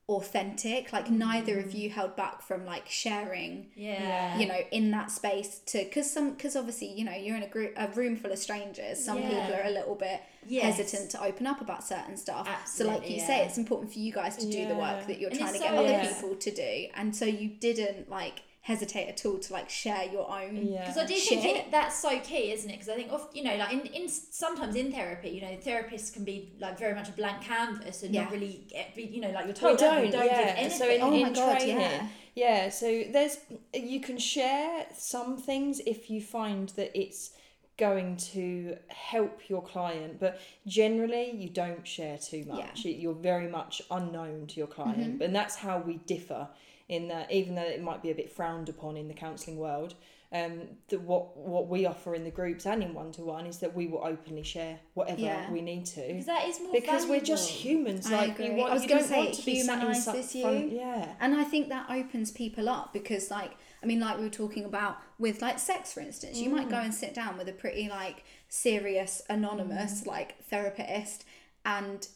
authentic. 0.09 0.91
Like 0.91 1.09
neither 1.09 1.59
of 1.59 1.65
mm. 1.67 1.75
you 1.75 1.89
held 1.89 2.15
back 2.15 2.41
from 2.41 2.65
like 2.65 2.89
sharing 2.89 3.67
Yeah. 3.75 4.37
you 4.37 4.47
know 4.47 4.59
in 4.71 4.91
that 4.91 5.11
space 5.11 5.59
to 5.67 5.79
because 5.83 6.09
some 6.11 6.31
because 6.31 6.55
obviously 6.55 6.91
you 6.91 7.05
know 7.05 7.13
you're 7.13 7.37
in 7.37 7.43
a 7.43 7.47
group 7.47 7.73
a 7.77 7.87
room 7.89 8.15
full 8.17 8.31
of 8.31 8.39
strangers 8.39 9.03
some 9.03 9.19
Yeah. 9.19 9.29
people 9.29 9.55
are 9.61 9.65
a 9.67 9.71
little 9.71 9.95
bit 9.95 10.21
Yes. 10.47 10.77
hesitant 10.77 11.11
to 11.11 11.23
open 11.23 11.45
up 11.45 11.61
about 11.61 11.83
certain 11.83 12.17
stuff 12.17 12.47
so 12.65 12.85
like 12.85 12.97
Absolutely, 12.97 13.19
you 13.19 13.27
say 13.27 13.45
it's 13.45 13.57
important 13.57 13.93
for 13.93 13.99
you 13.99 14.11
guys 14.11 14.35
to 14.37 14.49
do 14.49 14.67
the 14.67 14.75
work 14.75 15.05
that 15.07 15.19
you're 15.19 15.29
And 15.29 15.39
trying 15.39 15.53
to 15.53 15.55
it's 15.59 15.63
get 15.63 15.73
other 15.75 15.87
Yeah. 15.89 16.13
people 16.13 16.35
to 16.35 16.51
do 16.51 16.87
and 16.95 17.15
so 17.15 17.25
you 17.25 17.49
didn't 17.49 18.09
like 18.09 18.41
hesitate 18.69 19.07
at 19.13 19.25
all 19.25 19.37
to 19.45 19.53
like 19.53 19.69
share 19.69 20.03
your 20.15 20.29
own 20.39 20.55
Yeah. 20.67 20.81
Because 20.81 20.97
I 20.97 21.05
do 21.05 21.15
Shit. 21.15 21.39
think 21.41 21.57
it, 21.57 21.71
that's 21.71 21.97
so 22.05 22.19
key, 22.19 22.51
isn't 22.55 22.69
it? 22.69 22.73
Because 22.73 22.89
I 22.89 22.95
think, 22.95 23.11
of, 23.11 23.27
you 23.33 23.43
know, 23.43 23.55
like 23.55 23.73
in, 23.73 23.81
in 23.99 24.07
sometimes 24.09 24.75
in 24.75 24.91
therapy, 24.91 25.29
you 25.29 25.41
know, 25.41 25.55
therapists 25.69 26.13
can 26.13 26.23
be 26.23 26.53
like 26.59 26.77
very 26.77 26.93
much 26.93 27.09
a 27.09 27.11
blank 27.13 27.41
canvas 27.41 28.03
and 28.03 28.13
not 28.13 28.31
really, 28.31 28.65
get, 28.69 28.95
be, 28.95 29.03
you 29.03 29.21
know, 29.21 29.31
like 29.31 29.45
you're 29.45 29.53
told, 29.55 29.77
don't, 29.79 29.95
don't, 29.95 30.05
you, 30.05 30.11
don't 30.11 30.25
yeah. 30.25 30.61
give 30.63 30.71
So 30.73 30.87
in, 30.89 31.01
Oh 31.01 31.13
in 31.13 31.21
my 31.23 31.29
God, 31.31 31.57
training, 31.57 31.77
yeah. 31.79 32.07
yeah. 32.35 32.69
So 32.69 32.87
there's 33.11 33.37
you 33.73 33.99
can 34.01 34.17
share 34.19 34.85
some 34.95 35.37
things 35.37 35.79
if 35.93 36.09
you 36.11 36.21
find 36.21 36.69
that 36.79 36.91
it's 36.97 37.31
going 37.77 38.17
to 38.17 38.75
help 38.89 39.49
your 39.49 39.63
client, 39.63 40.19
but 40.19 40.39
generally 40.67 41.31
you 41.31 41.49
don't 41.49 41.87
share 41.87 42.17
too 42.17 42.43
much. 42.45 42.83
You- 42.85 42.93
You're 43.03 43.13
very 43.31 43.47
much 43.47 43.81
unknown 43.89 44.47
to 44.47 44.55
your 44.61 44.67
client, 44.67 44.99
Mm-hmm. 45.15 45.21
and 45.23 45.35
that's 45.35 45.55
how 45.55 45.79
we 45.79 45.95
differ. 46.15 46.49
In 46.89 47.07
that, 47.09 47.31
even 47.31 47.53
though 47.55 47.61
it 47.61 47.81
might 47.83 48.01
be 48.01 48.09
a 48.11 48.15
bit 48.15 48.31
frowned 48.31 48.67
upon 48.67 48.97
in 48.97 49.07
the 49.07 49.13
counselling 49.13 49.57
world, 49.59 49.93
um, 50.31 50.61
that 50.89 51.01
what 51.01 51.37
what 51.37 51.67
we 51.67 51.85
offer 51.85 52.13
in 52.15 52.23
the 52.23 52.31
groups 52.31 52.65
and 52.65 52.83
in 52.83 52.93
one 52.95 53.11
to 53.13 53.21
one 53.21 53.45
is 53.45 53.59
that 53.59 53.75
we 53.75 53.85
will 53.87 54.03
openly 54.03 54.43
share 54.43 54.79
whatever 54.95 55.21
Yeah. 55.21 55.51
we 55.51 55.61
need 55.61 55.85
to 55.87 56.01
because 56.01 56.25
that 56.25 56.47
is 56.47 56.59
more 56.59 56.71
because 56.71 57.05
we're 57.07 57.21
just 57.21 57.47
humans. 57.49 58.07
I 58.07 58.15
Like 58.27 58.39
agree. 58.39 58.51
want, 58.55 58.71
I 58.71 58.73
was 58.75 58.83
say 58.83 59.27
it 59.27 59.33
to 59.35 59.41
sat 59.41 59.81
in 59.83 59.87
humanises 59.89 60.35
you. 60.35 60.41
front. 60.41 60.71
Yeah. 60.71 61.13
And 61.19 61.35
I 61.35 61.43
think 61.43 61.69
that 61.69 61.89
opens 61.89 62.31
people 62.31 62.67
up 62.69 62.91
because, 62.93 63.29
like, 63.31 63.51
I 63.83 63.85
mean, 63.85 63.99
like 63.99 64.17
we 64.17 64.23
were 64.23 64.29
talking 64.29 64.65
about 64.65 64.97
with 65.19 65.41
like 65.43 65.57
sex, 65.59 65.93
for 65.93 65.99
instance, 66.01 66.37
you 66.39 66.49
might 66.49 66.69
go 66.69 66.77
and 66.77 66.93
sit 66.93 67.13
down 67.13 67.37
with 67.37 67.47
a 67.49 67.53
pretty 67.53 67.87
like 67.87 68.23
serious, 68.49 69.21
anonymous 69.29 70.05
like 70.05 70.43
therapist 70.45 71.23
and 71.65 72.07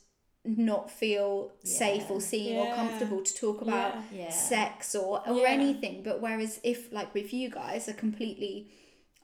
not 0.46 0.92
feel 0.92 1.52
safe 1.64 2.10
or 2.10 2.20
seen 2.20 2.58
or 2.58 2.74
comfortable 2.74 3.22
to 3.22 3.34
talk 3.34 3.62
about 3.62 3.96
Yeah. 4.12 4.30
sex 4.30 4.94
or 4.94 5.28
or 5.28 5.40
Yeah. 5.42 5.48
anything. 5.50 6.04
But 6.04 6.22
whereas 6.22 6.60
if 6.64 6.92
like 6.92 7.14
with 7.14 7.34
you 7.34 7.50
guys 7.50 7.88
are 7.88 7.94
completely 7.94 8.68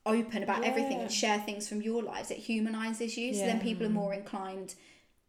open 0.05 0.43
about 0.43 0.63
everything 0.63 0.99
and 1.01 1.11
share 1.11 1.39
things 1.39 1.67
from 1.67 1.81
your 1.81 2.01
lives, 2.01 2.31
it 2.31 2.37
humanizes 2.37 3.17
you. 3.17 3.33
So 3.33 3.41
then 3.45 3.59
people 3.59 3.85
are 3.85 3.89
more 3.89 4.13
inclined 4.13 4.75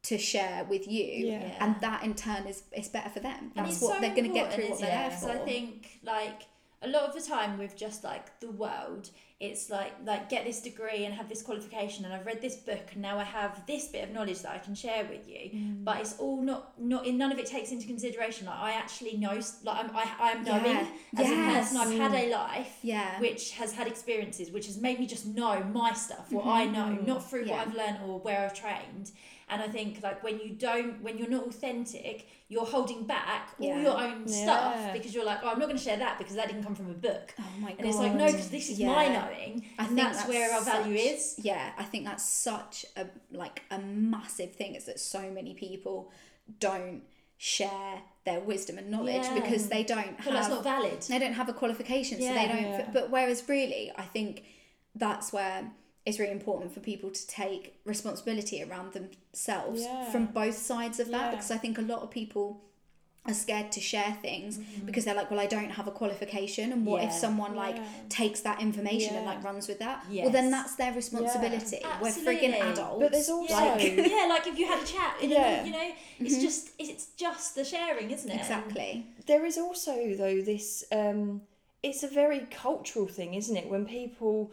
to 0.02 0.16
share 0.16 0.64
with 0.64 0.88
you 0.88 1.04
Yeah. 1.26 1.56
and 1.60 1.78
that 1.82 2.02
in 2.04 2.14
turn 2.14 2.46
is 2.46 2.62
is 2.72 2.88
better 2.88 3.10
for 3.10 3.20
them 3.20 3.52
that's 3.54 3.82
what 3.82 3.94
so 3.96 4.00
they're 4.00 4.14
going 4.14 4.28
to 4.28 4.32
get 4.32 4.50
through 4.50 4.70
what 4.70 4.78
they're 4.80 4.88
there 4.88 5.10
for 5.10 5.30
I 5.30 5.36
think 5.44 5.98
like 6.02 6.44
a 6.80 6.88
lot 6.88 7.02
of 7.02 7.12
the 7.14 7.20
time 7.20 7.58
with 7.58 7.76
just 7.76 8.02
like 8.02 8.40
the 8.40 8.50
world, 8.50 9.10
it's 9.40 9.70
like 9.70 9.92
like 10.04 10.28
get 10.28 10.44
this 10.44 10.60
degree 10.60 11.06
and 11.06 11.14
have 11.14 11.26
this 11.28 11.40
qualification 11.40 12.04
and 12.04 12.12
I've 12.12 12.26
read 12.26 12.42
this 12.42 12.56
book 12.56 12.82
and 12.92 13.00
now 13.00 13.18
I 13.18 13.24
have 13.24 13.64
this 13.66 13.86
bit 13.88 14.04
of 14.04 14.10
knowledge 14.10 14.40
that 14.42 14.52
I 14.52 14.58
can 14.58 14.74
share 14.74 15.04
with 15.10 15.26
you. 15.26 15.50
Mm. 15.58 15.82
But 15.82 16.00
it's 16.00 16.18
all 16.18 16.42
not 16.42 16.78
not 16.78 17.06
in 17.06 17.16
none 17.16 17.32
of 17.32 17.38
it 17.38 17.46
takes 17.46 17.70
into 17.72 17.86
consideration 17.86 18.46
like 18.46 18.58
I 18.58 18.72
actually 18.72 19.16
know 19.16 19.32
like 19.64 19.76
I'm 19.84 19.90
I, 19.96 20.04
I 20.20 20.30
am 20.32 20.44
Yeah. 20.46 20.58
knowing 20.58 20.76
as 20.76 21.28
Yes. 21.28 21.30
a 21.32 21.58
person 21.58 21.76
I've 21.78 22.12
had 22.12 22.24
a 22.24 22.30
life 22.30 22.78
yeah 22.82 23.18
which 23.18 23.52
has 23.52 23.72
had 23.72 23.86
experiences 23.88 24.50
which 24.50 24.66
has 24.66 24.76
made 24.76 25.00
me 25.00 25.06
just 25.06 25.24
know 25.24 25.64
my 25.72 25.94
stuff 25.94 26.30
what 26.30 26.46
I 26.46 26.66
know 26.66 26.90
not 27.06 27.28
through 27.28 27.40
Mm-hmm. 27.40 27.48
Yeah. 27.48 27.56
what 27.58 27.68
I've 27.68 27.74
learned 27.74 27.98
or 28.06 28.18
where 28.20 28.44
I've 28.44 28.52
trained 28.54 29.10
and 29.48 29.60
I 29.62 29.68
think 29.68 30.02
like 30.02 30.22
when 30.22 30.38
you 30.38 30.50
don't 30.50 31.02
when 31.02 31.16
you're 31.16 31.30
not 31.30 31.46
authentic 31.46 32.28
you're 32.48 32.66
holding 32.66 33.06
back 33.06 33.50
all 33.60 33.66
Yeah. 33.68 33.80
your 33.82 33.96
own 33.98 34.26
stuff 34.28 34.92
because 34.92 35.14
you're 35.14 35.24
like 35.24 35.38
oh 35.42 35.48
I'm 35.50 35.58
not 35.58 35.66
going 35.66 35.78
to 35.78 35.82
share 35.82 35.96
that 35.98 36.18
because 36.18 36.34
that 36.34 36.48
didn't 36.48 36.64
come 36.64 36.74
from 36.74 36.90
a 36.90 36.94
book 36.94 37.34
oh 37.40 37.44
my 37.60 37.70
god 37.70 37.78
and 37.78 37.88
it's 37.88 37.96
like 37.98 38.14
no 38.14 38.26
because 38.26 38.50
this 38.50 38.68
is 38.70 38.78
my 38.80 39.06
Yeah. 39.30 39.38
knowing 39.38 39.64
I 39.78 39.84
and 39.84 39.94
think 39.96 40.08
that's, 40.12 40.28
where 40.28 40.52
our 40.54 40.62
value 40.62 40.98
such- 40.98 41.06
is 41.14 41.34
yeah 41.38 41.72
i 41.78 41.84
think 41.84 42.04
that's 42.04 42.24
such 42.24 42.84
a 42.96 43.06
like 43.32 43.62
a 43.70 43.78
massive 43.78 44.52
thing 44.54 44.74
is 44.74 44.84
that 44.84 44.98
so 45.00 45.30
many 45.30 45.54
people 45.54 46.10
don't 46.58 47.02
share 47.38 48.02
their 48.24 48.40
wisdom 48.40 48.76
and 48.78 48.90
knowledge 48.90 49.22
Yeah. 49.24 49.34
because 49.40 49.68
they 49.68 49.82
don't 49.82 50.16
but 50.24 50.32
that's 50.32 50.48
not 50.48 50.62
valid 50.62 51.00
they 51.02 51.18
don't 51.18 51.32
have 51.34 51.48
a 51.48 51.52
qualification 51.54 52.20
so 52.20 52.26
they 52.34 52.48
don't 52.48 52.62
Yeah. 52.62 52.90
but 52.92 53.10
whereas 53.10 53.48
really 53.48 53.90
i 53.96 54.02
think 54.02 54.44
that's 54.94 55.32
where 55.32 55.70
it's 56.06 56.18
really 56.18 56.32
important 56.32 56.72
for 56.74 56.80
people 56.80 57.10
to 57.10 57.26
take 57.26 57.78
responsibility 57.84 58.62
around 58.62 58.92
themselves 58.92 59.82
Yeah. 59.82 60.10
from 60.10 60.26
both 60.26 60.56
sides 60.56 61.00
of 61.00 61.08
that 61.10 61.24
Yeah. 61.26 61.30
because 61.30 61.50
i 61.50 61.56
think 61.56 61.78
a 61.78 61.82
lot 61.82 62.02
of 62.02 62.10
people 62.10 62.60
are 63.26 63.34
scared 63.34 63.70
to 63.70 63.80
share 63.80 64.16
things 64.22 64.58
because 64.86 65.04
they're 65.04 65.14
like 65.14 65.30
well 65.30 65.38
i 65.40 65.46
don't 65.46 65.70
have 65.72 65.86
a 65.86 65.90
qualification 65.90 66.72
and 66.72 66.86
what 66.86 67.02
if 67.02 67.10
Mm-hmm. 67.10 67.14
Yeah. 67.14 67.20
someone 67.20 67.54
like 67.54 67.76
Yeah. 67.76 67.84
takes 68.08 68.40
that 68.40 68.60
information 68.62 69.14
and 69.16 69.26
like 69.26 69.44
runs 69.44 69.68
with 69.68 69.78
that 69.80 70.04
well 70.10 70.30
then 70.30 70.50
that's 70.50 70.74
their 70.76 70.92
responsibility 70.94 71.80
we're 72.00 72.08
Absolutely. 72.08 72.48
friggin 72.48 72.70
adults 72.72 73.02
But 73.02 73.12
there's 73.12 73.28
also 73.28 73.54
like, 73.54 73.82
yeah 73.96 74.26
like 74.28 74.46
if 74.46 74.58
you 74.58 74.66
had 74.66 74.82
a 74.82 74.86
chat 74.86 75.16
Yeah. 75.22 75.62
a, 75.62 75.66
you 75.66 75.72
know 75.72 75.90
it's 76.18 76.40
just 76.40 76.70
it's 76.78 77.06
just 77.16 77.54
the 77.54 77.64
sharing 77.64 78.10
isn't 78.10 78.30
it 78.30 78.32
Mm-hmm. 78.32 78.40
exactly 78.40 79.06
there 79.26 79.44
is 79.44 79.58
also 79.58 80.14
though 80.14 80.40
this 80.40 80.82
um 80.90 81.42
it's 81.82 82.02
a 82.02 82.08
very 82.08 82.40
cultural 82.50 83.06
thing 83.06 83.34
isn't 83.34 83.56
it 83.56 83.68
when 83.68 83.84
people 83.84 84.50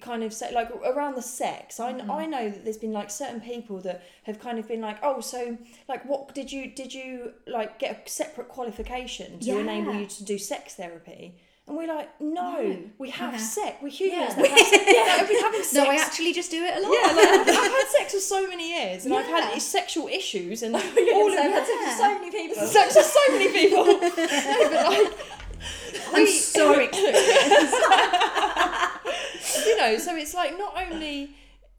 kind 0.00 0.22
of 0.22 0.32
say 0.32 0.52
like 0.54 0.70
around 0.86 1.16
the 1.16 1.22
sex 1.22 1.80
I, 1.80 1.92
mm-hmm. 1.92 2.10
I 2.10 2.24
know 2.26 2.48
that 2.48 2.64
there's 2.64 2.76
been 2.76 2.92
like 2.92 3.10
certain 3.10 3.40
people 3.40 3.80
that 3.80 4.02
have 4.22 4.38
kind 4.38 4.58
of 4.58 4.68
been 4.68 4.80
like 4.80 4.98
oh 5.02 5.20
so 5.20 5.58
like 5.88 6.04
what 6.04 6.32
did 6.34 6.52
you 6.52 6.70
did 6.70 6.94
you 6.94 7.32
like 7.46 7.78
get 7.80 8.06
a 8.06 8.08
separate 8.08 8.48
qualification 8.48 9.40
to 9.40 9.46
Yeah. 9.46 9.56
enable 9.58 9.94
you 9.94 10.06
to 10.06 10.24
do 10.24 10.38
sex 10.38 10.74
therapy 10.74 11.34
and 11.66 11.76
we're 11.76 11.88
like 11.88 12.08
no, 12.20 12.62
No. 12.62 12.78
we 12.98 13.10
have 13.10 13.32
Yeah. 13.34 13.38
sex 13.40 13.76
we're 13.82 13.88
humans 13.88 14.34
Yeah. 14.36 14.42
that 14.42 14.50
have 14.50 14.66
sex. 14.68 14.84
yeah, 14.86 15.16
like, 15.18 15.28
we've 15.28 15.40
having 15.42 15.62
sex 15.62 15.74
no 15.74 15.84
i 15.90 15.94
actually 15.96 16.32
just 16.32 16.50
do 16.52 16.62
it 16.64 16.76
a 16.76 16.80
lot 16.80 16.92
yeah, 16.92 17.12
like 17.12 17.48
I've, 17.48 17.72
had 17.72 17.86
sex 17.88 18.14
for 18.14 18.20
so 18.20 18.46
many 18.48 18.70
years, 18.70 19.04
and 19.04 19.14
I've 19.14 19.26
had 19.26 19.58
sexual 19.60 20.06
issues, 20.06 20.62
and 20.62 20.74
oh, 20.78 20.82
You're 20.96 21.14
all 21.14 21.32
of. 21.32 21.38
I've 21.38 21.50
had 21.52 21.66
sex 21.66 21.80
with 21.84 21.96
so 21.98 22.14
many 22.14 22.30
people 22.30 22.66
Sex 22.66 22.94
with 22.96 23.06
so 23.06 23.20
many 23.32 23.48
people. 23.52 23.84
no, 23.86 23.98
but 24.00 24.84
like, 24.86 25.12
i'm 26.12 26.24
we- 26.24 26.30
so 26.30 26.72
experienced 26.72 27.74
you 29.70 29.76
know, 29.78 29.98
so 29.98 30.16
it's 30.16 30.34
like 30.34 30.56
not 30.58 30.72
only, 30.84 31.30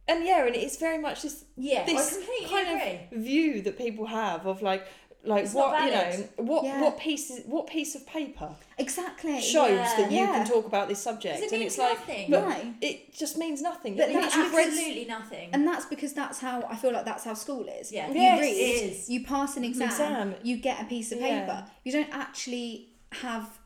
and 0.07 0.25
yeah, 0.25 0.45
and 0.45 0.55
it's 0.55 0.77
very 0.77 0.97
much 0.97 1.21
this 1.21 1.45
yeah 1.55 1.85
this 1.85 2.17
kind 2.49 2.67
agree 2.69 2.99
of 3.17 3.23
view 3.23 3.61
that 3.61 3.77
people 3.77 4.05
have 4.05 4.45
of 4.47 4.61
like 4.61 4.83
like 5.23 5.43
It's 5.45 5.53
what 5.53 5.69
you 5.85 5.91
know 5.91 6.11
what 6.37 6.63
Yeah. 6.63 6.81
what 6.81 6.97
piece 6.97 7.29
is, 7.29 7.45
what 7.45 7.67
piece 7.67 7.93
of 7.93 8.07
paper 8.07 8.49
exactly 8.79 9.39
shows 9.39 9.69
Yeah. 9.69 9.93
that 9.97 10.11
you 10.11 10.17
Yeah. 10.17 10.31
can 10.37 10.47
talk 10.47 10.65
about 10.65 10.87
this 10.89 10.99
subject, 10.99 11.39
it 11.43 11.51
and 11.51 11.61
it's 11.61 11.77
like 11.77 11.99
nothing. 11.99 12.29
No. 12.31 12.55
it 12.81 13.13
just 13.13 13.37
means 13.37 13.61
nothing. 13.61 13.95
But 13.97 14.09
It 14.09 14.15
means 14.15 14.33
that's 14.33 14.55
absolutely 14.55 15.05
nothing 15.05 15.49
and 15.53 15.67
that's 15.67 15.85
because 15.85 16.13
that's 16.13 16.39
how 16.39 16.63
I 16.67 16.75
feel 16.75 16.91
like 16.91 17.05
that's 17.05 17.23
how 17.23 17.35
school 17.35 17.65
is. 17.79 17.91
Yeah. 17.91 18.07
you 18.07 18.13
read, 18.15 18.49
it 18.49 18.91
is. 18.91 19.09
you 19.11 19.23
pass 19.23 19.57
an 19.57 19.63
exam, 19.63 19.89
Exam. 19.89 20.35
you 20.41 20.57
get 20.57 20.81
a 20.81 20.85
piece 20.85 21.11
of 21.11 21.19
paper. 21.19 21.65
You 21.83 21.91
don't 21.91 22.09
actually 22.11 22.87
have 23.27 23.59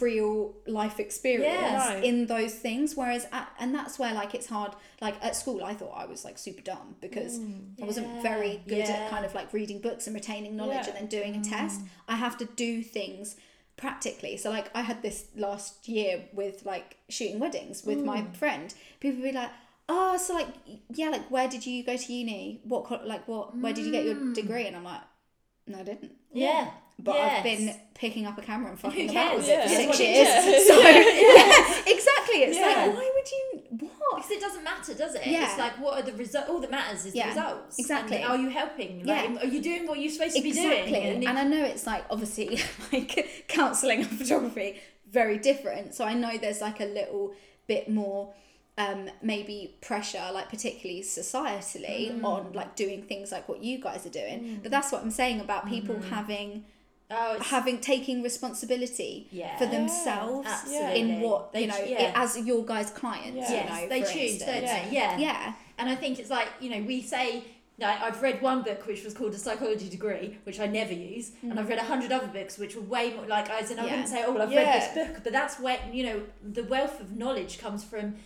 real 0.00 0.54
life 0.66 1.00
experience 1.00 1.60
Yeah. 1.60 2.00
No. 2.00 2.06
in 2.06 2.26
those 2.26 2.54
things. 2.54 2.94
Whereas, 2.96 3.26
at, 3.32 3.50
and 3.58 3.74
that's 3.74 3.98
where 3.98 4.14
like 4.14 4.34
it's 4.34 4.46
hard. 4.46 4.74
Like 5.00 5.16
at 5.22 5.36
school, 5.36 5.64
I 5.64 5.74
thought 5.74 5.92
I 5.96 6.06
was 6.06 6.24
like 6.24 6.38
super 6.38 6.62
dumb 6.62 6.96
because 7.00 7.38
mm. 7.38 7.80
I 7.82 7.84
wasn't 7.84 8.22
very 8.22 8.62
good 8.66 8.78
Yeah. 8.78 8.90
at 8.90 9.10
kind 9.10 9.24
of 9.24 9.34
like 9.34 9.52
reading 9.52 9.80
books 9.80 10.06
and 10.06 10.14
retaining 10.14 10.56
knowledge 10.56 10.86
Yeah. 10.86 10.94
and 10.94 10.96
then 10.96 11.06
doing 11.06 11.36
a 11.36 11.44
test. 11.44 11.80
Mm. 11.80 11.88
I 12.08 12.16
have 12.16 12.38
to 12.38 12.44
do 12.44 12.82
things 12.82 13.36
practically. 13.76 14.36
So 14.36 14.50
like 14.50 14.70
I 14.74 14.82
had 14.82 15.02
this 15.02 15.26
last 15.36 15.88
year 15.88 16.24
with 16.32 16.64
like 16.64 16.96
shooting 17.08 17.38
weddings 17.38 17.84
with 17.84 17.98
my 17.98 18.22
mm. 18.22 18.36
friend. 18.36 18.72
People 19.00 19.22
would 19.22 19.32
be 19.32 19.36
like, 19.36 19.50
"Oh, 19.88 20.16
so 20.16 20.34
like 20.34 20.48
yeah, 20.90 21.10
like 21.10 21.30
where 21.30 21.48
did 21.48 21.66
you 21.66 21.84
go 21.84 21.96
to 21.96 22.12
uni? 22.12 22.60
What 22.64 23.06
like 23.06 23.26
what 23.26 23.56
where 23.56 23.72
did 23.72 23.84
you 23.84 23.92
get 23.92 24.04
your 24.04 24.32
degree?" 24.32 24.66
And 24.66 24.76
I'm 24.76 24.84
like, 24.84 25.02
"No, 25.66 25.80
I 25.80 25.82
didn't." 25.82 26.12
yeah 26.32 26.70
But 26.98 27.16
I've 27.16 27.44
Yes. 27.44 27.58
been 27.58 27.80
picking 27.94 28.26
up 28.26 28.38
a 28.38 28.42
camera 28.42 28.70
and 28.70 28.78
fucking 28.80 29.10
about 29.14 29.36
with 29.36 29.48
it 29.48 29.50
Yeah. 29.50 29.66
for 29.66 29.72
Yeah. 29.72 29.78
six 29.78 30.00
years. 30.00 30.28
is. 30.28 30.66
So 30.68 30.78
yeah, 30.80 31.94
exactly. 31.94 32.38
It's 32.44 32.56
Yeah. 32.58 32.66
like 32.66 32.94
why 32.96 33.10
would 33.14 33.30
you 33.30 33.88
what? 33.88 34.16
because 34.16 34.30
it 34.30 34.40
doesn't 34.40 34.62
matter, 34.64 34.94
does 34.94 35.14
it? 35.14 35.26
Yeah. 35.26 35.44
It's 35.48 35.58
like 35.58 35.78
what 35.80 35.98
are 35.98 36.02
the 36.02 36.12
results? 36.16 36.48
All 36.48 36.60
that 36.60 36.70
matters 36.70 37.04
is 37.06 37.14
Yeah, 37.14 37.32
the 37.34 37.40
results. 37.40 37.78
exactly. 37.78 38.16
And 38.18 38.24
are 38.26 38.36
you 38.36 38.48
helping? 38.50 39.02
Yeah. 39.06 39.36
Are 39.40 39.46
you 39.46 39.60
doing 39.60 39.86
what 39.86 39.98
you're 39.98 40.10
supposed 40.12 40.36
to 40.36 40.46
exactly 40.46 40.92
be 40.92 40.98
doing? 41.00 41.14
and, 41.14 41.22
if- 41.24 41.28
i 41.30 41.44
know 41.44 41.64
it's 41.64 41.86
like 41.86 42.04
obviously 42.10 42.60
like 42.92 43.46
counselling 43.48 44.00
and 44.00 44.10
photography 44.18 44.80
very 45.10 45.38
different 45.38 45.94
so 45.94 46.04
i 46.04 46.14
know 46.14 46.38
there's 46.38 46.60
like 46.60 46.80
a 46.80 46.84
little 46.86 47.34
bit 47.66 47.88
more 47.90 48.32
um 48.78 49.10
maybe 49.22 49.76
pressure 49.82 50.24
like 50.32 50.48
particularly 50.48 51.02
societally 51.02 52.10
Mm. 52.12 52.24
on 52.24 52.52
like 52.54 52.74
doing 52.76 53.02
things 53.02 53.30
like 53.32 53.48
what 53.48 53.62
you 53.62 53.78
guys 53.78 54.06
are 54.06 54.10
doing 54.22 54.60
but 54.62 54.70
that's 54.70 54.90
what 54.92 55.02
i'm 55.02 55.10
saying 55.10 55.40
about 55.40 55.68
people 55.68 55.94
Mm. 55.96 56.08
having 56.10 56.64
oh, 57.12 57.38
having 57.40 57.78
taking 57.80 58.22
responsibility 58.22 59.28
Yeah. 59.30 59.56
for 59.58 59.66
themselves 59.66 60.48
absolutely. 60.48 61.00
in 61.00 61.20
what 61.20 61.52
They 61.52 61.62
you 61.62 61.66
know 61.68 61.78
yeah. 61.84 62.12
as 62.14 62.36
your 62.38 62.64
guys 62.64 62.90
clients 62.90 63.50
Yeah. 63.50 63.62
you 63.62 63.70
know 63.82 63.88
they 63.88 64.02
choose, 64.02 64.38
don't 64.38 64.62
they? 64.62 64.88
Yeah. 64.90 65.16
yeah 65.18 65.52
And 65.78 65.88
I 65.90 65.94
think 65.94 66.18
it's 66.18 66.30
like, 66.30 66.48
you 66.60 66.70
know, 66.70 66.82
we 66.86 67.02
say, 67.02 67.44
I've 67.82 68.22
read 68.22 68.40
one 68.42 68.62
book 68.62 68.86
which 68.86 69.02
was 69.04 69.12
called 69.14 69.34
A 69.34 69.38
Psychology 69.38 69.88
Degree, 69.88 70.38
which 70.44 70.60
I 70.60 70.66
never 70.66 70.92
use, 70.92 71.32
and 71.42 71.58
I've 71.58 71.68
read 71.68 71.78
a 71.78 71.88
hundred 71.92 72.12
other 72.12 72.28
books 72.28 72.56
which 72.58 72.76
were 72.76 72.82
way 72.82 73.12
more, 73.14 73.26
like, 73.26 73.50
I 73.50 73.62
said, 73.62 73.78
I 73.78 73.82
Mm. 73.82 73.86
Yeah. 73.86 73.90
wouldn't 73.92 74.08
say, 74.08 74.24
oh, 74.26 74.32
well, 74.32 74.42
I've 74.42 74.52
Yeah. 74.52 74.60
read 74.62 74.82
this 74.82 74.90
book, 75.08 75.24
but 75.24 75.32
that's 75.32 75.58
where, 75.58 75.78
you 75.92 76.04
know, 76.04 76.22
the 76.58 76.62
wealth 76.64 77.00
of 77.00 77.16
knowledge 77.16 77.58
comes 77.58 77.82
from 77.82 78.16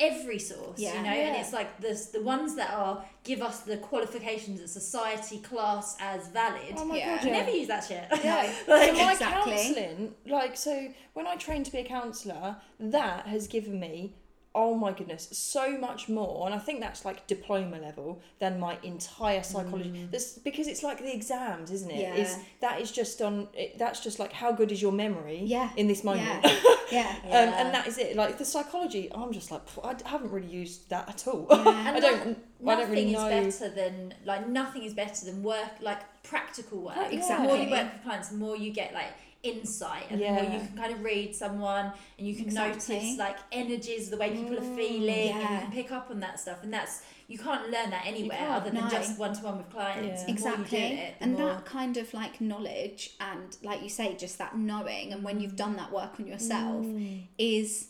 every 0.00 0.38
source, 0.38 0.78
Yeah. 0.80 0.94
you 0.96 1.02
know, 1.02 1.10
and 1.10 1.36
it's 1.36 1.52
like 1.52 1.80
the, 1.80 2.00
the 2.12 2.22
ones 2.22 2.56
that 2.56 2.72
are, 2.74 3.04
give 3.24 3.40
us 3.40 3.60
the 3.60 3.76
qualifications 3.76 4.60
that 4.60 4.68
society 4.68 5.38
class 5.38 5.96
as 6.00 6.28
valid. 6.28 6.74
Oh 6.76 6.84
my 6.84 6.96
Yeah. 6.96 7.16
god, 7.16 7.24
We 7.24 7.30
yeah. 7.30 7.38
never 7.38 7.50
use 7.50 7.68
that 7.68 7.84
shit. 7.84 8.04
Yeah, 8.24 8.52
Like- 8.68 8.88
so 8.96 9.04
my 9.04 9.12
Exactly. 9.12 9.52
counselling, 9.52 10.14
like, 10.26 10.56
so 10.56 10.88
when 11.12 11.26
I 11.26 11.36
trained 11.36 11.66
to 11.66 11.72
be 11.72 11.78
a 11.78 11.84
counsellor, 11.84 12.56
that 12.80 13.26
has 13.26 13.46
given 13.46 13.78
me, 13.78 14.16
oh 14.54 14.74
my 14.74 14.92
goodness, 14.92 15.28
so 15.32 15.78
much 15.78 16.08
more, 16.08 16.46
and 16.46 16.54
I 16.54 16.58
think 16.58 16.80
that's 16.80 17.04
like 17.04 17.26
diploma 17.26 17.78
level 17.78 18.20
than 18.38 18.60
my 18.60 18.76
entire 18.82 19.42
psychology. 19.42 20.08
That's 20.10 20.38
because 20.38 20.66
it's 20.68 20.82
like 20.82 20.98
the 20.98 21.12
exams, 21.12 21.70
isn't 21.70 21.90
it? 21.90 22.00
Yeah. 22.00 22.14
Is 22.14 22.36
that 22.60 22.80
is 22.80 22.92
just 22.92 23.20
on? 23.22 23.48
It, 23.54 23.78
that's 23.78 24.00
just 24.00 24.18
like 24.18 24.32
how 24.32 24.52
good 24.52 24.70
is 24.72 24.82
your 24.82 24.92
memory? 24.92 25.40
Yeah. 25.44 25.70
In 25.76 25.88
this 25.88 26.04
moment. 26.04 26.26
yeah 26.44 26.60
yeah 26.92 27.16
Um, 27.24 27.32
and 27.32 27.74
that 27.74 27.86
is 27.86 27.98
it. 27.98 28.16
Like 28.16 28.38
the 28.38 28.44
psychology, 28.44 29.10
I'm 29.14 29.32
just 29.32 29.50
like 29.50 29.62
I 29.82 29.96
haven't 30.04 30.30
really 30.30 30.48
used 30.48 30.88
that 30.90 31.08
at 31.08 31.26
all. 31.26 31.46
Yeah. 31.50 31.92
I 31.94 32.00
don't. 32.00 32.38
I 32.66 32.76
don't 32.76 32.90
really 32.90 33.12
know. 33.12 33.26
is 33.28 33.58
better 33.58 33.74
than 33.74 34.14
like 34.24 34.48
nothing 34.48 34.84
is 34.84 34.94
better 34.94 35.24
than 35.24 35.42
work 35.42 35.70
like 35.80 36.00
practical 36.22 36.82
work. 36.82 36.96
Yeah. 37.10 37.38
The 37.38 37.42
more 37.42 37.56
you 37.56 37.70
work 37.70 37.92
with 37.92 38.02
clients, 38.04 38.28
the 38.28 38.36
more 38.36 38.56
you 38.56 38.72
get 38.72 38.94
like 38.94 39.08
insight, 39.42 40.04
and 40.10 40.20
Yeah. 40.20 40.40
you 40.52 40.60
can 40.66 40.76
kind 40.76 40.92
of 40.92 41.02
read 41.02 41.34
someone, 41.34 41.92
and 42.18 42.26
you 42.26 42.34
can 42.36 42.44
Exactly. 42.46 42.94
notice 42.96 43.18
like 43.18 43.36
energies, 43.50 44.08
the 44.10 44.16
way 44.16 44.30
people 44.30 44.56
are 44.58 44.62
Mm, 44.62 44.76
feeling, 44.76 45.28
and 45.32 45.40
you 45.42 45.58
can 45.60 45.72
pick 45.72 45.90
up 45.90 46.10
on 46.10 46.20
that 46.20 46.38
stuff. 46.38 46.62
And 46.62 46.72
that's 46.72 47.02
you 47.28 47.38
can't 47.38 47.70
learn 47.70 47.90
that 47.90 48.04
anywhere 48.06 48.50
other 48.50 48.70
than 48.70 48.84
no. 48.84 48.90
just 48.90 49.18
one 49.18 49.34
to 49.34 49.42
one 49.42 49.56
with 49.58 49.70
clients. 49.70 50.22
Yeah. 50.22 50.26
The 50.26 50.40
more 50.40 50.50
you 50.50 50.56
exactly 50.58 50.78
it, 50.78 51.14
and 51.20 51.32
more 51.32 51.48
that 51.48 51.64
kind 51.64 51.96
of 51.96 52.12
like 52.14 52.40
knowledge 52.40 53.14
and 53.20 53.56
like 53.62 53.82
you 53.82 53.88
say 53.88 54.14
just 54.16 54.38
that 54.38 54.56
knowing 54.56 55.12
and 55.12 55.22
when 55.24 55.40
you've 55.40 55.56
done 55.56 55.76
that 55.76 55.90
work 55.92 56.20
on 56.20 56.26
yourself 56.26 56.84
Mm. 56.84 57.22
is 57.38 57.88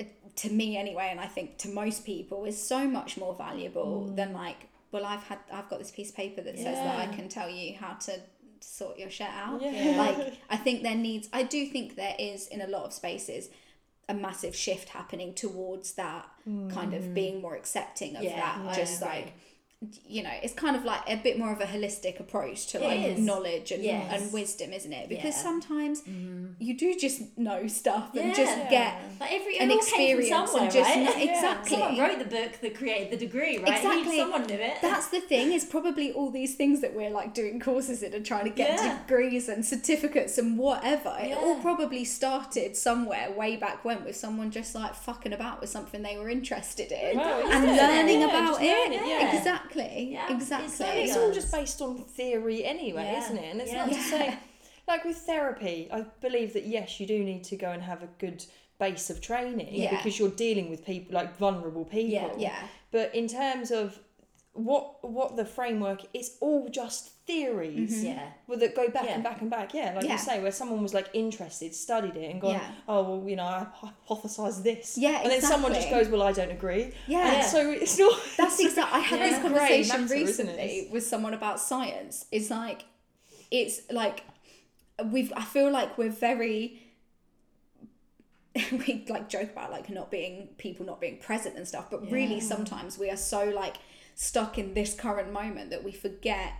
uh, 0.00 0.04
to 0.36 0.50
me 0.50 0.76
anyway 0.76 1.08
and 1.10 1.20
i 1.20 1.26
think 1.26 1.58
to 1.58 1.68
most 1.68 2.04
people 2.06 2.44
is 2.44 2.60
so 2.60 2.86
much 2.88 3.16
more 3.18 3.34
valuable 3.34 4.06
Mm. 4.10 4.16
than 4.16 4.32
like 4.32 4.68
well 4.92 5.04
i've 5.04 5.22
had 5.24 5.38
i've 5.52 5.68
got 5.68 5.78
this 5.78 5.90
piece 5.90 6.10
of 6.10 6.16
paper 6.16 6.40
that 6.40 6.56
says 6.56 6.76
that 6.78 6.98
i 6.98 7.06
can 7.14 7.28
tell 7.28 7.48
you 7.50 7.74
how 7.76 7.92
to 7.94 8.20
sort 8.60 8.98
your 8.98 9.10
shit 9.10 9.28
out 9.28 9.60
Yeah. 9.62 9.96
like 9.96 10.34
i 10.50 10.56
think 10.56 10.82
there 10.82 10.94
needs 10.94 11.28
i 11.32 11.42
do 11.42 11.66
think 11.66 11.96
there 11.96 12.16
is 12.18 12.46
in 12.48 12.60
a 12.60 12.66
lot 12.66 12.84
of 12.84 12.92
spaces 12.92 13.48
a 14.08 14.14
massive 14.14 14.54
shift 14.54 14.90
happening 14.90 15.34
towards 15.34 15.92
that 15.94 16.26
kind 16.44 16.94
of 16.94 17.02
mm. 17.02 17.14
being 17.14 17.40
more 17.42 17.56
accepting 17.56 18.14
of 18.16 18.22
Yeah, 18.22 18.36
that 18.36 18.58
I 18.70 18.74
just 18.76 19.02
agree. 19.02 19.14
like 19.14 19.34
you 20.06 20.22
know 20.22 20.30
it's 20.42 20.54
kind 20.54 20.74
of 20.74 20.86
like 20.86 21.02
a 21.06 21.16
bit 21.16 21.38
more 21.38 21.52
of 21.52 21.60
a 21.60 21.64
holistic 21.66 22.18
approach 22.18 22.66
to 22.68 22.78
like 22.78 23.18
knowledge 23.18 23.70
and, 23.72 23.84
Yes. 23.84 24.10
and 24.22 24.32
wisdom 24.32 24.72
isn't 24.72 24.90
it 24.92 25.06
because 25.10 25.36
Yeah. 25.36 25.42
sometimes 25.42 26.00
mm-hmm. 26.00 26.46
you 26.58 26.78
do 26.78 26.96
just 26.98 27.36
know 27.36 27.66
stuff 27.66 28.14
and 28.14 28.28
Yeah. 28.28 28.34
just 28.34 28.70
get 28.70 28.94
like 29.20 29.32
every 29.34 29.58
an 29.58 29.70
it 29.70 29.74
came 29.84 30.16
from 30.16 30.24
experience 30.24 30.50
somewhere, 30.50 30.62
and 30.64 30.72
just 30.72 30.90
right? 30.96 31.06
kn- 31.14 31.28
exactly 31.28 31.70
Someone 31.76 31.98
wrote 31.98 32.18
the 32.18 32.24
book 32.24 32.52
that 32.62 32.74
created 32.74 33.10
the 33.10 33.18
degree, 33.26 33.58
right? 33.58 33.68
He- 33.78 33.86
Exactly. 33.86 34.16
someone 34.16 34.46
knew 34.46 34.54
it. 34.54 34.78
that's 34.80 35.08
the 35.08 35.20
thing 35.20 35.52
is 35.52 35.66
probably 35.66 36.10
all 36.10 36.30
these 36.30 36.54
things 36.54 36.80
that 36.80 36.94
we're 36.94 37.10
like 37.10 37.34
doing 37.34 37.60
courses 37.60 38.02
in 38.02 38.14
and 38.14 38.24
trying 38.24 38.44
to 38.44 38.50
get 38.50 38.78
Yeah. 38.82 38.98
degrees 39.06 39.46
and 39.50 39.64
certificates 39.64 40.38
and 40.38 40.56
whatever 40.58 41.14
it 41.20 41.36
all 41.36 41.56
probably 41.60 42.02
started 42.04 42.76
somewhere 42.78 43.30
way 43.30 43.56
back 43.56 43.84
when 43.84 44.04
with 44.04 44.16
someone 44.16 44.50
just 44.50 44.74
like 44.74 44.94
fucking 44.94 45.34
about 45.34 45.60
with 45.60 45.68
something 45.68 46.00
they 46.00 46.16
were 46.16 46.30
interested 46.30 46.90
in 46.92 47.18
Well, 47.18 47.52
and 47.52 47.64
yeah, 47.76 47.86
learning 47.88 48.20
yeah, 48.22 48.26
about 48.26 48.62
it 48.62 48.90
learn 48.90 48.92
it, 49.02 49.06
yeah. 49.06 49.30
Exactly 49.70 50.12
Yeah, 50.12 50.24
it's 50.24 50.42
exactly 50.42 50.68
so 50.68 50.86
it's 50.86 51.16
all 51.16 51.32
just 51.32 51.52
based 51.52 51.80
on 51.82 51.98
theory 52.04 52.64
anyway, 52.64 53.04
Yeah. 53.12 53.24
isn't 53.24 53.38
it? 53.38 53.50
And 53.52 53.60
it's 53.60 53.72
Yeah. 53.72 53.84
not 53.86 53.92
to 53.94 54.00
say, 54.02 54.38
like 54.88 55.04
with 55.04 55.16
therapy, 55.18 55.88
I 55.92 56.02
believe 56.20 56.52
that 56.54 56.66
yes, 56.66 57.00
you 57.00 57.06
do 57.06 57.22
need 57.22 57.44
to 57.44 57.56
go 57.56 57.70
and 57.70 57.82
have 57.82 58.02
a 58.02 58.08
good 58.18 58.44
base 58.78 59.10
of 59.10 59.20
training 59.20 59.68
Yeah. 59.74 59.96
because 59.96 60.18
you're 60.18 60.28
dealing 60.30 60.70
with 60.70 60.84
people 60.84 61.14
like 61.14 61.36
vulnerable 61.36 61.84
people. 61.84 62.10
Yeah, 62.10 62.30
yeah 62.36 62.68
But 62.90 63.14
in 63.14 63.26
terms 63.28 63.70
of 63.70 63.98
what 64.58 65.08
what 65.08 65.36
the 65.36 65.44
framework 65.44 66.02
is 66.14 66.36
all 66.40 66.68
just 66.68 67.10
theories 67.26 67.96
mm-hmm. 67.96 68.06
yeah. 68.06 68.28
well, 68.46 68.58
that 68.58 68.74
go 68.74 68.88
back 68.88 69.04
Yeah. 69.04 69.14
and 69.14 69.24
back 69.24 69.40
and 69.40 69.50
back 69.50 69.74
yeah 69.74 69.92
like 69.94 70.04
Yeah. 70.04 70.12
you 70.12 70.18
say 70.18 70.40
where 70.40 70.52
someone 70.52 70.82
was 70.82 70.94
like 70.94 71.08
interested 71.12 71.74
studied 71.74 72.16
it 72.16 72.30
and 72.30 72.40
gone 72.40 72.52
Yeah. 72.54 72.70
oh 72.88 73.02
well 73.18 73.28
you 73.28 73.36
know 73.36 73.44
i 73.44 73.66
hypothesized 74.08 74.62
this 74.62 74.96
Yeah, 74.96 75.22
and 75.22 75.30
then 75.32 75.42
someone 75.42 75.74
just 75.74 75.90
goes 75.90 76.08
well 76.08 76.22
i 76.22 76.32
don't 76.32 76.52
agree 76.52 76.92
Yeah. 77.06 77.34
And 77.34 77.44
so 77.44 77.70
it's 77.70 77.98
not 77.98 78.18
That's 78.36 78.60
exactly. 78.60 79.00
I 79.00 79.02
had 79.02 79.18
Yeah. 79.18 79.28
this 79.30 79.42
conversation 79.42 80.02
matter, 80.02 80.14
recently 80.14 80.88
with 80.92 81.04
someone 81.06 81.34
about 81.34 81.58
science. 81.60 82.26
It's 82.30 82.50
like, 82.50 82.84
it's 83.50 83.80
like, 83.90 84.22
we've. 85.12 85.32
I 85.36 85.44
feel 85.44 85.70
like 85.70 85.96
we're 85.98 86.10
very. 86.10 86.82
we 88.72 89.04
like 89.08 89.28
joke 89.28 89.50
about 89.50 89.70
like 89.70 89.90
not 89.90 90.10
being 90.10 90.48
people 90.58 90.86
not 90.86 91.00
being 91.00 91.18
present 91.18 91.56
and 91.56 91.66
stuff, 91.68 91.90
but 91.90 92.10
really 92.10 92.40
sometimes 92.40 92.98
we 92.98 93.10
are 93.10 93.16
so 93.16 93.44
like 93.50 93.76
stuck 94.16 94.58
in 94.58 94.74
this 94.74 94.94
current 94.94 95.32
moment 95.32 95.70
that 95.70 95.84
we 95.84 95.92
forget 95.92 96.54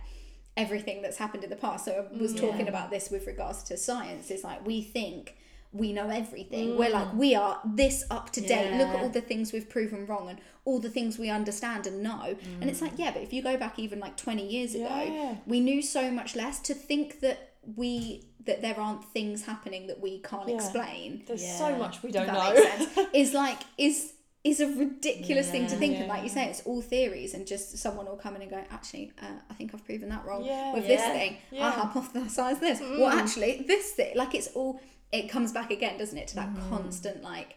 everything 0.55 1.01
that's 1.01 1.17
happened 1.17 1.43
in 1.43 1.49
the 1.49 1.55
past. 1.55 1.85
So 1.85 1.91
I 1.91 2.15
mm, 2.15 2.19
was 2.19 2.33
talking 2.33 2.67
about 2.67 2.89
this 2.89 3.09
with 3.09 3.27
regards 3.27 3.63
to 3.63 3.77
science. 3.77 4.31
It's 4.31 4.43
like 4.43 4.65
we 4.65 4.81
think 4.81 5.35
we 5.73 5.91
know 5.91 6.07
everything. 6.09 6.77
We're 6.77 6.91
like 6.91 7.09
mm. 7.09 7.15
we 7.15 7.35
are 7.35 7.59
this 7.65 8.05
up 8.09 8.31
to 8.33 8.41
date. 8.41 8.77
Look 8.77 8.87
at 8.87 9.01
all 9.01 9.09
the 9.09 9.21
things 9.21 9.51
we've 9.51 9.69
proven 9.69 10.05
wrong 10.05 10.29
and 10.29 10.39
all 10.65 10.79
the 10.79 10.89
things 10.89 11.17
we 11.17 11.29
understand 11.29 11.87
and 11.87 12.01
know. 12.01 12.35
And 12.61 12.69
it's 12.69 12.81
like 12.81 12.93
mm. 12.93 12.99
yeah, 12.99 13.11
but 13.11 13.23
if 13.23 13.33
you 13.33 13.41
go 13.41 13.57
back 13.57 13.77
even 13.79 13.99
like 13.99 14.15
20 14.17 14.47
years 14.47 14.75
ago, 14.75 14.83
Yeah. 14.87 15.35
we 15.45 15.59
knew 15.59 15.81
so 15.81 16.11
much 16.11 16.35
less 16.35 16.59
to 16.61 16.73
think 16.73 17.19
that 17.21 17.53
we 17.75 18.23
that 18.45 18.61
there 18.61 18.79
aren't 18.79 19.03
things 19.03 19.45
happening 19.45 19.87
that 19.87 19.99
we 19.99 20.19
can't 20.19 20.47
Yeah. 20.47 20.55
explain. 20.55 21.23
there's 21.27 21.43
Yeah. 21.43 21.57
so 21.57 21.75
much 21.75 22.01
we 22.03 22.11
don't 22.11 22.27
If 22.27 22.33
know 22.33 22.53
that 22.53 22.79
makes 22.79 22.93
sense. 22.93 23.09
Is 23.13 23.33
like 23.33 23.59
is 23.77 24.13
is 24.49 24.59
a 24.59 24.67
ridiculous 24.85 25.47
thing 25.53 25.65
to 25.67 25.73
Yeah. 25.73 25.79
think 25.81 25.93
and 26.01 26.07
like 26.13 26.23
you 26.27 26.29
say 26.37 26.43
it's 26.51 26.61
all 26.69 26.81
theories 26.93 27.31
and 27.35 27.41
just 27.53 27.65
someone 27.85 28.05
will 28.09 28.21
come 28.25 28.33
in 28.37 28.41
and 28.43 28.51
go 28.57 28.61
actually 28.77 29.05
uh, 29.23 29.37
i 29.51 29.53
think 29.57 29.67
i've 29.73 29.85
proven 29.89 30.09
that 30.09 30.23
wrong 30.25 30.43
Yeah. 30.45 30.73
with 30.75 30.85
this 30.93 31.01
Yeah. 31.05 31.17
thing 31.17 31.31
i 31.51 31.55
Yeah. 31.59 31.71
hypothesize 31.79 32.59
this 32.65 32.79
well 32.81 33.13
actually 33.21 33.51
this 33.73 33.85
thing 33.97 34.11
like 34.21 34.33
it's 34.39 34.49
all 34.57 34.71
it 35.19 35.25
comes 35.35 35.49
back 35.57 35.69
again 35.77 35.95
doesn't 36.01 36.17
it 36.23 36.27
to 36.31 36.35
that 36.41 36.49
constant 36.69 37.19
like 37.33 37.49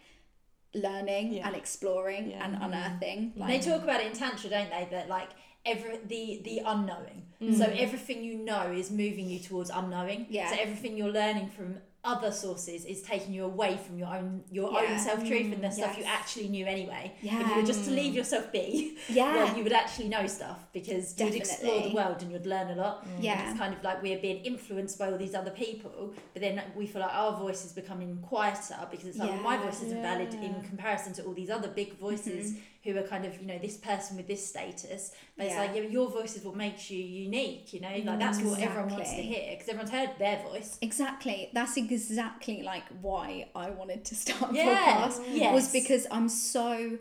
learning 0.75 1.33
Yeah. 1.33 1.47
and 1.47 1.57
exploring 1.57 2.31
Yeah. 2.31 2.45
and 2.45 2.53
unearthing 2.63 3.33
they 3.37 3.41
like 3.41 3.63
talk 3.63 3.83
about 3.83 4.01
it 4.01 4.07
in 4.07 4.13
tantra, 4.13 4.49
don't 4.51 4.71
they? 4.71 4.87
That 4.91 5.09
like 5.09 5.31
every 5.67 5.99
the 6.13 6.41
the 6.45 6.57
unknowing. 6.65 7.21
Mm. 7.43 7.55
So 7.59 7.65
everything 7.65 8.23
you 8.23 8.37
know 8.51 8.71
is 8.73 8.91
moving 8.91 9.29
you 9.29 9.41
towards 9.41 9.71
unknowing. 9.71 10.27
Yeah. 10.31 10.49
So 10.51 10.57
everything 10.61 10.97
you're 10.97 11.13
learning 11.23 11.49
from 11.57 11.79
other 12.03 12.33
sources 12.33 12.87
is 12.87 13.03
taking 13.03 13.35
you 13.35 13.45
away 13.45 13.77
from 13.77 13.99
your 13.99 14.09
own 14.09 14.43
your 14.51 14.73
Yeah. 14.73 14.93
own 14.93 14.99
self 14.99 15.19
truth 15.27 15.53
and 15.53 15.63
the 15.63 15.69
mm, 15.69 15.73
stuff 15.73 15.99
you 15.99 16.05
actually 16.05 16.49
knew 16.49 16.65
anyway. 16.65 17.13
Yeah. 17.21 17.41
If 17.41 17.49
you 17.49 17.55
were 17.57 17.67
just 17.67 17.85
to 17.85 17.91
leave 17.91 18.15
yourself 18.15 18.51
be, 18.51 18.97
Yeah. 19.09 19.55
you 19.55 19.63
would 19.63 19.73
actually 19.73 20.09
know 20.09 20.27
stuff 20.27 20.59
because 20.73 21.15
you'd 21.19 21.35
explore 21.35 21.83
the 21.83 21.95
world 21.95 22.23
and 22.23 22.33
you'd 22.33 22.47
learn 22.47 22.71
a 22.71 22.75
lot. 22.75 23.05
Mm. 23.05 23.15
And 23.17 23.25
Yeah. 23.25 23.51
it's 23.51 23.59
kind 23.59 23.75
of 23.75 23.83
like 23.83 24.03
we're 24.03 24.19
being 24.19 24.43
influenced 24.45 24.99
by 24.99 25.11
all 25.11 25.19
these 25.19 25.35
other 25.35 25.51
people, 25.51 26.15
but 26.33 26.41
then 26.41 26.63
we 26.75 26.87
feel 26.87 27.03
like 27.03 27.15
our 27.15 27.37
voice 27.37 27.65
is 27.67 27.73
becoming 27.73 28.19
quieter 28.23 28.79
because 28.91 29.07
it's 29.07 29.19
like 29.19 29.31
well, 29.31 29.43
my 29.43 29.57
voice 29.59 29.83
isn't 29.83 30.01
valid 30.01 30.33
in 30.35 30.63
comparison 30.63 31.13
to 31.15 31.25
all 31.25 31.35
these 31.35 31.51
other 31.51 31.69
big 31.69 31.99
voices 31.99 32.53
mm-hmm. 32.53 32.61
Who 32.83 32.97
are 32.97 33.03
kind 33.03 33.27
of 33.27 33.39
you 33.41 33.47
know 33.47 33.59
this 33.59 33.77
person 33.77 34.17
with 34.17 34.27
this 34.27 34.47
status. 34.47 35.13
But 35.37 35.47
it's 35.47 35.55
Mm-hmm. 35.55 35.61
Like 35.75 35.77
yeah, 35.77 35.89
your 35.91 36.09
voice 36.11 36.37
is 36.37 36.45
what 36.45 36.57
makes 36.57 36.91
you 36.91 37.03
unique. 37.03 37.73
You 37.75 37.81
know, 37.81 37.91
like 38.05 38.19
that's 38.19 38.41
what 38.43 38.59
everyone 38.61 38.91
wants 38.91 39.11
to 39.11 39.23
hear 39.23 39.51
because 39.53 39.69
everyone's 39.69 39.91
heard 39.91 40.11
their 40.19 40.43
voice. 40.43 40.79
Exactly. 40.81 41.51
That's 41.53 41.77
exactly 41.77 42.63
like 42.63 42.85
why 43.03 43.49
I 43.55 43.71
wanted 43.71 44.05
to 44.07 44.15
start 44.25 44.53
a 44.53 44.55
Yeah, 44.55 45.09
podcast. 45.09 45.21
yes. 45.33 45.53
Was 45.55 45.73
because 45.73 46.07
I'm 46.11 46.29
so 46.29 46.99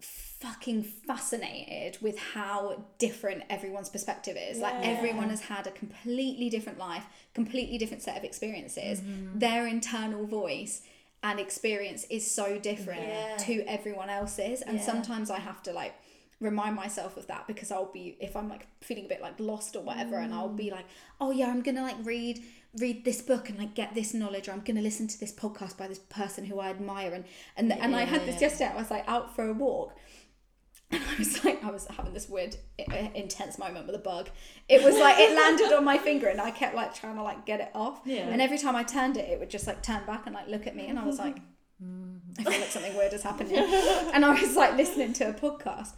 fucking 0.00 0.82
fascinated 0.82 1.96
with 2.02 2.18
how 2.18 2.84
different 2.98 3.42
everyone's 3.48 3.88
perspective 3.88 4.36
is. 4.38 4.58
Like 4.58 4.74
everyone 4.84 5.30
has 5.30 5.40
had 5.40 5.66
a 5.66 5.70
completely 5.70 6.50
different 6.50 6.78
life, 6.78 7.04
completely 7.34 7.78
different 7.78 8.02
set 8.02 8.16
of 8.18 8.24
experiences, 8.24 9.00
Mm-hmm. 9.00 9.38
their 9.38 9.66
internal 9.66 10.26
voice 10.26 10.82
and 11.22 11.40
experience 11.40 12.04
is 12.10 12.28
so 12.30 12.58
different 12.58 13.02
Yeah. 13.02 13.36
to 13.38 13.62
everyone 13.66 14.08
else's 14.10 14.62
and 14.62 14.76
Yeah. 14.78 14.84
sometimes 14.84 15.30
i 15.30 15.38
have 15.38 15.62
to 15.64 15.72
like 15.72 15.94
remind 16.38 16.76
myself 16.76 17.16
of 17.16 17.26
that 17.28 17.46
because 17.46 17.70
i'll 17.72 17.90
be 17.92 18.16
if 18.20 18.36
i'm 18.36 18.48
like 18.48 18.66
feeling 18.82 19.06
a 19.06 19.08
bit 19.08 19.22
like 19.22 19.40
lost 19.40 19.74
or 19.74 19.82
whatever 19.82 20.16
and 20.16 20.34
i'll 20.34 20.50
Mm. 20.50 20.56
be 20.56 20.70
like 20.70 20.84
oh 21.20 21.30
yeah 21.30 21.48
i'm 21.48 21.62
gonna 21.62 21.82
like 21.82 21.96
read 22.04 22.42
read 22.78 23.06
this 23.06 23.22
book 23.22 23.48
and 23.48 23.58
like 23.58 23.74
get 23.74 23.94
this 23.94 24.12
knowledge 24.12 24.46
or 24.48 24.52
i'm 24.52 24.60
gonna 24.60 24.82
listen 24.82 25.08
to 25.08 25.18
this 25.18 25.32
podcast 25.32 25.78
by 25.78 25.88
this 25.88 25.98
person 25.98 26.44
who 26.44 26.58
i 26.60 26.68
admire 26.68 27.14
and 27.14 27.24
and, 27.56 27.72
and 27.72 27.96
i 27.96 28.04
had 28.04 28.20
this 28.26 28.34
Yeah. 28.34 28.48
yesterday 28.48 28.70
i 28.74 28.76
was 28.76 28.90
like 28.90 29.04
out 29.08 29.34
for 29.34 29.48
a 29.48 29.52
walk 29.54 29.96
and 30.90 31.02
I 31.02 31.18
was 31.18 31.44
like, 31.44 31.64
I 31.64 31.70
was 31.70 31.86
having 31.88 32.14
this 32.14 32.28
weird, 32.28 32.56
intense 33.14 33.58
moment 33.58 33.86
with 33.86 33.96
a 33.96 34.00
bug. 34.00 34.28
It 34.68 34.82
was 34.84 34.96
like 34.96 35.16
it 35.18 35.34
landed 35.34 35.72
on 35.76 35.84
my 35.84 35.98
finger, 35.98 36.28
and 36.28 36.40
I 36.40 36.50
kept 36.50 36.74
like 36.74 36.94
trying 36.94 37.16
to 37.16 37.22
like 37.22 37.44
get 37.44 37.60
it 37.60 37.70
off. 37.74 38.00
Yeah. 38.04 38.28
And 38.28 38.40
every 38.40 38.58
time 38.58 38.76
I 38.76 38.84
turned 38.84 39.16
it, 39.16 39.28
it 39.28 39.40
would 39.40 39.50
just 39.50 39.66
like 39.66 39.82
turn 39.82 40.04
back 40.06 40.26
and 40.26 40.34
like 40.34 40.48
look 40.48 40.66
at 40.66 40.76
me, 40.76 40.86
and 40.86 40.98
I 40.98 41.04
was 41.04 41.18
like, 41.18 41.38
I 42.38 42.42
feel 42.42 42.52
like 42.60 42.70
something 42.70 42.96
weird 42.96 43.12
is 43.12 43.22
happening. 43.22 43.56
And 44.14 44.24
I 44.24 44.30
was 44.40 44.54
like 44.56 44.76
listening 44.76 45.12
to 45.14 45.28
a 45.28 45.32
podcast, 45.34 45.92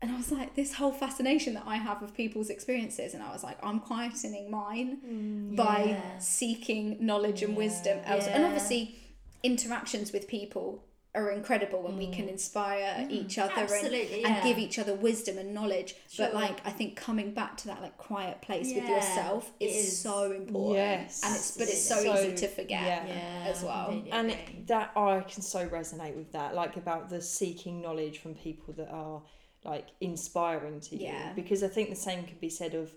and 0.00 0.10
I 0.10 0.16
was 0.16 0.30
like, 0.32 0.54
this 0.54 0.74
whole 0.74 0.92
fascination 0.92 1.54
that 1.54 1.64
I 1.66 1.76
have 1.76 2.02
of 2.02 2.14
people's 2.14 2.48
experiences, 2.50 3.12
and 3.14 3.22
I 3.22 3.32
was 3.32 3.42
like, 3.44 3.58
I'm 3.62 3.80
quietening 3.80 4.48
mine 4.50 4.98
mm, 5.06 5.56
by 5.56 5.84
Yeah. 5.90 6.18
seeking 6.18 6.96
knowledge 7.04 7.42
and 7.42 7.56
wisdom 7.56 7.98
elsewhere. 8.04 8.34
And 8.36 8.44
obviously, 8.44 8.96
interactions 9.42 10.12
with 10.12 10.28
people 10.28 10.84
are 11.14 11.30
incredible 11.30 11.82
when 11.82 11.98
we 11.98 12.10
can 12.10 12.26
inspire 12.26 13.06
each 13.10 13.36
other 13.36 13.52
and, 13.52 13.62
Absolutely, 13.62 14.24
and 14.24 14.34
yeah. 14.34 14.42
give 14.42 14.56
each 14.58 14.78
other 14.78 14.94
wisdom 14.94 15.36
and 15.36 15.52
knowledge. 15.52 15.94
But 16.16 16.32
like, 16.32 16.66
I 16.66 16.70
think 16.70 16.96
coming 16.96 17.34
back 17.34 17.58
to 17.58 17.66
that 17.66 17.82
like 17.82 17.98
quiet 17.98 18.40
place 18.40 18.72
with 18.74 18.88
yourself 18.88 19.50
it 19.60 19.66
is, 19.66 19.88
is. 19.88 19.98
so 20.00 20.32
important. 20.32 20.76
Yes. 20.76 21.20
and 21.22 21.34
it's 21.34 21.50
but 21.56 21.68
it's 21.68 21.86
so, 21.86 21.96
Absolutely. 21.96 22.32
easy 22.32 22.46
to 22.46 22.48
forget. 22.48 22.82
Yeah. 22.82 23.06
Yeah, 23.06 23.50
as 23.50 23.62
well. 23.62 23.86
completely 23.86 24.10
and 24.12 24.30
agree. 24.30 24.64
that 24.68 24.92
I 24.96 25.20
can 25.20 25.42
so 25.42 25.68
resonate 25.68 26.16
with 26.16 26.32
that, 26.32 26.54
like 26.54 26.78
about 26.78 27.10
the 27.10 27.20
seeking 27.20 27.82
knowledge 27.82 28.18
from 28.18 28.34
people 28.34 28.72
that 28.74 28.88
are 28.90 29.20
like 29.64 29.88
inspiring 30.00 30.80
to 30.80 30.96
you. 30.96 31.08
Yeah. 31.08 31.32
Because 31.34 31.62
I 31.62 31.68
think 31.68 31.90
the 31.90 31.96
same 31.96 32.24
could 32.24 32.40
be 32.40 32.48
said 32.48 32.74
of, 32.74 32.90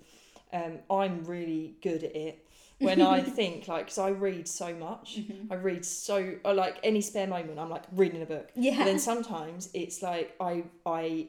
um, 0.54 0.80
I'm 0.90 1.26
really 1.26 1.76
good 1.82 2.04
at 2.04 2.16
it. 2.16 2.48
When 2.80 3.02
I 3.02 3.22
think 3.40 3.68
like, 3.68 3.86
because 3.86 3.98
I 3.98 4.10
read 4.10 4.48
so 4.48 4.74
much, 4.76 5.18
Mm-hmm. 5.18 5.52
I 5.52 5.56
read 5.56 5.86
so 5.86 6.36
or, 6.44 6.54
like 6.54 6.78
any 6.84 7.02
spare 7.02 7.28
moment, 7.28 7.58
I'm 7.60 7.70
like 7.70 7.84
reading 7.94 8.22
a 8.22 8.26
book. 8.26 8.50
Yeah. 8.56 8.78
But 8.78 8.86
then 8.86 9.00
sometimes 9.12 9.70
it's 9.74 10.02
like 10.02 10.36
I 10.40 10.64
I. 10.86 11.28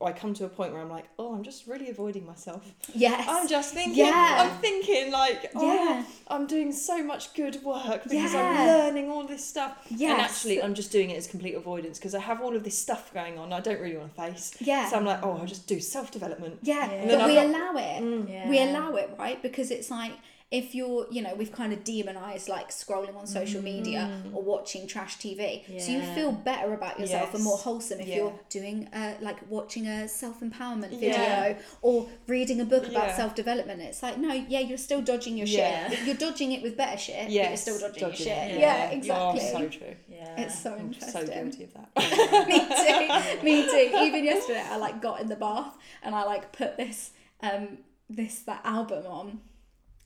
I 0.00 0.12
come 0.12 0.34
to 0.34 0.44
a 0.44 0.48
point 0.48 0.72
where 0.72 0.80
I'm 0.80 0.88
like, 0.88 1.06
oh, 1.18 1.34
I'm 1.34 1.42
just 1.42 1.66
really 1.66 1.90
avoiding 1.90 2.24
myself. 2.24 2.64
Yes. 2.94 3.26
I'm 3.28 3.48
just 3.48 3.74
thinking, 3.74 4.06
Yeah. 4.06 4.36
I'm 4.48 4.60
thinking 4.60 5.10
like, 5.10 5.50
oh, 5.56 5.64
Yeah. 5.74 6.04
I'm 6.28 6.46
doing 6.46 6.70
so 6.70 7.02
much 7.02 7.34
good 7.34 7.60
work 7.64 8.04
because 8.04 8.36
I'm 8.36 8.68
learning 8.68 9.10
all 9.10 9.26
this 9.26 9.44
stuff. 9.44 9.76
Yes. 9.90 10.12
And 10.12 10.20
actually, 10.20 10.62
I'm 10.62 10.74
just 10.74 10.92
doing 10.92 11.10
it 11.10 11.16
as 11.16 11.26
complete 11.26 11.56
avoidance 11.56 11.98
because 11.98 12.14
I 12.14 12.20
have 12.20 12.40
all 12.40 12.54
of 12.54 12.62
this 12.62 12.78
stuff 12.78 13.12
going 13.12 13.36
on 13.36 13.52
I 13.52 13.58
don't 13.58 13.80
really 13.80 13.96
want 13.96 14.14
to 14.14 14.22
face. 14.22 14.54
Yeah. 14.60 14.88
So 14.88 14.94
I'm 14.94 15.04
like, 15.04 15.24
oh, 15.24 15.38
I'll 15.38 15.44
just 15.44 15.66
do 15.66 15.80
self 15.80 16.12
development. 16.12 16.60
Yeah, 16.62 16.88
Yeah. 16.92 17.00
but 17.00 17.08
then 17.18 17.26
we 17.26 17.38
I've 17.38 17.50
allow 17.50 17.74
it. 17.76 18.28
Yeah. 18.30 18.48
We 18.48 18.62
allow 18.62 18.94
it, 18.94 19.10
right? 19.18 19.42
Because 19.42 19.72
it's 19.72 19.90
like 19.90 20.12
if 20.60 20.72
you're, 20.72 21.06
you 21.10 21.20
know, 21.20 21.34
we've 21.34 21.50
kind 21.50 21.72
of 21.72 21.82
demonized 21.82 22.48
like 22.48 22.68
scrolling 22.70 23.16
on 23.20 23.26
social 23.26 23.60
media 23.60 24.00
or 24.32 24.40
watching 24.40 24.86
trash 24.86 25.16
TV. 25.18 25.62
Yeah. 25.66 25.80
So 25.80 25.90
you 25.90 26.02
feel 26.14 26.30
better 26.30 26.72
about 26.74 27.00
yourself 27.00 27.34
and 27.34 27.42
more 27.42 27.56
wholesome 27.66 27.98
if 28.00 28.06
Yeah. 28.06 28.16
you're 28.18 28.38
doing 28.50 28.76
uh, 28.92 29.14
like 29.20 29.38
watching 29.50 29.84
a 29.88 30.06
self 30.06 30.38
empowerment 30.40 30.90
video 30.90 31.18
Yeah. 31.18 31.58
or 31.82 32.06
reading 32.28 32.60
a 32.60 32.64
book 32.64 32.84
about 32.86 33.08
Yeah. 33.08 33.16
self 33.16 33.34
development. 33.34 33.82
It's 33.82 34.00
like, 34.02 34.16
no, 34.16 34.32
yeah, 34.32 34.60
you're 34.60 34.78
still 34.88 35.02
dodging 35.02 35.36
your 35.36 35.48
Yeah. 35.48 35.88
shit. 35.90 36.06
You're 36.06 36.22
dodging 36.28 36.52
it 36.52 36.62
with 36.62 36.76
better 36.76 36.98
shit, 36.98 37.24
but 37.24 37.30
Yes, 37.32 37.48
you're 37.48 37.56
still 37.76 37.88
dodging, 37.88 38.08
dodging 38.08 38.26
your 38.28 38.36
shit. 38.36 38.50
Yeah. 38.60 38.66
Yeah, 38.66 38.90
exactly. 38.98 39.40
are 39.40 39.50
so 39.58 39.68
true. 39.68 39.94
yeah. 40.08 40.40
It's 40.42 40.56
so 40.62 40.70
I'm 40.74 40.94
so 40.94 41.20
interesting. 41.20 41.34
guilty 41.50 41.64
of 41.64 41.72
that. 41.74 41.88
me 42.52 42.58
too. 42.84 43.44
Me 43.44 43.54
too. 43.64 43.86
Even 44.06 44.24
yesterday, 44.24 44.64
I 44.70 44.76
like 44.76 45.02
got 45.02 45.20
in 45.20 45.28
the 45.28 45.36
bath 45.46 45.74
and 46.04 46.14
I 46.14 46.22
like 46.24 46.52
put 46.52 46.76
this 46.76 47.10
um 47.42 47.78
this 48.08 48.40
that 48.50 48.60
album 48.64 49.04
on, 49.06 49.40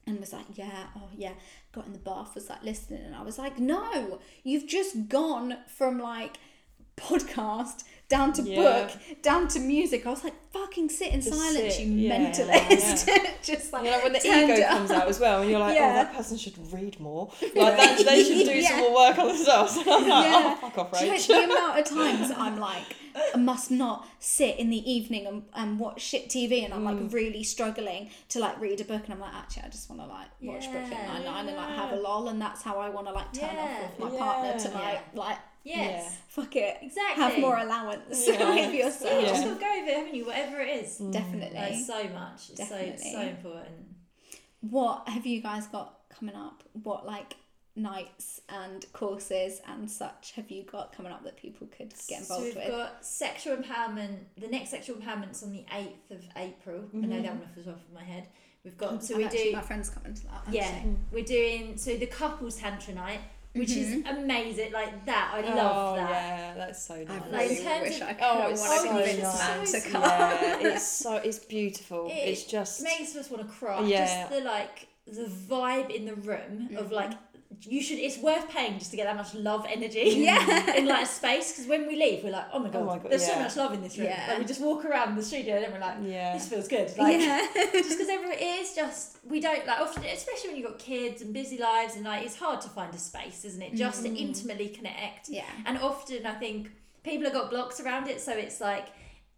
and 0.09 0.21
was 0.21 0.33
like, 0.33 0.47
yeah, 0.55 0.87
oh 0.97 1.09
yeah. 1.15 1.33
Got 1.73 1.87
in 1.87 1.93
the 1.93 1.99
bath, 1.99 2.35
was 2.35 2.49
like 2.49 2.63
listening, 2.63 3.05
and 3.05 3.15
I 3.15 3.23
was 3.23 3.39
like, 3.39 3.59
no, 3.59 4.21
you've 4.43 4.67
just 4.67 5.09
gone 5.09 5.57
from 5.67 5.99
like 5.99 6.39
podcast 6.97 7.85
down 8.09 8.33
to 8.33 8.43
Yeah. 8.43 8.57
book 8.63 8.91
down 9.23 9.49
to 9.49 9.61
music. 9.61 10.07
I 10.07 10.11
was 10.11 10.25
like, 10.25 10.35
fucking 10.53 10.89
sit 10.89 11.13
in 11.13 11.21
Just 11.21 11.35
silence, 11.39 11.77
sit, 11.77 11.85
you 11.87 12.09
yeah, 12.09 12.31
mentalist. 12.31 13.07
just 13.43 13.73
like 13.73 13.85
You 13.85 13.91
know, 13.91 14.01
when 14.01 14.13
the 14.15 14.19
ego 14.27 14.55
it 14.55 14.67
comes 14.67 14.91
up. 14.91 15.03
out 15.03 15.09
as 15.09 15.21
well, 15.21 15.43
and 15.43 15.51
you're 15.51 15.61
like, 15.61 15.75
Yeah. 15.77 15.91
oh, 15.91 15.95
that 15.95 16.15
person 16.15 16.39
should 16.39 16.55
read 16.73 16.99
more. 17.01 17.31
Like, 17.55 17.77
that, 17.77 17.99
they 18.05 18.25
should 18.25 18.47
do 18.47 18.63
some 18.63 18.79
more 18.81 18.95
work 18.95 19.19
on 19.19 19.29
themselves. 19.29 19.77
And 19.77 19.89
I'm 19.91 20.09
like, 20.09 20.25
Yeah. 20.31 20.57
oh, 20.63 20.69
fuck 20.71 20.79
off, 20.79 20.93
Rach. 20.93 21.27
the 21.27 21.45
amount 21.45 21.79
of 21.81 21.85
times 21.87 22.33
I'm 22.37 22.59
like, 22.59 22.97
I 23.35 23.37
must 23.37 23.71
not 23.71 24.07
sit 24.21 24.59
in 24.59 24.71
the 24.71 24.91
evening 24.91 25.27
and, 25.27 25.43
and 25.55 25.79
watch 25.79 26.01
shit 26.01 26.29
TV, 26.29 26.65
and 26.65 26.73
I'm 26.73 26.83
Mm. 26.83 27.03
like 27.05 27.13
really 27.13 27.43
struggling 27.43 28.11
to 28.31 28.39
like 28.39 28.59
read 28.61 28.81
a 28.81 28.85
book, 28.85 29.03
and 29.05 29.13
I'm 29.15 29.21
like, 29.21 29.35
actually, 29.35 29.65
I 29.65 29.69
just 29.69 29.91
want 29.91 30.01
to 30.03 30.07
like 30.07 30.29
watch 30.41 30.71
Brooklyn 30.71 30.93
Yeah. 30.93 31.07
Nine 31.15 31.25
Nine 31.25 31.49
and 31.49 31.57
like 31.57 31.71
have 31.77 31.93
a 31.93 31.97
lol, 31.97 32.29
and 32.29 32.41
that's 32.41 32.63
how 32.63 32.79
I 32.79 32.89
want 32.89 33.07
to 33.09 33.13
like 33.13 33.33
turn 33.35 33.51
Yeah. 33.55 33.63
off 33.85 33.99
with 33.99 34.13
my 34.13 34.19
partner 34.19 34.59
to 34.61 34.69
Yeah. 34.71 34.79
like 34.79 35.01
like 35.15 35.39
yes. 35.65 36.17
fuck 36.29 36.55
it, 36.57 36.79
Exactly. 36.83 37.23
have 37.23 37.39
more 37.41 37.59
allowance 37.59 38.27
Yeah. 38.27 38.55
with 38.55 38.75
yourself. 38.75 39.21
You 39.23 39.29
just 39.29 39.43
Yeah. 39.43 39.49
got 39.49 39.55
to 39.55 39.61
go 39.65 39.81
with 39.81 39.89
it, 39.89 39.97
haven't 39.97 40.15
you? 40.15 40.25
Whatever 40.27 40.61
it 40.61 40.85
is. 40.85 40.99
Mm. 40.99 41.13
Definitely. 41.13 41.59
Like, 41.59 41.75
so 41.85 42.05
much. 42.09 42.51
It's 42.51 42.69
so, 42.69 42.77
Definitely. 42.77 43.13
so 43.13 43.21
important. 43.21 43.87
What 44.61 45.09
have 45.09 45.27
you 45.27 45.41
guys 45.41 45.67
got 45.69 45.95
coming 46.19 46.35
up? 46.35 46.63
What 46.83 47.07
like 47.07 47.37
nights 47.77 48.41
and 48.49 48.85
courses 48.93 49.61
and 49.69 49.89
such 49.89 50.33
have 50.33 50.51
you 50.51 50.65
got 50.65 50.93
coming 50.93 51.13
up 51.13 51.23
that 51.23 51.37
people 51.37 51.69
could 51.69 51.95
get 52.09 52.25
So 52.25 52.35
involved 52.35 52.45
we've 52.47 52.55
with? 52.57 52.69
got 52.69 53.05
sexual 53.05 53.57
empowerment. 53.57 54.17
The 54.37 54.49
next 54.49 54.71
sexual 54.71 54.97
empowerment's 54.97 55.43
on 55.45 55.53
the 55.53 55.65
eighth 55.73 56.11
of 56.11 56.25
April. 56.37 56.83
I 56.93 56.97
know 56.99 57.09
that 57.09 57.25
mm-hmm. 57.25 57.39
one 57.39 57.43
off 57.49 57.55
the 57.55 57.63
top 57.63 57.77
of 57.77 57.95
my 57.95 58.03
head. 58.03 58.27
We've 58.65 58.77
got 58.77 59.03
so 59.05 59.15
I've 59.15 59.19
we 59.19 59.25
actually- 59.27 59.45
do 59.45 59.53
my 59.53 59.63
friends 59.63 59.91
coming 59.91 60.13
to 60.15 60.23
that. 60.25 60.43
yeah 60.51 60.63
actually. 60.65 60.97
we're 61.13 61.25
doing 61.25 61.77
so 61.77 61.97
the 61.97 62.07
couples 62.07 62.57
tantra 62.57 62.95
night, 62.95 63.21
which 63.59 63.71
is 63.73 64.05
amazing. 64.07 64.73
Like 64.73 65.05
that, 65.07 65.33
I 65.35 65.41
love 65.55 65.93
oh, 65.93 65.97
that. 65.97 66.11
yeah, 66.11 66.55
that's 66.55 66.83
so 66.87 66.95
I 66.95 67.05
nice. 67.05 67.21
Like, 67.31 67.33
really 67.33 67.57
in 67.59 67.65
terms 67.65 67.83
wish 67.83 68.01
of- 68.01 68.09
I 68.09 68.13
could. 68.15 68.23
Oh, 68.25 68.39
I 68.39 68.49
it's 68.51 68.61
want 68.61 68.73
to 68.73 68.79
so 68.79 68.89
convince 68.89 69.23
nice. 69.23 69.73
man 69.73 69.93
to. 69.93 69.99
Yeah, 69.99 70.59
it's 70.75 70.87
so 71.05 71.15
it's 71.17 71.39
beautiful. 71.41 72.07
It 72.07 72.13
it's 72.13 72.45
just 72.45 72.83
makes 72.83 73.17
us 73.17 73.31
want 73.31 73.47
to 73.47 73.53
cry. 73.53 73.83
Yeah. 73.83 74.07
Just 74.07 74.31
the 74.31 74.41
like 74.45 74.89
the 75.07 75.25
vibe 75.25 75.91
in 75.91 76.05
the 76.05 76.15
room 76.15 76.69
of 76.77 76.87
Mm-hmm. 76.87 76.95
like 76.95 77.13
you 77.63 77.83
should. 77.83 77.99
It's 77.99 78.19
worth 78.19 78.49
paying 78.49 78.79
just 78.79 78.91
to 78.91 78.97
get 78.97 79.05
that 79.05 79.17
much 79.17 79.35
love 79.35 79.67
energy. 79.69 79.99
Yeah. 80.29 80.75
in 80.75 80.87
like 80.87 81.05
a 81.05 81.07
space 81.07 81.53
because 81.53 81.69
when 81.69 81.87
we 81.87 81.97
leave 81.97 82.23
we're 82.23 82.31
like 82.31 82.47
oh 82.53 82.59
my 82.59 82.69
oh 82.69 82.73
god, 82.73 82.87
my 82.87 82.99
God, 82.99 83.11
there's 83.11 83.27
so 83.27 83.39
much 83.39 83.57
love 83.57 83.73
in 83.73 83.83
this 83.83 83.97
room. 83.97 84.09
Yeah. 84.09 84.27
Like 84.29 84.39
we 84.39 84.45
just 84.45 84.61
walk 84.61 84.85
around 84.85 85.17
the 85.17 85.23
studio 85.23 85.57
and 85.57 85.73
we're 85.73 85.81
like 85.81 85.97
yeah. 86.03 86.35
this 86.35 86.49
feels 86.49 86.69
good. 86.69 86.91
Like 86.99 87.21
yeah. 87.21 87.47
just 87.73 87.91
because 87.91 88.09
everyone 88.09 88.37
it 88.37 88.43
is 88.43 88.75
just 88.75 89.19
we 89.27 89.41
don't 89.41 89.67
like 89.67 89.81
often 89.81 90.05
especially 90.05 90.51
when 90.51 90.57
you've 90.59 90.67
got 90.67 90.79
kids 90.79 91.23
and 91.23 91.33
busy 91.33 91.59
lives 91.59 91.97
and 91.97 92.05
like 92.05 92.25
it's 92.25 92.37
hard 92.37 92.61
to 92.63 92.69
find 92.69 92.95
a 92.95 92.99
space 92.99 93.45
isn't 93.45 93.63
it 93.63 93.75
just 93.75 94.03
to 94.03 94.09
mm-hmm. 94.09 94.17
intimately 94.17 94.69
connect 94.69 95.29
Yeah. 95.29 95.45
and 95.67 95.79
often 95.79 96.27
i 96.27 96.35
think 96.35 96.71
people 97.03 97.25
have 97.25 97.33
got 97.33 97.51
blocks 97.51 97.81
around 97.81 98.09
it 98.09 98.21
so 98.21 98.33
it's 98.33 98.61
like 98.61 98.89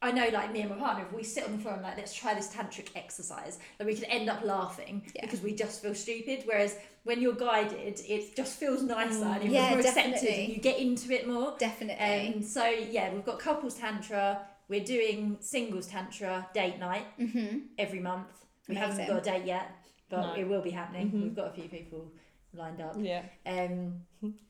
I 0.02 0.12
know, 0.12 0.28
like 0.32 0.50
me 0.52 0.62
and 0.62 0.70
my 0.70 0.76
partner, 0.76 1.04
if 1.04 1.12
we 1.12 1.22
sit 1.22 1.44
on 1.44 1.52
the 1.52 1.58
floor 1.58 1.74
and 1.74 1.82
like 1.82 1.96
let's 1.98 2.14
try 2.14 2.32
this 2.32 2.48
tantric 2.48 2.88
exercise, 2.96 3.58
then 3.76 3.86
we 3.86 3.94
can 3.94 4.04
end 4.04 4.30
up 4.30 4.42
laughing 4.42 5.02
Yeah. 5.14 5.22
because 5.26 5.42
we 5.42 5.54
just 5.54 5.82
feel 5.82 5.94
stupid. 5.94 6.44
Whereas 6.46 6.76
when 7.04 7.20
you're 7.20 7.34
guided, 7.34 8.00
it 8.08 8.34
just 8.34 8.58
feels 8.58 8.82
nicer 8.82 9.24
and 9.24 9.42
it 9.44 9.50
Yeah, 9.50 9.68
feels 9.68 9.84
more 9.84 9.88
accepted 9.90 10.12
definitely. 10.12 10.44
and 10.44 10.52
you 10.54 10.60
get 10.60 10.78
into 10.78 11.12
it 11.12 11.28
more. 11.28 11.54
Definitely. 11.58 12.34
Um, 12.34 12.42
so 12.42 12.64
yeah, 12.66 13.12
we've 13.12 13.24
got 13.26 13.38
couples 13.38 13.74
tantra. 13.74 14.40
We're 14.68 14.84
doing 14.84 15.36
singles 15.40 15.86
tantra 15.86 16.48
date 16.54 16.78
night 16.78 17.04
mm-hmm. 17.18 17.58
every 17.78 18.00
month. 18.00 18.28
We 18.68 18.76
Amazing. 18.76 19.00
haven't 19.00 19.14
got 19.14 19.26
a 19.26 19.38
date 19.38 19.46
yet, 19.46 19.70
but 20.08 20.22
No. 20.22 20.34
it 20.40 20.48
will 20.48 20.62
be 20.62 20.70
happening. 20.70 21.10
Mhm. 21.10 21.22
We've 21.24 21.36
got 21.36 21.48
a 21.48 21.52
few 21.52 21.68
people 21.68 22.10
lined 22.54 22.80
up. 22.80 22.96
Yeah. 22.98 23.22
Um, 23.44 24.00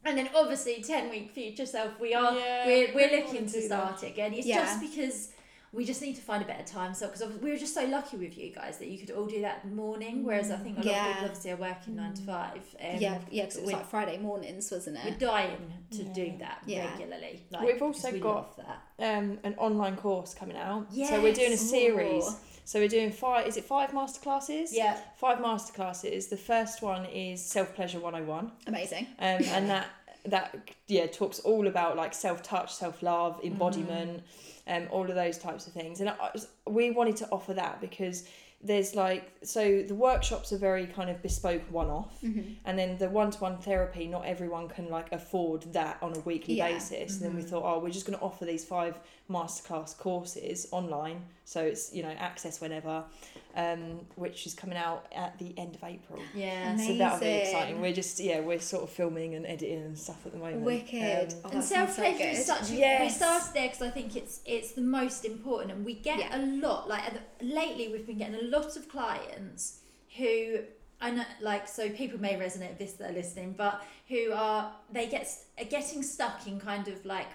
and 0.04 0.16
then 0.18 0.30
obviously 0.36 0.80
ten 0.82 1.10
week 1.10 1.32
future 1.32 1.66
self. 1.66 1.98
We 1.98 2.14
are 2.14 2.34
Yeah, 2.38 2.66
we're, 2.66 2.86
we 2.88 2.94
we're 2.94 3.10
wanna 3.10 3.24
looking 3.24 3.46
to 3.46 3.52
do 3.52 3.60
that. 3.68 3.88
start 3.98 4.02
it 4.04 4.10
again. 4.12 4.32
It's 4.34 4.46
Yeah. 4.46 4.60
just 4.64 4.80
because 4.80 5.32
we 5.72 5.84
just 5.84 6.02
need 6.02 6.16
to 6.16 6.20
find 6.22 6.42
a 6.42 6.46
better 6.46 6.64
time. 6.64 6.94
So 6.94 7.06
because 7.06 7.22
we 7.40 7.50
were 7.50 7.56
just 7.56 7.74
so 7.74 7.84
lucky 7.84 8.16
with 8.16 8.36
you 8.36 8.50
guys 8.52 8.78
that 8.78 8.88
you 8.88 8.98
could 8.98 9.12
all 9.12 9.26
do 9.26 9.40
that 9.42 9.70
morning, 9.70 10.24
whereas 10.24 10.50
I 10.50 10.56
think 10.56 10.78
a 10.78 10.80
lot 10.80 10.86
Yeah. 10.86 11.06
of 11.06 11.12
people 11.14 11.24
obviously 11.26 11.50
are 11.52 11.56
working 11.56 11.96
nine 11.96 12.14
to 12.14 12.22
five. 12.22 12.74
Um, 12.80 12.96
yeah, 12.98 13.18
yeah, 13.30 13.42
because 13.44 13.56
it 13.58 13.62
was 13.64 13.72
like 13.72 13.86
Friday 13.88 14.18
mornings, 14.18 14.68
wasn't 14.70 14.96
it? 14.98 15.04
We're 15.04 15.18
dying 15.28 15.72
to 15.92 16.02
do 16.04 16.32
that 16.40 16.62
Yeah. 16.66 16.90
regularly. 16.90 17.44
We've 17.62 17.80
also 17.82 18.10
we 18.10 18.18
got- 18.18 18.56
that. 18.56 18.80
Um, 18.98 19.38
an 19.44 19.54
online 19.58 19.96
course 19.96 20.34
coming 20.34 20.56
out. 20.56 20.92
So 20.92 21.22
we're 21.22 21.32
doing 21.32 21.52
a 21.52 21.56
series. 21.56 22.24
Ooh. 22.28 22.34
So 22.64 22.78
we're 22.78 22.88
doing 22.88 23.10
five. 23.12 23.46
Is 23.46 23.56
it 23.56 23.64
five 23.64 23.90
masterclasses? 23.90 24.68
Yeah, 24.72 24.96
Five 25.16 25.38
masterclasses. 25.38 26.28
The 26.28 26.36
first 26.36 26.82
one 26.82 27.04
is 27.06 27.44
self 27.44 27.74
pleasure 27.74 27.98
one 28.00 28.12
hundred 28.12 28.24
and 28.24 28.28
one. 28.28 28.52
Amazing. 28.66 29.06
um, 29.18 29.42
and 29.44 29.70
that 29.70 29.86
that 30.26 30.54
yeah 30.86 31.06
talks 31.06 31.38
all 31.40 31.66
about 31.66 31.96
like 31.96 32.12
self 32.12 32.42
touch, 32.42 32.72
self 32.74 33.02
love, 33.02 33.40
embodiment, 33.42 34.22
um, 34.70 34.86
all 34.90 35.08
of 35.08 35.14
those 35.14 35.36
types 35.38 35.66
of 35.66 35.72
things. 35.74 36.00
And 36.00 36.08
I, 36.10 36.30
we 36.66 36.90
wanted 36.90 37.16
to 37.16 37.28
offer 37.30 37.52
that 37.54 37.80
because 37.80 38.26
there's 38.62 38.94
like 38.94 39.24
so 39.42 39.62
the 39.88 39.94
workshops 39.94 40.52
are 40.52 40.58
very 40.58 40.86
kind 40.86 41.08
of 41.08 41.22
bespoke 41.22 41.62
one 41.70 41.88
off 41.88 42.20
Mhm. 42.22 42.56
and 42.66 42.78
then 42.78 42.98
the 42.98 43.08
one-to-one 43.08 43.56
therapy 43.56 44.06
not 44.06 44.26
everyone 44.26 44.68
can 44.68 44.90
like 44.90 45.10
afford 45.12 45.62
that 45.72 45.96
on 46.02 46.14
a 46.14 46.20
weekly 46.20 46.56
Yeah. 46.56 46.68
basis 46.72 47.16
and 47.16 47.22
then 47.24 47.34
we 47.36 47.40
thought 47.40 47.62
oh 47.64 47.78
we're 47.78 47.88
just 47.98 48.04
going 48.06 48.18
to 48.18 48.22
offer 48.28 48.44
these 48.44 48.62
five 48.62 48.94
masterclass 49.30 49.96
courses 49.96 50.68
online 50.72 51.22
so 51.46 51.62
it's 51.62 51.90
you 51.94 52.02
know 52.02 52.10
access 52.28 52.60
whenever 52.60 53.02
um, 53.56 54.00
which 54.16 54.46
is 54.46 54.54
coming 54.54 54.76
out 54.78 55.06
at 55.14 55.38
the 55.38 55.52
end 55.58 55.74
of 55.74 55.82
april 55.84 56.20
Yeah. 56.34 56.72
Amazing. 56.74 56.94
so 56.94 56.98
that'll 56.98 57.20
be 57.20 57.26
exciting 57.26 57.80
we're 57.80 57.92
just 57.92 58.20
yeah 58.20 58.40
we're 58.40 58.60
sort 58.60 58.84
of 58.84 58.90
filming 58.90 59.34
and 59.34 59.44
editing 59.46 59.82
and 59.82 59.98
stuff 59.98 60.24
at 60.26 60.32
the 60.32 60.38
moment 60.38 60.62
Wicked. 60.62 61.32
Um, 61.32 61.38
Oh, 61.44 61.48
and 61.50 61.58
that 61.60 61.64
sounds 61.64 61.68
self 61.68 61.90
so 61.96 62.02
pleasure 62.02 62.24
is 62.24 62.38
good. 62.38 62.46
such. 62.46 62.70
A, 62.70 62.72
We 62.72 62.78
Yes. 62.78 63.16
started 63.16 63.54
there 63.54 63.68
because 63.68 63.82
I 63.82 63.90
think 63.90 64.16
it's 64.16 64.40
it's 64.44 64.72
the 64.72 64.82
most 64.82 65.24
important, 65.24 65.72
and 65.72 65.84
we 65.84 65.94
get 65.94 66.18
Yeah. 66.18 66.36
a 66.36 66.40
lot. 66.46 66.88
Like 66.88 67.02
lately, 67.40 67.88
we've 67.88 68.06
been 68.06 68.18
getting 68.18 68.36
a 68.36 68.42
lot 68.56 68.76
of 68.76 68.88
clients 68.88 69.80
who 70.16 70.60
I 71.00 71.10
know, 71.12 71.24
like, 71.40 71.66
so 71.66 71.88
people 71.88 72.20
may 72.20 72.34
resonate 72.34 72.68
with 72.70 72.78
this 72.78 72.92
that 72.94 73.10
are 73.10 73.14
listening, 73.14 73.54
but 73.56 73.82
who 74.08 74.32
are 74.32 74.72
they 74.92 75.06
get 75.06 75.26
are 75.58 75.64
getting 75.64 76.02
stuck 76.02 76.46
in 76.46 76.60
kind 76.60 76.88
of 76.88 77.04
like 77.06 77.28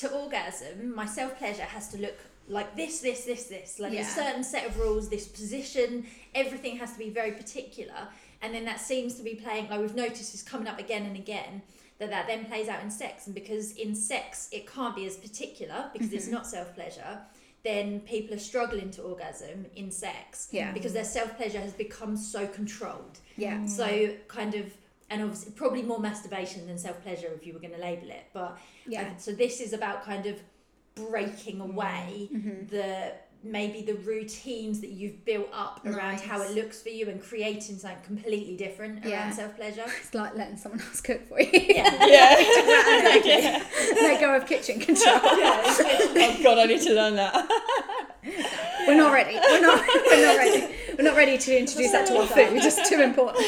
to 0.00 0.10
orgasm. 0.12 0.94
My 0.94 1.06
self 1.06 1.38
pleasure 1.38 1.62
has 1.62 1.88
to 1.90 1.98
look 1.98 2.18
like 2.48 2.74
this, 2.76 3.00
this, 3.00 3.24
this, 3.24 3.44
this. 3.44 3.78
Like 3.78 3.92
Yeah. 3.92 4.00
a 4.00 4.04
certain 4.04 4.42
set 4.44 4.66
of 4.66 4.78
rules, 4.78 5.08
this 5.08 5.28
position, 5.28 6.06
everything 6.34 6.76
has 6.78 6.92
to 6.92 6.98
be 6.98 7.10
very 7.10 7.32
particular. 7.32 8.08
And 8.42 8.54
then 8.54 8.64
that 8.64 8.80
seems 8.80 9.14
to 9.16 9.22
be 9.22 9.34
playing, 9.34 9.68
like 9.68 9.80
we've 9.80 9.94
noticed 9.94 10.34
is 10.34 10.42
coming 10.42 10.68
up 10.68 10.78
again 10.78 11.04
and 11.06 11.16
again, 11.16 11.62
that 11.98 12.10
that 12.10 12.26
then 12.28 12.44
plays 12.44 12.68
out 12.68 12.82
in 12.82 12.90
sex. 12.90 13.26
And 13.26 13.34
because 13.34 13.72
in 13.72 13.94
sex 13.94 14.48
it 14.52 14.66
can't 14.72 14.94
be 14.96 15.04
as 15.06 15.16
particular 15.16 15.90
because 15.92 16.12
it's 16.12 16.26
Mhm. 16.28 16.32
not 16.32 16.46
self 16.46 16.74
pleasure, 16.74 17.20
then 17.64 18.00
people 18.00 18.34
are 18.36 18.38
struggling 18.40 18.90
to 18.92 19.02
orgasm 19.02 19.66
in 19.74 19.90
sex 19.90 20.48
Yeah. 20.52 20.70
because 20.72 20.92
their 20.92 21.04
self 21.04 21.36
pleasure 21.36 21.60
has 21.60 21.72
become 21.72 22.16
so 22.16 22.46
controlled. 22.46 23.18
Yeah. 23.36 23.66
So 23.66 24.14
kind 24.28 24.54
of, 24.54 24.72
and 25.10 25.22
obviously 25.22 25.52
probably 25.52 25.82
more 25.82 25.98
masturbation 25.98 26.66
than 26.68 26.78
self 26.78 27.02
pleasure 27.02 27.32
if 27.34 27.44
you 27.46 27.52
were 27.52 27.58
going 27.60 27.74
to 27.74 27.80
label 27.80 28.08
it. 28.10 28.26
But 28.32 28.56
Yeah. 28.86 29.02
uh, 29.08 29.18
so 29.18 29.32
this 29.32 29.60
is 29.60 29.72
about 29.72 30.04
kind 30.04 30.26
of 30.26 30.40
breaking 30.98 31.60
away 31.60 32.28
Mhm. 32.34 32.68
the 32.70 33.12
maybe 33.44 33.82
the 33.82 33.94
routines 33.94 34.80
that 34.80 34.90
you've 34.90 35.24
built 35.24 35.48
up 35.52 35.80
around 35.86 36.18
how 36.20 36.42
it 36.42 36.50
looks 36.50 36.82
for 36.82 36.88
you 36.88 37.08
and 37.08 37.22
creating 37.22 37.78
something 37.78 37.96
completely 38.04 38.56
different 38.56 39.04
Yeah. 39.04 39.12
around 39.22 39.32
self 39.32 39.54
pleasure. 39.56 39.84
It's 40.00 40.12
like 40.12 40.34
letting 40.34 40.56
someone 40.56 40.80
else 40.80 41.00
cook 41.00 41.26
for 41.28 41.40
you. 41.40 41.48
Yeah. 41.52 42.04
yeah 42.16 43.18
yeah 43.24 43.64
Let 44.02 44.20
go 44.20 44.34
of 44.34 44.44
kitchen 44.46 44.80
control. 44.80 45.20
Yeah, 45.38 45.62
oh 45.64 46.36
god 46.42 46.58
i 46.58 46.64
need 46.64 46.80
to 46.82 46.92
learn 46.94 47.14
that 47.14 47.32
We're 48.88 48.96
not 48.96 49.12
ready. 49.12 49.34
We're 49.36 49.60
not. 49.60 49.86
We're 50.10 50.26
not 50.26 50.36
ready. 50.36 50.74
We're 50.96 51.04
not 51.04 51.16
ready 51.16 51.38
to 51.38 51.58
introduce 51.58 51.92
that 51.92 52.06
to 52.08 52.18
our 52.18 52.26
food. 52.26 52.48
It's 52.54 52.64
just 52.64 52.90
too 52.90 53.00
important. 53.00 53.44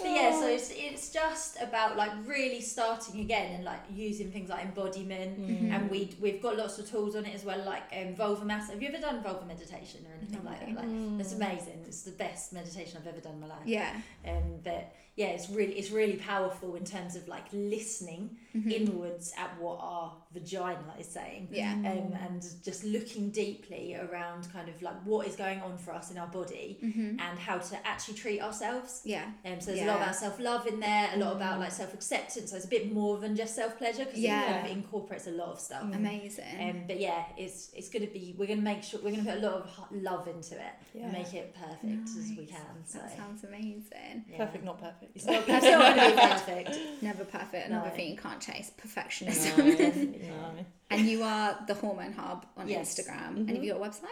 But 0.00 0.08
yeah, 0.10 0.32
so 0.32 0.46
it's, 0.48 0.70
it's 0.74 1.12
just 1.30 1.60
about 1.62 1.96
like 1.96 2.10
really 2.26 2.60
starting 2.60 3.20
again 3.20 3.54
and 3.56 3.64
like 3.64 3.80
using 3.90 4.30
things 4.30 4.48
like 4.50 4.64
embodiment 4.64 5.30
Mm-hmm. 5.40 5.72
and 5.72 5.90
we 5.90 6.10
we've 6.20 6.42
got 6.42 6.56
lots 6.56 6.78
of 6.78 6.90
tools 6.90 7.14
on 7.16 7.24
it 7.24 7.34
as 7.34 7.44
well 7.44 7.60
like 7.64 7.84
um, 7.98 8.14
vulva 8.14 8.44
mass. 8.44 8.70
Have 8.70 8.82
you 8.82 8.88
ever 8.88 8.98
done 8.98 9.22
vulva 9.22 9.44
meditation 9.46 10.00
or 10.08 10.12
anything 10.18 10.42
No. 10.44 10.50
like 10.50 10.60
that? 10.60 10.74
Like 10.76 11.20
it's 11.20 11.32
amazing. 11.32 11.78
It's 11.86 12.02
the 12.02 12.12
best 12.12 12.52
meditation 12.52 12.98
I've 13.00 13.06
ever 13.06 13.20
done 13.20 13.34
in 13.34 13.40
my 13.40 13.46
life. 13.46 13.66
Yeah. 13.66 13.92
Um, 14.26 14.58
but 14.64 14.92
yeah, 15.20 15.28
it's 15.36 15.48
really 15.58 15.74
it's 15.80 15.90
really 16.00 16.16
powerful 16.32 16.70
in 16.80 16.84
terms 16.84 17.12
of 17.18 17.22
like 17.28 17.46
listening 17.52 18.22
inwards 18.68 19.32
at 19.38 19.50
what 19.60 19.78
our 19.80 20.12
vagina 20.32 20.92
is 20.98 21.06
saying. 21.06 21.48
Yeah. 21.52 21.72
Um, 21.72 22.12
and 22.26 22.42
just 22.64 22.84
looking 22.84 23.30
deeply 23.30 23.96
around 23.96 24.52
kind 24.52 24.68
of 24.68 24.80
like 24.82 24.98
what 25.04 25.26
is 25.26 25.36
going 25.36 25.60
on 25.60 25.76
for 25.78 25.92
us 25.92 26.10
in 26.10 26.18
our 26.18 26.26
body 26.26 26.68
Mm-hmm. 26.82 27.20
and 27.26 27.38
how 27.38 27.58
to 27.58 27.86
actually 27.86 28.14
treat 28.14 28.40
ourselves. 28.40 29.02
Yeah. 29.04 29.26
Um, 29.44 29.60
so 29.60 29.66
there's 29.72 29.82
a 29.82 29.86
lot 29.86 29.98
Yeah. 29.98 30.02
about 30.04 30.16
self 30.16 30.40
love 30.40 30.66
in 30.66 30.80
there, 30.80 31.10
a 31.14 31.18
lot 31.18 31.32
about 31.36 31.60
like 31.60 31.72
self 31.72 31.92
acceptance. 31.94 32.50
So 32.50 32.56
it's 32.56 32.64
a 32.64 32.68
bit 32.68 32.92
more 32.92 33.18
than 33.18 33.36
just 33.36 33.54
self 33.54 33.76
pleasure 33.78 34.04
because 34.04 34.18
Yeah. 34.20 34.42
it 34.42 34.52
kind 34.52 34.66
of 34.66 34.72
incorporates 34.78 35.26
a 35.26 35.32
lot 35.42 35.48
of 35.50 35.60
stuff. 35.60 35.82
Amazing. 35.82 36.54
Um, 36.60 36.76
but 36.86 36.98
yeah, 36.98 37.24
it's 37.36 37.70
it's 37.78 37.88
gonna 37.88 38.06
be 38.18 38.34
we're 38.38 38.48
gonna 38.52 38.62
make 38.72 38.82
sure 38.82 39.00
we're 39.04 39.10
gonna 39.16 39.30
put 39.32 39.38
a 39.42 39.46
lot 39.48 39.54
of 39.62 39.70
love 40.10 40.26
into 40.28 40.54
it 40.68 40.74
Yeah. 40.94 41.02
and 41.04 41.12
make 41.12 41.32
it 41.34 41.54
perfect 41.54 42.08
as 42.20 42.32
we 42.36 42.46
can. 42.46 42.74
So 42.86 42.98
that 42.98 43.16
sounds 43.16 43.44
amazing. 43.44 44.24
yeah. 44.30 44.36
perfect 44.44 44.64
not 44.64 44.78
perfect 44.80 45.09
It's 45.14 45.24
not, 45.26 45.42
it's 45.46 45.64
not 45.64 45.96
gonna 45.96 46.10
be 46.14 46.20
perfect. 46.20 47.02
Never 47.02 47.24
perfect. 47.24 47.68
Another 47.68 47.88
No. 47.90 47.94
thing 47.94 48.10
you 48.10 48.16
can't 48.16 48.40
chase 48.40 48.70
perfectionism. 48.80 49.56
Definitely 49.78 50.28
no. 50.28 50.64
and 50.90 51.06
you 51.08 51.22
are 51.22 51.58
the 51.66 51.74
Hormone 51.74 52.12
Hub 52.12 52.46
on 52.56 52.68
Yes. 52.68 52.94
Instagram. 52.98 53.14
Mm-hmm. 53.30 53.36
And 53.38 53.50
have 53.50 53.64
you 53.64 53.72
got 53.72 53.82
a 53.82 53.88
website? 53.90 54.06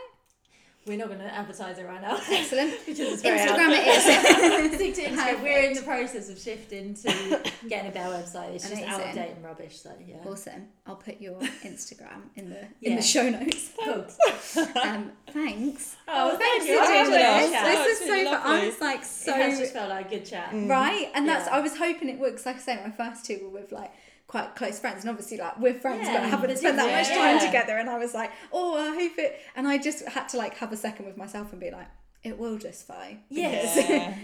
We're 0.89 0.97
not 0.99 1.09
gonna 1.09 1.25
advertise 1.25 1.79
it 1.79 1.85
right 1.85 2.01
now. 2.03 2.19
Excellent. 2.31 2.75
Because 2.87 3.13
it's 3.13 3.23
very 3.23 3.39
Instagram 3.39 3.69
out. 3.69 3.73
it 3.73 4.73
is. 4.73 4.75
Stick 4.75 4.95
to 4.95 5.03
Instagram. 5.03 5.43
We're 5.43 5.59
in 5.69 5.75
the 5.75 5.83
process 5.83 6.31
of 6.31 6.39
shifting 6.39 6.95
to 6.95 7.41
getting 7.69 7.91
a 7.91 7.93
better 7.95 8.15
website. 8.15 8.55
It's 8.55 8.69
just 8.69 8.83
out 8.83 8.95
of 8.95 9.01
Amazing. 9.03 9.15
date 9.23 9.31
and 9.37 9.45
rubbish. 9.45 9.81
So 9.81 9.93
yeah. 10.07 10.17
Awesome. 10.27 10.69
I'll 10.87 10.97
put 10.97 11.21
your 11.21 11.39
Instagram 11.65 12.23
in 12.37 12.49
the 12.51 12.67
in 12.83 12.97
the 12.97 13.03
show 13.03 13.29
notes. 13.29 13.71
Cool. 13.83 14.07
Um, 14.83 15.13
thanks. 15.33 15.97
Oh, 16.09 16.37
thanks 16.39 16.65
thank 16.65 16.69
you. 16.69 16.81
for 16.81 16.87
doing 16.93 17.11
this. 17.11 17.51
This 17.51 17.79
Oh, 17.79 17.87
is 17.87 17.99
so 17.99 18.25
fun. 18.25 18.41
I 18.45 18.67
was 18.67 18.81
like 18.81 19.01
It 19.01 19.05
so 19.05 19.33
has 19.35 19.59
just 19.59 19.73
felt 19.75 19.91
like 19.91 20.07
a 20.07 20.11
good 20.11 20.25
chat. 20.25 20.51
right, 20.53 21.11
and 21.15 21.29
that's 21.29 21.47
Yeah. 21.47 21.57
I 21.57 21.61
was 21.61 21.77
hoping 21.77 22.09
it 22.09 22.19
would 22.19 22.31
because, 22.31 22.47
like 22.47 22.57
I 22.57 22.61
say, 22.61 22.81
my 22.83 22.91
first 22.91 23.25
two 23.27 23.41
were 23.43 23.51
with 23.61 23.71
like 23.73 23.93
quite 24.29 24.55
close 24.55 24.79
friends, 24.79 25.01
and 25.03 25.11
obviously 25.11 25.39
like 25.39 25.59
we're 25.59 25.75
friends, 25.75 26.07
but 26.07 26.21
I 26.23 26.27
haven't 26.29 26.57
spent 26.59 26.77
that 26.77 26.87
much 26.87 27.09
time 27.09 27.37
yeah. 27.39 27.47
together. 27.47 27.79
And 27.79 27.91
I 27.91 27.99
was 27.99 28.15
like, 28.15 28.31
oh, 28.53 28.77
I 28.77 28.95
hope 28.95 29.19
it. 29.19 29.41
And 29.57 29.67
I 29.67 29.79
just 29.79 30.07
had 30.07 30.29
to 30.29 30.37
like 30.37 30.55
have 30.59 30.71
a 30.71 30.77
second 30.77 31.07
with 31.07 31.17
myself 31.17 31.51
and 31.51 31.61
be 31.61 31.71
like, 31.71 31.89
it 32.23 32.39
will 32.39 32.59
just 32.59 32.87
fine. 32.87 33.23
Yes. 33.31 33.89
Yeah. 33.89 34.15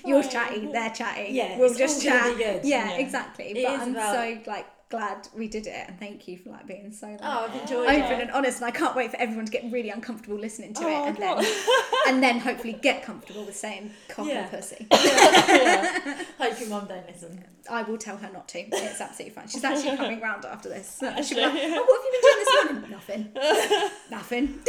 You're 0.04 0.22
chatty, 0.22 0.68
they're 0.72 0.90
chatty. 0.90 1.32
Yeah, 1.32 1.58
we'll 1.58 1.74
just 1.74 2.02
chat. 2.02 2.36
good. 2.36 2.64
Yeah, 2.64 2.90
Yeah. 2.90 2.96
exactly. 2.98 3.46
It 3.46 3.64
but 3.64 3.80
I'm 3.80 3.90
about- 3.92 4.14
so 4.14 4.50
like 4.50 4.66
glad 4.92 5.26
we 5.34 5.48
did 5.48 5.66
it, 5.66 5.84
and 5.88 5.98
thank 5.98 6.28
you 6.28 6.36
for 6.38 6.50
like 6.50 6.66
being 6.66 6.92
so 6.92 7.06
like, 7.08 7.18
Oh, 7.22 7.48
I've 7.48 7.60
enjoyed 7.62 7.88
open 7.88 8.12
it. 8.12 8.20
and 8.20 8.30
honest. 8.30 8.58
And 8.60 8.66
I 8.66 8.70
can't 8.70 8.94
wait 8.94 9.10
for 9.10 9.16
everyone 9.16 9.46
to 9.46 9.50
get 9.50 9.64
really 9.72 9.88
uncomfortable 9.90 10.36
listening 10.38 10.74
to 10.74 10.82
it, 10.82 10.86
Oh, 10.86 11.04
and 11.06 11.16
God. 11.18 11.42
then 11.42 11.54
and 12.08 12.22
then 12.22 12.38
hopefully 12.38 12.74
get 12.74 13.02
comfortable 13.02 13.44
with 13.44 13.56
saying 13.56 13.90
cock 14.08 14.26
Yeah. 14.28 14.42
and 14.42 14.50
pussy. 14.50 14.86
yeah. 14.92 16.22
Hope 16.38 16.60
your 16.60 16.68
mum 16.68 16.86
don't 16.88 17.06
listen. 17.08 17.42
I 17.70 17.82
will 17.82 17.96
tell 17.96 18.16
her 18.18 18.30
not 18.32 18.48
to. 18.48 18.58
It's 18.60 19.00
absolutely 19.00 19.34
fine. 19.34 19.48
She's 19.48 19.64
actually 19.64 19.96
coming 19.96 20.20
round 20.28 20.44
after 20.44 20.68
this. 20.68 20.98
She'll 21.00 21.08
be 21.10 21.14
like, 21.14 21.20
Actually, 21.24 21.42
oh, 21.44 21.84
what 21.88 22.00
have 22.02 22.06
you 22.06 22.12
been 22.12 22.22
doing 22.22 22.44
this 22.44 22.52
morning? 22.72 22.90
Nothing. 22.90 24.00
Nothing. 24.10 24.60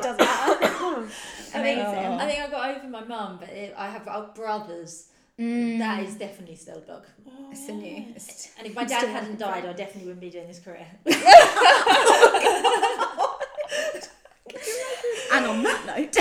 Doesn't 0.00 0.18
matter. 0.18 1.08
Amazing. 1.54 1.84
Oh. 1.86 2.18
I 2.20 2.26
think 2.26 2.40
I 2.42 2.50
got 2.50 2.76
over 2.76 2.88
my 2.88 3.04
mum, 3.04 3.38
but 3.40 3.48
it, 3.48 3.74
I 3.78 3.88
have 3.88 4.34
brothers. 4.34 5.06
Mm. 5.42 5.78
That 5.78 6.02
is 6.04 6.14
definitely 6.14 6.56
still 6.56 6.80
dog. 6.80 7.04
It's 7.50 7.68
a 7.68 7.72
new. 7.72 8.04
It's, 8.14 8.50
And 8.58 8.66
if 8.66 8.74
my 8.74 8.84
dad 8.84 9.08
hadn't 9.08 9.38
died, 9.38 9.64
I 9.66 9.72
definitely 9.72 10.04
wouldn't 10.12 10.20
be 10.20 10.30
doing 10.30 10.46
this 10.48 10.58
career. 10.60 10.86
and 15.32 15.46
on 15.46 15.62
that 15.62 15.86
note, 15.86 16.16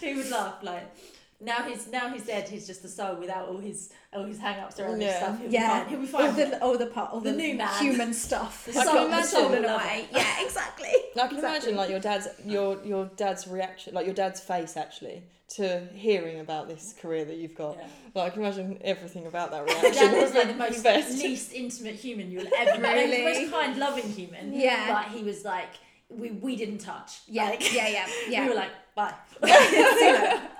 he 0.00 0.14
would 0.14 0.30
laugh? 0.30 0.62
Like 0.62 0.82
now 1.40 1.62
he's 1.62 1.86
now 1.88 2.08
he's 2.12 2.26
dead. 2.26 2.48
He's 2.48 2.66
just 2.66 2.84
a 2.84 2.88
soul 2.88 3.16
without 3.16 3.48
all 3.48 3.58
his 3.58 3.90
all 4.12 4.24
his 4.24 4.38
hang-ups 4.38 4.78
around 4.80 5.00
his 5.00 5.04
Yeah. 5.04 5.18
stuff. 5.18 5.40
He'll 5.40 5.50
yeah, 5.52 5.84
be 5.84 6.06
fine. 6.06 6.34
He'll 6.34 6.34
be 6.34 6.42
all 6.42 6.50
the 6.50 6.62
all 6.62 6.78
the 6.78 6.86
part, 6.86 7.12
all 7.12 7.20
The 7.20 7.30
the, 7.30 7.36
new 7.36 7.54
man. 7.54 7.68
human 7.82 8.12
stuff. 8.14 8.64
The 8.66 8.72
has 8.72 8.84
soul- 8.84 8.94
the 9.04 9.08
the 9.08 9.22
soul 9.22 9.40
stolen 9.44 9.62
will 9.62 9.68
love 9.70 9.82
away. 9.82 10.08
it. 10.10 10.16
Yeah, 10.16 10.44
exactly. 10.44 10.88
I 10.88 10.92
can 11.28 11.36
Exactly. 11.36 11.38
imagine 11.38 11.76
like 11.76 11.90
your 11.90 12.00
dad's 12.00 12.28
your 12.44 12.84
your 12.84 13.06
dad's 13.16 13.46
reaction, 13.46 13.94
like 13.94 14.06
your 14.06 14.14
dad's 14.14 14.40
face 14.40 14.76
actually 14.76 15.22
to 15.56 15.86
hearing 15.92 16.40
about 16.40 16.68
this 16.68 16.94
career 17.00 17.24
that 17.26 17.36
you've 17.36 17.54
got. 17.54 17.76
Yeah. 17.78 17.86
Like 18.14 18.26
I 18.26 18.34
can 18.34 18.42
imagine 18.42 18.78
everything 18.82 19.26
about 19.26 19.50
that 19.50 19.64
reaction. 19.64 19.92
dad 19.92 20.22
was 20.22 20.34
like 20.34 20.46
the 20.46 20.52
the 20.54 20.58
most 20.58 20.82
best. 20.82 21.18
least 21.22 21.52
intimate 21.52 21.94
human 21.96 22.30
you'll 22.30 22.46
ever 22.58 22.80
meet. 22.80 22.82
Like, 22.82 23.10
the 23.10 23.22
most 23.24 23.52
kind, 23.52 23.76
loving 23.78 24.08
human. 24.10 24.52
Yeah. 24.52 24.92
But 24.92 25.12
he 25.16 25.22
was 25.22 25.44
like, 25.44 25.70
we 26.08 26.30
we 26.32 26.56
didn't 26.56 26.78
touch. 26.78 27.20
Yeah, 27.26 27.44
Like, 27.50 27.74
yeah, 27.74 27.88
yeah, 27.88 28.06
yeah. 28.28 28.42
We 28.44 28.48
were 28.50 28.54
like, 28.56 28.70
bye. 28.94 29.14
See 29.44 29.76
you 29.76 30.12
later. 30.12 30.40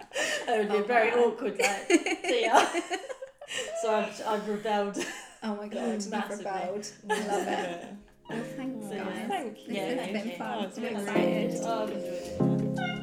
It 0.46 0.58
would 0.58 0.68
be 0.70 0.76
Oh, 0.76 0.82
very 0.84 1.10
wow. 1.10 1.24
awkward. 1.24 1.58
Like, 1.58 1.88
see 2.24 2.44
ya. 2.44 2.64
so 3.82 3.92
I've, 3.94 4.22
I've 4.26 4.48
rebelled. 4.48 4.96
Oh 5.42 5.56
my 5.56 5.66
god, 5.66 5.94
you've 5.94 6.12
rebelled. 6.12 6.44
I 7.10 7.26
love 7.26 7.48
it. 7.48 7.48
Yeah. 7.48 7.86
Well, 8.30 8.44
thanks, 8.56 8.86
So, 8.86 8.94
yeah. 8.94 9.04
guys. 9.04 9.28
Thank 9.28 9.54
This 9.56 9.68
you. 9.68 9.74
has 9.82 9.96
thank 9.98 10.12
been 10.12 10.28
you. 10.30 10.36
fun. 10.36 10.58
Oh, 10.60 10.64
it's 10.66 10.76
I'm 10.78 10.84
been 10.84 10.96
excited. 10.96 11.60
Oh, 11.64 11.82
I've 11.82 11.90
enjoyed 11.90 12.78
it. 12.78 12.93